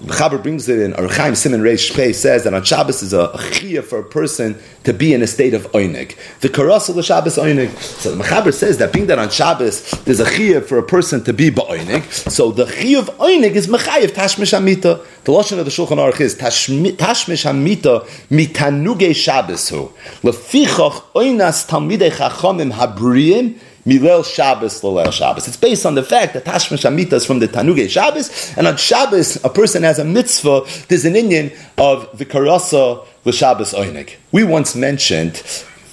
Chaber 0.00 0.42
brings 0.42 0.68
it 0.68 0.80
in, 0.80 0.92
or 0.94 1.06
Chaim 1.06 1.36
Simon 1.36 1.60
Reish 1.60 1.94
Pei 1.94 2.12
says 2.12 2.42
that 2.42 2.52
on 2.52 2.64
Shabbos 2.64 3.00
is 3.00 3.12
a, 3.12 3.30
a 3.30 3.82
for 3.82 4.00
a 4.00 4.02
person 4.02 4.58
to 4.82 4.92
be 4.92 5.14
in 5.14 5.22
a 5.22 5.26
state 5.26 5.54
of 5.54 5.70
oinig. 5.70 6.16
The 6.40 6.48
karasel 6.48 6.98
of 6.98 7.04
Shabbos 7.04 7.36
oinig. 7.36 7.70
So 7.78 8.12
the 8.12 8.24
Mechaber 8.24 8.52
says 8.52 8.78
that 8.78 8.92
being 8.92 9.06
that 9.06 9.20
on 9.20 9.30
Shabbos 9.30 9.92
there's 10.04 10.18
a 10.18 10.24
chiyah 10.24 10.64
for 10.64 10.78
a 10.78 10.82
person 10.82 11.22
to 11.24 11.32
be 11.32 11.48
ba'oinig. 11.48 12.10
So 12.28 12.50
the 12.50 12.64
chiyah 12.64 12.98
of 12.98 13.10
oinig 13.18 13.52
is 13.52 13.68
mechayev 13.68 14.08
tashmish 14.08 14.56
amita. 14.56 15.00
The 15.22 15.32
lashon 15.32 15.60
of 15.60 15.64
the 15.64 15.70
Shulchan 15.70 15.98
Aruch 15.98 16.20
is 16.20 16.34
tashmish 16.34 17.48
amita 17.48 18.00
mitanuge 18.30 19.14
Shabbos 19.14 19.68
hu 19.68 19.92
lefichach 20.22 21.02
oinas 21.14 21.68
talmidei 21.68 22.10
chachamim 22.10 22.72
habriyim 22.72 23.60
Milel 23.86 24.24
Shabbos, 24.24 24.80
Lalel 24.80 25.12
Shabbos. 25.12 25.46
It's 25.46 25.56
based 25.56 25.84
on 25.84 25.94
the 25.94 26.02
fact 26.02 26.32
that 26.34 26.44
Tashma 26.44 26.78
Shamita 26.78 27.14
is 27.14 27.26
from 27.26 27.38
the 27.38 27.48
Tanuge 27.48 27.90
Shabbos, 27.90 28.54
and 28.56 28.66
on 28.66 28.76
Shabbos, 28.76 29.42
a 29.44 29.50
person 29.50 29.82
has 29.82 29.98
a 29.98 30.04
mitzvah, 30.04 30.62
there's 30.88 31.04
an 31.04 31.16
Indian 31.16 31.52
of 31.76 32.10
Vikarasa 32.12 33.06
L'Shabbos 33.24 33.74
Oinig. 33.74 34.14
We 34.32 34.44
once 34.44 34.74
mentioned 34.74 35.42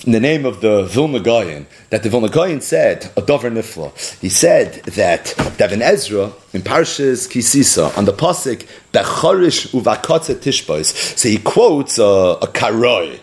in 0.06 0.14
the 0.14 0.20
name 0.20 0.46
of 0.46 0.62
the 0.62 0.84
Vilna 0.84 1.20
Gaon, 1.20 1.68
that 1.90 2.02
the 2.02 2.10
Vilna 2.10 2.30
Gaon 2.30 2.62
said, 2.62 3.12
a 3.16 3.22
Dover 3.22 3.52
Nifla, 3.52 3.92
he 4.20 4.30
said 4.30 4.84
that 4.86 5.36
Devin 5.58 5.82
Ezra, 5.82 6.32
in 6.54 6.62
Parshas 6.62 7.28
Kisisa, 7.30 7.96
on 7.98 8.06
the 8.06 8.14
Pasik, 8.14 8.68
Bechorish 8.94 9.68
Uvakotze 9.70 10.36
Tishbois, 10.36 10.86
so 11.18 11.30
he 11.30 11.38
quotes 11.38 12.00
a, 12.00 12.04
a 12.04 12.48
Karoi, 12.48 13.20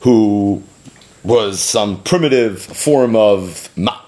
who 0.00 0.62
was 1.26 1.60
some 1.60 2.02
primitive 2.02 2.62
form 2.62 3.16
of 3.16 3.68
ma- 3.76 4.00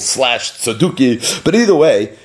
slash 0.00 0.52
tzaduki. 0.52 1.44
But 1.44 1.54
either 1.54 1.74
way, 1.74 2.16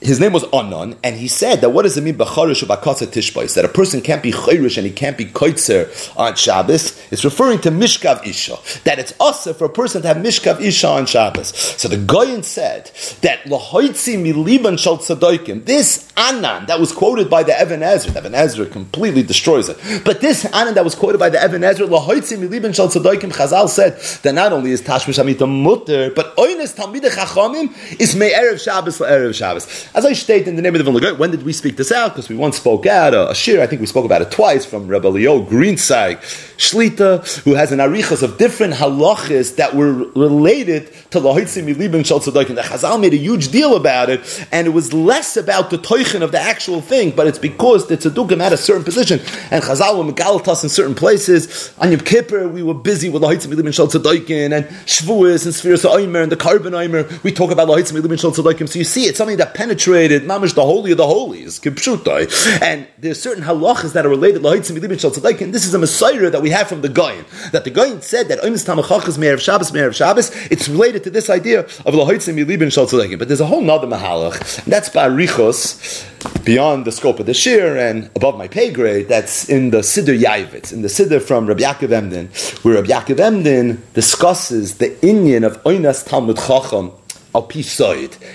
his 0.00 0.20
name 0.20 0.32
was 0.32 0.44
Anan, 0.52 0.96
and 1.02 1.16
he 1.16 1.26
said 1.26 1.60
that 1.62 1.70
what 1.70 1.82
does 1.82 1.96
it 1.96 2.02
mean 2.02 2.14
b'charish 2.14 2.62
b'akatza 2.64 3.08
tishbais? 3.08 3.54
That 3.54 3.64
a 3.64 3.68
person 3.68 4.00
can't 4.00 4.22
be 4.22 4.30
chayrish 4.30 4.76
and 4.76 4.86
he 4.86 4.92
can't 4.92 5.18
be 5.18 5.24
koitzer 5.24 6.16
on 6.16 6.36
Shabbos. 6.36 6.96
It's 7.10 7.24
referring 7.24 7.60
to 7.62 7.70
mishkav 7.70 8.24
isha. 8.24 8.58
That 8.84 9.00
it's 9.00 9.12
also 9.18 9.52
for 9.52 9.64
a 9.64 9.68
person 9.68 10.02
to 10.02 10.08
have 10.08 10.18
mishkav 10.18 10.60
isha 10.60 10.86
on 10.86 11.06
Shabbos. 11.06 11.48
So 11.48 11.88
the 11.88 11.96
Goyen 11.96 12.44
said 12.44 12.92
that 13.22 13.42
lahoitzi 13.44 14.16
miliban 14.22 14.78
shal 14.78 14.98
tzadoikim. 14.98 15.64
This 15.64 16.12
Anan 16.16 16.66
that 16.66 16.78
was 16.78 16.92
quoted 16.92 17.28
by 17.28 17.42
the 17.42 17.58
Evan 17.58 17.82
Ezra, 17.82 18.12
the 18.12 18.18
Evan 18.18 18.34
Ezra 18.34 18.66
completely 18.66 19.24
destroys 19.24 19.68
it. 19.68 19.78
But 20.04 20.20
this 20.20 20.44
Anan 20.44 20.74
that 20.74 20.84
was 20.84 20.94
quoted 20.94 21.18
by 21.18 21.30
the 21.30 21.42
Evan 21.42 21.64
Ezra, 21.64 21.88
lahoitzi 21.88 22.38
miliban 22.38 22.72
shal 22.72 22.86
tzadoikim, 22.86 23.32
Chazal 23.32 23.68
said 23.68 23.98
that 24.22 24.34
not 24.34 24.52
only 24.52 24.70
is 24.70 24.80
tashmish 24.80 25.18
amita 25.18 25.46
mutter, 25.46 26.10
but 26.10 26.36
oines 26.36 26.76
talmidei 26.76 27.10
chachamim 27.10 28.00
is 28.00 28.14
me 28.14 28.30
erev 28.30 28.62
Shabbos 28.62 28.98
erev 28.98 29.34
Shabbos. 29.34 29.87
As 29.94 30.04
I 30.04 30.12
state 30.12 30.46
in 30.46 30.56
the 30.56 30.62
name 30.62 30.74
of 30.74 30.84
the 30.84 30.90
Vilna 30.90 31.14
when 31.14 31.30
did 31.30 31.42
we 31.44 31.52
speak 31.52 31.76
this 31.76 31.90
out? 31.90 32.10
Because 32.10 32.28
we 32.28 32.36
once 32.36 32.56
spoke 32.58 32.86
out 32.86 33.14
a, 33.14 33.30
a 33.30 33.34
shir, 33.34 33.62
I 33.62 33.66
think 33.66 33.80
we 33.80 33.86
spoke 33.86 34.04
about 34.04 34.22
it 34.22 34.30
twice 34.30 34.66
from 34.66 34.86
Rebbe 34.86 35.08
Leo 35.08 35.42
Greenside 35.42 36.18
Shlita, 36.58 37.44
who 37.44 37.54
has 37.54 37.72
an 37.72 37.78
arichas 37.78 38.22
of 38.22 38.36
different 38.36 38.74
halachas 38.74 39.56
that 39.56 39.74
were 39.74 39.92
related 39.92 40.92
to 41.10 41.20
Lahitzim 41.20 41.72
Milibim 41.72 42.04
Shal 42.04 42.20
Tzadok. 42.20 42.48
And 42.48 42.58
the 42.58 42.62
Chazal 42.62 43.00
made 43.00 43.14
a 43.14 43.16
huge 43.16 43.50
deal 43.50 43.76
about 43.76 44.10
it, 44.10 44.46
and 44.52 44.66
it 44.66 44.70
was 44.70 44.92
less 44.92 45.36
about 45.36 45.70
the 45.70 45.78
toichin 45.78 46.22
of 46.22 46.32
the 46.32 46.40
actual 46.40 46.80
thing, 46.80 47.12
but 47.12 47.26
it's 47.26 47.38
because 47.38 47.86
the 47.86 47.96
Tzadukim 47.96 48.40
had 48.40 48.52
a 48.52 48.56
certain 48.56 48.84
position, 48.84 49.20
and 49.50 49.62
Chazal 49.62 49.96
were 49.96 50.12
Megalatas 50.12 50.64
in 50.64 50.68
certain 50.68 50.94
places. 50.94 51.72
On 51.78 51.90
Yom 51.90 52.00
Kippur, 52.00 52.48
we 52.48 52.62
were 52.62 52.74
busy 52.74 53.08
with 53.08 53.22
Lahitzim 53.22 53.54
Milibim 53.54 53.72
Shal 53.72 53.86
Tzadokin, 53.86 54.52
and 54.52 54.66
Shavuos, 54.84 55.46
and 55.46 55.54
Sfiras 55.54 55.88
Oimer, 55.88 56.24
and 56.24 56.32
the 56.32 56.36
Korban 56.36 56.72
Oimer. 56.72 57.22
We 57.22 57.32
talk 57.32 57.52
about 57.52 57.68
Lahitzim 57.68 57.98
Milibim 57.98 58.20
Shal 58.20 58.32
Tzadokim. 58.32 58.68
So 58.68 58.78
you 58.78 58.84
see, 58.84 59.04
it's 59.04 59.16
something 59.16 59.36
that 59.36 59.54
penetrated, 59.78 60.22
mamish, 60.22 60.54
the 60.54 60.64
holy 60.64 60.92
of 60.92 60.98
the 60.98 61.06
holies, 61.06 61.60
Kipshutai. 61.60 62.62
And 62.62 62.86
there's 62.98 63.20
certain 63.20 63.44
halachas 63.44 63.92
that 63.92 64.04
are 64.04 64.08
related 64.08 64.42
Tzadokim. 64.42 65.52
This 65.52 65.66
is 65.66 65.74
a 65.74 65.78
Messiah 65.78 66.30
that 66.30 66.42
we 66.42 66.50
have 66.50 66.68
from 66.68 66.80
the 66.82 66.88
Goyin, 66.88 67.24
that 67.52 67.64
the 67.64 67.70
Goyin 67.70 68.02
said 68.02 68.28
that 68.28 68.40
Oimis 68.40 68.66
Tamachachas 68.66 69.18
Me'erev 69.18 69.40
Shabbos, 69.40 69.72
Me'erev 69.72 69.94
Shabbos, 69.94 70.30
it's 70.50 70.68
related 70.68 71.04
to 71.04 71.10
this 71.10 71.30
idea 71.30 71.60
of 71.60 71.94
Lahoitzim 71.94 72.44
Yilibin. 72.44 73.18
But 73.18 73.28
there's 73.28 73.40
a 73.40 73.46
whole 73.46 73.62
nother 73.62 73.86
Mahalach, 73.86 74.64
and 74.64 74.72
that's 74.72 74.88
Barichos, 74.88 76.44
beyond 76.44 76.84
the 76.84 76.92
scope 76.92 77.20
of 77.20 77.26
the 77.26 77.34
Shir 77.34 77.76
and 77.76 78.06
above 78.16 78.36
my 78.36 78.48
pay 78.48 78.72
grade, 78.72 79.08
that's 79.08 79.48
in 79.48 79.70
the 79.70 79.78
Siddur 79.78 80.18
Yavitz, 80.18 80.72
in 80.72 80.82
the 80.82 80.88
Siddur 80.88 81.22
from 81.22 81.46
Rabbi 81.46 81.62
Yaakov 81.62 81.92
Emden, 81.92 82.28
where 82.62 82.74
Rabbi 82.74 82.88
Yaakov 82.88 83.20
Emden 83.20 83.82
discusses 83.94 84.78
the 84.78 84.90
Inyan 85.02 85.46
of 85.46 85.62
Oinas 85.62 86.06
Talmud 86.06 86.36
Chacham 86.36 86.92
al. 87.34 87.48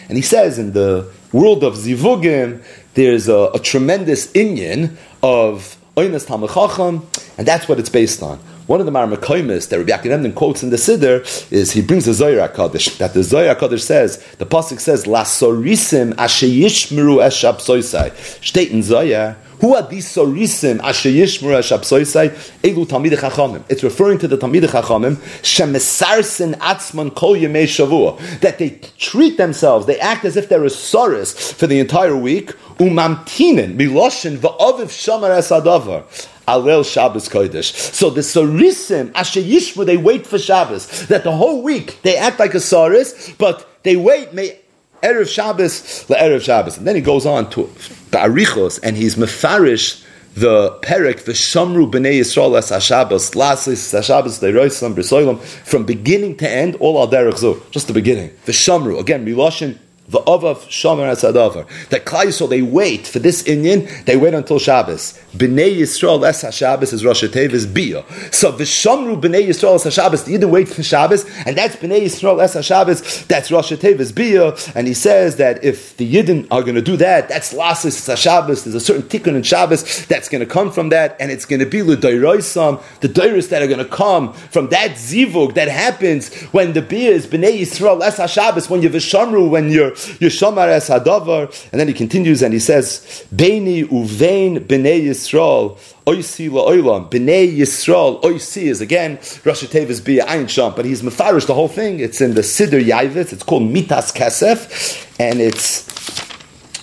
And 0.10 0.18
he 0.18 0.22
says 0.22 0.60
in 0.60 0.74
the 0.74 1.12
world 1.34 1.64
of 1.64 1.74
Zivugim, 1.74 2.64
there's 2.94 3.28
a, 3.28 3.50
a 3.54 3.60
tremendous 3.60 4.32
Inyan 4.32 4.96
of 5.22 5.78
Oinas 5.98 6.26
Talmud 6.26 6.52
Chacham, 6.52 7.06
and 7.38 7.48
that's 7.48 7.68
what 7.68 7.80
it's 7.80 7.90
based 7.90 8.24
on. 8.24 8.40
One 8.66 8.80
of 8.80 8.86
the 8.86 8.94
Marmakoimis 8.94 9.68
that 9.70 9.78
Rabbi 9.78 9.92
Yaakov 9.92 10.36
quotes 10.36 10.64
in 10.64 10.70
the 10.70 10.78
Siddur 10.78 11.52
is 11.52 11.74
he 11.74 11.82
brings 11.82 12.06
the 12.06 12.14
Zohar 12.14 12.48
Kaddish 12.48 12.98
that 12.98 13.14
the 13.14 13.22
Zohar 13.22 13.56
Kaddish 13.56 13.84
says 13.84 14.24
the 14.38 14.46
pasuk 14.46 14.80
says 14.80 15.04
Lasorisim 15.04 16.14
Asheyishmeru 16.14 17.18
Eshab 17.18 17.56
Soisai. 17.56 18.16
State 18.42 18.72
in 18.72 18.82
Zohar 18.82 19.36
who 19.62 19.76
are 19.76 19.88
these 19.88 20.08
sorisim 20.08 20.80
asher 20.82 21.10
yishmur 21.10 21.60
shabsoisai 21.60 22.30
elu 22.62 22.86
talmidei 22.86 23.18
chachamim? 23.18 23.64
It's 23.70 23.84
referring 23.84 24.20
to 24.20 24.28
the 24.28 24.38
talmidei 24.38 24.68
chachamim 24.68 25.16
shemesarsin 25.42 26.56
atzman 26.56 27.14
kol 27.16 27.36
yemei 27.36 27.66
shavua 27.66 28.20
that 28.40 28.60
they 28.60 28.80
treat 28.98 29.38
themselves, 29.38 29.86
they 29.86 30.00
act 30.00 30.26
as 30.26 30.38
if 30.38 30.50
they're 30.50 30.64
a 30.64 30.68
soris 30.68 31.54
for 31.54 31.68
the 31.68 31.80
entire 31.80 32.16
week. 32.16 32.52
umamtinen 32.78 33.78
miloshin 33.78 34.38
va'aviv 34.38 34.90
shamar 34.90 35.38
esadavar. 35.38 36.30
Alel 36.48 36.84
Shabbos 36.84 37.30
Kodesh. 37.30 37.72
So 37.74 38.10
the 38.10 38.20
Sarisim, 38.20 39.14
Asher 39.16 39.40
Yishmu, 39.40 39.86
they 39.86 39.96
wait 39.96 40.28
for 40.28 40.38
Shabbos. 40.38 41.08
That 41.08 41.24
the 41.24 41.32
whole 41.32 41.64
week 41.64 42.02
they 42.02 42.18
act 42.18 42.38
like 42.38 42.54
a 42.54 42.60
Saris, 42.60 43.32
but 43.38 43.66
they 43.84 43.96
wait, 43.96 44.34
may 44.34 44.60
Erev 45.04 45.28
Shabbos, 45.28 46.06
the 46.06 46.16
Erev 46.16 46.42
Shabbos. 46.42 46.78
And 46.78 46.88
then 46.88 46.96
he 46.96 47.02
goes 47.02 47.26
on 47.26 47.50
to 47.52 47.64
Arichos, 48.12 48.80
and 48.82 48.96
he's 48.98 49.16
Mefarish 49.16 50.04
the 50.36 50.72
Perik, 50.82 51.26
the 51.26 51.34
Shamru 51.34 51.92
B'nei 51.92 52.20
Yisrael 52.20 52.58
as 52.58 52.72
Hashabbos, 52.72 53.36
Lasis 53.36 53.94
Hashabbos, 53.94 54.40
the 54.40 54.48
Roisam, 54.48 54.96
Brisoilam, 54.96 55.40
from 55.40 55.86
beginning 55.86 56.38
to 56.38 56.50
end, 56.50 56.76
all 56.78 56.98
al 56.98 57.08
derech 57.08 57.38
zu, 57.38 57.62
just 57.70 57.88
the 57.88 57.94
beginning. 57.94 58.32
The 58.46 58.52
Shamru, 58.52 59.00
again, 59.00 59.26
Miloshin, 59.26 59.78
the 60.14 60.20
Avav 60.20 60.58
Shomer 60.70 61.12
Asadavar. 61.12 61.68
That 61.90 62.06
Klai 62.06 62.34
they 62.48 62.62
wait 62.62 63.08
for 63.08 63.20
this 63.20 63.44
Indian, 63.44 63.88
they 64.06 64.16
wait 64.16 64.34
until 64.34 64.60
Shabbos. 64.60 65.20
Bnei 65.36 65.76
Yisrael 65.80 66.26
Es 66.28 66.44
HaShabbos 66.44 66.94
is 66.94 67.04
Rosh 67.04 67.24
Tevis 67.24 67.66
Bia. 67.66 68.06
So 68.32 68.52
Vishamru 68.52 69.20
Bnei 69.20 69.48
Yisrael 69.48 69.76
Es 69.76 69.86
HaShabbos, 69.86 70.26
the 70.26 70.38
Yidden 70.38 70.52
wait 70.52 70.70
for 70.70 70.84
Shabbos, 70.84 71.26
and 71.48 71.58
that's 71.58 71.76
Bnei 71.76 72.04
Yisrael 72.04 72.42
Es 72.42 72.56
HaShabbos, 72.56 73.28
that's 73.28 73.52
Rosh 73.52 73.72
Tevis 73.74 74.14
Bia, 74.14 74.56
and 74.76 74.88
he 74.88 74.94
says 74.94 75.38
that 75.38 75.64
if 75.64 75.98
the 75.98 76.14
Yidden 76.14 76.48
are 76.52 76.62
going 76.62 76.76
to 76.76 76.82
do 76.82 76.96
that, 76.98 77.28
that's 77.28 77.52
Lasis 77.54 78.08
HaShabbos, 78.08 78.64
there's 78.64 78.76
a 78.76 78.80
certain 78.80 79.04
tikkun 79.04 79.36
in 79.36 79.42
Shabbos 79.42 80.06
that's 80.06 80.30
going 80.30 80.42
to 80.42 80.46
come 80.46 80.72
from 80.72 80.90
that, 80.90 81.18
and 81.20 81.32
it's 81.32 81.46
going 81.46 81.60
to 81.60 81.66
be 81.66 81.82
L'Doiroisam, 81.82 82.82
the 83.00 83.10
Doiris 83.10 83.50
that 83.50 83.64
are 83.64 83.68
going 83.68 83.80
to 83.80 83.86
come 83.86 84.34
from 84.34 84.70
that 84.70 84.92
Zivug 84.92 85.56
that 85.56 85.68
happens 85.68 86.32
when 86.52 86.74
the 86.74 86.84
Bia 86.84 87.10
is 87.10 87.26
Bnei 87.26 87.62
Yisrael 87.62 88.04
Es 88.04 88.20
HaShabbos, 88.20 88.70
when 88.70 88.84
you're 88.84 88.92
Vishamru, 88.92 89.50
when 89.50 89.72
you're, 89.72 89.96
Es 90.22 90.90
HaDavar, 90.90 91.70
and 91.72 91.80
then 91.80 91.88
he 91.88 91.94
continues 91.94 92.42
and 92.42 92.54
he 92.54 92.60
says, 92.60 93.26
Beini 93.34 93.86
Uvein 93.86 94.60
Bnei 94.60 95.04
Yisrael 95.06 95.78
Oisi 96.06 96.50
la'olam, 96.50 97.10
B'nei 97.10 97.58
Yisrael, 97.58 98.22
Oisi 98.24 98.64
is 98.64 98.82
again, 98.82 99.16
Rosh 99.46 99.64
Tevis 99.64 100.04
be 100.04 100.18
Ayin 100.18 100.50
Sham, 100.50 100.74
but 100.76 100.84
he's 100.84 101.02
mefarish 101.02 101.48
the 101.48 101.54
whole 101.54 101.70
thing. 101.70 102.00
It's 102.02 102.20
in 102.20 102.34
the 102.34 102.42
Siddur 102.42 102.84
Yavit, 102.84 103.32
it's 103.32 103.44
called 103.44 103.64
Mitas 103.64 104.14
Kesef, 104.14 105.08
and 105.18 105.40
it's 105.40 105.88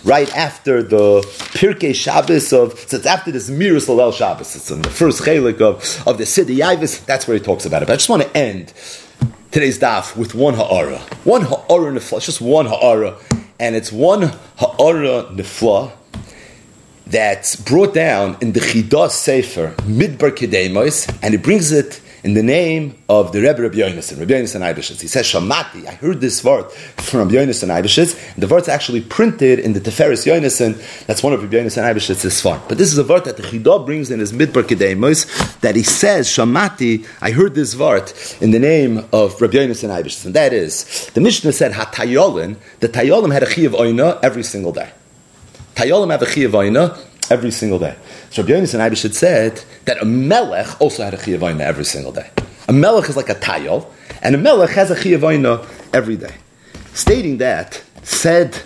right 0.06 0.34
after 0.34 0.82
the 0.82 1.20
Pirkei 1.52 1.94
Shabbos 1.94 2.50
of, 2.54 2.78
so 2.78 2.96
it's 2.96 3.04
after 3.04 3.30
this 3.30 3.50
Miras 3.50 3.88
Lalel 3.88 4.14
Shabbos, 4.14 4.56
it's 4.56 4.70
in 4.70 4.80
the 4.80 4.88
first 4.88 5.20
chelik 5.20 5.60
of, 5.60 6.08
of 6.08 6.16
the 6.16 6.24
Siddur 6.24 6.56
Yavit, 6.56 7.04
that's 7.04 7.28
where 7.28 7.36
he 7.36 7.42
talks 7.42 7.66
about 7.66 7.82
it. 7.82 7.86
But 7.86 7.92
I 7.92 7.96
just 7.96 8.08
want 8.08 8.22
to 8.22 8.34
end 8.34 8.72
today's 9.50 9.78
daf 9.78 10.16
with 10.16 10.34
one 10.34 10.54
ha'ara. 10.54 10.98
One 11.24 11.42
ha'ara 11.42 11.92
nefla, 11.92 12.18
it's 12.18 12.26
just 12.26 12.40
one 12.40 12.66
ha'ara, 12.66 13.16
and 13.58 13.74
it's 13.74 13.90
one 13.90 14.22
ha'ara 14.58 15.24
nefla, 15.34 15.92
that's 17.06 17.56
brought 17.56 17.92
down 17.92 18.36
in 18.40 18.52
the 18.52 18.60
Chidah 18.60 19.10
Sefer 19.10 19.74
Midbar 19.78 20.30
Kedemos, 20.30 21.12
and 21.22 21.34
it 21.34 21.42
brings 21.42 21.72
it 21.72 22.00
in 22.22 22.34
the 22.34 22.42
name 22.42 22.96
of 23.08 23.32
the 23.32 23.40
Rebbe 23.40 23.62
Rabbi 23.62 23.76
Yonason, 23.76 24.18
Rabbi 24.18 24.32
Yonasan 24.32 24.60
Eybeschutz. 24.60 25.00
He 25.00 25.08
says, 25.08 25.26
Shamati, 25.26 25.86
I 25.86 25.92
heard 25.92 26.20
this 26.20 26.44
word 26.44 26.70
from 26.70 27.20
Rabbi 27.20 27.32
Yonasan 27.32 27.68
Eybeschutz, 27.68 28.34
and 28.34 28.42
the 28.42 28.48
word's 28.48 28.68
actually 28.68 29.00
printed 29.00 29.58
in 29.58 29.72
the 29.72 29.80
Teferis 29.80 30.26
Yonason, 30.26 31.06
that's 31.06 31.22
one 31.22 31.32
of 31.32 31.42
Rabbi 31.42 31.56
Yonasan 31.56 31.82
Eybeschutz's 31.82 32.40
far. 32.40 32.62
But 32.68 32.78
this 32.78 32.92
is 32.92 32.98
a 32.98 33.04
word 33.04 33.24
that 33.24 33.36
the 33.36 33.42
Chidah 33.42 33.84
brings 33.84 34.10
in 34.10 34.20
his 34.20 34.32
Midbar 34.32 34.62
Kedemos, 34.62 35.60
that 35.60 35.76
he 35.76 35.82
says, 35.82 36.28
Shamati, 36.28 37.06
I 37.20 37.30
heard 37.30 37.54
this 37.54 37.76
word 37.76 38.12
in 38.40 38.50
the 38.50 38.58
name 38.58 39.06
of 39.12 39.40
Rabbi 39.40 39.54
Yonasan 39.54 39.88
Eybeschutz, 39.88 40.26
and 40.26 40.34
that 40.34 40.52
is, 40.52 41.10
the 41.14 41.20
Mishnah 41.20 41.52
said, 41.52 41.72
HaTayolin, 41.72 42.56
the 42.80 42.88
Tayolim 42.88 43.32
had 43.32 43.42
a 43.42 43.46
Chi 43.46 43.62
of 43.62 43.72
Oina 43.72 44.18
every 44.22 44.42
single 44.42 44.72
day. 44.72 44.90
Tayolim 45.80 46.10
have 46.10 46.20
a 46.20 46.26
chiyavayna 46.26 46.98
every 47.30 47.50
single 47.50 47.78
day. 47.78 47.96
So 48.30 48.42
Rabbi 48.42 48.52
Yonasan 48.54 48.78
Eybeschutz 48.78 49.14
said 49.14 49.64
that 49.86 50.00
a 50.00 50.04
melech 50.04 50.80
also 50.80 51.02
had 51.02 51.14
a 51.14 51.16
chiyavayna 51.16 51.62
every 51.62 51.84
single 51.84 52.12
day. 52.12 52.30
A 52.68 52.72
melech 52.72 53.08
is 53.10 53.16
like 53.16 53.28
a 53.28 53.34
tayol, 53.34 53.90
and 54.22 54.36
a 54.36 54.38
melech 54.38 54.70
has 54.70 54.92
a 54.92 54.94
chiyavayna 54.94 55.66
every 55.92 56.16
day. 56.16 56.36
Stating 56.94 57.38
that, 57.38 57.82
said 58.04 58.62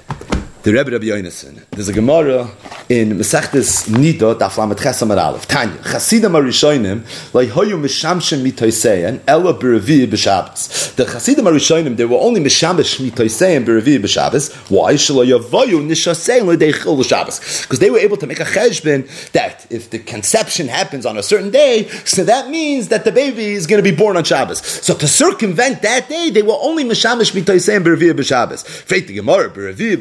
the 0.64 0.72
Rebbe 0.72 0.92
Rabbi 0.92 1.04
Yonason. 1.04 1.62
There's 1.72 1.90
a 1.90 1.92
Gemara 1.92 2.48
in 2.88 3.10
Mesechtes 3.18 3.86
Nida, 3.86 4.34
Daf 4.34 4.56
Lamed 4.56 4.78
Ches 4.78 5.02
Amar 5.02 5.18
Aleph. 5.18 5.46
Tanya, 5.46 5.76
Chasidim 5.82 6.32
Arishonim, 6.32 7.02
like 7.34 7.50
hoyu 7.50 7.78
mishamshem 7.78 8.42
mitoisein, 8.42 9.20
ela 9.28 9.52
berevi 9.52 10.06
b'Shabbos. 10.06 10.94
The 10.96 11.04
Chasidim 11.04 11.44
Arishonim, 11.44 11.98
they 11.98 12.06
were 12.06 12.16
only 12.16 12.40
mishamsh 12.40 12.98
mitoisein 12.98 13.66
berevi 13.66 13.98
b'Shabbos. 13.98 14.54
Why? 14.70 14.94
Shelo 14.94 15.26
yavoyu 15.26 15.86
nishasein 15.86 16.46
l'deichil 16.46 16.96
l'Shabbos. 16.96 17.60
Because 17.60 17.80
they 17.80 17.90
were 17.90 17.98
able 17.98 18.16
to 18.16 18.26
make 18.26 18.40
a 18.40 18.44
cheshbon 18.44 19.06
that 19.32 19.66
if 19.70 19.90
the 19.90 19.98
conception 19.98 20.68
happens 20.68 21.04
on 21.04 21.18
a 21.18 21.22
certain 21.22 21.50
day, 21.50 21.88
so 22.06 22.24
that 22.24 22.48
means 22.48 22.88
that 22.88 23.04
the 23.04 23.12
baby 23.12 23.52
is 23.52 23.66
going 23.66 23.84
to 23.84 23.90
be 23.90 23.94
born 23.94 24.16
on 24.16 24.24
Shabbos. 24.24 24.64
So 24.64 24.94
to 24.94 25.06
circumvent 25.06 25.82
that 25.82 26.08
day, 26.08 26.30
they 26.30 26.42
were 26.42 26.56
only 26.58 26.84
mishamsh 26.84 27.32
mitoisein 27.32 27.84
berevi 27.84 28.14
b'Shabbos. 28.14 28.64
Freit 28.64 29.08
the 29.08 29.14
Gemara, 29.16 29.50
berevi 29.50 29.96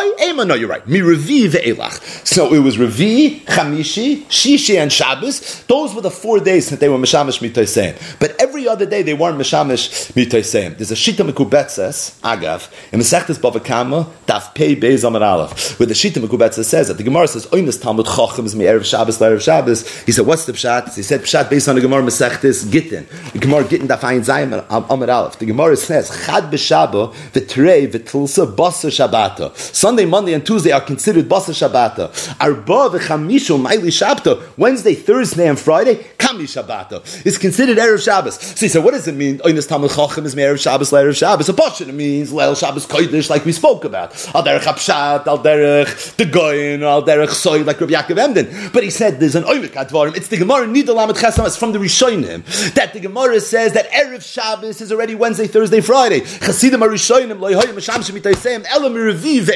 b'Sulah, 0.00 0.28
Ema, 0.28 0.44
no, 0.44 0.54
you're 0.54 0.68
right. 0.68 0.86
Mi 0.86 1.00
Revi 1.00 1.48
ve'elach. 1.48 2.26
So 2.26 2.52
it 2.54 2.60
was 2.60 2.76
Revi, 2.76 3.40
Chamishi, 3.42 4.24
Shishi, 4.26 4.80
and 4.80 4.92
Shabbos. 4.92 5.62
Those 5.64 5.94
were 5.94 6.00
the 6.00 6.10
four 6.10 6.40
days 6.40 6.70
that 6.70 6.80
they 6.80 6.88
were 6.88 6.98
Mishamish 6.98 7.40
Mitoiseim. 7.40 8.18
But 8.18 8.40
every 8.40 8.68
other 8.68 8.86
day 8.86 9.02
they 9.02 9.14
weren't 9.14 9.38
Mishamish 9.38 10.12
Mitoiseim. 10.12 10.76
There's 10.76 10.90
a 10.90 10.94
Shita 10.94 11.28
Mekubetzes, 11.28 12.20
Agav, 12.20 12.70
in 12.92 13.00
Mesechtes 13.00 13.38
Bavakama, 13.38 14.10
Daf 14.26 14.54
Pei 14.54 14.76
Beis 14.76 15.06
Amar 15.06 15.22
Aleph, 15.22 15.78
where 15.78 15.86
the 15.86 15.94
Shita 15.94 16.24
Mekubetzes 16.24 16.64
says 16.64 16.88
that 16.88 16.96
the 16.96 17.02
Gemara 17.02 17.28
says, 17.28 17.46
Oinas 17.46 17.80
Talmud 17.80 18.06
Chochem 18.06 18.44
is 18.44 18.54
mi 18.54 18.64
Erev 18.64 18.84
Shabbos, 18.84 19.18
Erev 19.18 19.40
Shabbos. 19.40 20.02
He 20.02 20.12
said, 20.12 20.26
what's 20.26 20.46
the 20.46 20.52
Pshat? 20.52 20.94
He 20.94 21.02
said, 21.02 21.22
Pshat 21.22 21.50
based 21.50 21.68
on 21.68 21.74
the 21.74 21.80
Gemara 21.80 22.02
Mesechtes 22.02 22.70
Gittin. 22.70 23.06
The 23.32 23.38
Gemara 23.38 23.64
Gittin 23.64 23.88
Daf 23.88 24.00
Ayin 24.00 24.24
Zayim 24.24 24.64
Amar 24.68 25.10
Aleph. 25.10 25.38
The 25.38 25.46
Gemara 25.46 25.76
says, 25.76 26.10
Chad 26.26 26.44
B'Shabo, 26.44 27.12
V'trei, 27.32 27.88
V'tilsa, 27.88 28.54
Basa 28.54 28.90
Shabbata. 28.90 29.50
Sunday, 29.90 30.04
Monday, 30.04 30.34
and 30.34 30.46
Tuesday 30.46 30.70
are 30.70 30.80
considered 30.80 31.28
Basa 31.28 31.50
Shabbata. 31.50 32.36
Arba 32.40 32.96
v'chamishu 32.96 33.60
Maili 33.60 33.90
Shabta. 33.90 34.40
Wednesday, 34.56 34.94
Thursday, 34.94 35.48
and 35.48 35.58
Friday, 35.58 35.96
Kami 36.16 36.44
Shabbata. 36.44 37.26
is 37.26 37.36
considered 37.36 37.76
Erev 37.76 38.00
Shabbos. 38.00 38.38
So 38.40 38.66
he 38.66 38.68
said, 38.68 38.84
what 38.84 38.92
does 38.92 39.08
it 39.08 39.16
mean? 39.16 39.38
Oynas 39.38 39.68
Talmud 39.68 39.90
Chacham 39.90 40.26
is 40.26 40.36
Erev 40.36 40.62
Shabbos, 40.62 40.92
Erev 40.92 41.16
Shabbos. 41.16 41.48
A 41.48 41.54
Pasha, 41.54 41.88
it 41.88 41.92
means 41.92 42.30
Leil 42.30 42.56
Shabbos 42.56 42.86
Kodesh, 42.86 43.28
like 43.28 43.44
we 43.44 43.50
spoke 43.50 43.84
about. 43.84 44.12
Al 44.32 44.44
Derech 44.44 44.60
Hapshat, 44.60 45.26
Al 45.26 45.40
Derech 45.40 46.14
the 46.14 46.24
Goyin, 46.24 46.82
Al 46.82 47.02
Derech 47.02 47.30
Soy, 47.30 47.64
like 47.64 47.80
Rabbi 47.80 47.94
Yaakov 47.94 48.16
Emden. 48.16 48.70
But 48.72 48.84
he 48.84 48.90
said, 48.90 49.18
there's 49.18 49.34
an 49.34 49.42
Oymik 49.42 49.70
Advarim. 49.70 50.16
It's 50.16 50.28
the 50.28 50.36
Gemara 50.36 50.68
Nidal 50.68 50.94
Lamed 50.94 51.16
Chesam, 51.16 51.48
it's 51.48 51.56
from 51.56 51.72
the 51.72 51.80
Rishonim. 51.80 52.44
That 52.74 52.92
the 52.92 53.00
Gemara 53.00 53.40
says 53.40 53.72
that 53.72 53.90
Erev 53.90 54.22
Shabbos 54.22 54.80
is 54.80 54.92
already 54.92 55.16
Wednesday, 55.16 55.48
Thursday, 55.48 55.80
Friday. 55.80 56.20
Chasidim 56.20 56.80
are 56.80 56.88
Rishonim, 56.88 57.40
Loihoyim, 57.40 57.74
Masham 57.74 58.08
Shemitayseim, 58.08 58.64
Elam 58.70 58.94
Reviv 58.94 59.48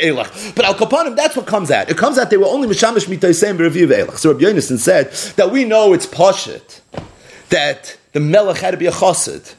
But 0.54 0.64
Al 0.64 0.74
Kapanim, 0.74 1.16
that's 1.16 1.36
what 1.36 1.46
comes 1.46 1.70
out. 1.70 1.90
It 1.90 1.96
comes 1.96 2.18
out 2.18 2.30
they 2.30 2.36
were 2.36 2.46
only 2.46 2.68
Mishamish 2.68 3.06
Mitaysem 3.06 3.58
Reviv 3.58 3.88
Elach. 3.88 4.18
So 4.18 4.32
Rabbi 4.32 4.44
Yonason 4.44 4.78
said 4.78 5.12
that 5.36 5.50
we 5.50 5.64
know 5.64 5.92
it's 5.92 6.06
Pashit, 6.06 6.80
that 7.50 7.96
the 8.12 8.20
Melech 8.20 8.58
had 8.58 8.72
to 8.72 8.76
be 8.76 8.86
a 8.86 8.92
Chassid. 8.92 9.54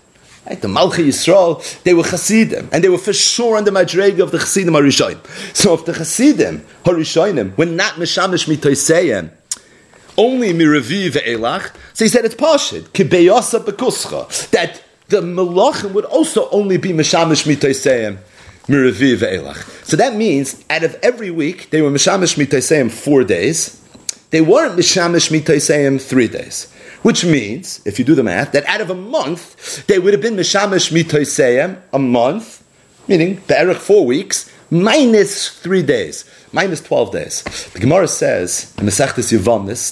Right? 0.47 0.61
The 0.61 0.67
Malchi 0.67 1.07
Yisrael, 1.07 1.81
they 1.83 1.93
were 1.93 2.03
Chasidim, 2.03 2.69
and 2.71 2.83
they 2.83 2.89
were 2.89 2.99
for 2.99 3.13
sure 3.13 3.57
under 3.57 3.71
Madrega 3.71 4.21
of 4.21 4.31
the 4.31 4.37
Chasidim 4.37 4.73
Harishonim. 4.73 5.19
So 5.55 5.73
if 5.73 5.85
the 5.85 5.93
Chasidim 5.93 6.65
Harishonim 6.83 7.57
were 7.57 7.65
not 7.65 7.93
Mishamish 7.93 8.47
Mitaysem, 8.47 9.31
only 10.17 10.53
Miravi 10.53 11.09
Ve'elach, 11.09 11.73
so 11.93 12.05
he 12.05 12.09
said 12.09 12.25
it's 12.25 12.35
Pashit, 12.35 12.83
Kibeyasa 12.89 13.65
Bekuscha, 13.65 14.49
that 14.51 14.81
the 15.07 15.21
Malachim 15.21 15.93
would 15.93 16.05
also 16.05 16.49
only 16.49 16.77
be 16.77 16.89
Mishamish 16.89 17.45
So 19.83 19.97
that 19.97 20.15
means 20.15 20.63
out 20.69 20.83
of 20.83 20.95
every 21.03 21.29
week 21.29 21.69
they 21.69 21.81
were 21.81 21.91
mishamish 21.91 22.35
mitaysayim 22.37 22.91
four 22.91 23.23
days. 23.23 23.81
They 24.31 24.41
weren't 24.41 24.77
mishamish 24.77 25.29
mitaysayim 25.31 26.01
three 26.01 26.27
days. 26.27 26.71
Which 27.03 27.23
means, 27.23 27.81
if 27.85 27.99
you 27.99 28.05
do 28.05 28.15
the 28.15 28.23
math, 28.23 28.51
that 28.53 28.65
out 28.65 28.81
of 28.81 28.89
a 28.89 28.95
month 28.95 29.85
they 29.85 29.99
would 29.99 30.13
have 30.13 30.21
been 30.21 30.35
mishamish 30.35 30.91
mitaysayim 30.91 31.79
a 31.93 31.99
month, 31.99 32.63
meaning 33.07 33.41
be'erich 33.47 33.77
four 33.77 34.05
weeks 34.05 34.51
minus 34.71 35.49
three 35.49 35.83
days 35.83 36.25
minus 36.55 36.81
12 36.81 37.11
days. 37.11 37.43
The 37.73 37.79
Gemara 37.79 38.07
says, 38.07 38.73
in 38.77 38.85
Mesechtes 38.85 39.37
Yevamnis, 39.37 39.91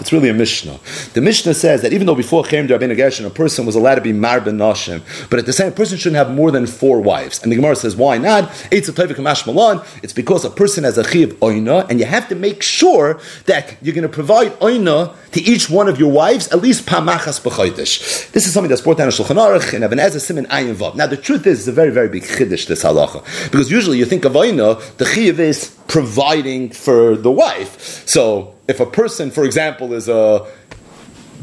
it's 0.00 0.12
really 0.12 0.28
a 0.28 0.34
Mishnah. 0.34 0.78
The 1.14 1.20
Mishnah 1.20 1.54
says 1.54 1.82
that 1.82 1.92
even 1.92 2.06
though 2.06 2.16
before 2.16 2.42
Cherem 2.42 2.66
Rabbeinu 2.66 2.96
Gershon, 2.96 3.24
a 3.24 3.30
person 3.30 3.64
was 3.64 3.76
allowed 3.76 3.94
to 3.94 4.00
be 4.00 4.12
Marben 4.12 4.56
Nashim, 4.56 5.02
but 5.30 5.38
at 5.38 5.46
the 5.46 5.52
same 5.52 5.68
a 5.68 5.70
person 5.70 5.96
shouldn't 5.96 6.16
have 6.16 6.32
more 6.32 6.50
than 6.50 6.66
four 6.66 7.00
wives. 7.00 7.40
And 7.42 7.52
the 7.52 7.56
Gemara 7.56 7.76
says, 7.76 7.94
why 7.94 8.18
not? 8.18 8.50
It's 8.72 8.88
a 8.88 8.92
Kamash 8.92 9.46
Malan. 9.46 9.80
It's 10.02 10.12
because 10.12 10.44
a 10.44 10.50
person 10.50 10.82
has 10.82 10.98
a 10.98 11.08
Chiv 11.08 11.34
Oina, 11.40 11.88
and 11.88 12.00
you 12.00 12.06
have 12.06 12.28
to 12.28 12.34
make 12.34 12.60
sure 12.62 13.20
that 13.46 13.76
you're 13.80 13.94
going 13.94 14.02
to 14.02 14.08
provide 14.08 14.50
Oina 14.58 15.14
to 15.30 15.40
each 15.42 15.70
one 15.70 15.88
of 15.88 16.00
your 16.00 16.10
wives, 16.10 16.48
at 16.48 16.60
least 16.60 16.86
Pamachas 16.86 17.40
B'choidish. 17.40 18.32
This 18.32 18.46
is 18.46 18.52
something 18.52 18.68
that's 18.68 18.80
brought 18.80 18.98
down 18.98 19.06
in 19.06 19.12
Shulchan 19.12 19.36
Aruch, 19.36 19.72
in 19.74 19.84
Even 19.84 19.98
HaEzer 19.98 20.18
Simen 20.18 20.46
Ayin 20.48 20.74
Vav. 20.74 20.96
Now 20.96 21.06
the 21.06 21.16
truth 21.16 21.46
is, 21.46 21.60
it's 21.60 21.68
a 21.68 21.72
very, 21.72 21.90
very 21.90 22.08
big 22.08 22.24
Chiddush, 22.24 22.66
this 22.66 22.82
halacha. 22.82 23.22
Because 23.50 23.70
usually 23.70 23.98
you 23.98 24.06
think 24.06 24.24
of 24.24 24.32
Oina, 24.32 24.80
the 24.96 25.04
chiv 25.04 25.35
is 25.40 25.76
providing 25.88 26.70
for 26.70 27.16
the 27.16 27.30
wife. 27.30 28.06
So 28.08 28.54
if 28.68 28.80
a 28.80 28.86
person, 28.86 29.30
for 29.30 29.44
example, 29.44 29.92
is 29.92 30.08
a 30.08 30.46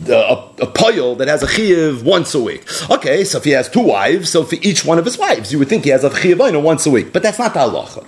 a, 0.08 0.50
a 0.62 1.16
that 1.16 1.28
has 1.28 1.44
a 1.44 1.48
chiv 1.48 2.04
once 2.04 2.36
a 2.36 2.41
week. 2.41 2.66
Okay, 2.89 3.24
so 3.24 3.38
if 3.38 3.44
he 3.44 3.52
has 3.52 3.70
two 3.70 3.82
wives, 3.82 4.30
so 4.30 4.44
for 4.44 4.56
each 4.62 4.84
one 4.84 5.00
of 5.00 5.06
his 5.06 5.18
wives, 5.18 5.52
you 5.52 5.60
would 5.60 5.70
think 5.70 5.84
he 5.86 5.91
has 5.91 6.04
a 6.04 6.14
chiv 6.16 6.39
once 6.39 6.86
a 6.86 6.89
week, 6.89 7.14
but 7.14 7.24
that's 7.24 7.39
not 7.39 7.54
the 7.54 7.60
halacha. 7.60 8.06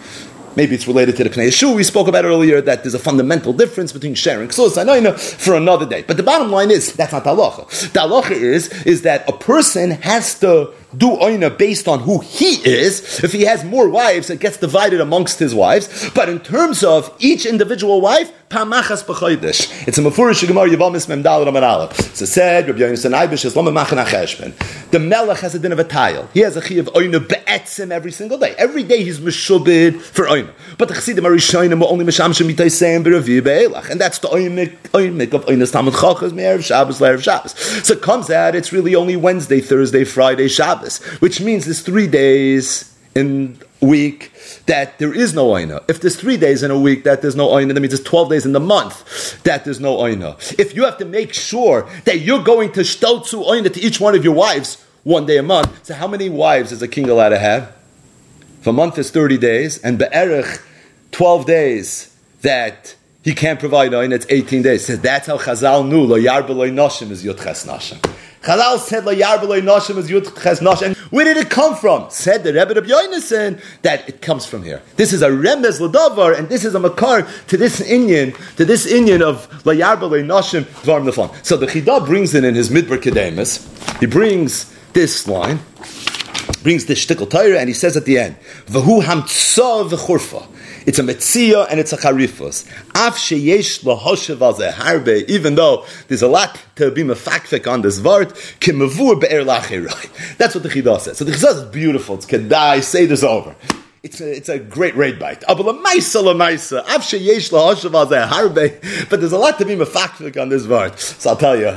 Maybe 0.55 0.73
it's 0.73 0.87
related 0.87 1.17
to 1.17 1.23
the 1.25 1.29
Pnei 1.29 1.47
Yehoshua 1.47 1.75
we 1.75 1.83
spoke 1.83 2.07
about 2.07 2.23
earlier, 2.23 2.61
that 2.61 2.83
there's 2.83 2.93
a 2.93 2.99
fundamental 2.99 3.51
difference 3.51 3.91
between 3.91 4.15
sharing 4.15 4.47
ksus 4.47 4.77
and 4.77 5.19
for 5.19 5.53
another 5.53 5.85
day. 5.85 6.03
But 6.07 6.15
the 6.15 6.23
bottom 6.23 6.49
line 6.49 6.71
is, 6.71 6.93
that's 6.93 7.11
not 7.11 7.25
the 7.25 7.31
halacha. 7.31 7.91
The 7.91 7.99
halacha 7.99 8.31
is, 8.31 8.69
is 8.85 9.01
that 9.01 9.27
a 9.27 9.33
person 9.33 9.91
has 9.91 10.39
to 10.39 10.71
do 10.97 11.11
oina 11.17 11.55
based 11.55 11.87
on 11.87 11.99
who 11.99 12.19
he 12.19 12.55
is. 12.67 13.23
If 13.23 13.31
he 13.31 13.43
has 13.43 13.63
more 13.63 13.89
wives, 13.89 14.29
it 14.29 14.39
gets 14.39 14.57
divided 14.57 15.01
amongst 15.01 15.39
his 15.39 15.53
wives. 15.53 16.09
But 16.11 16.29
in 16.29 16.39
terms 16.39 16.83
of 16.83 17.13
each 17.19 17.45
individual 17.45 18.01
wife, 18.01 18.31
pamachas 18.55 19.03
b'chodesh. 19.03 19.85
It's 19.85 19.97
a 19.97 20.01
mafurish 20.01 20.47
gemara 20.47 20.69
Yavamis 20.69 21.07
memdal 21.07 21.45
raman 21.45 21.63
aleph. 21.63 22.15
So 22.15 22.23
said 22.23 22.67
Rabbi 22.67 22.79
Yonasan 22.79 23.13
Eibish 23.13 23.43
is 23.43 23.53
lama 23.53 23.69
machan 23.69 23.97
acheshben. 23.97 24.53
The 24.91 24.99
melech 24.99 25.39
has 25.39 25.55
a 25.55 25.59
din 25.59 25.73
of 25.73 25.79
a 25.79 25.83
tile. 25.83 26.29
He 26.33 26.39
has 26.39 26.55
a 26.55 26.61
chi 26.61 26.75
of 26.75 26.85
oina 26.93 27.19
be'etzim 27.27 27.91
every 27.91 28.13
single 28.13 28.37
day. 28.37 28.55
Every 28.57 28.83
day 28.83 29.03
he's 29.03 29.19
meshubid 29.19 30.01
for 30.01 30.27
oina. 30.27 30.53
But 30.77 30.87
the 30.87 30.93
chassidim 30.93 31.25
are 31.25 31.31
rishonim 31.31 31.81
were 31.81 31.87
only 31.87 32.05
meshamshem 32.05 32.49
mitayseim 32.49 33.03
b'ravi 33.03 33.43
be'elach, 33.43 33.89
and 33.89 33.99
that's 33.99 34.19
the 34.19 34.29
oimik 34.29 35.33
of 35.33 35.45
oinas 35.47 35.73
tamid 35.73 35.91
chachas 35.91 36.31
me'erev 36.31 36.63
Shabbos 36.63 37.01
le'erev 37.01 37.21
Shabbos. 37.21 37.57
So 37.85 37.93
it 37.95 38.01
comes 38.01 38.29
out 38.29 38.55
it's 38.55 38.71
really 38.71 38.95
only 38.95 39.17
Wednesday, 39.17 39.59
Thursday, 39.59 40.05
Friday, 40.05 40.47
Shabbos. 40.47 41.03
Which 41.19 41.41
means 41.41 41.65
there's 41.65 41.81
three 41.81 42.07
days 42.07 42.95
in 43.15 43.59
week 43.81 44.31
that 44.65 44.97
there 44.97 45.13
is 45.13 45.33
no 45.33 45.47
oina. 45.47 45.83
If 45.87 46.01
there's 46.01 46.15
three 46.15 46.37
days 46.37 46.63
in 46.63 46.71
a 46.71 46.79
week 46.79 47.03
that 47.03 47.21
there's 47.21 47.35
no 47.35 47.49
oina, 47.49 47.73
that 47.73 47.79
means 47.79 47.91
there's 47.91 48.03
12 48.03 48.29
days 48.29 48.45
in 48.45 48.53
the 48.53 48.59
month 48.59 49.43
that 49.43 49.63
there's 49.63 49.79
no 49.79 49.97
oina. 49.97 50.37
If 50.59 50.75
you 50.75 50.85
have 50.85 50.97
to 50.97 51.05
make 51.05 51.33
sure 51.33 51.87
that 52.05 52.19
you're 52.19 52.43
going 52.43 52.71
to 52.73 52.81
shtotzu 52.81 53.45
oina 53.45 53.73
to 53.73 53.79
each 53.79 53.99
one 53.99 54.15
of 54.15 54.23
your 54.23 54.33
wives 54.33 54.83
one 55.03 55.25
day 55.25 55.37
a 55.37 55.43
month, 55.43 55.85
so 55.85 55.93
how 55.93 56.07
many 56.07 56.29
wives 56.29 56.71
is 56.71 56.81
a 56.81 56.87
king 56.87 57.09
allowed 57.09 57.29
to 57.29 57.39
have? 57.39 57.75
If 58.61 58.67
a 58.67 58.73
month 58.73 58.97
is 58.97 59.11
30 59.11 59.37
days, 59.37 59.77
and 59.77 59.99
be'erich 59.99 60.59
12 61.11 61.45
days 61.45 62.15
that 62.41 62.95
he 63.23 63.33
can't 63.35 63.59
provide 63.59 63.91
oin, 63.91 64.11
it's 64.11 64.25
18 64.29 64.63
days. 64.63 64.85
So 64.87 64.95
that's 64.95 65.27
how 65.27 65.37
Chazal 65.37 65.87
knew, 65.87 66.01
lo 66.01 66.19
yarbeloy 66.19 66.71
noshim 66.71 67.11
is 67.11 67.23
yotches 67.23 67.67
noshim. 67.67 68.01
Said, 68.45 69.05
"La 69.05 69.13
yarbalei 69.13 69.61
nashim 69.61 69.97
is 69.97 70.07
yud 70.07 70.25
ches 70.41 70.59
nashim." 70.59 70.95
Where 71.09 71.25
did 71.25 71.37
it 71.37 71.49
come 71.49 71.75
from? 71.75 72.05
Said 72.11 72.43
the 72.43 72.53
Rebbe 72.53 72.77
of 72.77 72.85
Yonason 72.85 73.59
that 73.81 74.07
it 74.07 74.21
comes 74.21 74.45
from 74.45 74.61
here. 74.61 74.83
This 74.97 75.13
is 75.13 75.23
a 75.23 75.29
remez 75.29 75.79
ladavar, 75.79 76.37
and 76.37 76.47
this 76.47 76.63
is 76.63 76.75
a 76.75 76.79
makar 76.79 77.27
to 77.47 77.57
this 77.57 77.81
Indian, 77.81 78.33
to 78.57 78.65
this 78.65 78.85
Indian 78.85 79.23
of 79.23 79.47
la 79.65 79.73
yarbalei 79.73 80.23
nashim 80.23 80.63
dvarim 80.83 81.09
nefon. 81.09 81.33
So 81.43 81.57
the 81.57 81.65
Chida 81.65 82.05
brings 82.05 82.35
in 82.35 82.45
in 82.45 82.53
his 82.53 82.69
midbar 82.69 82.97
kedemus. 82.97 83.65
He 83.99 84.05
brings 84.05 84.71
this 84.93 85.27
line, 85.27 85.59
brings 86.61 86.85
this 86.85 87.03
shtickle 87.03 87.27
Torah, 87.29 87.57
and 87.57 87.67
he 87.67 87.73
says 87.73 87.97
at 87.97 88.05
the 88.05 88.19
end, 88.19 88.35
"V'hu 88.67 89.01
hamtsa 89.03 89.89
v'churfa." 89.89 90.45
It's 90.85 90.99
a 90.99 91.03
metzia 91.03 91.67
and 91.69 91.79
it's 91.79 91.93
a 91.93 91.97
charifus. 91.97 92.65
Af 92.93 93.15
sheyesh 93.15 93.83
lahoshev 93.83 94.41
al 94.41 94.71
harbe, 94.71 95.27
even 95.27 95.55
though 95.55 95.85
there's 96.07 96.21
a 96.21 96.27
lot 96.27 96.59
to 96.75 96.91
be 96.91 97.03
mefakfik 97.03 97.71
on 97.71 97.81
this 97.81 97.99
vart, 97.99 98.29
kimavur 98.59 99.19
be'er 99.19 99.43
lachirai. 99.43 100.37
That's 100.37 100.53
what 100.53 100.63
the 100.63 100.69
chidah 100.69 100.99
says. 100.99 101.17
So 101.17 101.25
the 101.25 101.31
chidah 101.31 101.63
is 101.63 101.71
beautiful. 101.71 102.15
It's 102.15 102.25
kedai, 102.25 102.83
say 102.83 103.05
this 103.05 103.23
over. 103.23 103.55
It's 104.05 104.21
a, 104.21 104.37
it's 104.37 104.49
a 104.49 104.59
great 104.59 104.95
raid 104.95 105.17
bite. 105.17 105.43
Ah, 105.47 105.55
but 105.55 105.63
there's 105.65 106.13
a 109.31 109.37
lot 109.39 109.57
to 109.57 109.65
be 109.65 109.75
mefakfik 109.75 110.39
on 110.39 110.49
this 110.49 110.67
vart. 110.67 110.99
So 110.99 111.31
I'll 111.31 111.35
tell 111.35 111.57
you, 111.57 111.71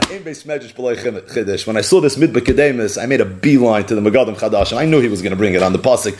when 1.64 1.76
I 1.78 1.80
saw 1.80 2.02
this 2.02 2.16
midba 2.16 2.42
kedemis, 2.42 3.02
I 3.02 3.06
made 3.06 3.22
a 3.22 3.24
beeline 3.24 3.86
to 3.86 3.94
the 3.94 4.02
Megadim 4.02 4.36
Chadash, 4.36 4.72
and 4.72 4.78
I 4.78 4.84
knew 4.84 5.00
he 5.00 5.08
was 5.08 5.22
going 5.22 5.30
to 5.30 5.36
bring 5.36 5.54
it 5.54 5.62
on 5.62 5.72
the 5.72 5.78
pasuk. 5.78 6.18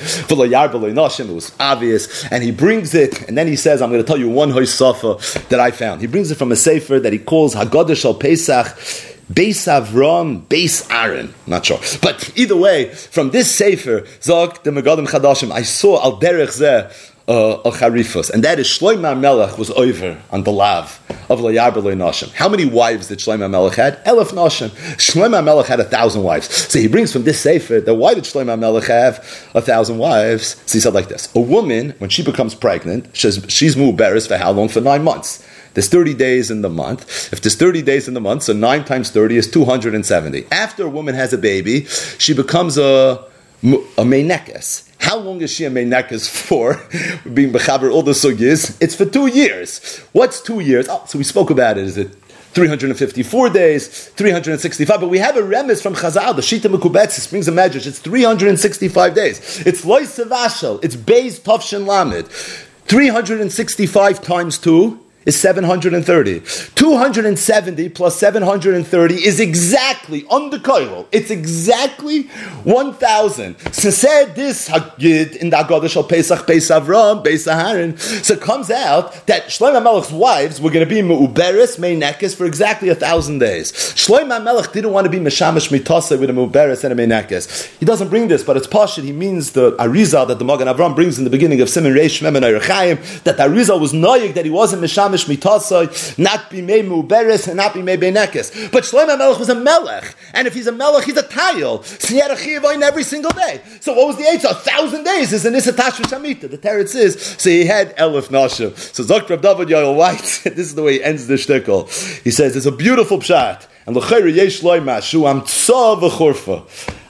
It 1.20 1.28
was 1.28 1.52
obvious, 1.61 2.24
and 2.32 2.42
he 2.42 2.52
brings 2.52 2.94
it, 2.94 3.28
and 3.28 3.36
then 3.36 3.46
he 3.46 3.56
says, 3.56 3.82
"I'm 3.82 3.90
going 3.90 4.02
to 4.02 4.06
tell 4.06 4.16
you 4.16 4.30
one 4.30 4.50
hoisafa 4.50 5.46
that 5.50 5.61
I 5.61 5.72
found." 5.72 6.00
He 6.00 6.06
brings 6.06 6.30
it 6.30 6.36
from 6.36 6.52
a 6.52 6.56
sefer 6.56 6.98
that 7.00 7.12
he 7.12 7.18
calls 7.18 7.54
Haggadah 7.54 8.00
Shal 8.00 8.14
Pesach. 8.14 9.17
Beis 9.32 9.68
Avram, 9.68 10.46
Beis 10.46 10.86
Aaron. 10.90 11.34
Not 11.46 11.66
sure. 11.66 11.78
But 12.00 12.32
either 12.36 12.56
way, 12.56 12.88
from 12.94 13.30
this 13.30 13.54
Sefer, 13.54 14.06
Zog, 14.22 14.62
the 14.64 14.70
Megadim 14.70 15.06
Chadashim, 15.06 15.50
I 15.50 15.62
saw 15.62 16.02
Al 16.02 16.18
Derech 16.18 16.58
Zeh, 16.58 16.90
uh, 17.28 17.70
Charifos, 17.70 18.30
and 18.30 18.42
that 18.42 18.58
is 18.58 18.66
Shloimeh 18.66 19.20
Melech 19.20 19.58
was 19.58 19.70
over 19.72 20.18
on 20.30 20.44
the 20.44 20.50
lav 20.50 20.98
of 21.28 21.40
Layar 21.40 21.72
Nashim. 21.72 22.32
How 22.32 22.48
many 22.48 22.64
wives 22.64 23.08
did 23.08 23.18
Shloimeh 23.18 23.50
Melech 23.50 23.74
had? 23.74 24.02
Elef 24.06 24.30
Nashim. 24.30 24.70
Shloimeh 24.96 25.44
Melech 25.44 25.66
had 25.66 25.78
a 25.78 25.84
thousand 25.84 26.22
wives. 26.22 26.48
So 26.48 26.78
he 26.78 26.88
brings 26.88 27.12
from 27.12 27.24
this 27.24 27.38
sefer 27.38 27.80
that 27.80 27.94
why 27.94 28.14
did 28.14 28.24
Shloimeh 28.24 28.58
Melech 28.58 28.84
have 28.84 29.18
a 29.54 29.60
thousand 29.60 29.98
wives? 29.98 30.56
So 30.64 30.78
he 30.78 30.80
said 30.80 30.94
like 30.94 31.08
this: 31.08 31.28
A 31.34 31.40
woman 31.40 31.90
when 31.98 32.08
she 32.08 32.22
becomes 32.22 32.54
pregnant, 32.54 33.14
she's, 33.14 33.44
she's 33.48 33.76
muberis 33.76 34.26
for 34.26 34.38
how 34.38 34.52
long? 34.52 34.70
For 34.70 34.80
nine 34.80 35.04
months. 35.04 35.46
There's 35.78 35.88
30 35.88 36.14
days 36.14 36.50
in 36.50 36.62
the 36.62 36.68
month. 36.68 37.32
If 37.32 37.40
there's 37.40 37.54
30 37.54 37.82
days 37.82 38.08
in 38.08 38.14
the 38.14 38.20
month, 38.20 38.42
so 38.42 38.52
9 38.52 38.84
times 38.84 39.10
30 39.10 39.36
is 39.36 39.48
270. 39.48 40.44
After 40.50 40.82
a 40.82 40.88
woman 40.88 41.14
has 41.14 41.32
a 41.32 41.38
baby, 41.38 41.84
she 42.18 42.34
becomes 42.34 42.76
a, 42.76 43.24
a 43.62 44.02
menekes. 44.02 44.90
How 44.98 45.18
long 45.18 45.40
is 45.40 45.52
she 45.52 45.66
a 45.66 45.70
menekes 45.70 46.28
for? 46.28 46.82
Being 47.32 47.52
bechaber 47.52 47.92
all 47.92 48.02
the 48.02 48.10
sugis. 48.10 48.76
It's 48.80 48.96
for 48.96 49.04
two 49.04 49.28
years. 49.28 49.98
What's 50.10 50.40
two 50.40 50.58
years? 50.58 50.88
Oh, 50.90 51.04
so 51.06 51.16
we 51.16 51.22
spoke 51.22 51.50
about 51.50 51.78
it. 51.78 51.84
Is 51.84 51.96
it 51.96 52.10
354 52.54 53.50
days, 53.50 54.08
365. 54.08 55.00
But 55.00 55.08
we 55.08 55.18
have 55.18 55.36
a 55.36 55.44
remiss 55.44 55.80
from 55.80 55.94
Chazal, 55.94 56.34
the 56.34 56.42
Shita 56.42 56.74
Mekubetzis 56.74 57.30
brings 57.30 57.46
a 57.46 57.52
measure. 57.52 57.78
It's 57.78 58.00
365 58.00 59.14
days. 59.14 59.64
It's 59.64 59.84
Lois 59.84 60.18
Savashal. 60.18 60.82
It's 60.82 60.96
Beis 60.96 61.38
Tovshin 61.38 61.86
Lamed. 61.86 62.26
365 62.26 64.22
times 64.22 64.58
2 64.58 65.04
is 65.28 65.38
730. 65.38 66.40
270 66.74 67.88
plus 67.90 68.18
730 68.18 69.14
is 69.14 69.40
exactly, 69.40 70.24
on 70.30 70.48
the 70.48 70.56
koil, 70.56 71.06
it's 71.12 71.30
exactly 71.30 72.22
1,000. 72.64 73.56
So 73.74 73.90
said 73.90 74.34
this 74.34 74.70
Hagid 74.70 75.36
in 75.36 75.50
the 75.50 75.58
Agodah 75.58 75.90
Shal 75.90 76.04
Pesach, 76.04 76.46
Pesach 76.46 76.82
Avram, 76.82 77.22
Pesach 77.22 77.52
Haran. 77.52 77.98
So 77.98 78.34
it 78.34 78.40
comes 78.40 78.70
out 78.70 79.26
that 79.26 79.48
Shlomo 79.48 79.82
Melech's 79.82 80.10
wives 80.10 80.62
were 80.62 80.70
going 80.70 80.88
to 80.88 80.92
be 80.92 81.02
Me'uberes, 81.02 81.78
Meinekes 81.78 82.34
for 82.34 82.46
exactly 82.46 82.88
a 82.88 82.94
thousand 82.94 83.38
days. 83.38 83.70
Shlomo 83.72 84.42
Melech 84.42 84.72
didn't 84.72 84.92
want 84.92 85.04
to 85.04 85.10
be 85.10 85.18
Meshamish 85.18 85.68
Mitase 85.68 86.18
with 86.18 86.30
a 86.30 86.32
Me'uberes 86.32 86.84
and 86.84 86.98
a 86.98 87.06
Meinekes. 87.06 87.66
He 87.78 87.84
doesn't 87.84 88.08
bring 88.08 88.28
this, 88.28 88.42
but 88.42 88.56
it's 88.56 88.66
Pashit. 88.66 89.04
He 89.04 89.12
means 89.12 89.52
the 89.52 89.72
Arizal 89.72 90.26
that 90.28 90.38
the 90.38 90.44
Magen 90.46 90.68
Avram 90.68 90.94
brings 90.94 91.18
in 91.18 91.24
the 91.24 91.30
beginning 91.30 91.60
of 91.60 91.68
Simon 91.68 91.92
Reish 91.92 92.22
Mem 92.22 92.36
and 92.36 92.44
that 92.44 93.36
the 93.36 93.42
Arizal 93.42 93.78
was 93.78 93.92
Noyig, 93.92 94.32
that 94.32 94.46
he 94.46 94.50
wasn't 94.50 94.82
Meshamish 94.82 95.17
mitasai, 95.24 96.18
not 96.18 96.50
be 96.50 96.62
mei 96.62 96.82
muberes, 96.82 97.48
and 97.48 97.56
not 97.56 97.74
be 97.74 97.82
mei 97.82 97.96
benekes. 97.96 98.70
But 98.72 98.84
Shlomo 98.84 99.18
Melech 99.18 99.38
was 99.38 99.48
a 99.48 99.54
melech, 99.54 100.14
and 100.34 100.46
if 100.46 100.54
he's 100.54 100.66
a 100.66 100.72
melech, 100.72 101.04
he's 101.04 101.16
a 101.16 101.22
tile. 101.22 101.82
So 101.82 102.08
he 102.08 102.20
had 102.20 102.30
a 102.30 102.36
chiyav 102.36 102.82
every 102.82 103.02
single 103.04 103.30
day. 103.32 103.60
So 103.80 103.92
what 103.94 104.06
was 104.06 104.16
the 104.16 104.24
age? 104.24 104.44
A 104.44 104.54
thousand 104.54 105.04
days 105.04 105.32
is 105.32 105.44
an 105.44 105.54
isatash 105.54 106.00
shamita. 106.02 106.50
The 106.50 106.58
teretz 106.58 106.94
is 106.94 107.36
so 107.38 107.50
he 107.50 107.64
had 107.66 107.96
elif 107.96 108.28
nashim. 108.28 108.76
So 108.94 109.04
Dr. 109.04 109.36
David 109.36 109.68
Yoel 109.68 109.96
Weiss, 109.96 110.42
this 110.42 110.58
is 110.58 110.74
the 110.74 110.82
way 110.82 110.94
he 110.94 111.04
ends 111.04 111.26
the 111.26 111.34
shtickle. 111.34 111.88
He 112.22 112.30
says 112.30 112.56
it's 112.56 112.66
a 112.66 112.72
beautiful 112.72 113.18
pshat. 113.18 113.66
And 113.86 113.96
l'chayre 113.96 114.34
yesh 114.34 114.62
loy 114.62 114.80
mashu 114.80 115.28
am 115.28 115.42
tzav 115.42 116.00
v'chorfa. 116.00 116.62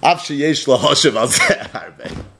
Av 0.02 0.18
sheyesh 0.18 0.66
lo 0.68 0.78
hashav 0.78 1.16
al 1.16 2.26